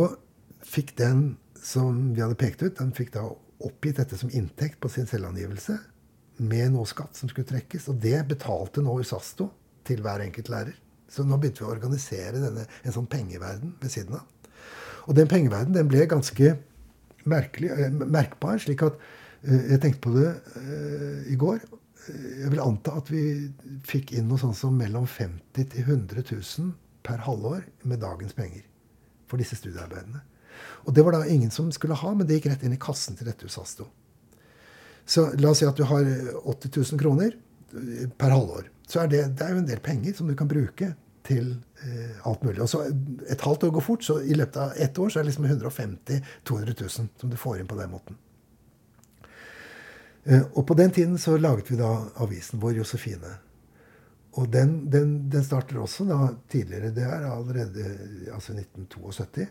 fikk 0.61 0.93
den 1.01 1.23
som 1.57 2.11
vi 2.13 2.21
hadde 2.21 2.37
pekt 2.37 2.61
ut, 2.61 2.77
den 2.77 2.93
fikk 2.93 3.15
da 3.15 3.25
oppgitt 3.65 3.97
dette 3.97 4.19
som 4.21 4.29
inntekt 4.29 4.77
på 4.79 4.91
sin 4.93 5.09
selvangivelse 5.09 5.79
med 6.45 6.75
noe 6.75 6.85
skatt 6.87 7.17
som 7.17 7.33
skulle 7.33 7.49
trekkes. 7.49 7.89
Og 7.89 7.97
det 8.05 8.21
betalte 8.29 8.85
nå 8.85 8.99
USASTO 9.01 9.49
til 9.89 10.05
hver 10.05 10.21
enkelt 10.27 10.53
lærer. 10.53 10.77
Så 11.09 11.25
nå 11.25 11.37
begynte 11.41 11.63
vi 11.63 11.67
å 11.67 11.73
organisere 11.73 12.41
denne, 12.41 12.65
en 12.83 12.95
sånn 12.95 13.09
pengeverden 13.09 13.73
ved 13.81 13.93
siden 13.93 14.19
av. 14.19 14.55
Og 15.09 15.15
den 15.17 15.29
pengeverden 15.29 15.73
den 15.73 15.89
ble 15.89 16.05
ganske 16.09 16.53
merkelig, 17.29 17.71
eh, 17.71 17.89
merkbar. 17.89 18.57
slik 18.57 18.83
at 18.83 18.97
eh, 19.43 19.71
Jeg 19.71 19.81
tenkte 19.81 20.01
på 20.01 20.13
det 20.15 20.29
eh, 20.55 21.33
i 21.33 21.35
går. 21.35 21.59
Jeg 22.09 22.49
vil 22.49 22.61
anta 22.63 22.95
at 22.97 23.09
vi 23.11 23.51
fikk 23.85 24.13
inn 24.13 24.27
noe 24.29 24.39
sånt 24.41 24.57
som 24.57 24.73
mellom 24.77 25.05
50 25.05 25.69
til 25.73 25.83
100 25.83 26.23
000 26.31 26.73
per 27.03 27.21
halvår 27.25 27.65
med 27.83 28.01
dagens 28.01 28.33
penger 28.33 28.63
for 29.29 29.37
disse 29.37 29.55
studiearbeidene. 29.59 30.21
Og 30.87 30.93
det 30.95 31.03
var 31.05 31.13
da 31.13 31.25
ingen 31.25 31.51
som 31.51 31.69
skulle 31.71 31.97
ha, 31.97 32.13
men 32.13 32.25
det 32.27 32.39
gikk 32.39 32.49
rett 32.49 32.63
inn 32.65 32.73
i 32.73 32.81
kassen 32.81 33.15
til 33.15 33.29
dette 33.29 33.45
USASTO. 33.45 33.85
Så 35.05 35.29
la 35.37 35.51
oss 35.51 35.61
si 35.61 35.67
at 35.69 35.77
du 35.77 35.85
har 35.89 36.05
80 36.05 36.73
000 36.75 37.01
kroner 37.01 37.37
per 38.17 38.33
halvår 38.33 38.69
så 38.89 39.03
er 39.03 39.11
det, 39.11 39.19
det 39.37 39.45
er 39.45 39.53
jo 39.53 39.61
en 39.61 39.69
del 39.69 39.81
penger 39.85 40.15
som 40.17 40.29
du 40.29 40.33
kan 40.37 40.49
bruke 40.49 40.93
til 41.27 41.51
eh, 41.85 42.15
alt 42.25 42.41
mulig. 42.43 42.61
Og 42.63 42.69
så 42.71 42.87
Et 43.29 43.41
halvt 43.41 43.67
år 43.67 43.75
går 43.75 43.85
fort, 43.85 44.03
så 44.03 44.17
i 44.21 44.33
løpet 44.33 44.57
av 44.57 44.71
ett 44.75 44.97
år 44.97 45.09
så 45.09 45.19
er 45.19 45.23
det 45.23 45.29
liksom 45.29 45.45
150 45.45 46.23
200 46.43 46.73
000 46.79 46.89
som 46.89 47.29
du 47.29 47.37
får 47.37 47.59
inn 47.59 47.69
på 47.69 47.77
den 47.77 47.91
måten. 47.91 48.17
Eh, 50.23 50.41
og 50.53 50.65
på 50.65 50.73
den 50.73 50.91
tiden 50.91 51.17
så 51.17 51.37
laget 51.37 51.69
vi 51.69 51.77
da 51.77 51.91
avisen 52.23 52.59
vår, 52.59 52.79
Josefine. 52.81 53.35
Og 54.41 54.49
den, 54.49 54.89
den, 54.89 55.29
den, 55.29 55.43
starter 55.43 55.77
også 55.77 56.05
da 56.09 56.33
tidligere. 56.49 56.89
Det 56.95 57.03
er 57.05 57.29
allerede 57.29 57.85
altså 58.33 58.53
1972. 58.57 59.47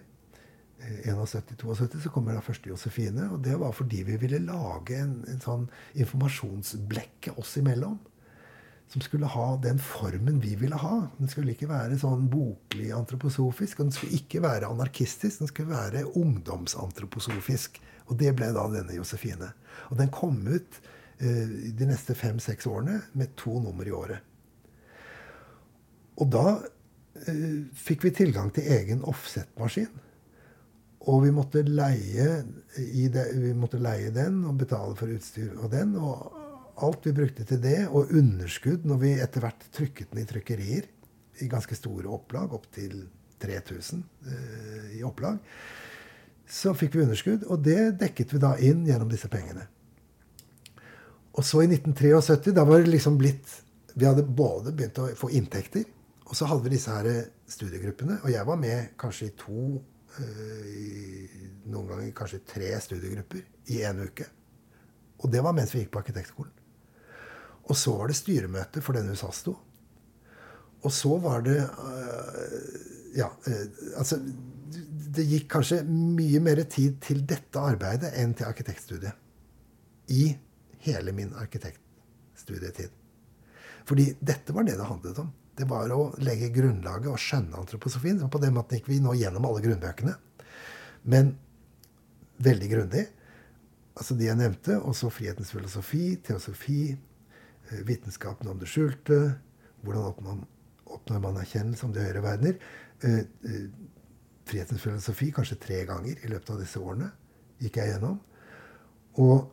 71-72 0.79 2.03
så 2.03 2.11
kommer 2.13 2.37
da 2.37 2.43
første 2.45 2.71
Josefine. 2.71 3.29
Og 3.35 3.43
det 3.45 3.57
var 3.61 3.75
fordi 3.77 4.05
vi 4.07 4.19
ville 4.21 4.41
lage 4.47 5.01
en, 5.03 5.19
en 5.31 5.43
sånn 5.43 5.67
informasjonsblekke 5.99 7.35
oss 7.41 7.57
imellom. 7.61 7.99
Som 8.89 9.03
skulle 9.05 9.29
ha 9.29 9.49
den 9.61 9.81
formen 9.83 10.39
vi 10.41 10.55
ville 10.57 10.79
ha. 10.81 11.01
Den 11.19 11.29
skulle 11.29 11.53
ikke 11.53 11.69
være 11.69 11.99
sånn 12.01 12.29
boklig 12.33 12.89
antroposofisk. 12.97 13.81
Og 13.81 13.89
den 13.91 13.97
skulle 13.99 14.21
ikke 14.23 14.43
være 14.45 14.71
anarkistisk. 14.71 15.43
Den 15.43 15.51
skulle 15.51 15.75
være 15.75 16.07
ungdomsantroposofisk. 16.17 17.83
Og 18.09 18.17
det 18.21 18.33
ble 18.39 18.49
da 18.57 18.65
denne 18.73 18.97
Josefine. 18.97 19.51
Og 19.91 20.01
den 20.01 20.09
kom 20.15 20.41
ut 20.49 20.81
eh, 21.21 21.45
de 21.77 21.91
neste 21.91 22.17
fem-seks 22.17 22.71
årene 22.71 23.03
med 23.19 23.37
to 23.37 23.59
nummer 23.61 23.85
i 23.85 23.93
året. 23.93 24.25
Og 26.19 26.31
da 26.33 26.47
eh, 27.29 27.67
fikk 27.77 28.09
vi 28.09 28.17
tilgang 28.25 28.49
til 28.55 28.73
egen 28.73 29.05
offset-maskin. 29.07 29.93
Og 31.09 31.23
vi 31.25 31.31
måtte, 31.33 31.63
leie 31.65 32.27
det, 33.13 33.25
vi 33.41 33.55
måtte 33.57 33.81
leie 33.81 34.11
den 34.13 34.43
og 34.49 34.59
betale 34.61 34.97
for 34.99 35.09
utstyr 35.13 35.55
og 35.57 35.71
den. 35.73 35.95
Og 35.97 36.85
alt 36.85 37.09
vi 37.09 37.15
brukte 37.17 37.47
til 37.49 37.63
det, 37.63 37.81
og 37.89 38.13
underskudd 38.15 38.85
når 38.87 39.01
vi 39.03 39.15
etter 39.17 39.45
hvert 39.45 39.69
trykket 39.75 40.13
den 40.13 40.23
i 40.23 40.29
trykkerier 40.29 40.89
i 41.43 41.49
ganske 41.51 41.77
store 41.79 42.11
opplag, 42.13 42.53
opptil 42.55 43.01
3000 43.41 44.03
eh, 44.27 44.87
i 44.99 45.03
opplag, 45.07 45.39
så 46.49 46.75
fikk 46.77 46.97
vi 46.97 47.05
underskudd. 47.07 47.47
Og 47.49 47.63
det 47.65 47.95
dekket 48.01 48.35
vi 48.35 48.43
da 48.43 48.55
inn 48.65 48.85
gjennom 48.89 49.11
disse 49.11 49.31
pengene. 49.33 49.65
Og 51.39 51.47
så 51.47 51.63
i 51.63 51.71
1973, 51.71 52.53
da 52.57 52.67
var 52.67 52.83
det 52.83 52.91
liksom 52.91 53.19
blitt 53.21 53.63
Vi 53.99 54.07
hadde 54.07 54.23
både 54.23 54.71
begynt 54.71 54.99
å 55.03 55.09
få 55.19 55.31
inntekter, 55.35 55.83
og 56.29 56.37
så 56.37 56.47
hadde 56.47 56.63
vi 56.63 56.71
disse 56.77 56.93
her 56.93 57.25
studiegruppene. 57.51 58.21
Og 58.23 58.31
jeg 58.31 58.47
var 58.47 58.59
med 58.61 58.93
kanskje 59.01 59.27
i 59.27 59.33
to 59.35 59.81
noen 60.19 61.89
ganger 61.89 62.13
kanskje 62.17 62.45
tre 62.49 62.73
studiegrupper 62.83 63.45
i 63.75 63.83
en 63.87 64.03
uke. 64.07 64.27
Og 65.19 65.33
det 65.33 65.43
var 65.45 65.57
mens 65.57 65.75
vi 65.75 65.83
gikk 65.83 65.93
på 65.95 66.03
arkitektskolen. 66.03 66.53
Og 67.69 67.77
så 67.77 67.95
var 67.99 68.09
det 68.09 68.17
styremøte 68.17 68.83
for 68.85 68.97
denne 68.97 69.13
USASTO. 69.13 69.55
Og 70.79 70.95
så 70.95 71.17
var 71.21 71.43
det 71.47 71.59
uh, 71.59 73.17
Ja, 73.17 73.27
uh, 73.27 73.65
altså 73.99 74.21
Det 75.17 75.25
gikk 75.27 75.49
kanskje 75.51 75.81
mye 75.89 76.41
mer 76.45 76.63
tid 76.71 77.01
til 77.03 77.25
dette 77.27 77.61
arbeidet 77.61 78.13
enn 78.21 78.35
til 78.37 78.47
arkitektstudiet. 78.49 79.17
I 80.15 80.31
hele 80.85 81.13
min 81.13 81.35
arkitektstudietid. 81.37 82.95
Fordi 83.89 84.13
dette 84.21 84.55
var 84.55 84.65
det 84.69 84.77
det 84.79 84.87
handlet 84.87 85.21
om. 85.25 85.33
Det 85.59 85.67
var 85.67 85.91
å 85.91 86.13
legge 86.23 86.53
grunnlaget 86.55 87.11
og 87.11 87.19
skjønne 87.19 87.59
antroposofien. 87.59 88.21
Og 88.23 88.31
på 88.31 88.41
den 88.43 88.55
måten 88.55 88.79
gikk 88.79 88.91
vi 88.93 89.01
nå 89.03 89.17
gjennom 89.19 89.49
alle 89.49 89.63
grunnbøkene. 89.65 90.15
Men 91.11 91.33
veldig 92.45 92.69
grundig. 92.71 93.05
Altså 93.99 94.15
de 94.15 94.29
jeg 94.29 94.39
nevnte. 94.39 94.79
Også 94.79 95.11
frihetens 95.11 95.51
filosofi, 95.55 96.17
teosofi, 96.23 96.83
eh, 97.71 97.83
vitenskapen 97.89 98.49
om 98.49 98.59
det 98.59 98.71
skjulte. 98.71 99.19
Hvordan 99.83 100.11
oppnår, 100.13 100.45
oppnår 100.87 101.23
man 101.27 101.41
erkjennelse 101.43 101.85
om 101.85 101.93
de 101.93 102.05
høyere 102.07 102.23
verdener. 102.23 102.59
Eh, 103.03 103.19
eh, 103.19 103.67
frihetens 104.47 104.83
filosofi 104.83 105.33
kanskje 105.35 105.61
tre 105.61 105.85
ganger 105.87 106.23
i 106.23 106.31
løpet 106.31 106.51
av 106.55 106.63
disse 106.63 106.79
årene 106.79 107.11
gikk 107.61 107.77
jeg 107.77 107.93
gjennom. 107.93 108.21
Og 109.19 109.51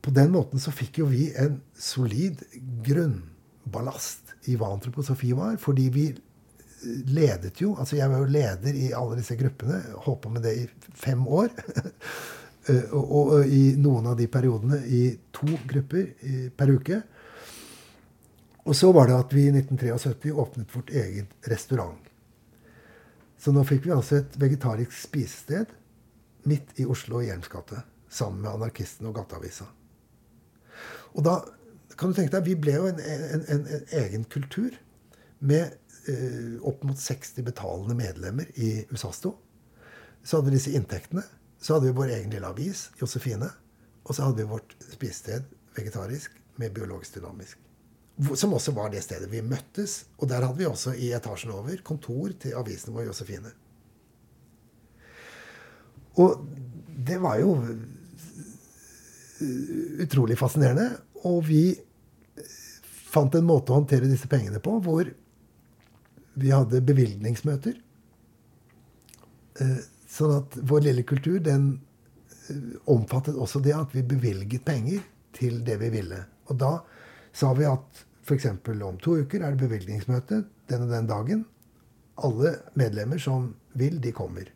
på 0.00 0.12
den 0.16 0.30
måten 0.32 0.60
så 0.60 0.72
fikk 0.72 1.00
jo 1.00 1.06
vi 1.10 1.26
en 1.36 1.58
solid 1.76 2.40
grunnballast 2.86 4.19
i 4.48 4.56
hva 4.56 4.70
antroposofi 4.72 5.32
var. 5.36 5.56
Fordi 5.60 5.88
vi 5.92 6.08
ledet 7.12 7.60
jo 7.60 7.74
altså 7.76 7.98
Jeg 7.98 8.08
var 8.08 8.22
jo 8.22 8.32
leder 8.32 8.76
i 8.76 8.92
alle 8.96 9.18
disse 9.20 9.36
gruppene. 9.36 9.82
Holdt 10.06 10.22
på 10.24 10.32
med 10.32 10.46
det 10.46 10.54
i 10.56 10.66
fem 10.94 11.26
år. 11.28 11.50
og, 12.96 13.04
og, 13.04 13.32
i 13.46 13.74
noen 13.80 14.12
av 14.12 14.18
de 14.18 14.28
periodene 14.30 14.82
i 14.86 15.02
to 15.32 15.48
grupper 15.68 16.12
per 16.56 16.72
uke. 16.76 17.02
Og 18.68 18.76
så 18.76 18.92
var 18.92 19.08
det 19.08 19.18
at 19.18 19.34
vi 19.34 19.48
i 19.48 19.52
1973 19.54 20.32
åpnet 20.36 20.76
vårt 20.76 20.90
eget 20.92 21.48
restaurant. 21.48 21.98
Så 23.40 23.52
nå 23.56 23.64
fikk 23.64 23.86
vi 23.86 23.94
altså 23.94 24.20
et 24.20 24.36
vegetarisk 24.40 24.92
spisested 24.92 25.70
midt 26.48 26.76
i 26.80 26.84
Oslo 26.84 27.20
og 27.20 27.24
Hjelms 27.24 27.48
gate. 27.52 27.80
Sammen 28.10 28.42
med 28.44 28.52
anarkistene 28.52 29.08
og 29.08 29.16
Gateavisa. 29.16 29.66
Og 31.16 31.24
da 31.24 31.38
kan 32.00 32.10
du 32.10 32.16
tenke 32.16 32.32
deg, 32.32 32.48
Vi 32.48 32.56
ble 32.56 32.78
jo 32.78 32.88
en, 32.88 33.00
en, 33.04 33.44
en, 33.52 33.66
en 33.76 33.94
egen 34.00 34.24
kultur 34.32 34.72
med 35.44 35.76
eh, 36.08 36.56
opp 36.66 36.84
mot 36.88 36.98
60 36.98 37.44
betalende 37.44 37.96
medlemmer 37.96 38.48
i 38.60 38.72
USASTO. 38.90 39.34
Så 40.24 40.38
hadde 40.38 40.50
vi 40.50 40.56
disse 40.56 40.72
inntektene. 40.76 41.24
Så 41.60 41.76
hadde 41.76 41.90
vi 41.90 41.96
vår 41.96 42.14
egen 42.16 42.32
lille 42.32 42.48
avis, 42.48 42.88
Josefine. 43.00 43.50
Og 44.04 44.16
så 44.16 44.26
hadde 44.26 44.40
vi 44.40 44.48
vårt 44.48 44.76
spisested, 44.80 45.48
vegetarisk, 45.76 46.36
med 46.60 46.72
biologisk 46.76 47.18
dynamisk. 47.18 47.60
Som 48.36 48.52
også 48.56 48.72
var 48.76 48.90
det 48.92 49.02
stedet 49.04 49.30
vi 49.32 49.40
møttes. 49.44 50.04
Og 50.20 50.28
der 50.28 50.44
hadde 50.44 50.60
vi 50.60 50.68
også 50.68 50.96
i 50.96 51.12
etasjen 51.16 51.52
over 51.56 51.84
kontor 51.84 52.32
til 52.40 52.56
avisen 52.56 52.96
vår 52.96 53.08
Josefine. 53.10 53.52
Og 56.20 56.42
det 57.06 57.20
var 57.22 57.38
jo 57.40 57.54
utrolig 60.04 60.36
fascinerende. 60.40 60.90
Og 61.24 61.48
vi 61.48 61.62
fant 63.10 63.34
en 63.34 63.46
måte 63.46 63.72
å 63.72 63.80
håndtere 63.80 64.10
disse 64.10 64.28
pengene 64.30 64.62
på 64.62 64.76
hvor 64.84 65.10
vi 66.40 66.52
hadde 66.54 66.82
bevilgningsmøter. 66.86 67.78
Eh, 69.60 69.78
sånn 70.10 70.36
at 70.38 70.58
vår 70.70 70.86
lille 70.88 71.04
kultur 71.06 71.40
den 71.44 71.72
eh, 72.48 72.76
omfattet 72.90 73.38
også 73.38 73.62
det 73.64 73.74
at 73.76 73.94
vi 73.96 74.06
bevilget 74.06 74.64
penger 74.66 75.02
til 75.36 75.60
det 75.66 75.78
vi 75.82 75.90
ville. 75.96 76.22
Og 76.50 76.60
da 76.60 76.76
sa 77.36 77.52
vi 77.58 77.66
at 77.68 78.04
f.eks. 78.26 78.46
om 78.46 79.00
to 79.02 79.18
uker 79.22 79.42
er 79.42 79.54
det 79.54 79.64
bevilgningsmøte 79.64 80.44
den 80.70 80.86
og 80.86 80.94
den 80.94 81.10
dagen. 81.10 81.44
Alle 82.20 82.56
medlemmer 82.78 83.18
som 83.18 83.54
vil, 83.78 84.00
de 84.02 84.12
kommer. 84.12 84.50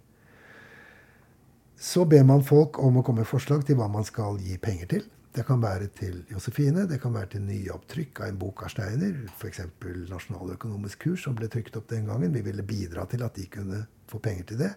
Så 1.80 2.04
ber 2.08 2.24
man 2.26 2.44
folk 2.46 2.78
om 2.82 2.98
å 2.98 3.02
komme 3.04 3.24
med 3.24 3.30
forslag 3.30 3.64
til 3.66 3.78
hva 3.78 3.88
man 3.90 4.06
skal 4.06 4.38
gi 4.42 4.56
penger 4.62 4.90
til. 4.90 5.04
Det 5.34 5.42
kan 5.42 5.58
være 5.58 5.88
til 5.90 6.20
Josefine, 6.30 6.84
det 6.86 7.00
kan 7.02 7.14
være 7.14 7.32
til 7.32 7.42
nyopptrykk 7.42 8.20
av 8.22 8.28
en 8.30 8.36
bok 8.38 8.60
av 8.62 8.70
Steiner. 8.70 9.16
F.eks. 9.34 9.64
nasjonaløkonomisk 10.12 11.08
kurs 11.08 11.24
som 11.26 11.34
ble 11.34 11.48
trykt 11.50 11.74
opp 11.74 11.88
den 11.90 12.04
gangen. 12.06 12.34
Vi 12.36 12.42
ville 12.46 12.62
bidra 12.62 13.02
til 13.10 13.24
at 13.26 13.34
de 13.34 13.48
kunne 13.50 13.80
få 14.10 14.20
penger 14.22 14.46
til 14.52 14.60
det. 14.62 14.68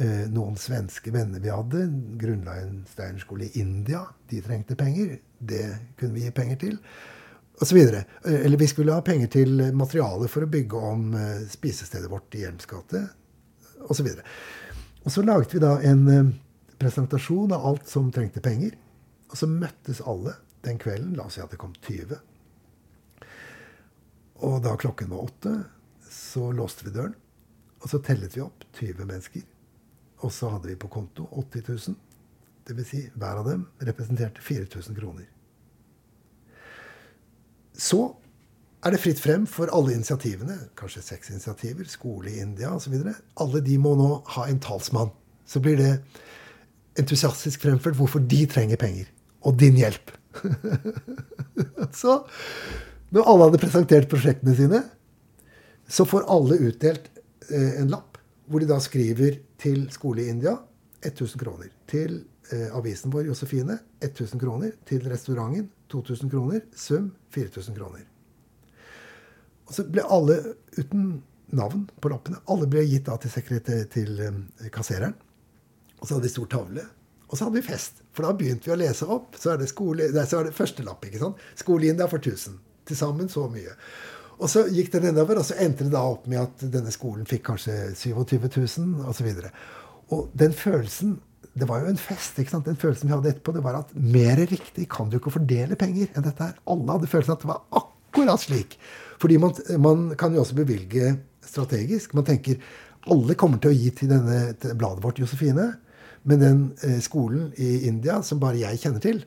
Eh, 0.00 0.22
noen 0.32 0.56
svenske 0.56 1.12
venner 1.12 1.42
vi 1.42 1.52
hadde, 1.52 1.82
grunnla 2.18 2.54
en 2.62 2.78
Steinerskole 2.88 3.50
i 3.50 3.60
India. 3.60 4.00
De 4.30 4.40
trengte 4.42 4.76
penger. 4.78 5.18
Det 5.38 5.66
kunne 6.00 6.16
vi 6.16 6.24
gi 6.24 6.32
penger 6.38 6.62
til. 6.62 6.78
Og 7.60 7.68
så 7.68 7.76
videre. 7.76 8.06
Eh, 8.24 8.40
eller 8.46 8.62
vi 8.62 8.70
skulle 8.72 8.96
ha 8.96 9.04
penger 9.04 9.34
til 9.36 9.66
materiale 9.76 10.30
for 10.32 10.46
å 10.46 10.50
bygge 10.54 10.80
om 10.92 11.12
eh, 11.18 11.44
spisestedet 11.52 12.08
vårt 12.10 12.38
i 12.38 12.46
Hjelms 12.46 12.70
gate. 12.72 13.04
så 13.84 14.02
videre. 14.02 14.24
og 15.04 15.12
så 15.12 15.22
laget 15.22 15.54
vi 15.54 15.60
da 15.60 15.76
en 15.84 16.32
presentasjon 16.80 17.52
av 17.52 17.66
alt 17.66 17.86
som 17.88 18.08
trengte 18.10 18.40
penger. 18.40 18.72
Og 19.34 19.40
så 19.40 19.48
møttes 19.50 19.98
alle 20.06 20.36
den 20.62 20.78
kvelden. 20.78 21.16
La 21.18 21.26
oss 21.26 21.34
si 21.34 21.42
at 21.42 21.50
det 21.50 21.58
kom 21.58 21.72
20. 21.82 22.14
Og 24.46 24.60
da 24.62 24.76
klokken 24.78 25.10
var 25.10 25.26
åtte, 25.26 25.54
så 26.06 26.52
låste 26.54 26.86
vi 26.86 26.92
døren. 26.94 27.16
Og 27.82 27.90
så 27.90 27.98
tellet 28.06 28.36
vi 28.36 28.44
opp 28.44 28.62
20 28.78 29.08
mennesker. 29.08 29.42
Og 30.22 30.30
så 30.32 30.52
hadde 30.52 30.70
vi 30.70 30.78
på 30.78 30.90
konto 30.92 31.26
80 31.34 31.64
000. 31.66 31.96
Dvs. 32.64 32.86
Si, 32.92 33.00
hver 33.18 33.40
av 33.40 33.48
dem 33.50 33.64
representerte 33.82 34.40
4000 34.40 35.00
kroner. 35.00 35.26
Så 37.74 38.04
er 38.86 38.94
det 38.94 39.02
fritt 39.02 39.18
frem 39.18 39.48
for 39.50 39.72
alle 39.74 39.96
initiativene. 39.98 40.60
Kanskje 40.78 41.02
seks 41.08 41.34
initiativer. 41.34 41.90
Skole 41.90 42.30
i 42.30 42.38
India 42.44 42.70
osv. 42.70 42.94
Alle 43.42 43.64
de 43.66 43.80
må 43.82 43.96
nå 43.98 44.12
ha 44.38 44.46
en 44.46 44.62
talsmann. 44.62 45.10
Så 45.42 45.58
blir 45.60 45.82
det 45.82 45.90
entusiastisk 47.02 47.66
fremført 47.66 47.98
hvorfor 47.98 48.22
de 48.22 48.44
trenger 48.46 48.78
penger 48.78 49.10
og 49.44 49.56
din 49.60 49.76
hjelp. 49.78 50.12
så 52.00 52.18
når 53.14 53.30
alle 53.30 53.48
hadde 53.48 53.62
presentert 53.62 54.10
prosjektene 54.10 54.56
sine, 54.58 54.80
så 55.86 56.06
får 56.08 56.26
alle 56.32 56.58
utdelt 56.64 57.10
eh, 57.50 57.80
en 57.82 57.92
lapp 57.92 58.18
hvor 58.48 58.60
de 58.60 58.68
da 58.68 58.80
skriver 58.82 59.38
til 59.60 59.86
skole 59.92 60.24
i 60.24 60.30
India 60.32 60.56
1000 61.04 61.40
kroner. 61.40 61.70
Til 61.90 62.16
eh, 62.52 62.72
avisen 62.76 63.12
vår 63.12 63.28
Josefine 63.30 63.78
1000 64.00 64.40
kroner. 64.40 64.72
Til 64.88 65.04
restauranten 65.08 65.68
2000 65.92 66.32
kroner. 66.32 66.64
Sum 66.76 67.12
4000 67.36 67.76
kroner. 67.76 68.04
Og 69.64 69.76
så 69.76 69.86
ble 69.88 70.04
alle 70.12 70.40
uten 70.76 71.22
navn 71.54 71.86
på 72.00 72.10
lappene. 72.12 72.42
Alle 72.50 72.68
ble 72.68 72.84
gitt 72.88 73.06
da 73.08 73.16
til, 73.20 73.60
til 73.92 74.20
eh, 74.20 74.68
kassereren. 74.72 75.16
Og 76.00 76.08
så 76.08 76.16
hadde 76.16 76.26
de 76.26 76.34
stor 76.34 76.50
tavle 76.52 76.84
og 77.34 77.38
så 77.38 77.48
hadde 77.48 77.58
vi 77.58 77.66
fest. 77.66 78.04
For 78.14 78.22
da 78.22 78.36
begynte 78.38 78.68
vi 78.68 78.72
å 78.76 78.78
lese 78.78 79.08
opp. 79.10 79.34
Så 79.34 79.50
er 79.50 79.58
det, 79.58 79.66
skole, 79.66 80.06
nei, 80.14 80.22
så 80.30 80.38
er 80.38 80.46
det 80.46 80.54
første 80.54 80.84
lapp. 80.86 81.02
ikke 81.02 81.18
sant? 81.18 81.40
For 81.66 82.20
1000. 82.20 82.60
Til 82.86 82.98
sammen 83.00 83.30
så 83.32 83.48
mye. 83.50 83.74
Og 84.38 84.46
så 84.52 84.62
gikk 84.70 84.92
den 84.92 85.08
nedover, 85.08 85.40
og 85.40 85.48
så 85.48 85.56
endte 85.58 85.82
det 85.82 85.96
da 85.96 86.04
opp 86.06 86.28
med 86.30 86.44
at 86.44 86.62
denne 86.70 86.94
skolen 86.94 87.26
fikk 87.26 87.42
kanskje 87.48 87.74
27 87.98 88.38
000 88.46 89.10
osv. 89.10 89.32
Og, 89.32 89.42
så 89.42 89.50
og 90.14 90.30
den 90.38 90.54
følelsen 90.54 91.18
det 91.58 91.66
var 91.70 91.82
jo 91.82 91.90
en 91.90 91.98
fest. 91.98 92.38
ikke 92.38 92.54
sant? 92.54 92.70
Den 92.70 92.78
følelsen 92.78 93.10
vi 93.10 93.16
hadde 93.16 93.34
etterpå, 93.34 93.54
det 93.54 93.66
var 93.66 93.80
at 93.80 93.90
mer 93.98 94.38
riktig 94.38 94.86
kan 94.94 95.10
du 95.10 95.18
ikke 95.18 95.34
fordele 95.34 95.78
penger 95.78 96.14
enn 96.14 96.26
dette 96.26 96.50
her. 96.52 96.56
Alle 96.70 96.96
hadde 96.96 97.10
følelsen 97.10 97.34
at 97.34 97.42
det 97.42 97.50
var 97.50 97.62
akkurat 97.82 98.42
slik. 98.42 98.78
Fordi 99.22 99.42
man, 99.42 99.54
man 99.82 100.08
kan 100.18 100.34
jo 100.34 100.42
også 100.42 100.58
bevilge 100.58 101.16
strategisk. 101.46 102.14
Man 102.14 102.26
tenker 102.26 102.62
alle 103.10 103.36
kommer 103.38 103.58
til 103.62 103.74
å 103.74 103.76
gi 103.76 103.90
til, 103.94 104.10
denne, 104.10 104.74
bladet 104.78 105.02
vårt, 105.02 105.18
Josefine. 105.22 105.72
Men 106.28 106.40
den 106.40 106.60
eh, 106.82 106.98
skolen 107.04 107.52
i 107.60 107.86
India 107.88 108.20
som 108.24 108.40
bare 108.42 108.60
jeg 108.62 108.80
kjenner 108.82 109.02
til, 109.04 109.22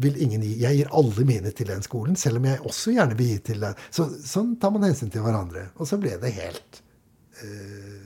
vil 0.00 0.16
ingen 0.22 0.42
gi. 0.44 0.54
Jeg 0.62 0.78
gir 0.78 0.92
alle 0.96 1.24
mine 1.28 1.52
til 1.56 1.68
den 1.68 1.82
skolen, 1.84 2.16
selv 2.16 2.40
om 2.40 2.46
jeg 2.48 2.62
også 2.66 2.94
gjerne 2.96 3.16
vil 3.18 3.34
gi 3.34 3.40
til 3.50 3.66
den. 3.66 3.82
Så, 3.92 4.06
sånn 4.26 4.54
tar 4.60 4.72
man 4.74 4.86
hensyn 4.88 5.12
til 5.12 5.24
hverandre. 5.24 5.68
Og 5.76 5.88
så 5.88 5.98
ble 6.00 6.14
det 6.22 6.32
helt 6.38 6.80
eh, 7.44 7.98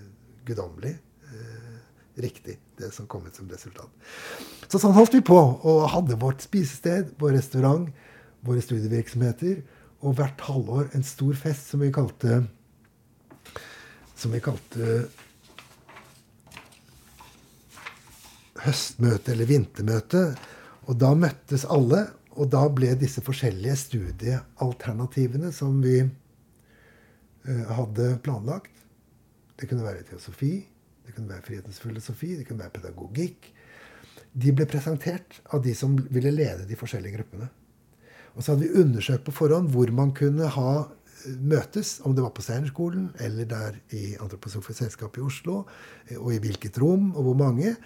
guddommelig 0.48 0.94
eh, 0.94 1.76
riktig, 2.24 2.58
det 2.80 2.90
som 2.94 3.08
kom 3.10 3.28
ut 3.28 3.38
som 3.38 3.48
resultat. 3.50 4.10
Så 4.66 4.82
sånn 4.82 4.96
holdt 4.96 5.14
vi 5.16 5.22
på, 5.24 5.38
og 5.38 5.86
hadde 5.94 6.18
vårt 6.20 6.42
spisested, 6.44 7.14
vår 7.20 7.38
restaurant, 7.38 7.88
våre 8.44 8.64
studievirksomheter, 8.64 9.62
og 10.04 10.18
hvert 10.18 10.42
halvår 10.44 10.90
en 10.98 11.06
stor 11.06 11.32
fest 11.38 11.70
som 11.72 11.80
vi 11.80 11.94
kalte 11.94 12.42
som 14.14 14.32
vi 14.34 14.40
kalte 14.40 15.06
høstmøte 18.64 19.32
eller 19.34 19.48
vintermøte. 19.50 20.24
Og 20.88 20.98
da 21.00 21.14
møttes 21.16 21.64
alle, 21.70 22.06
og 22.34 22.50
da 22.52 22.64
ble 22.72 22.92
disse 22.98 23.22
forskjellige 23.24 23.76
studiealternativene 23.84 25.52
som 25.54 25.78
vi 25.84 26.00
uh, 26.02 27.66
hadde 27.78 28.16
planlagt 28.24 28.72
Det 29.54 29.68
kunne 29.70 29.86
være 29.86 30.02
teosofi, 30.08 30.64
det 31.06 31.14
kunne 31.14 31.30
være 31.30 31.44
frihetens 31.46 31.78
filosofi, 31.78 32.32
det 32.34 32.46
kunne 32.48 32.64
være 32.64 32.74
pedagogikk. 32.74 33.52
De 34.34 34.50
ble 34.56 34.66
presentert 34.66 35.38
av 35.54 35.62
de 35.62 35.74
som 35.78 35.94
ville 36.10 36.32
lede 36.34 36.66
de 36.66 36.78
forskjellige 36.78 37.20
gruppene. 37.20 37.46
Og 38.34 38.42
så 38.42 38.54
hadde 38.54 38.66
vi 38.66 38.82
undersøkt 38.82 39.26
på 39.28 39.34
forhånd 39.34 39.70
hvor 39.74 39.90
man 39.94 40.10
kunne 40.16 40.48
ha 40.56 40.70
eh, 40.82 41.36
møtes, 41.38 42.00
om 42.02 42.16
det 42.16 42.24
var 42.24 42.34
på 42.34 42.42
Steinerskolen 42.42 43.12
eller 43.22 43.46
der 43.50 43.78
i 43.94 44.16
Antroposofisk 44.18 44.80
selskap 44.80 45.18
i 45.18 45.22
Oslo, 45.22 45.62
eh, 46.08 46.18
og 46.18 46.32
i 46.34 46.40
hvilket 46.42 46.80
rom, 46.82 47.12
og 47.14 47.28
hvor 47.28 47.38
mange. 47.44 47.76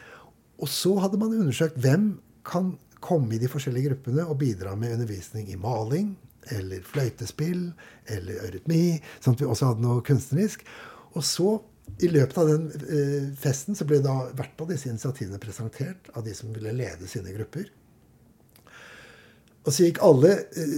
Og 0.58 0.70
så 0.70 0.94
hadde 1.02 1.20
man 1.20 1.34
undersøkt 1.36 1.78
hvem 1.82 2.10
kan 2.48 2.74
komme 3.04 3.36
i 3.36 3.40
de 3.40 3.50
forskjellige 3.50 3.92
gruppene 3.92 4.26
og 4.26 4.40
bidra 4.40 4.74
med 4.76 4.96
undervisning 4.96 5.50
i 5.52 5.58
maling 5.60 6.16
eller 6.54 6.84
fløytespill 6.86 7.68
eller 8.10 8.44
eurytmi, 8.46 8.98
sånn 9.20 9.36
at 9.36 9.42
vi 9.42 9.48
også 9.48 9.72
hadde 9.72 9.84
noe 9.84 10.04
kunstnerisk. 10.06 10.64
Og 11.14 11.24
så, 11.26 11.58
i 12.04 12.10
løpet 12.10 12.40
av 12.40 12.48
den 12.50 12.68
eh, 12.88 13.28
festen, 13.38 13.76
så 13.76 13.86
ble 13.88 14.00
da 14.04 14.16
hvert 14.36 14.64
av 14.64 14.72
disse 14.72 14.90
initiativene 14.90 15.40
presentert 15.42 16.10
av 16.16 16.24
de 16.26 16.34
som 16.36 16.52
ville 16.54 16.74
lede 16.76 17.08
sine 17.10 17.34
grupper. 17.36 17.68
Og 19.68 19.74
så 19.74 19.84
gikk 19.84 19.98
alle 20.04 20.30
eh, 20.32 20.76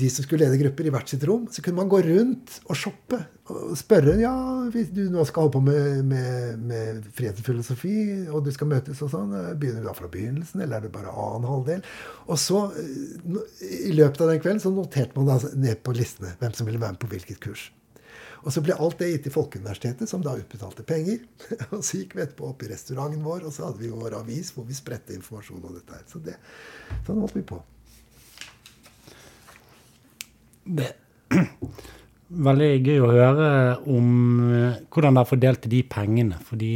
de 0.00 0.08
som 0.10 0.24
skulle 0.26 0.42
lede 0.42 0.58
grupper, 0.58 0.88
i 0.88 0.92
hvert 0.94 1.12
sitt 1.12 1.24
rom. 1.28 1.44
Så 1.52 1.62
kunne 1.62 1.78
man 1.78 1.90
gå 1.92 2.00
rundt 2.02 2.56
og 2.66 2.78
shoppe 2.78 3.20
og 3.50 3.74
spørre 3.78 4.16
ja, 4.20 4.32
hvis 4.70 4.92
du 4.94 5.04
nå 5.10 5.24
skal 5.26 5.46
holde 5.46 5.54
på 5.56 5.62
med, 5.64 6.04
med, 6.06 6.60
med 6.70 7.08
frihetsfilosofi, 7.16 7.96
og 8.30 8.44
du 8.46 8.52
skal 8.54 8.70
møtes 8.70 9.02
og 9.02 9.10
sånn, 9.12 9.34
begynner 9.58 9.84
du 9.84 9.90
da 9.90 9.94
fra 9.96 10.10
begynnelsen, 10.10 10.62
eller 10.62 10.78
er 10.78 10.86
det 10.86 10.94
bare 10.94 11.14
annen 11.14 11.50
halvdel? 11.50 11.82
Og 12.26 12.38
så, 12.38 12.64
eh, 12.78 13.42
i 13.90 13.94
løpet 13.94 14.22
av 14.24 14.32
den 14.32 14.42
kvelden, 14.42 14.62
så 14.62 14.74
noterte 14.74 15.18
man 15.18 15.30
da 15.30 15.54
ned 15.54 15.82
på 15.86 15.94
listene 15.94 16.34
hvem 16.42 16.56
som 16.56 16.66
ville 16.66 16.82
være 16.82 16.98
med 16.98 17.04
på 17.04 17.10
hvilket 17.14 17.42
kurs. 17.42 17.70
Og 18.40 18.54
så 18.54 18.62
ble 18.64 18.76
alt 18.80 18.96
det 19.02 19.10
gitt 19.10 19.26
til 19.28 19.34
Folkeuniversitetet, 19.34 20.08
som 20.08 20.22
da 20.24 20.32
utbetalte 20.38 20.86
penger. 20.88 21.20
Og 21.74 21.82
så 21.84 22.00
gikk 22.00 22.16
vi 22.16 22.24
etterpå 22.24 22.48
opp 22.48 22.64
i 22.64 22.70
restauranten 22.70 23.20
vår, 23.26 23.44
og 23.44 23.52
så 23.52 23.66
hadde 23.68 23.82
vi 23.82 23.92
vår 23.92 24.16
avis 24.16 24.54
hvor 24.54 24.64
vi 24.68 24.76
spredte 24.76 25.12
informasjon 25.12 25.60
om 25.60 25.76
dette 25.76 25.92
her. 25.92 26.06
Så 26.08 26.22
det, 26.24 26.38
sånn 27.04 27.20
holdt 27.20 27.36
vi 27.36 27.44
på. 27.50 27.60
Det 30.64 30.90
er 30.90 31.46
veldig 32.30 32.72
gøy 32.86 33.00
å 33.02 33.12
høre 33.14 33.52
om 33.90 34.10
eh, 34.50 34.82
hvordan 34.90 35.18
dere 35.18 35.30
fordelte 35.30 35.70
de 35.72 35.82
pengene. 35.88 36.38
Fordi 36.46 36.74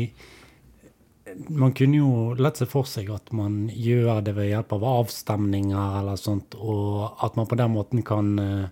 man 1.48 1.72
kunne 1.74 1.98
jo 1.98 2.34
lett 2.38 2.58
se 2.60 2.66
for 2.70 2.86
seg 2.88 3.10
at 3.14 3.32
man 3.34 3.66
gjør 3.70 4.22
det 4.24 4.34
ved 4.36 4.50
hjelp 4.50 4.74
av 4.76 4.86
avstemninger 5.00 5.98
eller 6.00 6.18
sånt, 6.20 6.54
og 6.54 7.24
at 7.24 7.36
man 7.38 7.48
på 7.50 7.58
den 7.58 7.74
måten 7.74 8.04
kan 8.06 8.32
uh, 8.38 8.66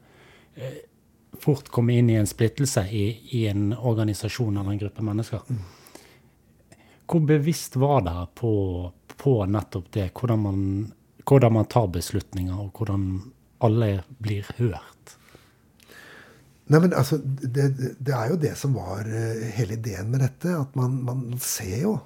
fort 1.42 1.70
komme 1.74 1.96
inn 1.98 2.10
i 2.12 2.18
en 2.20 2.28
splittelse 2.28 2.84
i, 2.90 3.04
i, 3.34 3.46
en 3.50 3.72
organisasjon 3.74 4.56
eller 4.56 4.74
en 4.74 4.82
gruppe 4.84 5.06
mennesker. 5.06 5.42
Hvor 7.10 7.26
bevisst 7.28 7.76
var 7.80 8.04
dere 8.06 8.28
på, 8.38 8.54
på 9.18 9.36
nettopp 9.50 9.90
det? 9.96 10.10
Hvordan 10.16 10.44
man, 10.46 10.64
hvordan 11.26 11.58
man 11.58 11.70
tar 11.72 11.90
beslutninger, 11.92 12.54
og 12.54 12.70
hvordan 12.78 13.08
alle 13.62 13.94
blir 14.22 14.46
hørt? 14.58 14.91
Nei, 16.72 16.80
men 16.80 16.94
altså, 16.96 17.18
det, 17.20 17.66
det, 18.00 18.12
er 18.16 18.30
jo 18.30 18.38
det 18.40 18.54
som 18.56 18.72
var 18.76 19.04
uh, 19.04 19.42
hele 19.58 19.76
ideen 19.76 20.08
med 20.12 20.22
dette. 20.24 20.54
At 20.56 20.76
man, 20.78 20.96
man, 21.04 21.26
ser 21.42 21.82
jo 21.82 21.98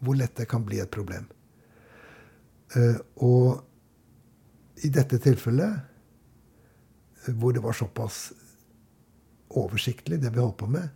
hvor 0.00 0.16
lett 0.16 0.38
det 0.38 0.48
kan 0.48 0.64
bli 0.64 0.80
et 0.80 0.92
problem. 0.92 1.26
Uh, 2.72 2.96
og 3.26 4.86
i 4.86 4.88
dette 4.94 5.20
tilfellet, 5.20 5.82
uh, 7.26 7.34
hvor 7.34 7.52
det 7.52 7.64
var 7.64 7.76
såpass 7.76 8.30
oversiktlig, 9.60 10.22
det 10.22 10.32
vi 10.32 10.38
holdt 10.38 10.60
på 10.60 10.68
med 10.70 10.92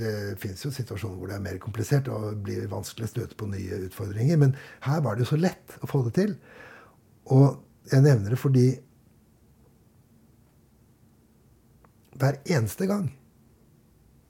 Det 0.00 0.38
fins 0.40 0.62
jo 0.64 0.70
situasjoner 0.72 1.18
hvor 1.20 1.28
det 1.28 1.34
er 1.36 1.42
mer 1.44 1.58
komplisert 1.60 2.06
og 2.08 2.38
blir 2.46 2.64
vanskelig 2.72 3.04
å 3.04 3.10
støte 3.10 3.36
på 3.36 3.50
nye 3.52 3.84
utfordringer. 3.86 4.40
Men 4.40 4.56
her 4.86 5.02
var 5.04 5.14
det 5.14 5.26
jo 5.26 5.34
så 5.34 5.38
lett 5.38 5.76
å 5.84 5.90
få 5.90 6.00
det 6.06 6.14
til. 6.16 6.32
Og 7.36 7.60
jeg 7.92 8.02
nevner 8.02 8.32
det 8.32 8.40
fordi 8.40 8.70
hver 12.20 12.40
eneste 12.44 12.88
gang 12.90 13.08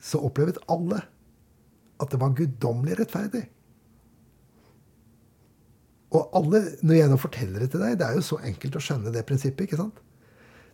så 0.01 0.21
opplevet 0.25 0.61
alle 0.73 1.03
at 2.01 2.13
det 2.13 2.21
var 2.21 2.37
guddommelig 2.37 2.97
rettferdig. 3.03 3.43
Og 6.17 6.31
alle, 6.35 6.63
når 6.83 6.97
jeg 6.97 7.11
nå 7.11 7.19
forteller 7.21 7.63
det 7.63 7.73
til 7.75 7.83
deg, 7.85 7.99
det 8.01 8.07
er 8.07 8.17
jo 8.17 8.25
så 8.25 8.41
enkelt 8.43 8.79
å 8.79 8.83
skjønne 8.83 9.13
det 9.15 9.27
prinsippet. 9.29 9.69
ikke 9.69 9.79
sant? 9.79 10.01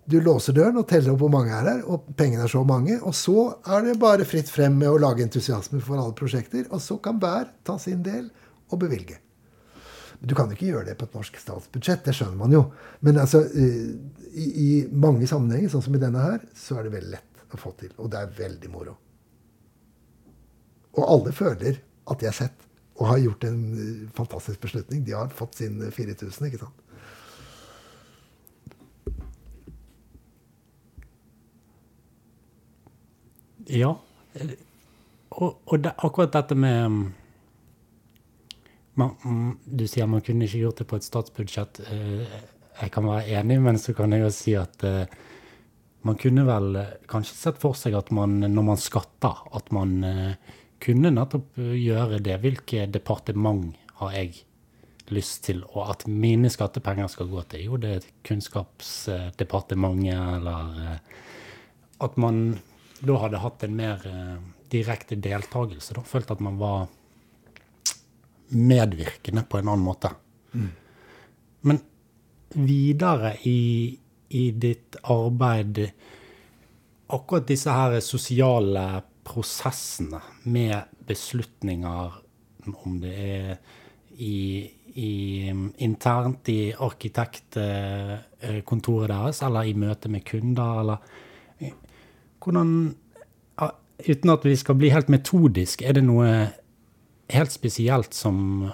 Du 0.06 0.20
låser 0.22 0.54
døren 0.54 0.78
og 0.78 0.86
teller 0.88 1.12
opp 1.12 1.24
hvor 1.24 1.32
mange 1.34 1.50
er 1.52 1.66
der, 1.66 1.82
og 1.90 2.06
pengene 2.16 2.46
er 2.46 2.52
så 2.52 2.62
mange. 2.64 3.00
Og 3.02 3.12
så 3.18 3.50
er 3.66 3.88
det 3.88 3.98
bare 4.00 4.28
fritt 4.28 4.48
frem 4.52 4.78
med 4.78 4.92
å 4.92 5.00
lage 5.02 5.26
entusiasme 5.26 5.82
for 5.82 5.98
alle 5.98 6.14
prosjekter. 6.16 6.68
Og 6.70 6.80
så 6.80 6.96
kan 7.02 7.18
hver 7.20 7.50
ta 7.66 7.74
sin 7.82 8.04
del 8.06 8.30
og 8.70 8.80
bevilge. 8.86 9.18
Du 10.20 10.34
kan 10.34 10.50
ikke 10.52 10.70
gjøre 10.70 10.86
det 10.88 10.96
på 10.98 11.08
et 11.08 11.16
norsk 11.16 11.40
statsbudsjett, 11.40 12.04
det 12.06 12.14
skjønner 12.16 12.38
man 12.40 12.54
jo. 12.54 12.62
Men 13.04 13.20
altså, 13.22 13.42
eh, 13.46 13.90
i, 14.32 14.46
i 14.46 14.68
mange 14.92 15.28
sammenhenger, 15.28 15.72
sånn 15.72 15.84
som 15.88 15.96
i 15.96 16.02
denne 16.02 16.22
her, 16.22 16.46
så 16.56 16.78
er 16.78 16.86
det 16.86 16.94
veldig 16.96 17.12
lett 17.16 17.44
å 17.52 17.60
få 17.60 17.74
til. 17.80 17.92
Og 18.00 18.10
det 18.12 18.22
er 18.22 18.38
veldig 18.38 18.70
moro. 18.72 18.96
Og 20.96 21.04
alle 21.04 21.34
føler 21.36 21.82
at 22.06 22.22
de 22.22 22.30
er 22.30 22.36
sett 22.36 22.64
og 22.96 23.10
har 23.10 23.20
gjort 23.20 23.44
en 23.44 23.60
eh, 23.76 24.08
fantastisk 24.16 24.62
beslutning. 24.64 25.04
De 25.04 25.12
har 25.12 25.32
fått 25.36 25.58
sin 25.60 25.80
4000, 25.92 26.48
ikke 26.48 26.64
sant? 26.64 26.82
Ja. 33.66 33.96
Og, 35.36 35.56
og 35.66 35.78
det, 35.82 35.92
akkurat 35.98 36.32
dette 36.32 36.54
med 36.54 36.90
mm, 36.90 37.06
man, 38.96 39.56
Du 39.64 39.86
sier 39.88 40.06
man 40.10 40.24
kunne 40.24 40.44
ikke 40.46 40.64
gjort 40.64 40.80
det 40.80 40.88
på 40.90 40.98
et 40.98 41.06
statsbudsjett. 41.06 41.80
Eh, 41.90 42.36
jeg 42.82 42.92
kan 42.92 43.08
være 43.08 43.28
enig, 43.40 43.58
men 43.64 43.78
så 43.80 43.94
kan 43.96 44.12
jeg 44.12 44.24
jo 44.24 44.30
si 44.34 44.54
at 44.58 44.84
eh, 44.86 45.06
man 46.06 46.18
kunne 46.20 46.44
vel 46.48 46.76
eh, 46.80 46.96
kanskje 47.10 47.36
sett 47.36 47.60
for 47.62 47.74
seg 47.78 47.96
at 47.98 48.12
man, 48.14 48.30
når 48.40 48.64
man 48.72 48.80
skatter, 48.80 49.36
at 49.56 49.72
man 49.74 49.90
kunne 50.82 51.10
nettopp 51.14 51.56
gjøre 51.56 52.20
det. 52.24 52.40
Hvilke 52.42 52.86
departement 52.92 53.76
har 54.00 54.10
jeg 54.16 54.44
lyst 55.14 55.44
til 55.46 55.62
og 55.70 55.90
at 55.92 56.06
mine 56.10 56.50
skattepenger 56.52 57.08
skal 57.10 57.30
gå 57.30 57.42
til? 57.50 57.64
Jo, 57.70 57.74
det 57.80 57.90
er 57.94 58.10
Kunnskapsdepartementet, 58.26 60.18
eller 60.40 61.00
at 62.04 62.18
man 62.20 62.58
da 63.00 63.16
hadde 63.22 63.40
hatt 63.40 63.64
en 63.64 63.76
mer 63.76 63.98
direkte 64.72 65.16
deltakelse. 65.20 65.94
Da 65.96 66.02
følt 66.04 66.30
at 66.32 66.40
man 66.44 66.58
var 66.60 66.86
medvirkende 68.48 69.42
på 69.48 69.58
en 69.58 69.68
annen 69.68 69.84
måte. 69.84 70.10
Mm. 70.52 70.70
Men 71.66 71.80
videre 72.54 73.36
i, 73.48 73.98
i, 74.28 74.50
ditt 74.50 74.96
arbeid 75.02 75.90
Akkurat 77.06 77.46
disse 77.46 77.70
her 77.70 78.00
sosiale 78.02 79.02
prosessene 79.26 80.20
med 80.50 80.74
beslutninger, 81.06 82.12
om 82.82 82.98
det 82.98 83.14
er 83.14 83.62
i, 84.18 84.66
i 84.98 85.46
internt 85.86 86.48
i 86.50 86.74
arkitektkontoret 86.74 89.08
deres, 89.12 89.38
eller 89.46 89.70
i 89.70 89.78
møte 89.78 90.10
med 90.10 90.26
kunder, 90.26 90.82
eller 90.82 90.98
hvordan 92.42 92.98
Uten 93.96 94.30
at 94.30 94.44
vi 94.44 94.56
skal 94.56 94.76
bli 94.76 94.90
helt 94.92 95.08
metodisk, 95.08 95.82
er 95.82 95.96
det 95.96 96.04
noe 96.04 96.28
helt 97.28 97.52
spesielt 97.52 98.14
som, 98.14 98.70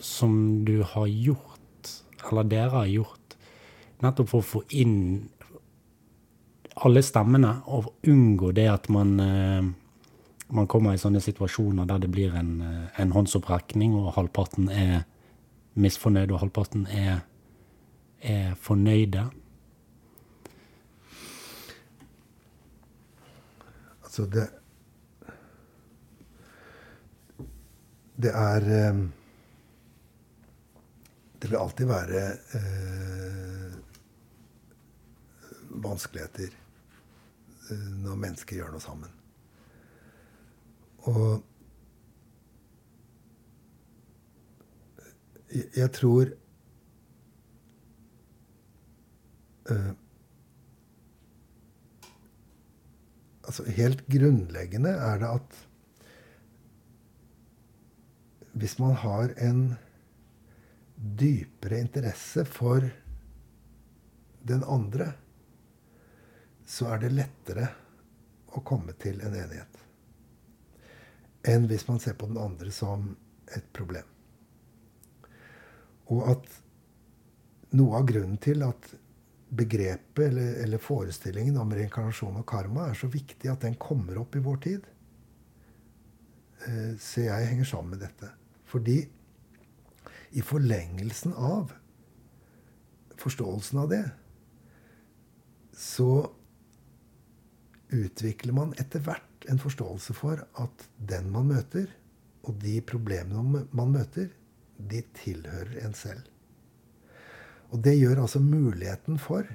som 0.00 0.64
du 0.64 0.82
har 0.82 1.06
gjort, 1.06 1.90
eller 2.30 2.44
dere 2.44 2.70
har 2.70 2.86
gjort, 2.86 3.36
nettopp 4.04 4.30
for 4.30 4.44
å 4.44 4.50
få 4.50 4.62
inn 4.76 5.28
alle 6.84 7.00
stemmene, 7.04 7.54
og 7.72 7.92
unngå 8.08 8.52
det 8.56 8.66
at 8.68 8.88
man, 8.92 9.14
eh, 9.20 9.68
man 10.52 10.68
kommer 10.68 10.94
i 10.94 11.00
sånne 11.00 11.22
situasjoner 11.24 11.88
der 11.88 12.02
det 12.04 12.10
blir 12.12 12.34
en, 12.36 12.60
eh, 12.60 13.00
en 13.00 13.12
håndsopprekning, 13.12 13.94
og 13.96 14.12
halvparten 14.16 14.68
er 14.68 15.06
misfornøyd, 15.74 16.32
og 16.32 16.40
halvparten 16.40 16.86
er, 16.86 17.24
er 18.20 18.54
fornøyde. 18.60 19.30
Altså 24.04 24.26
det 24.32 24.48
Det 28.16 28.32
er 28.32 28.68
eh, 28.72 29.00
Det 31.42 31.50
vil 31.50 31.58
alltid 31.60 31.86
være 31.86 32.22
eh, 32.58 33.74
vanskeligheter 35.84 36.54
eh, 37.70 37.90
når 38.04 38.16
mennesker 38.22 38.56
gjør 38.56 38.72
noe 38.72 38.80
sammen. 38.80 39.12
Og 41.06 41.44
jeg, 45.76 45.90
tror 45.94 46.32
eh, 49.70 49.92
altså 53.44 53.64
Helt 53.76 54.06
grunnleggende 54.10 54.90
er 54.90 55.18
det 55.22 55.30
at 55.36 55.65
hvis 58.56 58.78
man 58.80 58.94
har 58.96 59.34
en 59.36 59.74
dypere 60.96 61.80
interesse 61.84 62.44
for 62.48 62.86
den 64.46 64.64
andre, 64.64 65.10
så 66.66 66.88
er 66.94 67.04
det 67.04 67.14
lettere 67.14 67.68
å 68.56 68.62
komme 68.64 68.96
til 68.98 69.20
en 69.20 69.36
enighet 69.36 69.82
enn 71.46 71.68
hvis 71.70 71.86
man 71.86 72.00
ser 72.02 72.16
på 72.18 72.26
den 72.26 72.38
andre 72.42 72.72
som 72.74 73.12
et 73.54 73.66
problem. 73.76 74.06
Og 76.10 76.24
at 76.32 76.56
noe 77.78 78.00
av 78.00 78.08
grunnen 78.08 78.38
til 78.42 78.64
at 78.66 78.88
begrepet 79.56 80.24
eller, 80.26 80.56
eller, 80.64 80.82
forestillingen 80.82 81.58
om 81.62 81.70
reinkarnasjon 81.74 82.40
og 82.40 82.46
karma 82.50 82.88
er 82.90 82.98
så 82.98 83.06
viktig 83.10 83.50
at 83.52 83.62
den 83.62 83.76
kommer 83.78 84.18
opp 84.18 84.34
i 84.34 84.42
vår 84.42 84.58
tid, 84.64 84.88
eh, 86.66 86.98
ser 86.98 87.30
jeg 87.30 87.52
henger 87.52 87.70
sammen 87.70 87.94
med 87.94 88.02
dette. 88.02 88.32
Fordi 88.66 89.00
i 90.36 90.42
forlengelsen 90.42 91.34
av 91.34 91.72
forståelsen 93.16 93.78
av 93.78 93.88
det, 93.92 94.04
så 95.76 96.10
utvikler 97.94 98.56
man 98.56 98.74
etter 98.80 99.02
hvert 99.06 99.46
en 99.50 99.60
forståelse 99.62 100.16
for 100.16 100.42
at 100.60 100.88
den 100.98 101.30
man 101.32 101.48
møter, 101.52 101.86
og 102.46 102.58
de 102.62 102.78
problemene 102.86 103.66
man 103.70 103.94
møter, 103.94 104.28
de 104.76 105.00
tilhører 105.16 105.78
en 105.86 105.94
selv. 105.96 106.26
Og 107.72 107.80
det 107.82 107.96
gjør 107.96 108.22
altså 108.22 108.42
muligheten 108.42 109.18
for 109.20 109.48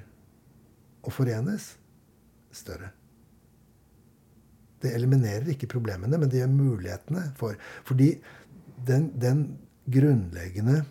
å 1.02 1.12
forenes 1.12 1.72
større. 2.52 2.90
Det 4.82 4.90
eliminerer 4.96 5.52
ikke 5.52 5.70
problemene, 5.70 6.18
men 6.18 6.30
det 6.30 6.40
gjør 6.42 6.54
mulighetene 6.56 7.28
for 7.38 7.58
Fordi 7.86 8.16
den, 8.86 9.10
den 9.20 9.44
grunnleggende 9.84 10.82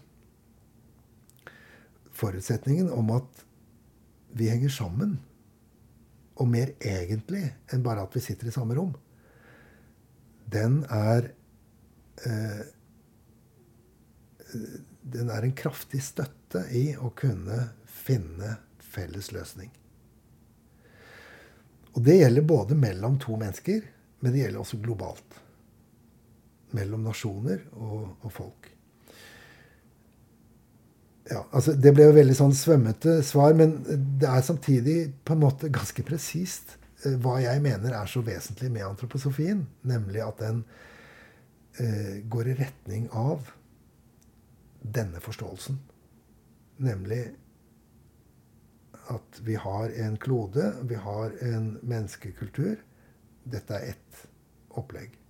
forutsetningen 2.11 2.91
om 2.91 3.09
at 3.15 3.45
vi 4.37 4.49
henger 4.51 4.69
sammen, 4.69 5.17
og 6.39 6.47
mer 6.49 6.71
egentlig 6.79 7.43
enn 7.73 7.83
bare 7.85 8.05
at 8.05 8.15
vi 8.15 8.23
sitter 8.23 8.49
i 8.49 8.53
samme 8.55 8.77
rom, 8.77 8.93
den 10.51 10.83
er 10.89 11.31
eh, 12.27 12.61
Den 15.01 15.29
er 15.31 15.45
en 15.47 15.53
kraftig 15.55 16.01
støtte 16.03 16.65
i 16.75 16.91
å 16.99 17.07
kunne 17.15 17.69
finne 17.87 18.57
felles 18.83 19.31
løsning. 19.31 19.69
Og 21.95 22.03
det 22.03 22.17
gjelder 22.19 22.45
både 22.47 22.75
mellom 22.75 23.15
to 23.19 23.37
mennesker, 23.39 23.81
men 24.19 24.35
det 24.35 24.43
gjelder 24.43 24.61
også 24.61 24.81
globalt. 24.83 25.40
Mellom 26.77 27.03
nasjoner 27.03 27.65
og, 27.75 28.05
og 28.21 28.31
folk. 28.31 28.69
Ja, 31.31 31.45
altså 31.51 31.73
Det 31.77 31.93
ble 31.95 32.09
jo 32.09 32.15
veldig 32.15 32.35
sånn 32.35 32.55
svømmete 32.57 33.19
svar, 33.23 33.53
men 33.55 33.77
det 34.19 34.27
er 34.27 34.43
samtidig 34.43 34.97
på 35.23 35.35
en 35.35 35.43
måte 35.45 35.71
ganske 35.71 36.03
presist 36.03 36.75
eh, 37.05 37.15
hva 37.21 37.37
jeg 37.43 37.61
mener 37.63 37.95
er 37.95 38.09
så 38.09 38.23
vesentlig 38.25 38.71
med 38.73 38.87
antroposofien. 38.87 39.63
Nemlig 39.87 40.23
at 40.25 40.41
den 40.41 40.63
eh, 41.79 42.19
går 42.31 42.51
i 42.51 42.57
retning 42.59 43.07
av 43.15 43.53
denne 44.81 45.21
forståelsen. 45.23 45.79
Nemlig 46.81 47.23
at 49.11 49.41
vi 49.45 49.55
har 49.55 49.93
en 50.03 50.17
klode, 50.17 50.73
vi 50.89 50.95
har 50.95 51.33
en 51.45 51.73
menneskekultur. 51.81 52.75
Dette 53.43 53.77
er 53.77 53.93
ett 53.95 54.23
opplegg. 54.77 55.20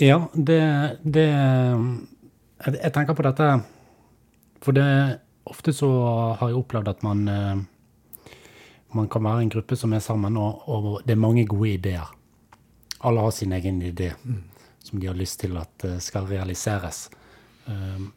Ja, 0.00 0.18
det, 0.34 0.60
det 1.02 1.26
jeg, 1.26 2.90
tenker 2.92 3.16
på 3.16 3.24
dette 3.24 3.46
For 4.64 4.76
det 4.76 4.88
ofte 5.48 5.72
så 5.76 5.88
har 6.40 6.50
jeg 6.50 6.58
opplevd 6.58 6.90
at 6.90 7.06
man 7.06 7.22
eh, 7.30 7.64
man 8.96 9.08
kan 9.12 9.24
være 9.24 9.44
en 9.44 9.52
gruppe 9.52 9.76
som 9.76 9.92
er 9.92 10.00
sammen, 10.00 10.36
og, 10.40 10.62
og 10.72 10.84
det 11.04 11.12
er 11.12 11.20
mange 11.20 11.42
gode 11.44 11.74
ideer. 11.74 12.12
Alle 13.04 13.20
har 13.20 13.34
sin 13.34 13.52
egen 13.52 13.82
idé. 13.84 14.14
Mm 14.24 14.56
som 14.86 15.00
de 15.00 15.06
har 15.06 15.14
lyst 15.14 15.40
til 15.40 15.56
at 15.58 15.84
eh, 15.84 15.98
skal 15.98 16.28
realiseres. 16.30 17.10
Um, 17.66 18.12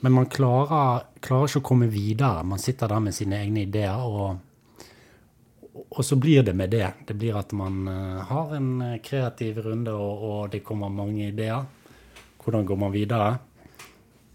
men 0.00 0.12
man 0.12 0.28
klarer, 0.32 1.04
klarer, 1.20 1.48
ikke 1.48 1.60
å 1.60 1.68
komme 1.70 1.88
videre. 1.92 2.44
Man 2.44 2.62
sitter 2.62 2.88
der 2.88 3.02
med 3.04 3.16
sine 3.16 3.40
egne 3.42 3.66
ideer, 3.66 4.00
og, 4.00 4.38
og 5.90 6.04
så 6.04 6.16
blir 6.16 6.42
det 6.42 6.54
med 6.56 6.70
det. 6.70 6.88
Det 7.08 7.14
blir 7.18 7.36
at 7.38 7.52
man 7.56 7.86
uh, 7.88 8.24
har 8.28 8.54
en 8.56 8.70
eh, 8.82 8.98
kreativ 9.04 9.60
runde, 9.64 9.92
og, 9.92 10.24
og, 10.24 10.50
det 10.52 10.64
kommer 10.64 10.92
mange 10.92 11.28
ideer. 11.28 11.64
Hvordan 12.42 12.66
går 12.66 12.76
man 12.76 12.92
videre? 12.94 13.38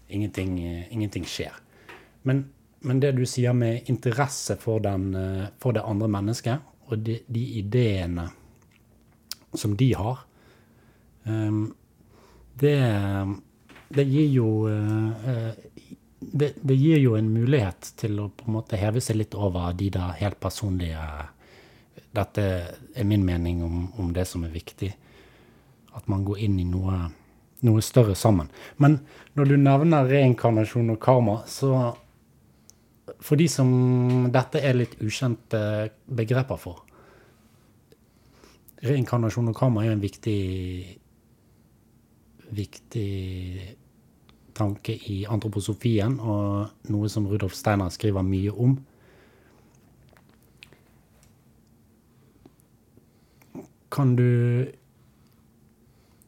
Ingenting, 0.08 0.58
ingenting 0.90 1.24
skjer. 1.24 1.54
Men, 2.22 2.44
men, 2.84 3.00
det 3.00 3.14
du 3.16 3.24
sier 3.26 3.54
med 3.56 3.88
interesse 3.88 4.58
for, 4.60 4.82
den, 4.84 5.14
for 5.58 5.72
det 5.72 5.80
andre 5.88 6.08
mennesket, 6.12 6.60
og 6.92 7.00
de, 7.06 7.16
de 7.24 7.44
ideene 7.62 8.26
som 9.56 9.72
de 9.80 9.88
har, 9.96 10.20
Um, 11.24 11.74
det, 12.54 12.78
det, 13.88 14.04
gir 14.04 14.28
jo 14.34 14.48
det, 16.32 16.54
det, 16.62 16.74
gir 16.74 16.98
jo 17.02 17.14
en 17.18 17.30
mulighet 17.32 17.92
til 18.00 18.18
å 18.22 18.28
på 18.30 18.46
en 18.48 18.56
måte 18.56 18.78
heve 18.80 19.02
seg 19.02 19.18
litt 19.18 19.34
over 19.34 19.72
de 19.76 19.90
der 19.92 20.18
helt 20.22 20.40
personlige 20.42 21.06
Dette 22.12 22.42
er 22.96 23.06
min 23.08 23.24
mening 23.24 23.62
om, 23.64 23.86
om 24.00 24.10
det 24.12 24.26
som 24.28 24.44
er 24.44 24.52
viktig. 24.52 24.90
At 25.96 26.08
man 26.12 26.24
går 26.24 26.42
inn 26.44 26.58
i 26.60 26.66
noe, 26.68 26.98
noe 27.64 27.84
større 27.84 28.12
sammen. 28.16 28.50
Men 28.76 28.98
når 29.36 29.48
du 29.48 29.54
nevner 29.60 30.08
reinkarnasjon 30.08 30.92
og 30.92 31.00
karma, 31.00 31.42
så 31.48 31.96
For 33.22 33.36
de 33.36 33.48
som 33.50 33.68
dette 34.32 34.60
er 34.62 34.76
litt 34.76 34.94
ukjente 35.02 35.58
begreper 36.06 36.58
for 36.58 36.84
Reinkarnasjon 38.82 39.50
og 39.50 39.56
karma 39.58 39.84
er 39.84 39.92
en 39.94 40.02
viktig 40.02 40.38
viktig 42.52 43.76
tanke 44.54 44.94
i 45.10 45.22
antroposofien, 45.28 46.18
og 46.20 46.90
noe 46.92 47.10
som 47.12 47.26
Rudolf 47.28 47.54
Steiner 47.56 47.92
skriver 47.92 48.24
mye 48.26 48.52
om. 48.52 48.76
Kan 53.92 54.16
du 54.16 54.72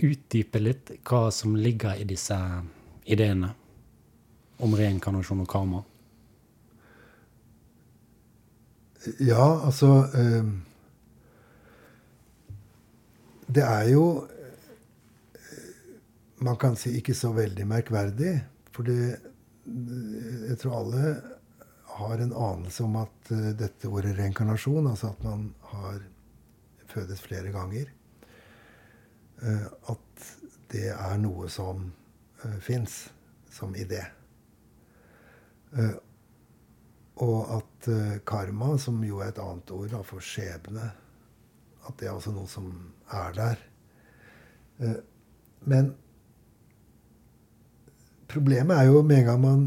utdype 0.04 0.60
litt 0.60 0.90
hva 1.06 1.30
som 1.32 1.56
ligger 1.56 2.00
i 2.00 2.06
disse 2.08 2.36
ideene 3.08 3.54
om 4.64 4.76
reinkarnasjon 4.76 5.44
og 5.44 5.50
karma? 5.50 5.82
Ja, 9.20 9.66
altså 9.66 9.88
eh, 10.16 10.46
Det 13.54 13.64
er 13.64 13.88
jo 13.92 14.04
man 16.44 16.58
kan 16.60 16.76
si 16.76 16.92
ikke 16.98 17.14
så 17.16 17.32
veldig 17.34 17.66
merkverdig. 17.68 18.34
For 18.74 18.88
jeg 18.90 20.58
tror 20.60 20.80
alle, 20.80 21.14
har 21.94 22.18
en 22.18 22.32
anelse 22.34 22.82
om 22.82 22.96
at 22.98 23.30
uh, 23.30 23.52
dette 23.54 23.86
ordet 23.88 24.16
reinkarnasjon, 24.18 24.88
altså 24.90 25.12
at 25.12 25.20
man 25.22 25.44
har 25.70 26.00
fødes 26.90 27.22
flere 27.22 27.52
ganger, 27.54 27.92
uh, 29.44 29.68
at 29.92 30.32
det 30.74 30.88
er 30.90 31.20
noe 31.22 31.46
som 31.52 31.86
fins 32.60 33.06
som 33.54 33.72
idé. 33.78 34.02
Og 37.24 37.52
at 37.54 37.86
karma, 38.26 38.74
som 38.76 38.98
jo 39.06 39.22
er 39.22 39.30
et 39.30 39.38
annet 39.40 39.70
ord 39.72 39.94
for 40.04 40.20
skjebne, 40.24 40.90
at 41.86 41.96
det 42.00 42.08
er 42.10 42.18
også 42.18 42.34
noe 42.34 42.50
som 42.50 42.66
er 43.14 43.38
der. 43.38 43.62
men 45.64 45.94
problemet 48.34 48.76
er 48.76 48.90
jo 48.90 49.02
med 49.06 49.22
en 49.22 49.30
gang 49.30 49.40
man 49.42 49.64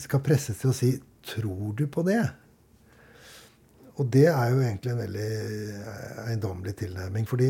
skal 0.00 0.24
presses 0.24 0.58
til 0.62 0.72
å 0.72 0.76
si 0.76 0.96
Tror 1.26 1.72
du 1.74 1.88
på 1.90 2.04
det? 2.06 2.20
Og 3.98 4.06
det 4.12 4.28
er 4.28 4.50
jo 4.52 4.60
egentlig 4.60 4.92
en 4.92 5.00
veldig 5.00 5.30
eiendommelig 6.26 6.74
tilnærming. 6.82 7.26
fordi 7.26 7.48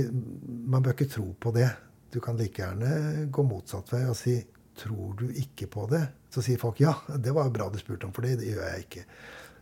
man 0.65 0.83
bør 0.83 0.95
ikke 0.95 1.11
tro 1.13 1.27
på 1.41 1.53
det. 1.53 1.69
Du 2.13 2.21
kan 2.21 2.39
like 2.39 2.63
gjerne 2.63 3.27
gå 3.31 3.43
motsatt 3.43 3.93
vei 3.93 4.05
og 4.09 4.17
si 4.17 4.47
'tror 4.77 5.17
du 5.17 5.29
ikke 5.29 5.67
på 5.67 5.87
det'? 5.91 6.09
Så 6.31 6.43
sier 6.43 6.59
folk 6.59 6.81
'ja, 6.81 6.95
det 7.19 7.35
var 7.35 7.51
bra 7.51 7.69
du 7.69 7.79
spurte 7.79 8.07
om, 8.07 8.13
for 8.13 8.23
det, 8.23 8.39
det 8.39 8.55
gjør 8.55 8.73
jeg 8.73 8.85
ikke'. 8.89 9.05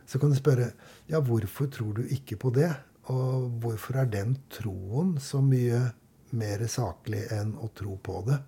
Så 0.05 0.19
kan 0.19 0.29
du 0.29 0.35
spørre 0.35 0.71
'ja, 1.09 1.19
hvorfor 1.19 1.65
tror 1.65 1.93
du 1.93 2.03
ikke 2.03 2.37
på 2.37 2.51
det'? 2.51 2.75
Og 3.03 3.49
hvorfor 3.49 3.95
er 3.95 4.05
den 4.05 4.37
troen 4.49 5.17
så 5.19 5.41
mye 5.41 5.91
mer 6.31 6.67
saklig 6.67 7.31
enn 7.31 7.55
å 7.55 7.69
tro 7.73 7.99
på 8.03 8.23
det? 8.27 8.39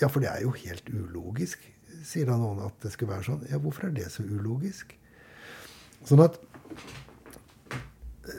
Ja, 0.00 0.08
for 0.10 0.24
det 0.24 0.30
er 0.32 0.42
jo 0.42 0.54
helt 0.58 0.88
ulogisk 0.90 1.62
sier 2.04 2.28
da 2.28 2.36
noen 2.38 2.62
at 2.66 2.76
det 2.84 2.92
skulle 2.94 3.14
være 3.14 3.26
sånn. 3.28 3.46
Ja, 3.50 3.60
hvorfor 3.62 3.88
er 3.88 3.96
det 3.96 4.10
så 4.12 4.24
ulogisk? 4.24 4.94
Sånn 6.04 6.22
at 6.24 6.38
eh, 8.28 8.38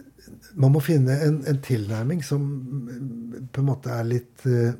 man 0.62 0.76
må 0.76 0.82
finne 0.84 1.18
en, 1.26 1.42
en 1.50 1.62
tilnærming 1.66 2.24
som 2.26 2.46
mm, 2.46 3.50
på 3.54 3.64
en 3.64 3.70
måte 3.72 3.94
er 3.94 4.10
litt 4.10 4.46
uh, 4.50 4.74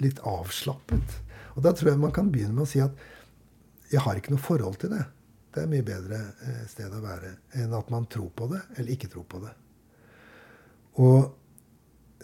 Litt 0.00 0.18
avslappet. 0.24 1.14
Og 1.56 1.64
da 1.64 1.72
tror 1.76 1.90
jeg 1.90 2.00
man 2.00 2.12
kan 2.16 2.28
begynne 2.32 2.54
med 2.56 2.64
å 2.64 2.68
si 2.68 2.80
at 2.80 2.94
jeg 3.90 4.00
har 4.04 4.16
ikke 4.16 4.32
noe 4.32 4.40
forhold 4.40 4.78
til 4.80 4.92
det. 4.94 5.02
Det 5.52 5.64
er 5.64 5.68
mye 5.68 5.84
bedre 5.84 6.20
sted 6.70 6.92
å 6.94 7.02
være 7.02 7.34
enn 7.60 7.72
at 7.76 7.90
man 7.92 8.06
tror 8.12 8.30
på 8.36 8.48
det 8.52 8.60
eller 8.78 8.94
ikke 8.94 9.10
tror 9.12 9.26
på 9.28 9.40
det. 9.42 9.52
Og 11.04 11.39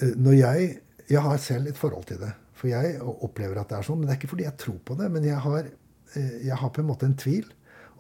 når 0.01 0.35
jeg 0.37 0.75
jeg 1.11 1.23
har 1.23 1.39
selv 1.43 1.71
et 1.71 1.79
forhold 1.79 2.07
til 2.09 2.21
det. 2.23 2.33
For 2.57 2.71
jeg 2.71 2.99
opplever 3.03 3.61
at 3.61 3.71
det 3.71 3.79
er 3.79 3.87
sånn. 3.87 4.01
Men 4.01 4.09
det 4.09 4.17
er 4.17 4.21
ikke 4.21 4.33
fordi 4.33 4.47
jeg 4.47 4.59
tror 4.61 4.79
på 4.85 4.97
det. 4.99 5.11
Men 5.13 5.27
jeg 5.27 5.39
har, 5.45 5.69
eh, 6.15 6.37
jeg 6.47 6.61
har 6.63 6.71
på 6.71 6.83
en 6.83 6.91
måte 6.91 7.07
en 7.07 7.19
tvil. 7.19 7.47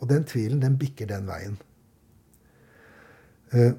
Og 0.01 0.09
den 0.09 0.25
tvilen, 0.25 0.61
den 0.61 0.79
bikker 0.79 1.07
den 1.07 1.29
veien. 1.29 1.59
Eh, 3.53 3.73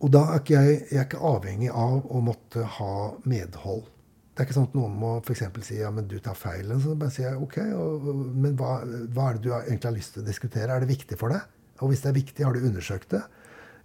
og 0.00 0.12
da 0.12 0.20
er 0.32 0.42
ikke 0.42 0.60
jeg, 0.60 0.82
jeg 0.90 0.98
er 0.98 1.08
ikke 1.08 1.24
avhengig 1.30 1.70
av 1.70 2.04
å 2.08 2.20
måtte 2.24 2.64
ha 2.78 2.92
medhold. 3.24 3.88
Det 4.30 4.44
er 4.44 4.48
ikke 4.48 4.56
sånn 4.56 4.68
at 4.70 4.76
noen 4.78 4.94
må 4.96 5.16
f.eks. 5.20 5.42
si 5.66 5.80
ja, 5.80 5.90
men 5.92 6.06
du 6.08 6.18
tar 6.20 6.38
feil. 6.38 6.70
Så 6.80 6.94
bare 6.96 7.12
sier 7.12 7.32
jeg 7.32 7.42
ok, 7.42 7.58
og, 7.76 8.06
men 8.14 8.54
hva, 8.56 8.78
hva, 9.12 9.26
er 9.28 9.36
det 9.36 9.44
du 9.44 9.50
egentlig 9.52 9.90
har 9.90 9.96
lyst 9.96 10.14
til 10.14 10.22
å 10.22 10.28
diskutere? 10.28 10.72
Er 10.72 10.84
det 10.84 10.92
viktig 10.92 11.18
for 11.20 11.34
deg? 11.34 11.44
Og 11.80 11.90
hvis 11.90 12.04
det 12.04 12.10
er 12.12 12.16
viktig, 12.16 12.44
har 12.44 12.56
du 12.56 12.64
undersøkt 12.64 13.12
det? 13.12 13.20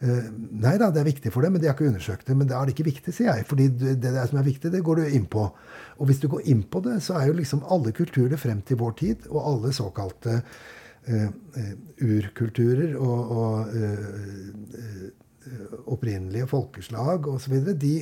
Uh, 0.03 0.27
nei 0.59 0.75
da, 0.81 0.89
det 0.91 0.99
er 1.01 1.07
viktig 1.07 1.31
for 1.31 1.45
dem, 1.45 1.55
men 1.55 1.61
de 1.63 1.69
har 1.69 1.75
ikke 1.77 1.87
undersøkt 1.87 2.27
det. 2.27 2.35
Men 2.37 2.49
det 2.49 2.55
er 2.57 2.71
ikke 2.71 2.87
viktig, 2.87 3.13
sier 3.15 3.31
jeg. 3.31 3.47
fordi 3.47 3.67
det, 3.71 3.95
det 4.03 4.13
som 4.29 4.39
er 4.41 4.47
viktig, 4.47 4.71
det 4.73 4.83
går 4.83 5.01
du 5.01 5.17
inn 5.17 5.27
på. 5.31 5.47
Og 5.95 6.09
hvis 6.09 6.19
du 6.23 6.27
går 6.31 6.47
inn 6.51 6.63
på 6.67 6.81
det, 6.83 6.97
så 7.05 7.19
er 7.19 7.29
jo 7.29 7.37
liksom 7.39 7.63
alle 7.71 7.95
kulturer 7.95 8.39
frem 8.39 8.63
til 8.67 8.79
vår 8.81 8.97
tid, 9.01 9.27
og 9.31 9.39
alle 9.53 9.71
såkalte 9.75 10.41
uh, 10.41 11.29
uh, 11.57 11.75
urkulturer 12.03 12.97
og, 12.99 13.19
og 13.39 13.51
opprinnelige 15.93 16.47
folkeslag 16.49 17.27
osv., 17.29 17.53
de 17.77 17.95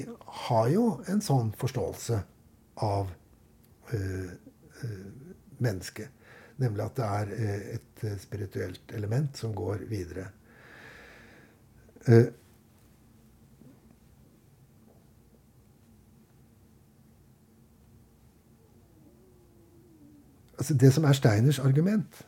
har 0.48 0.68
jo 0.72 0.86
en 1.12 1.20
sånn 1.22 1.50
forståelse 1.60 2.22
av 2.88 3.12
mennesket. 5.60 6.08
Nemlig 6.64 6.86
at 6.86 6.96
det 6.96 7.10
er 7.18 7.34
et 7.76 8.06
spirituelt 8.24 8.96
element 8.96 9.36
som 9.38 9.52
går 9.58 9.84
videre. 9.92 10.30
Eh, 12.08 12.26
altså 20.58 20.74
det 20.74 20.94
som 20.94 21.04
er 21.04 21.14
Steiners 21.14 21.60
argument 21.60 22.28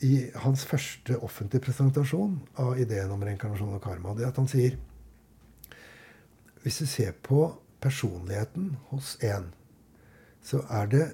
i 0.00 0.30
hans 0.34 0.64
første 0.64 1.18
offentlige 1.18 1.66
presentasjon 1.66 2.38
av 2.56 2.78
ideen 2.80 3.12
om 3.12 3.22
reinkarnasjon 3.22 3.76
og 3.76 3.82
karma, 3.84 4.14
det 4.16 4.24
er 4.24 4.32
at 4.32 4.40
han 4.40 4.48
sier 4.48 4.78
Hvis 6.62 6.78
du 6.78 6.86
ser 6.86 7.12
på 7.12 7.54
personligheten 7.80 8.76
hos 8.90 9.14
en, 9.24 9.46
så 10.44 10.60
er 10.68 10.86
det 10.92 11.06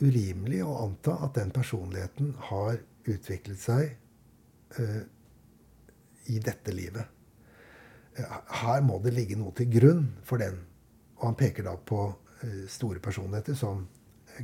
urimelig 0.00 0.60
å 0.62 0.76
anta 0.84 1.16
at 1.26 1.34
den 1.34 1.50
personligheten 1.50 2.36
har 2.50 2.78
utviklet 3.06 3.58
seg 3.58 3.96
uh, 4.78 5.02
i 6.30 6.38
dette 6.38 6.70
livet 6.70 7.21
her 8.16 8.82
må 8.84 8.98
det 9.02 9.14
ligge 9.16 9.38
noe 9.40 9.54
til 9.56 9.70
grunn 9.72 10.04
for 10.26 10.42
den. 10.42 10.58
Og 11.20 11.30
han 11.30 11.38
peker 11.38 11.66
da 11.66 11.76
på 11.76 12.04
eh, 12.42 12.64
store 12.70 13.00
personligheter 13.02 13.56
som 13.58 13.86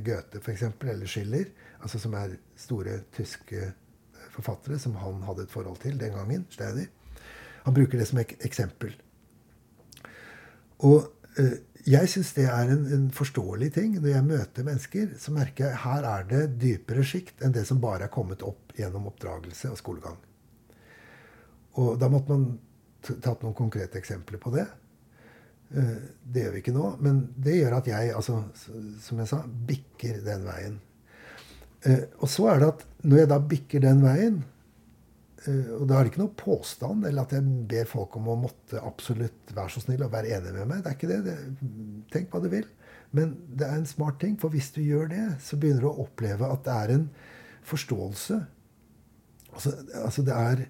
Goethe 0.05 0.41
f.eks., 0.41 0.63
eller 0.81 1.09
Schiller, 1.09 1.49
altså 1.81 1.99
som 2.01 2.15
er 2.17 2.37
store 2.57 3.01
tyske 3.15 3.61
eh, 3.61 4.25
forfattere 4.33 4.79
som 4.79 4.97
han 5.01 5.21
hadde 5.27 5.45
et 5.45 5.53
forhold 5.53 5.79
til 5.83 5.99
den 5.99 6.15
gangen. 6.15 6.45
Steiner. 6.49 6.89
Han 7.65 7.75
bruker 7.75 7.99
det 7.99 8.07
som 8.09 8.21
ek 8.21 8.37
eksempel. 8.45 8.95
Og 10.87 11.11
eh, 11.37 11.59
jeg 11.89 12.09
syns 12.11 12.31
det 12.35 12.45
er 12.51 12.71
en, 12.71 12.87
en, 12.95 13.09
forståelig 13.15 13.73
ting. 13.75 13.99
Når 13.99 14.09
jeg 14.11 14.27
møter 14.27 14.65
mennesker, 14.67 15.11
så 15.19 15.33
merker 15.35 15.69
jeg 15.69 15.83
her 15.83 16.07
er 16.07 16.25
det 16.29 16.45
dypere 16.61 17.03
sjikt 17.07 17.43
enn 17.43 17.55
det 17.55 17.65
som 17.67 17.81
bare 17.83 18.07
er 18.07 18.13
kommet 18.13 18.43
opp 18.45 18.73
gjennom 18.77 19.07
oppdragelse 19.11 19.71
og 19.71 19.79
skolegang. 19.79 20.17
Og 21.79 21.95
da 22.01 22.09
måtte 22.11 22.35
man 22.35 22.49
tatt 23.05 23.43
noen 23.43 23.57
konkrete 23.57 23.99
eksempler 23.99 24.41
på 24.41 24.53
det. 24.53 24.67
Eh, 25.69 25.97
det 26.23 26.45
gjør 26.45 26.55
vi 26.55 26.61
ikke 26.63 26.75
nå, 26.75 26.85
men 27.05 27.23
det 27.37 27.59
gjør 27.59 27.79
at 27.79 27.89
jeg, 27.89 28.13
altså, 28.17 28.41
som 29.03 29.21
jeg 29.21 29.29
sa, 29.29 29.43
bikker 29.45 30.21
den 30.25 30.47
veien. 30.47 30.79
Eh, 31.85 32.07
og 32.19 32.31
så 32.31 32.49
er 32.51 32.63
det 32.63 32.71
at 32.73 32.87
når 33.05 33.21
jeg 33.21 33.29
da 33.31 33.37
bikker 33.51 33.83
den 33.85 34.01
veien, 34.03 34.41
eh, 35.45 35.69
og 35.77 35.85
da 35.87 35.99
er 35.99 36.07
det 36.07 36.13
ikke 36.13 36.23
noe 36.23 36.39
påstand 36.41 37.05
eller 37.07 37.27
at 37.27 37.37
jeg 37.37 37.45
ber 37.69 37.87
folk 37.89 38.17
om 38.19 38.31
å 38.33 38.39
måtte 38.47 38.81
absolutt 38.81 39.53
være 39.55 39.75
så 39.75 39.85
snill 39.85 40.03
og 40.07 40.13
være 40.15 40.33
enig 40.39 40.55
med 40.57 40.71
meg. 40.73 40.83
Det 40.83 40.91
er 40.91 40.97
ikke 40.97 41.11
det. 41.13 41.21
det. 41.29 41.37
Tenk 42.15 42.33
hva 42.33 42.43
du 42.43 42.49
vil. 42.51 42.67
Men 43.15 43.33
det 43.57 43.65
er 43.65 43.77
en 43.79 43.89
smart 43.89 44.19
ting, 44.21 44.35
for 44.41 44.53
hvis 44.53 44.71
du 44.75 44.83
gjør 44.83 45.09
det, 45.09 45.25
så 45.41 45.57
begynner 45.57 45.85
du 45.85 45.89
å 45.89 46.03
oppleve 46.05 46.49
at 46.49 46.65
det 46.65 46.75
er 46.75 46.95
en 46.97 47.07
forståelse. 47.69 48.37
Altså, 49.49 49.73
altså 49.97 50.25
det 50.25 50.35
er 50.35 50.67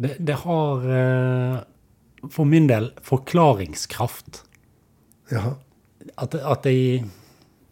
Det, 0.00 0.16
det 0.18 0.32
har 0.32 0.84
eh, 0.90 1.58
for 2.30 2.44
min 2.44 2.66
del 2.66 2.92
forklaringskraft. 3.02 4.44
Ja. 5.28 5.58
At, 6.14 6.34
at 6.34 6.62
det, 6.62 7.04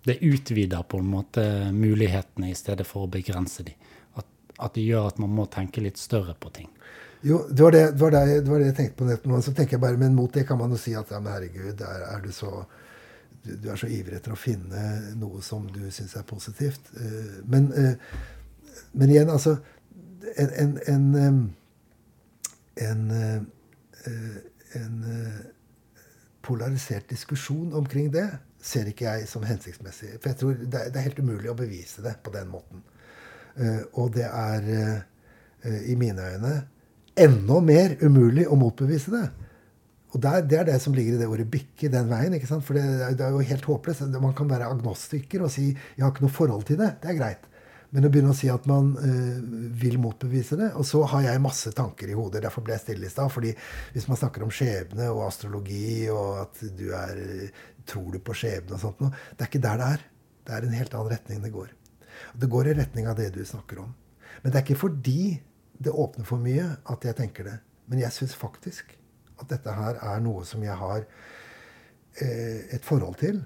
det, 0.05 0.18
utvider 0.20 0.82
på 0.82 0.98
en 0.98 1.06
måte 1.09 1.72
mulighetene 1.72 2.50
i 2.50 2.55
stedet 2.55 2.84
for 2.86 3.06
å 3.06 3.12
begrense 3.12 3.64
dem. 3.64 3.78
At, 4.12 4.26
at, 4.59 4.74
det 4.74 4.84
gjør 4.84 5.09
at 5.09 5.22
man 5.24 5.32
må 5.38 5.46
tenke 5.48 5.80
litt 5.80 5.96
større 5.96 6.36
på 6.36 6.52
ting. 6.52 6.68
Jo, 7.24 7.46
det 7.48 7.64
var 7.64 7.72
det, 7.72 7.84
det, 7.94 8.02
var 8.02 8.12
det, 8.12 8.40
det 8.44 8.52
var 8.52 8.60
jeg 8.66 8.76
tenkte 8.76 8.98
på 8.98 9.09
nettopp. 9.09 9.38
Så 9.48 9.55
tenker 9.56 9.78
jeg 9.78 9.84
bare, 9.86 9.96
Men 9.96 10.18
mot 10.18 10.32
det 10.32 10.44
kan 10.46 10.60
man 10.60 10.76
jo 10.76 10.80
si 10.80 10.92
at 11.00 11.09
ja, 11.09 11.22
men 11.24 11.32
herregud, 11.32 11.80
er, 11.80 12.05
er 12.12 12.20
du 12.26 12.28
så 12.32 12.52
du, 13.40 13.55
du, 13.55 13.70
er 13.72 13.80
så 13.80 13.88
ivrig 13.88 14.18
etter 14.18 14.36
å 14.36 14.38
finne 14.38 15.14
noe 15.16 15.40
som 15.40 15.64
du 15.72 15.86
syns 15.88 16.12
er 16.18 16.28
positivt. 16.28 16.92
Uh, 16.92 17.40
men, 17.48 17.72
uh, 17.72 18.84
men 18.92 19.16
igjen, 19.16 19.32
altså 19.32 19.56
en, 20.36 20.76
en, 20.84 21.09
en 21.16 21.40
en, 22.84 23.10
eh, 23.10 24.36
en 24.80 25.05
eh, 25.05 25.40
polarisert 26.42 27.09
diskusjon 27.10 27.74
omkring 27.76 28.12
det 28.14 28.28
ser 28.62 28.88
ikke 28.90 29.06
jeg 29.06 29.28
som 29.30 29.44
hensiktsmessig. 29.46 30.16
For 30.18 30.32
jeg 30.32 30.38
tror 30.40 30.56
det 30.64 30.80
er, 30.88 31.05
helt 31.06 31.20
umulig 31.22 31.50
å 31.50 31.59
bevise 31.59 32.02
det 32.05 32.16
på 32.24 32.32
den 32.34 32.50
måten. 32.52 32.82
Eh, 33.56 33.84
og 33.94 34.14
det 34.16 34.26
er 34.28 35.05
i 35.88 35.96
mine 35.98 36.22
øyne 36.22 36.52
enda 37.18 37.56
mer 37.64 37.96
umulig 38.06 38.44
å 38.46 38.56
motbevise 38.59 39.10
det. 39.10 39.24
Og 40.14 40.22
der, 40.22 40.42
Det 40.46 40.59
er 40.59 40.64
det 40.64 40.80
som 40.80 40.94
ligger 40.94 41.14
i 41.14 41.18
det 41.18 41.26
ordet 41.26 41.50
'bikke' 41.50 41.90
den 41.92 42.09
veien. 42.09 42.34
ikke 42.34 42.46
sant? 42.46 42.64
For 42.64 42.74
det, 42.74 42.84
det, 43.18 43.26
er 43.26 43.30
jo 43.30 43.38
helt 43.38 43.64
håpløst. 43.64 44.06
Man 44.22 44.34
kan 44.34 44.48
være 44.48 44.70
agnostiker 44.70 45.42
og 45.42 45.50
si 45.50 45.74
'jeg 45.74 46.05
har 46.05 46.10
ikke 46.10 46.22
noe 46.22 46.30
forhold 46.30 46.64
til 46.64 46.76
det'. 46.76 46.94
Det 47.02 47.10
er 47.10 47.18
greit. 47.18 47.47
Men 47.94 48.05
å 48.05 48.10
begynne 48.12 48.35
å 48.35 48.36
si 48.36 48.51
at 48.52 48.66
man 48.69 48.90
eh, 49.01 49.39
vil 49.81 49.97
motbevise 50.02 50.59
det 50.60 50.66
Og 50.77 50.85
så 50.85 51.01
har 51.09 51.23
jeg 51.24 51.40
masse 51.40 51.70
tanker 51.73 52.10
i 52.10 52.16
hodet. 52.19 52.43
Derfor 52.44 52.66
ble 52.66 52.74
jeg 52.77 52.85
stille 52.85 53.09
i 53.09 53.12
stad. 53.12 53.32
fordi 53.32 53.55
hvis 53.94 54.09
man 54.10 54.20
snakker 54.20 54.44
om 54.44 54.52
skjebne 54.52 55.09
og 55.15 55.24
astrologi, 55.24 56.09
og 56.12 56.43
at 56.44 56.62
du 56.77 56.90
er 56.93 57.23
Tror 57.89 58.12
du 58.12 58.20
på 58.20 58.35
skjebne 58.36 58.77
og 58.77 58.82
sånt 58.82 58.98
noe 59.01 59.15
Det 59.32 59.40
er 59.40 59.48
ikke 59.48 59.65
der 59.65 59.81
det 59.81 59.89
er. 59.94 60.02
Det 60.44 60.56
er 60.56 60.66
en 60.66 60.77
helt 60.77 60.94
annen 60.98 61.12
retning 61.15 61.40
det 61.44 61.55
går. 61.55 61.73
Det 62.36 62.51
går 62.52 62.69
i 62.69 62.77
retning 62.77 63.09
av 63.09 63.16
det 63.16 63.31
du 63.32 63.40
snakker 63.48 63.81
om. 63.85 63.94
Men 64.43 64.52
det 64.52 64.60
er 64.60 64.66
ikke 64.66 64.82
fordi 64.82 65.23
det 65.78 65.94
åpner 65.94 66.27
for 66.28 66.43
mye 66.43 66.66
at 66.90 67.05
jeg 67.06 67.16
tenker 67.16 67.48
det. 67.48 67.56
Men 67.89 68.02
jeg 68.02 68.12
syns 68.12 68.36
faktisk 68.36 68.93
at 69.39 69.48
dette 69.52 69.73
her 69.73 70.01
er 70.02 70.20
noe 70.24 70.44
som 70.48 70.62
jeg 70.65 70.77
har 70.77 71.05
eh, 72.20 72.74
et 72.74 72.85
forhold 72.85 73.16
til 73.23 73.40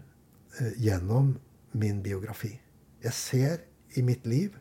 eh, 0.59 0.73
gjennom 0.81 1.35
min 1.79 2.01
biografi. 2.05 2.55
Jeg 3.03 3.17
ser 3.19 3.61
i 3.97 4.03
mitt 4.03 4.27
liv 4.27 4.57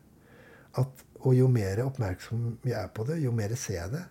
at 0.80 1.06
Og 1.22 1.36
jo 1.38 1.48
mer 1.48 1.84
oppmerksom 1.84 2.58
jeg 2.66 2.78
er 2.82 2.88
på 2.88 3.03
det, 3.06 3.20
jo 3.22 3.32
mer 3.32 3.53
ser 3.56 3.76
jeg 3.76 3.91
det. 3.91 4.06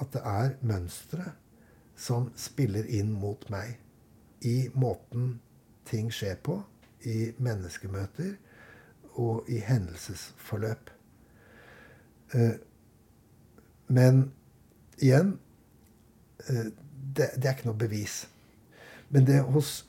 At 0.00 0.12
det 0.12 0.20
er 0.28 0.50
mønstre 0.60 1.32
som 1.96 2.30
spiller 2.36 2.84
inn 2.84 3.12
mot 3.16 3.46
meg. 3.52 3.78
I 4.44 4.68
måten 4.74 5.38
ting 5.88 6.10
skjer 6.12 6.36
på. 6.44 6.58
I 7.00 7.32
menneskemøter 7.40 8.34
og 9.16 9.48
i 9.48 9.56
hendelsesforløp. 9.64 10.90
Eh, 12.34 12.58
men 13.88 14.20
igjen 14.98 15.38
eh, 16.48 16.68
det, 17.16 17.30
det, 17.36 17.46
er 17.46 17.54
ikke 17.56 17.70
noe 17.70 17.80
bevis. 17.80 18.26
Men, 19.08 19.24
det 19.26 19.40
hos, 19.48 19.86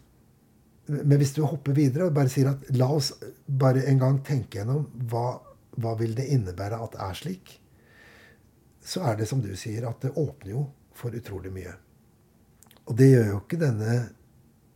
men, 0.92 1.18
hvis 1.22 1.34
du 1.38 1.42
hopper 1.46 1.76
videre 1.78 2.10
og 2.10 2.16
bare 2.16 2.32
sier 2.32 2.52
at 2.52 2.68
la 2.76 2.90
oss 2.92 3.14
bare 3.46 3.86
en 3.90 4.02
gang 4.02 4.20
tenke 4.28 4.60
gjennom 4.60 4.88
hva, 5.12 5.40
hva 5.82 5.96
vil 6.00 6.16
det 6.18 6.30
innebære 6.36 6.80
at 6.82 6.96
det 6.96 7.04
er 7.06 7.20
slik, 7.20 7.54
så 8.82 9.06
er 9.10 9.20
det 9.20 9.28
som 9.30 9.42
du 9.44 9.52
sier, 9.56 9.86
at 9.88 10.02
det 10.04 10.16
åpner 10.18 10.56
jo 10.56 10.66
for 10.98 11.14
utrolig 11.16 11.52
mye. 11.54 11.74
Og 12.90 12.98
det 12.98 13.12
gjør 13.12 13.28
jo 13.30 13.40
ikke 13.44 13.60
denne 13.62 13.94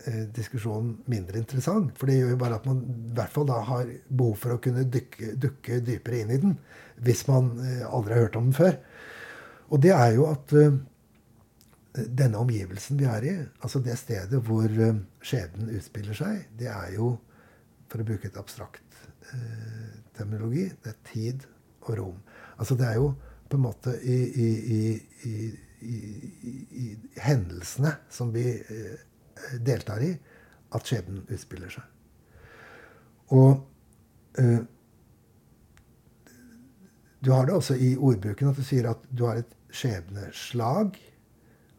eh, 0.06 0.24
diskusjonen 0.36 0.94
mindre 1.12 1.42
interessant. 1.42 1.92
For 1.98 2.10
det 2.10 2.20
gjør 2.20 2.36
jo 2.36 2.42
bare 2.42 2.60
at 2.60 2.68
man 2.70 2.84
i 2.86 3.16
hvert 3.18 3.34
fall 3.34 3.48
da 3.50 3.60
har 3.66 3.90
behov 4.08 4.36
for 4.44 4.56
å 4.56 4.62
kunne 4.64 4.86
dykke, 4.94 5.34
dukke 5.42 5.82
dypere 5.86 6.22
inn 6.22 6.34
i 6.36 6.42
den. 6.44 6.58
Hvis 7.04 7.26
man 7.28 7.56
eh, 7.66 7.82
aldri 7.90 8.16
har 8.16 8.28
hørt 8.28 8.40
om 8.40 8.52
den 8.52 8.58
før. 8.58 8.78
Og 9.74 9.82
det 9.82 9.96
er 9.98 10.12
jo 10.14 10.28
at 10.30 10.54
uh, 10.54 10.78
denne 11.96 12.40
omgivelsen 12.42 13.00
vi 13.00 13.08
er 13.08 13.26
i, 13.28 13.34
altså 13.64 13.80
det 13.84 13.98
stedet 14.00 14.42
hvor 14.44 14.68
uh, 14.68 14.98
skjebnen 15.24 15.72
utspiller 15.78 16.18
seg, 16.18 16.48
det 16.60 16.68
er 16.72 16.96
jo, 16.98 17.14
for 17.92 18.02
å 18.02 18.08
bruke 18.08 18.28
et 18.28 18.40
abstrakt 18.40 18.98
eh, 19.30 19.92
terminologi, 20.18 20.66
det 20.84 20.90
er 20.92 21.02
tid 21.06 21.44
og 21.86 21.92
rom. 22.00 22.18
Altså 22.58 22.76
det 22.80 22.88
er 22.90 22.98
jo 22.98 23.12
på 23.46 23.60
en 23.60 23.64
måte 23.68 23.94
i, 24.02 24.18
i, 24.42 24.80
i, 25.30 25.36
i 26.82 26.88
hendelsene 27.22 27.92
som 28.10 28.34
vi 28.34 28.48
deltar 29.62 30.02
i, 30.02 30.10
at 30.74 30.90
skjebnen 30.90 31.22
utspiller 31.30 31.76
seg. 31.78 31.86
Og 33.38 33.62
du 37.22 37.32
har 37.32 37.46
det 37.46 37.56
også 37.56 37.78
i 37.78 37.94
ordbruken 37.96 38.50
at 38.50 38.58
du 38.58 38.66
sier 38.66 38.90
at 38.90 39.06
du 39.14 39.28
har 39.30 39.40
et 39.42 39.54
skjebneslag. 39.74 40.98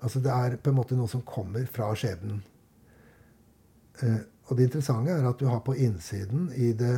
Altså 0.05 0.21
det 0.21 0.33
er 0.33 0.57
på 0.61 0.71
en 0.71 0.79
måte 0.79 0.97
noe 0.99 1.09
som 1.09 1.25
kommer 1.27 1.67
fra 1.73 1.89
skjebnen. 1.97 2.43
Eh, 4.03 4.23
og 4.47 4.59
det 4.59 4.69
interessante 4.69 5.15
er 5.15 5.27
at 5.27 5.41
du 5.41 5.49
har 5.51 5.63
på 5.67 5.75
innsiden 5.75 6.51
i 6.55 6.73
det 6.77 6.97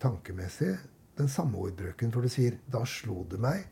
tankemessige 0.00 0.78
den 1.18 1.28
samme 1.28 1.58
ordbruken. 1.58 2.12
For 2.12 2.20
du 2.22 2.28
sier 2.28 2.58
'da 2.70 2.84
slo 2.84 3.24
det 3.30 3.40
meg'. 3.40 3.66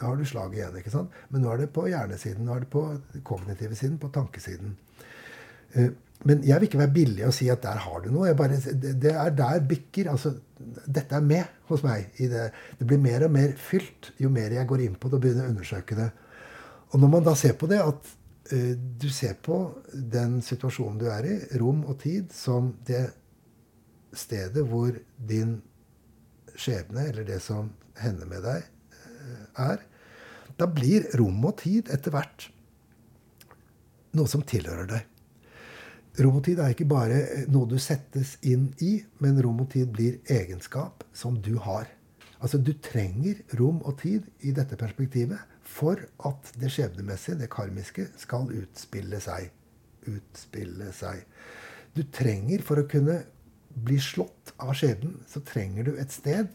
Da 0.00 0.06
har 0.06 0.16
du 0.16 0.24
slaget 0.24 0.58
igjen. 0.58 0.76
ikke 0.76 0.90
sant? 0.90 1.10
Men 1.28 1.42
nå 1.42 1.52
er 1.52 1.56
det 1.56 1.72
på 1.72 1.86
hjernesiden, 1.86 2.44
nå 2.44 2.54
er 2.54 2.60
det 2.60 2.70
på 2.70 2.84
kognitive 3.24 3.74
siden, 3.74 3.98
på 3.98 4.08
tankesiden. 4.08 4.76
Eh, 5.74 5.90
men 6.24 6.42
jeg 6.44 6.60
vil 6.60 6.68
ikke 6.68 6.78
være 6.78 6.92
billig 6.92 7.26
og 7.26 7.34
si 7.34 7.48
at 7.48 7.62
der 7.62 7.80
har 7.80 8.00
du 8.04 8.10
noe. 8.12 8.34
Bare, 8.36 8.56
det 9.02 9.12
er 9.12 9.30
der 9.30 9.60
bikker. 9.68 10.10
altså 10.10 10.34
Dette 10.86 11.16
er 11.16 11.20
med 11.20 11.44
hos 11.68 11.82
meg. 11.82 12.10
Det. 12.18 12.50
det. 12.78 12.86
blir 12.86 12.98
mer 12.98 13.24
og 13.24 13.30
mer 13.30 13.52
fylt 13.56 14.12
jo 14.20 14.28
mer 14.28 14.52
jeg 14.52 14.66
går 14.66 14.84
inn 14.84 14.98
på 15.00 15.08
det 15.08 15.14
og 15.14 15.22
begynner 15.24 15.48
å 15.48 15.54
undersøke 15.54 15.96
det. 15.96 16.10
Og 16.90 16.98
når 17.00 17.12
man 17.12 17.26
da 17.26 17.34
ser 17.38 17.54
på 17.58 17.68
det, 17.70 17.80
at 17.82 18.12
uh, 18.52 18.74
du 18.74 19.08
ser 19.14 19.36
på 19.42 19.58
den 19.92 20.40
situasjonen 20.44 20.98
du 21.00 21.06
er 21.12 21.28
i, 21.28 21.36
rom 21.60 21.84
og 21.86 22.00
tid, 22.02 22.32
som 22.34 22.72
det 22.86 23.04
stedet 24.16 24.64
hvor 24.66 24.96
din 25.16 25.60
skjebne, 26.58 27.06
eller 27.12 27.26
det 27.28 27.38
som 27.44 27.70
hender 28.00 28.30
med 28.30 28.42
deg, 28.46 28.66
uh, 28.96 29.68
er, 29.70 29.84
da 30.58 30.66
blir 30.68 31.06
rom 31.16 31.44
og 31.48 31.60
tid 31.62 31.88
etter 31.94 32.12
hvert 32.12 32.50
noe 34.16 34.28
som 34.28 34.42
tilhører 34.42 34.88
deg. 34.90 35.06
Rom 36.20 36.40
og 36.40 36.44
tid 36.44 36.58
er 36.58 36.74
ikke 36.74 36.88
bare 36.90 37.46
noe 37.52 37.68
du 37.70 37.78
settes 37.80 38.34
inn 38.42 38.66
i, 38.82 38.98
men 39.22 39.38
rom 39.42 39.62
og 39.62 39.70
tid 39.72 39.92
blir 39.94 40.18
egenskap 40.28 41.04
som 41.16 41.38
du 41.38 41.54
har. 41.62 41.86
Altså 42.40 42.58
Du 42.58 42.72
trenger 42.82 43.42
rom 43.60 43.78
og 43.84 44.00
tid 44.00 44.26
i 44.40 44.52
dette 44.56 44.76
perspektivet 44.80 45.38
for 45.70 46.02
at 46.26 46.52
det 46.60 46.70
skjebnemessige, 46.74 47.38
det 47.40 47.50
karmiske, 47.52 48.08
skal 48.20 48.50
utspille 48.60 49.20
seg. 49.22 49.50
Utspille 50.10 50.90
seg. 50.96 51.22
Du 51.94 52.02
trenger, 52.14 52.64
for 52.66 52.80
å 52.80 52.88
kunne 52.90 53.20
bli 53.70 53.98
slått 54.02 54.54
av 54.60 54.74
skjebnen, 54.78 55.20
så 55.30 55.42
trenger 55.46 55.86
du 55.86 55.92
et 56.00 56.12
sted, 56.14 56.50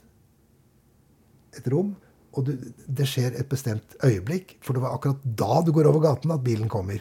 et 1.55 1.71
rom, 1.71 1.93
og 2.35 2.49
du, 2.49 2.53
det 2.91 3.07
skjer 3.07 3.37
et 3.39 3.47
bestemt 3.47 3.95
øyeblikk. 4.03 4.57
For 4.63 4.75
det 4.75 4.83
var 4.83 4.97
akkurat 4.97 5.23
da 5.23 5.61
du 5.63 5.71
går 5.75 5.87
over 5.87 6.03
gaten, 6.03 6.33
at 6.35 6.43
bilen 6.43 6.71
kommer. 6.71 6.99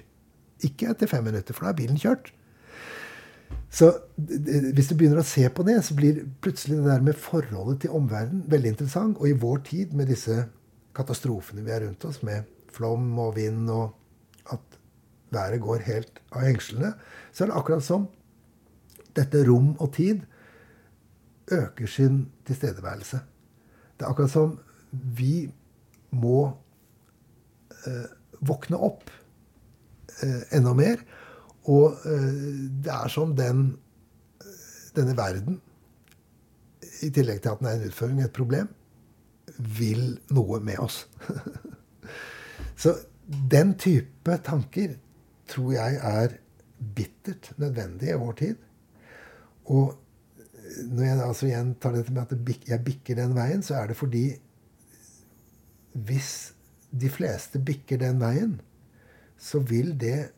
Ikke 0.64 0.92
etter 0.92 1.10
fem 1.10 1.26
minutter, 1.26 1.56
for 1.56 1.66
da 1.66 1.74
er 1.74 1.80
bilen 1.82 1.98
kjørt. 1.98 2.30
Så 3.74 3.90
hvis 4.14 4.86
du 4.86 4.94
begynner 4.94 5.18
å 5.18 5.26
se 5.26 5.48
på 5.50 5.64
det, 5.66 5.80
så 5.82 5.96
blir 5.98 6.22
plutselig 6.44 6.78
det 6.78 6.86
der 6.86 7.02
med 7.02 7.18
forholdet 7.18 7.82
til 7.82 7.96
omverdenen 7.98 8.44
veldig 8.50 8.70
interessant. 8.70 9.18
Og 9.18 9.26
i 9.32 9.38
vår 9.42 9.64
tid, 9.66 9.96
med 9.98 10.12
disse 10.14 10.44
katastrofene 10.94 11.64
vi 11.64 11.72
er 11.74 11.84
rundt 11.86 12.04
oss, 12.08 12.22
med 12.26 12.48
flom 12.74 13.12
og 13.22 13.34
vind, 13.38 13.68
og 13.70 13.94
at 14.54 14.78
været 15.34 15.62
går 15.62 15.86
helt 15.88 16.20
av 16.32 16.44
hengslene, 16.46 16.92
så 17.32 17.44
er 17.44 17.50
det 17.50 17.58
akkurat 17.58 17.86
som 17.86 18.06
dette 19.14 19.42
rom 19.46 19.74
og 19.82 19.92
tid 19.94 20.22
øker 21.54 21.90
sin 21.90 22.24
tilstedeværelse. 22.46 23.20
Det 23.94 24.06
er 24.06 24.10
akkurat 24.10 24.32
som 24.32 24.56
vi 24.90 25.50
må 26.14 26.46
eh, 27.86 28.06
våkne 28.44 28.78
opp 28.78 29.10
eh, 30.22 30.42
enda 30.54 30.74
mer 30.78 31.02
og 31.70 32.00
eh, 32.04 32.32
det 32.84 32.92
er 32.92 33.12
som 33.12 33.32
den, 33.36 33.66
denne 34.96 35.16
verden, 35.16 35.60
i 37.02 37.10
tillegg 37.12 37.40
til 37.42 37.52
at 37.52 37.60
den 37.60 37.68
er 37.68 37.78
en 37.78 37.88
utføring, 37.88 38.20
et 38.22 38.32
problem, 38.32 38.68
vil 39.58 40.18
noe 40.34 40.60
med 40.64 40.78
oss. 40.82 41.04
Så 42.82 42.96
den 43.50 43.74
type 43.80 44.38
tanker 44.44 44.96
tror 45.50 45.74
jeg 45.76 45.98
er 46.00 46.38
bittert 46.94 47.52
nødvendig 47.60 48.10
i 48.12 48.18
vår 48.20 48.32
tid. 48.40 48.56
Og 49.72 49.94
når 50.90 51.04
jeg 51.04 51.20
altså 51.24 51.48
igjen 51.48 51.74
tar 51.80 51.94
dette 51.96 52.12
med 52.12 52.24
at 52.24 52.68
jeg 52.68 52.84
bikker 52.84 53.18
den 53.20 53.34
veien, 53.36 53.62
så 53.62 53.78
er 53.78 53.92
det 53.92 53.98
fordi 53.98 54.24
hvis 55.94 56.30
de 56.90 57.10
fleste 57.10 57.60
bikker 57.62 58.00
den 58.02 58.20
veien, 58.22 58.56
så 59.38 59.60
vil 59.62 59.94
det 60.00 60.32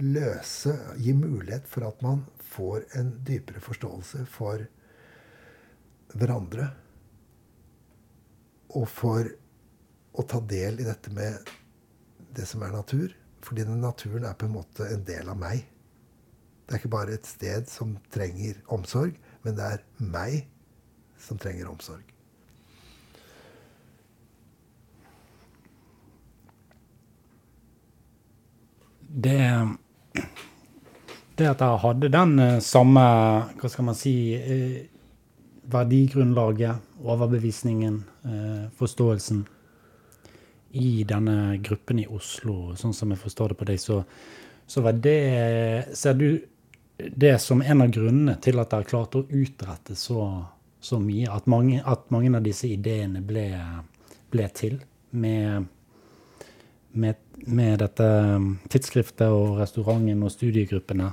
løse 0.00 0.72
Gi 0.96 1.12
mulighet 1.12 1.66
for 1.68 1.84
at 1.84 2.02
man 2.02 2.22
får 2.50 2.86
en 2.96 3.10
dypere 3.26 3.60
forståelse 3.60 4.24
for 4.32 4.64
hverandre. 6.16 6.70
Og 8.78 8.86
for 8.90 9.26
å 10.14 10.24
ta 10.26 10.40
del 10.50 10.80
i 10.80 10.86
dette 10.86 11.12
med 11.14 11.50
det 12.36 12.46
som 12.48 12.62
er 12.62 12.74
natur. 12.74 13.10
Fordi 13.44 13.64
naturen 13.64 14.26
er 14.28 14.36
på 14.38 14.46
en 14.48 14.56
måte 14.58 14.86
en 14.90 15.04
del 15.06 15.30
av 15.32 15.38
meg. 15.40 15.64
Det 16.66 16.76
er 16.76 16.82
ikke 16.82 16.92
bare 16.92 17.16
et 17.16 17.26
sted 17.26 17.66
som 17.70 17.96
trenger 18.14 18.60
omsorg, 18.70 19.16
men 19.42 19.56
det 19.58 19.66
er 19.66 19.84
meg 19.98 20.44
som 21.18 21.40
trenger 21.40 21.70
omsorg. 21.72 22.04
Det 29.10 29.40
det 31.40 31.48
at 31.48 31.62
jeg 31.64 31.80
hadde 31.82 32.12
den 32.12 32.38
eh, 32.44 32.58
samme, 32.60 33.02
hva 33.56 33.68
skal 33.72 33.86
man 33.88 33.96
si, 33.96 34.12
eh, 34.36 34.80
verdigrunnlaget, 35.72 36.89
overbevisningen, 37.02 38.04
eh, 38.24 38.68
forståelsen 38.76 39.44
i 40.72 41.04
denne 41.04 41.56
gruppen 41.58 41.98
i 41.98 42.06
Oslo, 42.06 42.76
sånn 42.78 42.94
som 42.94 43.10
jeg 43.10 43.18
forstår 43.18 43.52
det 43.52 43.58
på 43.58 43.68
deg, 43.72 43.80
så, 43.82 44.02
så 44.66 44.82
var 44.84 44.98
det 45.02 45.18
Ser 45.98 46.14
du 46.14 46.28
det 47.16 47.38
som 47.38 47.62
en 47.62 47.82
av 47.82 47.90
grunnene 47.90 48.36
til 48.44 48.60
at 48.60 48.70
dere 48.70 48.84
har 48.84 48.90
klart 48.90 49.16
å 49.16 49.24
utrette 49.24 49.96
så, 49.96 50.24
så 50.80 50.98
mye. 51.00 51.30
At 51.32 51.48
mange, 51.50 51.80
at 51.80 52.10
mange, 52.12 52.32
av 52.36 52.44
disse 52.44 52.68
ideene 52.68 53.22
ble, 53.24 53.46
ble 54.30 54.48
til 54.54 54.76
med, 55.10 55.66
med, 56.92 57.24
med, 57.46 57.78
dette 57.80 58.10
tidsskriftet 58.70 59.32
og 59.32 59.62
restauranten 59.62 60.26
og 60.26 60.34
studiegruppene. 60.34 61.08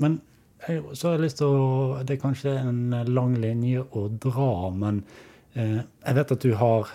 Men 0.00 0.18
så 0.66 1.08
har 1.08 1.14
jeg 1.16 1.22
lyst 1.24 1.38
til 1.40 1.54
å 1.54 2.00
Det 2.04 2.16
er 2.16 2.22
kanskje 2.22 2.56
en 2.60 2.90
lang 3.08 3.36
linje 3.40 3.84
å 3.96 4.08
dra, 4.12 4.70
men 4.74 5.02
eh, 5.54 5.80
jeg 5.80 6.16
vet 6.18 6.34
at 6.34 6.44
du 6.44 6.52
har 6.60 6.90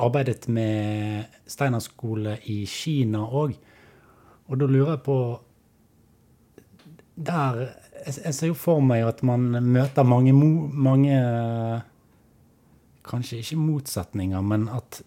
arbeidet 0.00 0.48
med 0.48 1.28
Steinerskole 1.46 2.38
i 2.50 2.64
Kina 2.66 3.22
òg. 3.26 3.54
Og 4.48 4.58
da 4.58 4.66
lurer 4.66 4.96
jeg 4.96 5.04
på 5.06 5.18
Der 7.14 7.60
Jeg, 8.00 8.32
ser 8.34 8.46
jo 8.48 8.54
for 8.56 8.80
meg 8.80 9.04
at 9.04 9.22
man 9.22 9.50
møter 9.60 10.02
mange, 10.02 10.32
mange 10.32 11.16
Kanskje 13.04 13.42
ikke 13.42 13.56
motsetninger, 13.56 14.40
men 14.40 14.68
at 14.72 15.02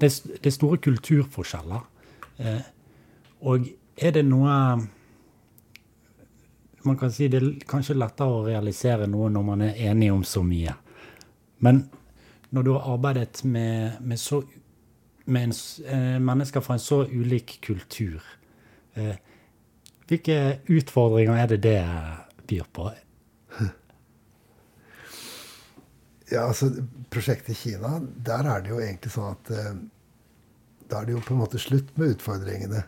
det, 0.00 0.10
det 0.42 0.46
er 0.46 0.54
store 0.54 0.78
kulturforskjeller. 0.82 1.84
Eh, 2.38 2.62
og 3.46 3.68
er 3.96 4.10
det 4.16 4.24
noe 4.26 4.54
Man 6.84 6.98
kan 7.00 7.12
si 7.12 7.28
det 7.32 7.40
er 7.40 7.50
kanskje 7.68 7.96
lettere 7.96 8.32
å 8.32 8.44
realisere 8.46 9.06
noe 9.08 9.30
når 9.32 9.44
man 9.46 9.62
er 9.64 9.78
enig 9.88 10.10
om 10.12 10.24
så 10.28 10.42
mye. 10.44 10.74
Men 11.64 11.86
når 12.54 12.66
du 12.66 12.72
har 12.74 12.90
arbeidet 12.94 13.44
med, 13.48 14.00
med, 14.00 14.20
så, 14.20 14.42
med 15.24 15.48
en, 15.48 15.54
eh, 15.88 16.18
mennesker 16.20 16.60
fra 16.60 16.76
en 16.76 16.82
så 16.82 17.04
ulik 17.08 17.56
kultur, 17.64 18.20
eh, 18.94 19.16
hvilke 20.08 20.60
utfordringer 20.68 21.40
er 21.40 21.54
det 21.54 21.62
det 21.64 21.80
byr 22.48 22.68
på? 22.72 22.90
Ja, 26.32 26.46
altså 26.48 26.70
Prosjektet 27.12 27.56
Kina, 27.60 27.98
der 28.00 28.46
er 28.48 28.62
det 28.64 28.70
jo 28.72 28.78
egentlig 28.80 29.10
sånn 29.12 29.34
at 29.34 29.50
eh, 29.52 29.74
da 30.88 31.00
er 31.00 31.08
det 31.08 31.12
jo 31.12 31.20
på 31.24 31.34
en 31.34 31.42
måte 31.42 31.60
slutt 31.60 31.90
med 32.00 32.14
utfordringene. 32.14 32.80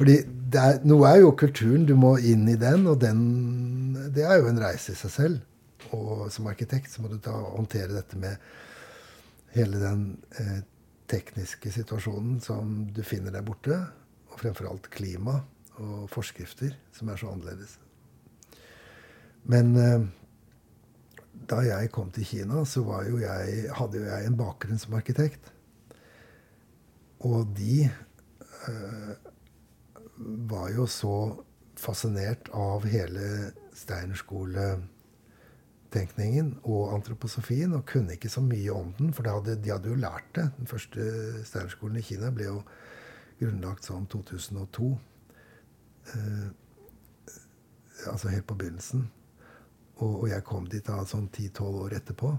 Fordi 0.00 0.16
er, 0.56 0.78
noe 0.88 1.08
er 1.10 1.18
jo 1.20 1.34
kulturen. 1.36 1.84
Du 1.84 1.92
må 1.98 2.14
inn 2.24 2.46
i 2.48 2.56
den, 2.56 2.86
og 2.88 3.02
den, 3.02 3.18
det 4.16 4.24
er 4.24 4.40
jo 4.40 4.48
en 4.48 4.60
reise 4.62 4.94
i 4.94 4.96
seg 4.96 5.12
selv. 5.12 5.42
Og 5.92 6.30
som 6.32 6.48
arkitekt 6.48 6.88
så 6.94 7.04
må 7.04 7.10
du 7.10 7.18
ta, 7.20 7.34
håndtere 7.34 7.92
dette 7.92 8.16
med 8.20 8.40
hele 9.52 9.82
den 9.82 10.06
eh, 10.40 10.62
tekniske 11.10 11.72
situasjonen 11.74 12.38
som 12.40 12.86
du 12.96 13.02
finner 13.04 13.34
der 13.34 13.44
borte. 13.44 13.76
Og 14.32 14.40
fremfor 14.40 14.70
alt 14.70 14.88
klima 14.94 15.42
og 15.80 16.08
forskrifter 16.12 16.72
som 16.96 17.12
er 17.12 17.20
så 17.20 17.34
annerledes. 17.34 17.76
Men 19.52 19.72
eh, 19.76 20.08
da 21.50 21.60
jeg 21.66 21.92
kom 21.92 22.08
til 22.14 22.24
Kina, 22.24 22.64
så 22.64 22.86
jo 23.04 23.20
jeg, 23.20 23.66
hadde 23.76 24.00
jo 24.00 24.08
jeg 24.08 24.30
en 24.30 24.40
bakgrunn 24.40 24.80
som 24.80 24.96
arkitekt. 24.96 25.52
Og 27.28 27.52
de 27.58 27.82
eh, 27.84 29.29
var 30.20 30.70
jo 30.74 30.86
så 30.90 31.14
fascinert 31.80 32.50
av 32.52 32.84
hele 32.90 33.52
Steinerskole 33.76 34.74
tenkningen 35.90 36.52
og 36.68 36.92
antroposofien, 36.94 37.72
og 37.74 37.86
kunne 37.88 38.14
ikke 38.14 38.30
så 38.30 38.42
mye 38.44 38.74
om 38.74 38.92
den, 38.98 39.14
for 39.16 39.26
hadde, 39.26 39.56
de 39.62 39.72
hadde 39.72 39.90
jo 39.90 39.98
lært 39.98 40.28
det. 40.36 40.46
Den 40.58 40.70
første 40.70 41.06
steinerskolen 41.48 41.98
i 41.98 42.04
Kina 42.04 42.30
ble 42.34 42.50
jo 42.50 42.58
grunnlagt 43.40 43.88
sånn 43.88 44.06
2002. 44.12 44.90
Eh, 46.14 46.46
altså 48.10 48.30
helt 48.32 48.46
på 48.48 48.58
begynnelsen. 48.60 49.08
Og, 50.00 50.12
og 50.12 50.28
jeg 50.30 50.46
kom 50.46 50.68
dit 50.70 50.86
da 50.86 51.00
sånn 51.08 51.26
10-12 51.32 51.82
år 51.86 51.98
etterpå. 51.98 52.34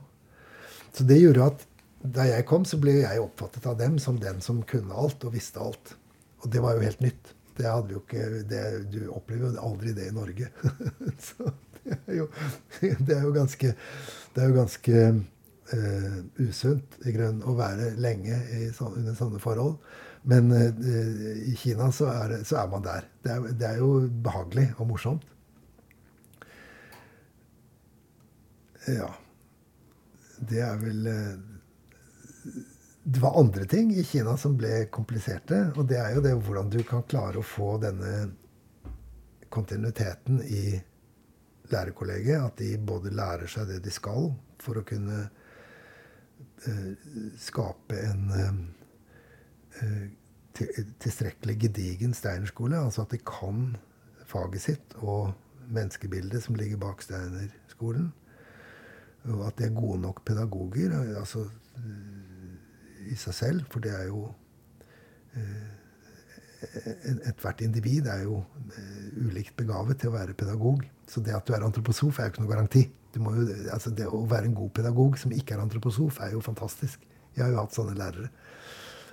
Så 0.91 1.06
det 1.08 1.20
gjorde 1.22 1.52
at 1.52 1.68
da 2.02 2.26
jeg 2.26 2.48
kom, 2.49 2.64
så 2.66 2.80
ble 2.82 3.01
jeg 3.03 3.22
oppfattet 3.22 3.68
av 3.69 3.77
dem 3.77 4.00
som 4.01 4.18
den 4.19 4.42
som 4.42 4.64
kunne 4.68 4.95
alt 4.98 5.24
og 5.27 5.35
visste 5.35 5.61
alt. 5.61 5.95
Og 6.42 6.50
det 6.53 6.64
var 6.64 6.77
jo 6.77 6.85
helt 6.88 7.03
nytt. 7.03 7.35
Det 7.61 7.69
hadde 7.69 7.93
jo 7.93 7.99
ikke, 8.01 8.27
det, 8.49 8.61
du 8.90 9.01
opplever 9.14 9.51
jo 9.53 9.65
aldri 9.67 9.93
det 9.93 10.07
i 10.09 10.15
Norge. 10.15 10.48
så 11.27 11.51
det 11.83 11.98
er 12.07 12.15
jo, 12.15 12.27
det 12.81 13.14
er 13.14 13.22
jo 13.22 13.33
ganske, 13.35 13.73
det 14.33 14.41
er 14.41 14.49
jo 14.49 14.56
ganske 14.56 15.03
uh, 15.73 16.15
usunt 16.41 16.98
i 17.06 17.14
grunn 17.14 17.43
å 17.45 17.53
være 17.57 17.91
lenge 18.01 18.40
sånne, 18.73 19.03
under 19.03 19.17
sånne 19.19 19.41
forhold. 19.43 19.77
Men 20.31 20.49
uh, 20.53 20.72
i 21.45 21.53
Kina 21.59 21.91
så 21.93 22.09
er, 22.14 22.40
så 22.48 22.64
er, 22.64 22.72
man 22.73 22.85
der. 22.85 23.06
Det 23.22 23.35
er, 23.35 23.48
det 23.61 23.69
er 23.69 23.81
jo 23.83 23.91
behagelig 24.25 24.67
og 24.77 24.90
morsomt. 24.95 25.30
Ja. 28.90 29.11
Det 30.49 30.65
er 30.65 30.81
vel 30.81 31.06
uh, 31.06 31.50
det 33.03 33.19
var 33.19 33.39
andre 33.39 33.65
ting 33.65 33.91
i 33.93 34.03
Kina 34.03 34.35
som 34.38 34.55
ble 34.57 34.85
kompliserte. 34.93 35.71
Og 35.75 35.88
det 35.89 35.97
er 35.97 36.15
jo 36.15 36.23
det 36.25 36.35
hvordan 36.38 36.69
du 36.69 36.81
kan 36.85 37.03
klare 37.09 37.41
å 37.41 37.45
få 37.45 37.75
denne 37.81 38.31
kontinuiteten 39.51 40.41
i 40.45 40.77
lærerkollegiet. 41.71 42.45
At 42.45 42.61
de 42.61 42.75
både 42.77 43.13
lærer 43.15 43.49
seg 43.49 43.71
det 43.71 43.81
de 43.85 43.93
skal 43.93 44.30
for 44.61 44.77
å 44.77 44.85
kunne 44.85 45.23
uh, 45.25 46.91
skape 47.41 47.97
en 48.05 48.30
uh, 48.38 50.05
tilstrekkelig 50.53 51.57
gedigen 51.65 52.13
steinerskole. 52.13 52.77
Altså 52.77 53.07
at 53.07 53.15
de 53.15 53.21
kan 53.25 53.71
faget 54.30 54.67
sitt 54.67 54.97
og 55.01 55.33
menneskebildet 55.71 56.43
som 56.43 56.57
ligger 56.59 56.80
bak 56.81 57.01
Steinerskolen. 57.03 58.11
Og 59.31 59.43
at 59.47 59.57
de 59.59 59.67
er 59.67 59.75
gode 59.75 59.99
nok 60.01 60.23
pedagoger 60.25 60.93
altså, 61.19 61.45
i 63.09 63.17
seg 63.19 63.38
selv. 63.38 63.67
For 63.71 63.83
det 63.83 63.93
er 63.97 64.09
jo 64.11 64.30
Ethvert 67.25 67.61
individ 67.65 68.05
er 68.11 68.25
jo 68.27 68.41
ulikt 69.17 69.55
begavet 69.57 69.97
til 70.01 70.11
å 70.11 70.15
være 70.17 70.35
pedagog. 70.38 70.83
Så 71.09 71.23
det 71.23 71.33
at 71.33 71.47
du 71.47 71.55
er 71.55 71.63
antroposof, 71.65 72.19
er 72.19 72.27
jo 72.27 72.33
ikke 72.35 72.43
noe 72.43 72.51
garanti. 72.51 72.83
Jo, 73.15 73.31
altså 73.73 73.91
det 73.95 74.07
Å 74.07 74.19
være 74.30 74.51
en 74.51 74.57
god 74.57 74.69
pedagog 74.77 75.17
som 75.19 75.33
ikke 75.35 75.55
er 75.55 75.63
antroposof, 75.63 76.19
er 76.23 76.35
jo 76.35 76.43
fantastisk. 76.43 77.01
Jeg 77.35 77.43
har 77.45 77.53
jo 77.53 77.63
hatt 77.63 77.75
sånne 77.75 77.95
lærere. 77.97 78.30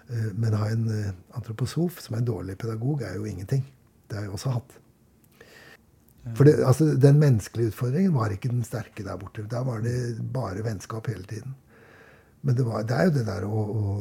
Eh, 0.08 0.28
men 0.34 0.54
å 0.54 0.62
ha 0.62 0.68
en 0.72 0.84
eh, 0.92 1.14
antroposof 1.38 2.02
som 2.02 2.16
er 2.16 2.22
en 2.22 2.28
dårlig 2.30 2.58
pedagog, 2.60 3.02
er 3.02 3.16
jo 3.18 3.26
ingenting. 3.28 3.64
Det 4.08 4.18
har 4.18 4.26
jeg 4.26 4.36
også 4.36 4.54
hatt. 4.58 4.76
For 6.36 6.44
det, 6.44 6.58
altså, 6.66 6.90
Den 7.00 7.18
menneskelige 7.20 7.72
utfordringen 7.72 8.14
var 8.14 8.32
ikke 8.34 8.50
den 8.52 8.64
sterke 8.66 9.04
der 9.06 9.16
borte. 9.20 9.46
Der 9.48 9.64
var 9.64 9.80
det 9.84 10.18
bare 10.34 10.64
vennskap 10.66 11.06
hele 11.08 11.24
tiden. 11.28 11.54
Men 12.42 12.56
det, 12.56 12.64
var, 12.66 12.84
det 12.86 12.96
er 12.96 13.08
jo 13.08 13.14
det 13.16 13.26
der 13.26 13.44
å, 13.48 13.62
å, 13.80 13.96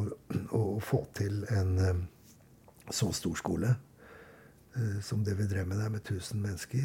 å 0.54 0.62
få 0.84 1.02
til 1.18 1.42
en 1.54 1.72
eh, 1.82 2.02
så 2.90 3.10
stor 3.12 3.36
skole 3.36 3.74
som 5.02 5.24
det 5.26 5.32
vi 5.34 5.46
drev 5.50 5.66
med 5.66 5.80
der, 5.80 5.90
med 5.90 6.04
1000 6.06 6.38
mennesker. 6.38 6.84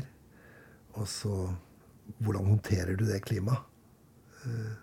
Og 0.98 1.08
så 1.08 1.36
Hvordan 2.20 2.46
håndterer 2.46 2.98
du 3.00 3.06
det 3.08 3.22
klimaet? 3.24 3.64
Eh, 4.44 4.74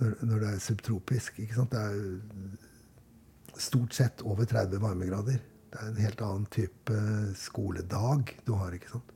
når, 0.00 0.14
når, 0.24 0.38
det 0.40 0.48
er 0.54 0.62
subtropisk. 0.64 1.38
ikke 1.38 1.54
sant? 1.58 1.74
Det 1.74 1.80
er 1.80 3.60
stort 3.60 3.94
sett 3.94 4.22
over 4.24 4.48
30 4.48 4.80
varmegrader. 4.80 5.36
Det 5.70 5.82
er 5.82 5.90
en 5.90 6.00
helt 6.00 6.22
annen 6.24 6.46
type 6.48 7.02
skoledag 7.36 8.32
du 8.46 8.54
har, 8.56 8.72
ikke 8.72 8.94
sant? 8.94 9.12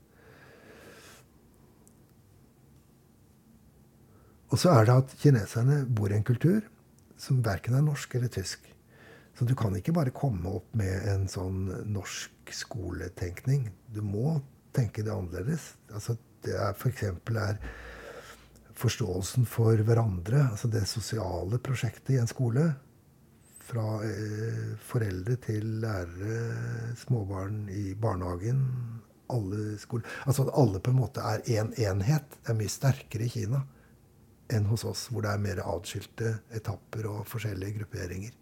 Og 4.52 4.60
så 4.60 4.74
er 4.74 4.86
det 4.86 4.94
at 5.00 5.14
kineserne 5.22 5.82
bor 5.88 6.12
i 6.12 6.18
en 6.18 6.26
kultur 6.26 6.62
som 7.20 7.42
verken 7.44 7.76
er 7.78 7.84
norsk 7.86 8.14
eller 8.18 8.32
tysk. 8.32 8.66
Så 9.34 9.46
du 9.48 9.54
kan 9.58 9.74
ikke 9.74 9.94
bare 9.94 10.14
komme 10.14 10.52
opp 10.60 10.76
med 10.78 11.08
en 11.10 11.26
sånn 11.30 11.66
norsk 11.90 12.52
skoletenkning. 12.54 13.66
Du 13.90 14.02
må 14.06 14.36
tenke 14.74 15.02
det 15.02 15.14
annerledes. 15.14 15.72
Altså, 15.90 16.16
det 16.44 16.54
er 16.54 16.74
f.eks. 16.76 17.06
For 17.24 17.58
forståelsen 18.84 19.46
for 19.46 19.78
hverandre, 19.86 20.48
altså 20.50 20.68
det 20.70 20.84
sosiale 20.90 21.58
prosjektet 21.62 22.14
i 22.14 22.20
en 22.22 22.30
skole. 22.30 22.68
Fra 23.64 23.98
eh, 24.04 24.74
foreldre 24.86 25.38
til 25.42 25.78
lærere, 25.82 26.92
småbarn 27.00 27.64
i 27.72 27.94
barnehagen, 27.96 28.60
alle 29.32 29.78
skoler 29.80 30.04
Altså 30.28 30.44
at 30.44 30.50
alle 30.60 30.82
på 30.84 30.92
en 30.92 30.98
måte 30.98 31.22
er 31.24 31.40
én 31.48 31.70
en 31.72 31.94
enhet. 31.96 32.36
Det 32.42 32.52
er 32.52 32.58
mye 32.58 32.70
sterkere 32.70 33.24
i 33.24 33.32
Kina 33.32 33.62
enn 34.52 34.66
hos 34.68 34.84
oss, 34.84 35.06
hvor 35.10 35.24
det 35.24 35.32
er 35.32 35.42
mer 35.42 35.62
atskilte 35.64 36.38
etapper 36.54 37.08
og 37.10 37.28
forskjellige 37.28 37.78
grupperinger. 37.78 38.34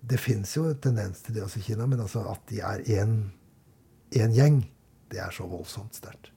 Det 0.00 0.18
fins 0.20 0.56
jo 0.56 0.66
tendens 0.74 1.22
til 1.24 1.36
det 1.36 1.44
også 1.44 1.60
i 1.60 1.66
Kina, 1.68 1.86
men 1.86 2.00
altså 2.02 2.24
at 2.30 2.42
de 2.50 2.60
er 2.64 2.84
én 2.88 3.16
gjeng, 4.10 4.62
det 5.10 5.20
er 5.22 5.34
så 5.34 5.46
voldsomt 5.48 5.96
sterkt. 5.98 6.32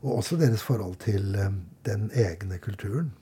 Og 0.00 0.20
også 0.20 0.38
deres 0.40 0.62
forhold 0.64 0.96
til 1.02 1.34
um, 1.36 1.60
den 1.84 2.08
egne 2.16 2.58
kulturen. 2.58 3.12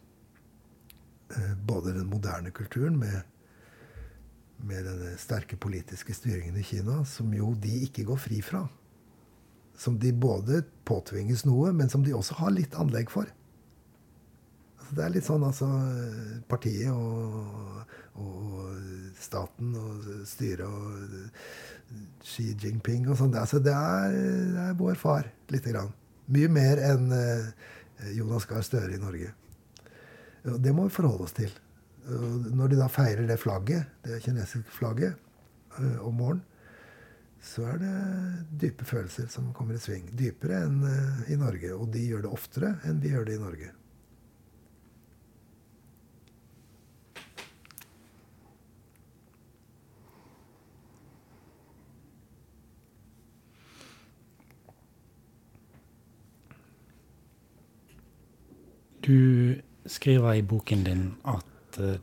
Uh, 1.32 1.56
både 1.66 1.96
den 1.96 2.06
moderne 2.10 2.50
kulturen 2.54 2.96
med 2.98 3.20
med 4.66 4.84
denne 4.86 5.14
sterke 5.20 5.56
politiske 5.60 6.14
styringen 6.14 6.56
i 6.58 6.64
Kina, 6.66 7.02
som 7.06 7.30
jo 7.34 7.52
de 7.62 7.84
ikke 7.86 8.06
går 8.08 8.20
fri 8.20 8.40
fra. 8.42 8.64
Som 9.78 9.98
de 10.02 10.12
både 10.12 10.64
påtvinges 10.88 11.44
noe, 11.46 11.72
men 11.72 11.90
som 11.90 12.02
de 12.04 12.14
også 12.16 12.40
har 12.40 12.54
litt 12.56 12.74
anlegg 12.78 13.12
for. 13.12 13.28
Det 14.88 15.04
er 15.04 15.12
litt 15.12 15.26
sånn 15.26 15.44
altså 15.44 15.68
Partiet 16.48 16.92
og, 16.92 17.82
og 18.22 18.78
staten 19.20 19.74
og 19.76 20.06
styret 20.28 20.64
og 20.66 21.28
Xi 22.24 22.50
Jinping 22.60 23.08
og 23.08 23.18
sånn. 23.20 23.36
Altså, 23.38 23.60
det, 23.64 23.74
det 24.54 24.64
er 24.68 24.76
vår 24.78 24.98
far, 25.00 25.28
lite 25.52 25.72
grann. 25.72 25.92
Mye 26.34 26.50
mer 26.52 26.82
enn 26.84 27.08
uh, 27.12 27.48
Jonas 28.14 28.46
Gahr 28.48 28.64
Støre 28.66 28.94
i 28.94 29.00
Norge. 29.00 29.32
Og 30.48 30.60
det 30.62 30.74
må 30.76 30.86
vi 30.86 30.94
forholde 30.94 31.24
oss 31.24 31.36
til. 31.36 31.52
Når 32.08 32.72
de 32.72 32.78
da 32.78 32.88
feirer 32.92 33.26
det 33.28 33.40
flagget, 33.40 33.88
det 34.04 34.20
kinesiske 34.24 34.76
flagget 34.76 35.16
uh, 35.78 36.04
om 36.06 36.20
morgenen, 36.20 36.44
så 37.48 37.62
er 37.70 37.76
det 37.78 37.90
dype 38.60 38.82
følelser 38.84 39.28
som 39.30 39.52
kommer 39.54 39.76
i 39.76 39.80
sving. 39.80 40.08
Dypere 40.18 40.64
enn 40.66 40.80
uh, 40.84 41.28
i 41.30 41.38
Norge. 41.40 41.72
Og 41.76 41.88
de 41.94 42.04
gjør 42.10 42.26
det 42.26 42.32
oftere 42.34 42.74
enn 42.88 43.00
vi 43.02 43.14
gjør 43.14 43.28
det 43.28 43.38
i 43.38 43.42
Norge. 43.42 43.72
Du 59.08 59.56
skriver 59.88 60.36
i 60.36 60.44
boken 60.44 60.84
din 60.84 61.04
at 61.24 61.80
uh, 61.80 61.96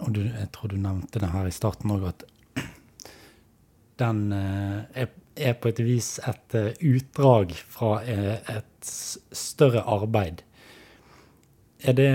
og 0.00 0.12
du, 0.14 0.22
jeg 0.24 0.48
tror 0.54 0.72
du 0.72 0.78
nevnte 0.80 1.20
det 1.20 1.30
her 1.32 1.48
i 1.48 1.54
starten 1.54 1.92
òg, 1.94 2.06
at 2.12 2.24
den 4.02 4.22
eh, 4.36 5.06
er, 5.36 5.56
på 5.60 5.72
et 5.72 5.82
vis 5.84 6.14
et 6.28 6.56
eh, 6.58 6.84
utdrag 6.92 7.54
fra 7.74 7.96
eh, 8.08 8.38
et 8.56 8.92
større 9.36 9.84
arbeid. 9.88 10.44
Er 11.82 11.96
det, 11.98 12.10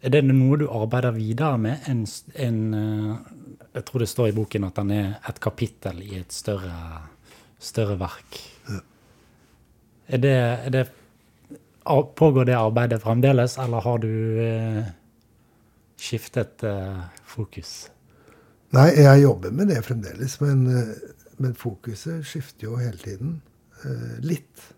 er 0.00 0.12
det 0.12 0.22
noe 0.24 0.58
du 0.60 0.66
arbeider 0.72 1.12
videre 1.16 1.58
med? 1.60 1.84
En, 1.90 2.04
en, 2.40 2.60
jeg 3.74 3.84
tror 3.84 4.00
det 4.00 4.08
står 4.08 4.30
i 4.30 4.36
boken 4.36 4.64
at 4.70 4.78
den 4.80 4.92
er 4.94 5.10
et 5.28 5.40
kapittel 5.44 6.00
i 6.00 6.14
et 6.22 6.32
større, 6.32 6.72
større 7.60 7.98
verk. 8.00 8.38
Er 10.08 10.20
det, 10.20 10.32
er 10.32 10.72
det, 10.72 10.86
pågår 12.16 12.44
det 12.44 12.56
arbeidet 12.58 13.02
fremdeles, 13.02 13.58
eller 13.58 13.80
har 13.80 13.98
du 13.98 14.12
skiftet 16.04 16.62
eh, 16.62 17.00
fokus? 17.24 17.90
Nei, 18.74 18.88
jeg 18.98 19.22
jobber 19.22 19.52
med 19.54 19.70
det 19.70 19.82
fremdeles. 19.86 20.38
Men, 20.42 20.66
uh, 20.66 20.94
men 21.38 21.54
fokuset 21.58 22.24
skifter 22.26 22.68
jo 22.68 22.78
hele 22.80 22.98
tiden. 22.98 23.40
Eh, 23.84 24.16
litt. 24.24 24.70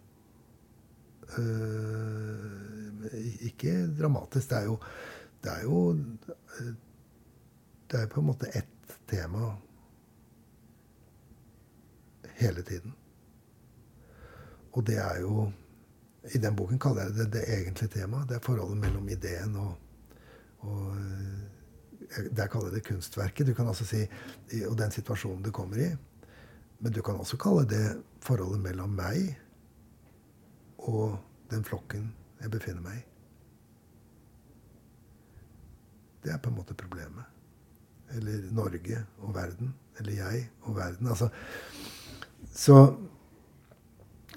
ikke 3.44 3.72
dramatisk. 3.98 4.48
Det 4.48 4.56
er 4.56 4.64
jo 4.64 4.78
Det 5.42 5.50
er 5.52 5.62
jo 5.62 5.80
Det 7.90 8.00
er 8.00 8.06
på 8.06 8.20
en 8.20 8.26
måte 8.26 8.48
ett 8.56 8.96
tema 9.10 9.56
hele 12.40 12.62
tiden. 12.62 12.94
Og 14.72 14.86
det 14.86 14.96
er 14.96 15.20
jo 15.20 15.52
I 16.34 16.38
den 16.42 16.56
boken 16.56 16.78
kaller 16.82 17.06
jeg 17.06 17.14
det 17.14 17.32
det 17.32 17.44
egentlige 17.48 18.00
temaet. 18.00 18.28
Det 18.28 18.36
er 18.36 18.44
forholdet 18.44 18.78
mellom 18.82 19.08
ideen 19.08 19.56
og 19.56 19.74
og 20.66 20.96
eh, 20.96 22.26
Der 22.36 22.46
kaller 22.46 22.70
jeg 22.70 22.74
det 22.74 22.86
kunstverket. 22.86 23.46
Du 23.46 23.54
kan 23.54 23.66
altså 23.66 23.84
si, 23.84 24.06
Og 24.68 24.78
den 24.78 24.90
situasjonen 24.90 25.42
du 25.42 25.50
kommer 25.50 25.76
i. 25.76 25.96
Men 26.80 26.92
du 26.92 27.02
kan 27.02 27.14
også 27.14 27.36
kalle 27.36 27.68
det 27.68 28.02
forholdet 28.22 28.60
mellom 28.60 28.90
meg 28.90 29.36
og 30.78 31.18
den 31.50 31.64
flokken 31.64 32.14
jeg 32.40 32.50
befinner 32.50 32.82
meg 32.82 32.98
i. 33.00 33.04
Det 36.24 36.32
er 36.34 36.38
på 36.42 36.50
en 36.50 36.56
måte 36.56 36.74
problemet. 36.74 37.24
Eller 38.14 38.52
Norge 38.54 39.04
og 39.18 39.34
verden. 39.34 39.74
Eller 39.98 40.12
jeg 40.12 40.48
og 40.62 40.76
verden. 40.76 41.08
Altså, 41.08 41.28
så 42.52 42.96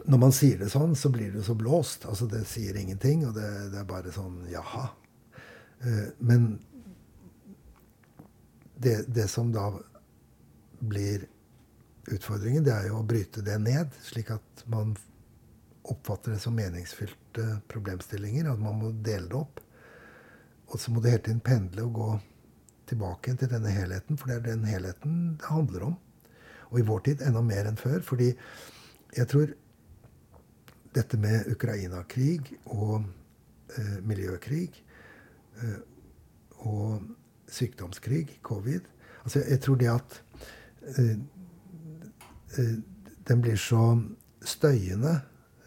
når 0.05 0.21
man 0.21 0.33
sier 0.35 0.59
det 0.61 0.69
sånn, 0.71 0.95
så 0.95 1.11
blir 1.13 1.33
det 1.33 1.43
så 1.47 1.55
blåst. 1.57 2.05
Altså, 2.09 2.27
det 2.29 2.45
sier 2.47 2.77
ingenting, 2.79 3.25
og 3.27 3.35
det, 3.37 3.49
det 3.73 3.81
er 3.81 3.89
bare 3.89 4.13
sånn 4.15 4.41
jaha. 4.51 4.87
Eh, 5.83 6.07
men 6.19 6.49
det, 8.79 9.03
det, 9.07 9.27
som 9.27 9.51
da 9.51 9.71
blir 10.79 11.27
utfordringen, 12.09 12.63
det 12.63 12.73
er 12.75 12.89
jo 12.89 13.01
å 13.01 13.07
bryte 13.07 13.43
det 13.45 13.57
ned, 13.61 13.95
slik 14.05 14.31
at 14.35 14.65
man 14.71 14.95
oppfatter 15.89 16.35
det 16.35 16.41
som 16.43 16.55
meningsfylte 16.55 17.45
problemstillinger. 17.71 18.51
At 18.51 18.61
man 18.61 18.79
må 18.79 18.91
dele 18.91 19.27
det 19.31 19.39
opp. 19.39 19.63
Og 20.69 20.77
så 20.79 20.93
må 20.93 21.01
det 21.01 21.15
hele 21.15 21.25
tiden 21.25 21.43
pendle 21.43 21.87
og 21.87 21.95
gå 21.97 22.11
tilbake 22.89 23.35
til 23.37 23.49
denne 23.51 23.71
helheten, 23.73 24.17
for 24.17 24.29
det 24.29 24.39
er 24.39 24.45
den 24.47 24.67
helheten 24.69 25.17
det 25.39 25.49
handler 25.49 25.89
om. 25.91 25.97
Og 26.69 26.79
i 26.81 26.85
vår 26.85 27.01
tid 27.07 27.23
enda 27.25 27.41
mer 27.45 27.69
enn 27.69 27.79
før. 27.79 27.99
Fordi 28.05 28.29
jeg 29.17 29.29
tror 29.31 29.53
dette 30.99 31.17
med 31.21 31.47
Ukraina-krig 31.55 32.53
og 32.67 32.99
eh, 32.99 33.97
miljøkrig 34.05 34.67
Eh, 35.61 35.79
og 36.59 37.01
sykdomskrig, 37.47 38.39
covid. 38.43 38.81
Altså, 39.23 39.43
jeg 39.49 39.61
tror 39.61 39.75
det 39.75 39.87
at 39.87 40.23
uh, 40.99 41.19
uh, 42.59 42.75
den 43.27 43.41
blir 43.41 43.55
så 43.55 44.01
støyende, 44.41 45.21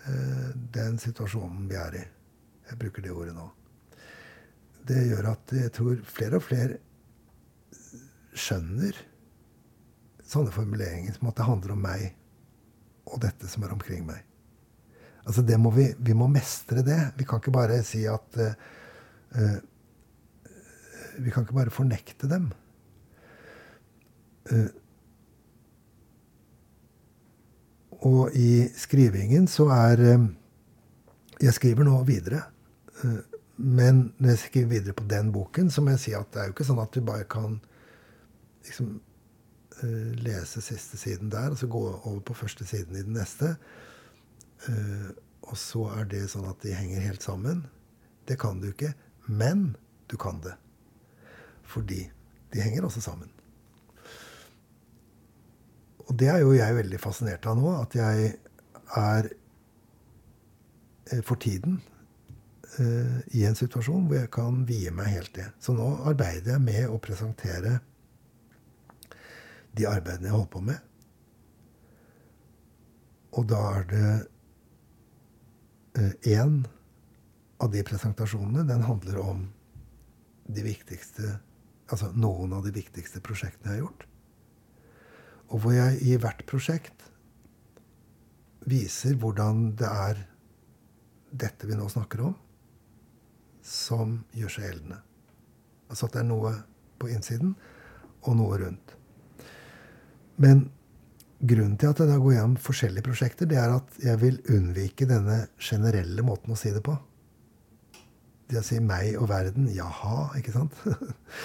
uh, 0.06 0.50
den 0.74 0.98
situasjonen 0.98 1.68
vi 1.70 1.74
er 1.80 1.96
i. 1.96 2.04
Jeg 2.70 2.78
bruker 2.78 3.02
det 3.02 3.12
ordet 3.12 3.34
nå. 3.34 3.48
Det 4.88 5.00
gjør 5.08 5.30
at 5.32 5.56
jeg 5.56 5.72
tror 5.72 6.04
flere 6.04 6.36
og 6.38 6.44
flere 6.44 6.78
skjønner 8.32 9.00
sånne 10.24 10.52
formuleringer 10.52 11.16
som 11.16 11.28
at 11.28 11.40
det 11.40 11.48
handler 11.48 11.74
om 11.74 11.82
meg 11.88 12.06
og 13.08 13.20
dette 13.24 13.48
som 13.48 13.64
er 13.64 13.74
omkring 13.74 14.06
meg. 14.08 14.22
Altså 15.22 15.42
det 15.46 15.58
må 15.60 15.70
vi, 15.74 15.86
vi 15.98 16.14
må 16.18 16.26
mestre 16.30 16.82
det. 16.86 16.98
Vi 17.18 17.26
kan 17.28 17.38
ikke 17.38 17.54
bare 17.54 17.82
si 17.86 18.02
at 18.10 18.38
uh, 18.42 19.58
vi 21.22 21.30
kan 21.30 21.44
ikke 21.44 21.58
bare 21.58 21.74
fornekte 21.74 22.30
dem. 22.30 22.48
Uh, 24.50 24.70
og 28.02 28.34
i 28.34 28.66
skrivingen 28.74 29.46
så 29.46 29.68
er 29.70 30.02
uh, 30.16 30.30
Jeg 31.42 31.54
skriver 31.54 31.82
nå 31.86 32.02
videre. 32.06 32.42
Men 33.56 34.12
når 34.18 34.28
jeg 34.28 34.38
skriver 34.38 34.68
videre 34.68 34.94
på 34.94 35.04
den 35.10 35.32
boken, 35.32 35.70
så 35.70 35.82
må 35.82 35.90
jeg 35.90 35.98
si 35.98 36.12
at 36.14 36.28
det 36.30 36.40
er 36.40 36.44
jo 36.46 36.52
ikke 36.54 36.66
sånn 36.68 36.78
at 36.78 36.94
du 36.94 37.00
bare 37.02 37.24
kan 37.26 37.56
liksom, 38.62 38.92
lese 40.22 40.62
siste 40.62 41.00
siden 41.00 41.32
der, 41.32 41.50
og 41.50 41.58
så 41.58 41.66
gå 41.66 41.80
over 41.82 42.20
på 42.22 42.36
første 42.38 42.66
siden 42.66 42.94
i 42.94 43.02
den 43.02 43.18
neste. 43.18 43.56
Og 44.68 45.58
så 45.58 45.86
er 45.98 46.06
det 46.10 46.26
sånn 46.32 46.46
at 46.48 46.62
de 46.62 46.74
henger 46.76 47.02
helt 47.04 47.24
sammen. 47.24 47.64
Det 48.28 48.38
kan 48.40 48.60
du 48.62 48.70
ikke. 48.70 48.92
Men 49.26 49.72
du 50.10 50.16
kan 50.20 50.40
det. 50.44 50.54
Fordi 51.62 52.04
de 52.52 52.60
henger 52.60 52.86
også 52.86 53.00
sammen. 53.00 53.30
Og 56.08 56.18
det 56.18 56.28
er 56.28 56.42
jo 56.42 56.52
jeg 56.56 56.76
veldig 56.76 57.00
fascinert 57.00 57.46
av 57.48 57.56
nå. 57.58 57.70
At 57.80 57.96
jeg 57.96 58.34
er 58.98 59.30
eh, 61.12 61.22
for 61.24 61.40
tiden 61.40 61.80
uh, 62.78 63.18
i 63.32 63.46
en 63.48 63.56
situasjon 63.56 64.08
hvor 64.08 64.18
jeg 64.18 64.32
kan 64.34 64.62
vie 64.68 64.92
meg 64.94 65.12
helt 65.14 65.34
det. 65.38 65.48
Så 65.62 65.74
nå 65.76 65.88
arbeider 66.10 66.56
jeg 66.56 66.64
med 66.64 66.90
å 66.90 67.00
presentere 67.02 67.78
de 69.72 69.88
arbeidene 69.88 70.28
jeg 70.28 70.36
holder 70.36 70.52
på 70.52 70.64
med. 70.66 70.88
Og 73.32 73.48
da 73.48 73.62
er 73.78 73.88
det 73.88 74.10
én 75.98 76.60
uh, 76.62 76.70
av 77.62 77.70
de 77.72 77.82
presentasjonene 77.86 78.64
den 78.68 78.84
handler 78.86 79.18
om 79.22 79.42
de 80.48 80.64
viktigste 80.64 81.36
altså 81.92 82.08
noen 82.16 82.54
av 82.56 82.64
de 82.64 82.72
viktigste 82.74 83.20
prosjektene 83.24 83.74
jeg 83.74 83.80
har 83.80 83.86
gjort. 83.86 84.06
Og 85.52 85.62
hvor 85.62 85.74
jeg 85.76 86.00
i 86.08 86.16
hvert 86.20 86.44
prosjekt 86.48 87.08
viser 88.68 89.18
hvordan 89.20 89.72
det 89.76 89.90
er 89.90 90.22
dette 91.32 91.68
vi 91.68 91.76
nå 91.76 91.88
snakker 91.92 92.24
om, 92.28 92.34
som 93.62 94.20
gjør 94.36 94.52
seg 94.52 94.68
gjeldende. 94.68 94.98
Altså 95.90 96.08
at 96.08 96.16
det 96.16 96.22
er 96.22 96.30
noe 96.30 96.52
på 97.00 97.10
innsiden 97.12 97.54
og 98.22 98.38
noe 98.38 98.58
rundt. 98.62 98.94
Men 100.40 100.64
grunnen 101.42 101.74
til 101.78 101.90
at 101.90 102.00
jeg 102.00 102.10
da 102.10 102.20
går 102.22 102.36
gjennom 102.36 102.58
forskjellige 102.62 103.06
prosjekter, 103.06 103.48
det 103.50 103.58
er 103.58 103.74
at 103.74 103.98
jeg 104.02 104.20
vil 104.22 104.38
unnvike 104.54 105.08
denne 105.10 105.42
generelle 105.58 106.24
måten 106.26 106.54
å 106.54 106.58
si 106.58 106.70
det 106.74 106.84
på. 106.86 106.94
Det 108.50 108.60
å 108.60 108.64
si 108.66 108.78
meg 108.84 109.16
og 109.18 109.28
verden. 109.30 109.68
Jaha, 109.74 110.30
ikke 110.38 110.54
sant? 110.54 110.76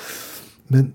Men 0.74 0.92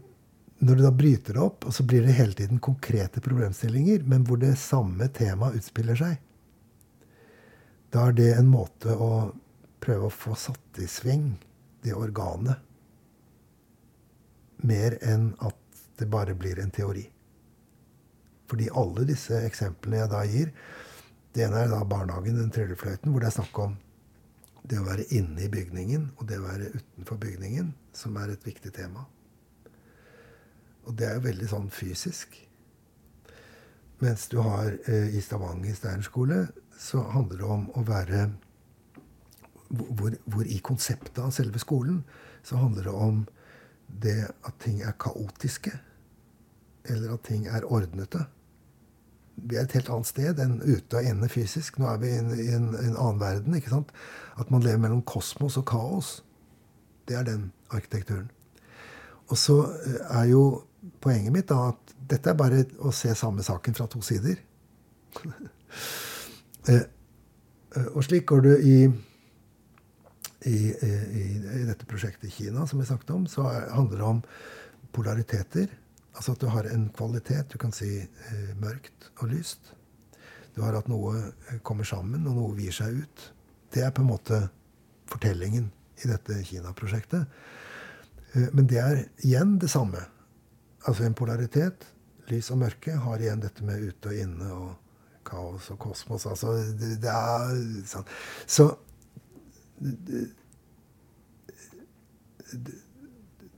når 0.63 0.79
du 0.79 0.83
da 0.85 0.93
bryter 0.95 1.35
det 1.35 1.43
opp, 1.43 1.65
og 1.67 1.75
så 1.75 1.83
blir 1.89 2.05
det 2.07 2.15
hele 2.15 2.37
tiden 2.39 2.61
konkrete 2.63 3.23
problemstillinger, 3.25 4.05
men 4.07 4.23
hvor 4.29 4.39
det 4.39 4.53
samme 4.61 5.09
temaet 5.11 5.57
utspiller 5.59 5.99
seg, 5.99 6.21
da 7.91 8.05
er 8.09 8.15
det 8.15 8.29
en 8.37 8.51
måte 8.53 8.95
å 8.95 9.33
prøve 9.83 10.07
å 10.07 10.15
få 10.15 10.37
satt 10.39 10.79
i 10.79 10.87
sving 10.87 11.33
det 11.83 11.97
organet. 11.99 12.63
Mer 14.63 14.95
enn 15.03 15.33
at 15.43 15.83
det 15.99 16.07
bare 16.13 16.39
blir 16.39 16.63
en 16.63 16.71
teori. 16.71 17.09
Fordi 18.53 18.69
alle 18.77 19.07
disse 19.09 19.39
eksemplene 19.47 20.03
jeg 20.03 20.13
da 20.13 20.23
gir 20.29 20.53
Det 21.33 21.47
ene 21.47 21.63
er 21.65 21.71
da 21.73 21.79
barnehagen, 21.89 22.37
den 22.37 22.53
tryllefløyten, 22.53 23.09
hvor 23.09 23.23
det 23.25 23.31
er 23.31 23.37
snakk 23.39 23.59
om 23.63 23.79
det 24.69 24.77
å 24.77 24.85
være 24.85 25.07
inne 25.17 25.47
i 25.47 25.49
bygningen 25.49 26.11
og 26.19 26.27
det 26.29 26.37
å 26.39 26.45
være 26.45 26.69
utenfor 26.75 27.17
bygningen, 27.23 27.73
som 27.97 28.19
er 28.21 28.35
et 28.35 28.45
viktig 28.45 28.69
tema. 28.77 29.07
Og 30.85 30.93
det 30.99 31.09
er 31.09 31.17
jo 31.17 31.25
veldig 31.25 31.49
sånn 31.49 31.71
fysisk. 31.73 32.37
Mens 34.03 34.27
du 34.29 34.43
har 34.43 34.75
eh, 34.91 35.15
i 35.17 35.23
Stavanger 35.25 35.77
steinerskole, 35.79 36.45
så 36.79 37.01
handler 37.15 37.41
det 37.41 37.49
om 37.57 37.69
å 37.79 37.85
være 37.87 38.27
hvor, 39.73 40.13
hvor, 40.27 40.45
i 40.45 40.59
konseptet 40.61 41.21
av 41.23 41.31
selve 41.33 41.61
skolen 41.63 42.03
så 42.45 42.59
handler 42.61 42.91
det 42.91 42.93
om 42.93 43.23
det 44.03 44.19
at 44.29 44.59
ting 44.61 44.83
er 44.83 44.99
kaotiske. 45.01 45.73
Eller 46.85 47.15
at 47.15 47.25
ting 47.29 47.47
er 47.47 47.65
ordnete. 47.65 48.27
Vi 49.37 49.57
er 49.57 49.65
et 49.65 49.75
helt 49.77 49.91
annet 49.91 50.11
sted 50.11 50.41
enn 50.43 50.59
ute 50.63 50.99
og 50.99 51.09
inne 51.09 51.29
fysisk. 51.33 51.79
Nå 51.81 51.89
er 51.91 52.03
vi 52.03 52.11
i 52.13 52.19
en, 52.19 52.31
en, 52.33 52.69
en 52.77 52.97
annen 52.97 53.21
verden. 53.21 53.57
ikke 53.57 53.73
sant? 53.73 53.93
At 54.41 54.53
man 54.53 54.65
lever 54.65 54.81
mellom 54.83 55.03
kosmos 55.09 55.59
og 55.61 55.67
kaos. 55.71 56.21
Det 57.09 57.17
er 57.19 57.27
den 57.27 57.51
arkitekturen. 57.73 58.31
Og 59.33 59.39
så 59.41 59.59
eh, 59.87 60.01
er 60.21 60.29
jo 60.33 60.43
poenget 61.03 61.35
mitt 61.35 61.49
da 61.51 61.71
at 61.73 61.95
dette 62.11 62.33
er 62.33 62.39
bare 62.39 62.65
å 62.83 62.93
se 62.95 63.15
samme 63.17 63.45
saken 63.47 63.79
fra 63.79 63.89
to 63.91 64.03
sider. 64.05 64.41
Eh, 66.63 66.77
eh, 67.75 67.87
og 67.97 68.05
slik 68.07 68.29
går 68.31 68.45
det 68.45 68.53
i 68.63 68.75
i, 70.47 70.69
i, 70.71 70.91
i, 71.59 71.63
dette 71.67 71.89
prosjektet 71.91 72.29
i 72.29 72.31
Kina, 72.31 72.69
som 72.71 72.79
vi 72.79 72.87
snakket 72.87 73.11
om, 73.11 73.25
så 73.27 73.49
handler 73.49 73.99
det 73.99 74.07
om 74.07 74.21
polariteter. 74.95 75.73
Altså 76.13 76.35
at 76.35 76.43
du 76.43 76.49
har 76.53 76.69
en 76.69 76.89
kvalitet. 76.97 77.53
Du 77.53 77.59
kan 77.59 77.73
si 77.75 77.91
eh, 78.03 78.51
mørkt 78.61 79.11
og 79.19 79.31
lyst. 79.33 79.73
Du 80.55 80.61
har 80.65 80.77
at 80.77 80.91
noe 80.93 81.15
eh, 81.19 81.61
kommer 81.65 81.89
sammen, 81.89 82.27
og 82.29 82.37
noe 82.37 82.57
vier 82.59 82.75
seg 82.77 83.03
ut. 83.05 83.25
Det 83.73 83.85
er 83.87 83.95
på 83.95 84.05
en 84.05 84.11
måte 84.13 84.43
fortellingen 85.09 85.71
i 86.03 86.11
dette 86.11 86.43
Kina-prosjektet. 86.45 87.41
Eh, 88.35 88.51
men 88.53 88.69
det 88.69 88.81
er 88.83 89.03
igjen 89.25 89.57
det 89.63 89.73
samme. 89.73 90.05
Altså 90.85 91.07
en 91.07 91.17
polaritet. 91.17 91.89
Lys 92.29 92.53
og 92.53 92.61
mørke 92.63 92.97
har 93.07 93.23
igjen 93.23 93.43
dette 93.43 93.65
med 93.67 93.83
ute 93.89 94.13
og 94.13 94.23
inne 94.27 94.53
og 94.53 94.71
kaos 95.27 95.71
og 95.73 95.81
kosmos. 95.81 96.27
Altså 96.29 96.55
det, 96.77 96.97
det 97.03 97.13
er 97.13 97.57
sånn. 97.89 98.09
Så 98.47 98.69
det 102.53 102.77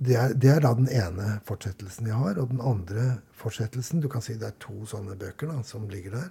er, 0.03 0.35
det 0.35 0.51
er, 0.51 0.61
da 0.61 0.73
den 0.75 0.89
ene 0.91 1.39
fortsettelsen 1.47 2.09
jeg 2.11 2.19
har. 2.19 2.39
Og 2.43 2.51
den 2.51 2.61
andre 2.61 3.21
fortsettelsen 3.39 4.03
Du 4.03 4.09
kan 4.11 4.25
si 4.25 4.35
det 4.39 4.49
er 4.49 4.59
to 4.63 4.87
sånne 4.91 5.17
bøker 5.19 5.53
da, 5.53 5.61
som 5.63 5.89
ligger 5.89 6.19
der. 6.19 6.31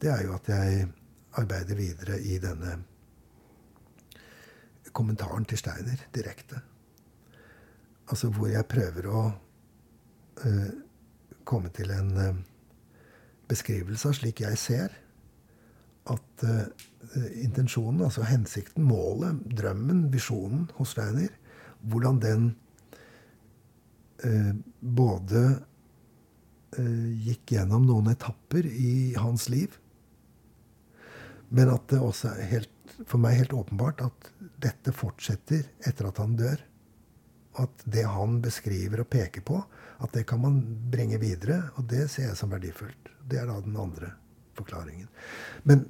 Det 0.00 0.10
er 0.12 0.24
jo 0.26 0.34
at 0.36 0.50
jeg 0.52 0.88
arbeider 1.40 1.78
videre 1.78 2.20
i 2.20 2.38
denne 2.38 2.76
kommentaren 4.94 5.46
til 5.48 5.58
Steiner 5.58 6.04
direkte. 6.14 6.60
Altså 8.10 8.28
hvor 8.30 8.50
jeg 8.52 8.68
prøver 8.70 9.08
å 9.08 9.22
uh, 10.44 10.72
komme 11.48 11.72
til 11.74 11.90
en 11.90 12.10
uh, 12.20 12.42
beskrivelse 13.48 14.10
av 14.10 14.18
slik 14.18 14.44
jeg 14.44 14.60
ser 14.60 14.94
at 16.12 16.44
uh, 16.44 16.68
intensjonen, 17.40 18.04
altså 18.04 18.26
hensikten, 18.28 18.84
målet, 18.84 19.40
drømmen, 19.56 20.10
visjonen 20.12 20.68
hos 20.76 20.92
Steiner, 20.94 21.32
hvordan 21.80 22.20
den 22.22 22.52
både 24.80 25.40
uh, 26.78 27.08
gikk 27.26 27.56
gjennom 27.56 27.86
noen 27.88 28.12
etapper 28.12 28.66
i 28.66 29.14
hans 29.18 29.48
liv, 29.52 29.74
men 31.54 31.70
at 31.70 31.88
det 31.92 32.00
også 32.02 32.32
er 32.34 32.48
helt, 32.50 32.94
for 33.06 33.22
meg 33.22 33.38
helt 33.38 33.54
åpenbart 33.54 34.02
at 34.04 34.30
dette 34.62 34.94
fortsetter 34.94 35.66
etter 35.86 36.08
at 36.08 36.20
han 36.22 36.36
dør. 36.38 36.62
At 37.62 37.84
det 37.86 38.02
han 38.10 38.40
beskriver 38.42 39.04
og 39.04 39.10
peker 39.12 39.44
på, 39.46 39.60
at 40.02 40.16
det 40.16 40.24
kan 40.26 40.42
man 40.42 40.56
bringe 40.90 41.20
videre. 41.22 41.60
Og 41.78 41.86
det 41.90 42.08
ser 42.10 42.30
jeg 42.30 42.38
som 42.40 42.50
verdifullt. 42.50 43.12
Det 43.22 43.38
er 43.38 43.46
da 43.46 43.60
den 43.62 43.76
andre 43.78 44.10
forklaringen. 44.58 45.06
Men 45.62 45.86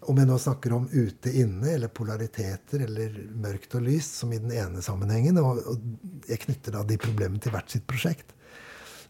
om 0.00 0.18
jeg 0.20 0.28
nå 0.28 0.36
snakker 0.38 0.74
om 0.76 0.86
ute, 0.92 1.32
inne, 1.32 1.70
eller 1.72 1.88
polariteter, 1.88 2.84
eller 2.84 3.16
mørkt 3.42 3.74
og 3.78 3.86
lyst, 3.86 4.18
som 4.20 4.32
i 4.32 4.40
den 4.42 4.52
ene 4.54 4.82
sammenhengen, 4.84 5.40
og, 5.40 5.62
og 5.66 6.28
jeg 6.28 6.42
knytter 6.44 6.76
da 6.76 6.84
de 6.86 6.98
problemene 7.00 7.40
til 7.42 7.54
hvert 7.54 7.72
sitt 7.72 7.86
prosjekt, 7.88 8.36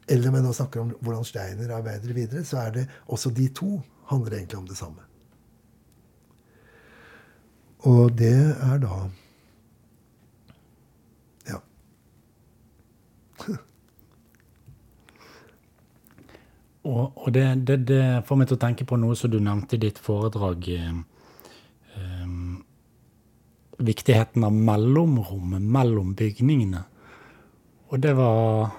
eller 0.06 0.30
om 0.30 0.38
jeg 0.38 0.46
nå 0.46 0.54
snakker 0.54 0.84
om 0.84 0.94
hvordan 1.02 1.26
Steiner 1.26 1.74
arbeider 1.74 2.14
videre, 2.14 2.44
så 2.46 2.62
er 2.62 2.74
det 2.78 2.86
også 3.10 3.34
de 3.34 3.48
to 3.50 3.72
handler 4.12 4.38
egentlig 4.38 4.60
om 4.60 4.68
det 4.70 4.78
samme. 4.78 5.02
Og 7.86 8.18
det 8.18 8.34
er 8.54 8.78
da 8.82 9.10
Ja. 11.46 11.58
Og, 16.86 17.16
og 17.18 17.32
det, 17.34 17.44
det, 17.66 17.80
det, 17.88 18.02
får 18.26 18.38
meg 18.38 18.48
til 18.50 18.58
å 18.58 18.62
tenke 18.62 18.86
på 18.86 18.98
noe 19.00 19.16
som 19.18 19.32
du 19.32 19.40
nevnte 19.42 19.74
i 19.74 19.82
ditt 19.82 19.98
foredrag. 20.02 20.68
Um, 21.96 22.62
viktigheten 23.78 24.44
av 24.46 24.54
mellomrommet 24.54 25.62
mellom 25.62 26.14
bygningene. 26.16 26.84
Og 27.90 28.00
det 28.02 28.14
var, 28.18 28.70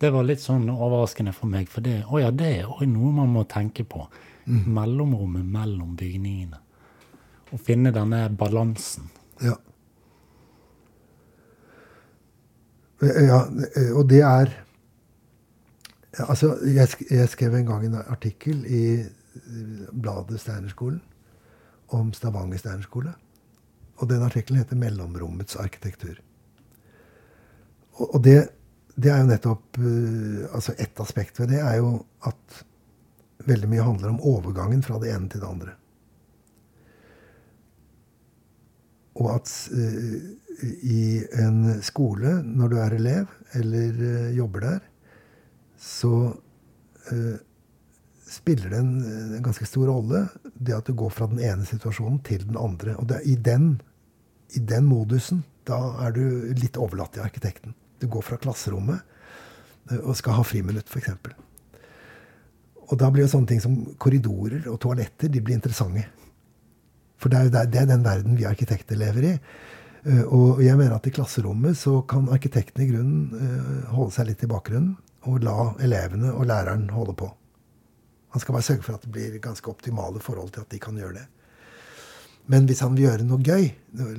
det 0.00 0.10
var 0.12 0.26
litt 0.28 0.42
sånn 0.44 0.68
overraskende 0.72 1.34
for 1.36 1.50
meg. 1.52 1.70
For 1.72 1.84
det, 1.84 2.02
å 2.08 2.20
ja, 2.20 2.30
det 2.32 2.52
er 2.60 2.70
òg 2.70 2.84
noe 2.90 3.12
man 3.16 3.32
må 3.32 3.46
tenke 3.48 3.86
på. 3.88 4.06
Mm. 4.46 4.62
Mellomrommet 4.76 5.48
mellom 5.56 5.96
bygningene. 5.98 6.60
Å 7.52 7.58
finne 7.62 7.94
denne 7.94 8.26
balansen. 8.36 9.08
Ja. 9.40 9.56
Ja, 13.04 13.42
og 13.92 14.06
det 14.08 14.22
er 14.24 14.52
Altså, 16.18 16.54
jeg, 16.64 16.88
jeg, 17.10 17.28
skrev 17.28 17.54
en 17.54 17.66
gang 17.66 17.86
en 17.86 17.98
artikkel 18.06 18.64
i 18.64 18.82
bladet 19.92 20.40
Steinerskolen 20.40 21.02
om 21.94 22.12
Stavanger 22.16 22.58
steinerskole. 22.60 23.12
Og 23.96 24.08
den 24.10 24.22
artikkelen 24.22 24.60
heter 24.60 24.76
'Mellomrommets 24.76 25.56
arkitektur'. 25.56 26.20
Og, 27.92 28.14
og 28.14 28.24
det, 28.24 28.48
det, 28.96 29.10
er 29.10 29.20
jo 29.20 29.30
nettopp 29.30 29.78
uh, 29.78 30.54
altså 30.54 30.74
Ett 30.78 31.00
aspekt 31.00 31.40
ved 31.40 31.48
det 31.48 31.60
er 31.60 31.76
jo 31.80 32.04
at 32.26 32.64
veldig 33.46 33.68
mye 33.68 33.86
handler 33.86 34.08
om 34.08 34.20
overgangen 34.20 34.82
fra 34.82 34.98
det 35.00 35.14
ene 35.14 35.28
til 35.28 35.40
det 35.40 35.48
andre. 35.48 35.76
Og 39.14 39.34
at 39.34 39.52
uh, 39.72 40.18
i 40.82 41.22
en 41.40 41.82
skole, 41.82 42.42
når 42.42 42.68
du 42.68 42.76
er 42.76 42.98
elev 42.98 43.32
eller 43.54 43.92
uh, 44.02 44.36
jobber 44.36 44.60
der, 44.60 44.78
så 45.78 46.12
uh, 47.12 47.36
spiller 48.26 48.70
det 48.70 48.78
en, 48.78 48.94
en, 49.04 49.42
ganske 49.42 49.66
stor 49.68 49.86
rolle 49.90 50.26
det 50.54 50.74
at 50.74 50.88
du 50.88 50.96
går 50.98 51.12
fra 51.14 51.28
den 51.30 51.42
ene 51.44 51.66
situasjonen 51.68 52.18
til 52.26 52.46
den 52.48 52.58
andre. 52.58 52.96
Og 52.98 53.08
det, 53.10 53.22
i, 53.28 53.36
den, 53.36 53.76
i 54.56 54.62
den 54.62 54.88
modusen 54.88 55.44
da 55.66 55.78
er 56.06 56.14
du 56.14 56.24
litt 56.58 56.78
overlatt 56.78 57.16
til 57.16 57.26
arkitekten. 57.26 57.74
Du 58.00 58.08
går 58.10 58.24
fra 58.26 58.40
klasserommet 58.40 59.02
uh, 59.92 60.00
og 60.02 60.16
skal 60.18 60.40
ha 60.40 60.46
friminutt, 60.46 60.90
f.eks. 60.90 61.12
Og 62.86 62.98
da 63.00 63.10
blir 63.10 63.26
jo 63.26 63.32
sånne 63.32 63.50
ting 63.50 63.62
som 63.62 63.80
korridorer 63.98 64.68
og 64.70 64.78
toaletter 64.82 65.30
de 65.32 65.42
blir 65.42 65.58
interessante. 65.58 66.06
For 67.18 67.32
det 67.32 67.38
er, 67.38 67.48
jo 67.48 67.72
det 67.72 67.80
er 67.80 67.88
den 67.88 68.04
verden 68.04 68.36
vi 68.38 68.46
arkitekter 68.46 68.98
lever 68.98 69.32
i. 69.32 69.38
Uh, 70.06 70.22
og 70.24 70.62
jeg 70.64 70.78
mener 70.78 70.96
at 70.96 71.06
i 71.06 71.14
klasserommet 71.14 71.78
så 71.78 72.00
kan 72.08 72.30
arkitekten 72.32 72.84
i 72.84 72.90
grunnen 72.92 73.90
holde 73.94 74.14
seg 74.14 74.30
litt 74.30 74.46
i 74.46 74.50
bakgrunnen 74.50 74.94
og 75.26 75.42
la 75.44 75.72
elevene 75.82 76.32
og 76.32 76.46
læreren 76.48 76.88
holde 76.94 77.16
på. 77.18 77.30
Han 78.34 78.42
skal 78.42 78.56
bare 78.56 78.66
sørge 78.66 78.84
for 78.84 78.98
at 78.98 79.04
det 79.04 79.12
blir 79.14 79.38
ganske 79.42 79.70
optimale 79.70 80.20
forhold 80.20 80.52
til 80.54 80.64
at 80.64 80.70
de 80.72 80.80
kan 80.82 80.96
gjøre 80.98 81.18
det. 81.18 81.26
Men 82.52 82.66
hvis 82.68 82.82
han 82.84 82.94
vil 82.94 83.08
gjøre 83.08 83.26
noe 83.26 83.42
gøy, 83.42 83.70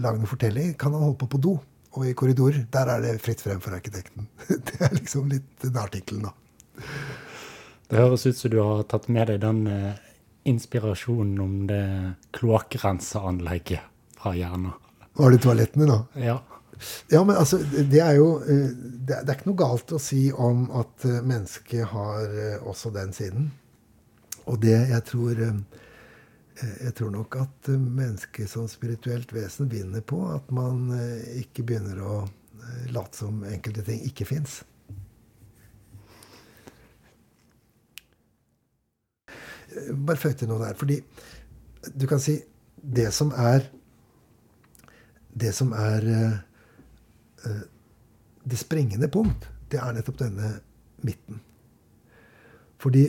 lage 0.03 0.19
noe 0.19 0.29
fortelling, 0.29 0.73
kan 0.79 0.95
han 0.95 1.05
holde 1.05 1.19
på 1.21 1.29
på 1.31 1.41
do 1.43 1.53
og 1.97 2.05
i 2.05 2.15
korridorer. 2.17 2.65
Der 2.73 2.91
er 2.93 3.03
det 3.03 3.21
fritt 3.23 3.41
frem 3.41 3.61
for 3.63 3.75
arkitekten. 3.77 4.27
Det 4.67 4.81
er 4.83 4.93
liksom 4.93 5.29
litt 5.31 5.47
den 5.63 5.79
artikkelen, 5.79 6.27
da. 6.27 6.83
Det 7.87 8.01
høres 8.01 8.25
ut 8.27 8.37
som 8.37 8.51
du 8.51 8.59
har 8.59 8.83
tatt 8.91 9.07
med 9.07 9.29
deg 9.31 9.39
den 9.41 9.61
eh, 9.71 10.01
inspirasjonen 10.49 11.39
om 11.39 11.53
det 11.69 11.83
kloakkrenseanlegget 12.35 13.85
fra 14.19 14.33
Hjerna. 14.35 14.73
Var 15.17 15.33
det 15.33 15.41
toalettene, 15.45 15.87
da? 15.89 15.97
Ja. 16.21 16.37
Ja, 17.09 17.23
men 17.23 17.35
altså, 17.35 17.57
det 17.91 17.99
er 17.99 18.17
jo 18.19 18.39
eh, 18.41 18.69
Det 19.07 19.15
er, 19.15 19.33
ikke 19.33 19.49
noe 19.49 19.59
galt 19.59 19.93
å 19.95 20.01
si 20.01 20.27
om 20.31 20.67
at 20.77 21.05
eh, 21.07 21.21
mennesket 21.25 21.89
har 21.93 22.27
eh, 22.27 22.67
også 22.67 22.91
den 22.95 23.13
siden. 23.15 23.51
Og 24.45 24.61
det 24.63 24.77
jeg 24.91 25.03
tror 25.09 25.41
Jeg 26.57 26.93
tror 26.97 27.11
nok 27.13 27.35
at 27.37 27.67
mennesket 27.69 28.49
som 28.49 28.65
spirituelt 28.67 29.29
vesen 29.33 29.69
vinner 29.69 30.01
på 30.01 30.23
at 30.33 30.47
man 30.49 30.89
ikke 31.37 31.61
begynner 31.61 31.99
å 32.01 32.15
late 32.89 33.19
som 33.19 33.43
enkelte 33.45 33.83
ting 33.85 34.01
ikke 34.07 34.25
fins. 34.25 34.63
Bare 39.93 40.17
føy 40.17 40.33
til 40.33 40.49
noe 40.49 40.63
der. 40.63 40.73
Fordi 40.79 40.97
du 41.93 42.07
kan 42.09 42.23
si 42.23 42.39
det 42.81 43.11
som 43.13 43.29
er 43.37 43.69
Det 45.37 45.53
som 45.53 45.69
er 45.77 46.09
det 48.47 48.59
springende 48.59 49.09
punkt, 49.11 49.47
det 49.71 49.79
er 49.83 49.95
nettopp 49.97 50.19
denne 50.21 50.53
midten. 51.03 51.41
Fordi 52.77 53.05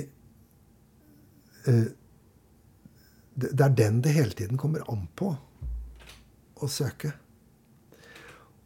det, 3.38 3.50
det 3.52 3.64
er 3.64 3.76
den 3.76 4.00
det 4.02 4.14
hele 4.16 4.34
tiden 4.34 4.58
kommer 4.58 4.82
an 4.90 5.04
på 5.18 5.30
å 6.58 6.68
søke. 6.70 7.12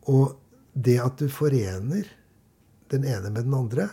Og 0.08 0.38
det 0.72 0.96
at 1.02 1.20
du 1.20 1.28
forener 1.28 2.08
den 2.92 3.04
ene 3.04 3.30
med 3.30 3.44
den 3.44 3.54
andre 3.54 3.88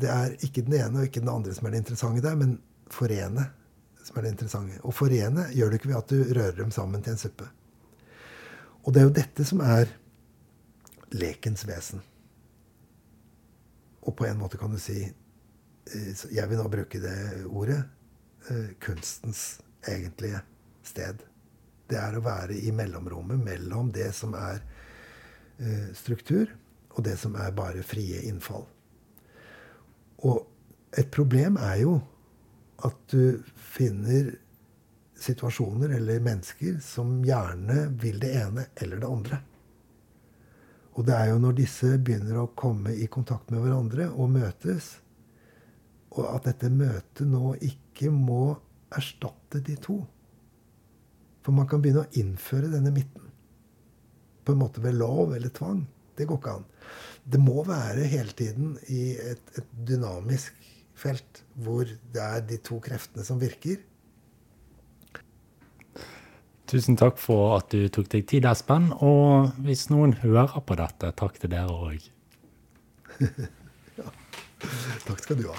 Det 0.00 0.10
er 0.10 0.34
ikke 0.46 0.62
den 0.66 0.76
ene 0.78 1.00
og 1.00 1.08
ikke 1.08 1.22
den 1.22 1.32
andre 1.32 1.54
som 1.54 1.66
er 1.66 1.74
det 1.74 1.80
interessante 1.82 2.22
der, 2.24 2.36
men 2.38 2.58
forene 2.90 3.48
som 4.04 4.16
er 4.16 4.24
det 4.24 4.30
interessante. 4.36 4.78
Og 4.86 4.94
forene 4.96 5.48
gjør 5.52 5.70
du 5.70 5.76
ikke 5.76 5.90
ved 5.90 5.98
at 5.98 6.12
du 6.12 6.30
rører 6.38 6.56
dem 6.56 6.70
sammen 6.74 7.02
til 7.04 7.14
en 7.14 7.20
suppe. 7.20 7.48
Og 8.84 8.94
det 8.94 9.00
er 9.00 9.08
jo 9.08 9.16
dette 9.16 9.46
som 9.46 9.62
er 9.64 9.90
lekens 11.12 11.66
vesen. 11.68 12.02
Og 14.06 14.14
på 14.16 14.26
en 14.26 14.38
måte 14.40 14.58
kan 14.60 14.72
du 14.72 14.78
si 14.80 15.02
eh, 15.04 16.22
Jeg 16.32 16.48
vil 16.48 16.60
nå 16.60 16.68
bruke 16.72 17.00
det 17.02 17.44
ordet 17.46 17.82
eh, 18.48 18.72
kunstens 18.80 19.60
egentlige 19.88 20.40
sted. 20.86 21.20
Det 21.90 21.98
er 21.98 22.16
å 22.16 22.24
være 22.24 22.56
i 22.56 22.72
mellomrommet 22.72 23.40
mellom 23.42 23.90
det 23.92 24.10
som 24.16 24.34
er 24.38 24.62
eh, 25.58 25.90
struktur, 25.96 26.48
og 26.90 27.04
det 27.06 27.16
som 27.20 27.36
er 27.38 27.52
bare 27.54 27.84
frie 27.86 28.22
innfall. 28.28 28.64
Og 30.26 30.46
et 30.98 31.10
problem 31.12 31.58
er 31.60 31.82
jo 31.84 31.98
at 32.86 32.96
du 33.12 33.42
finner 33.54 34.32
situasjoner 35.20 35.94
eller 35.96 36.22
mennesker 36.24 36.78
som 36.84 37.18
gjerne 37.24 37.86
vil 38.00 38.20
det 38.22 38.32
ene 38.40 38.66
eller 38.80 39.02
det 39.02 39.10
andre. 39.10 39.40
Og 40.98 41.06
det 41.06 41.16
er 41.16 41.30
jo 41.30 41.38
når 41.42 41.58
disse 41.60 41.92
begynner 42.02 42.40
å 42.40 42.50
komme 42.58 42.94
i 42.96 43.06
kontakt 43.12 43.52
med 43.52 43.62
hverandre 43.62 44.08
og 44.10 44.32
møtes, 44.34 44.96
og 46.10 46.26
at 46.26 46.48
dette 46.48 46.72
møtet 46.74 47.28
nå 47.30 47.54
ikke 47.62 48.10
må 48.12 48.56
erstatte 48.96 49.62
de 49.64 49.76
to. 49.80 50.00
For 51.44 51.54
man 51.56 51.68
kan 51.70 51.82
begynne 51.82 52.04
å 52.04 52.18
innføre 52.20 52.72
denne 52.72 52.92
midten. 52.92 53.30
På 54.44 54.52
en 54.52 54.60
måte 54.60 54.82
ved 54.82 54.98
lov 54.98 55.36
eller 55.36 55.52
tvang. 55.54 55.84
Det 56.18 56.26
går 56.28 56.40
ikke 56.40 56.56
an. 56.58 56.66
Det 57.24 57.40
må 57.40 57.62
være 57.64 58.08
hele 58.10 58.34
tiden 58.36 58.74
i 58.92 59.14
et, 59.14 59.40
et 59.56 59.70
dynamisk 59.86 60.56
felt 61.00 61.44
hvor 61.62 61.86
det 61.86 62.24
er 62.24 62.42
de 62.48 62.58
to 62.64 62.80
kreftene 62.82 63.24
som 63.24 63.40
virker. 63.40 63.78
Tusen 66.70 66.94
takk 66.94 67.16
for 67.18 67.56
at 67.56 67.72
du 67.74 67.88
tok 67.90 68.06
deg 68.12 68.28
tid, 68.30 68.46
Espen. 68.46 68.92
Og 69.02 69.50
hvis 69.66 69.88
noen 69.90 70.14
hører 70.22 70.60
på 70.62 70.76
dette, 70.78 71.10
takk 71.18 71.40
til 71.42 71.50
dere 71.50 71.74
òg. 71.74 72.04
ja. 73.98 74.12
Takk 75.08 75.24
skal 75.24 75.40
du 75.40 75.48
ha. 75.50 75.58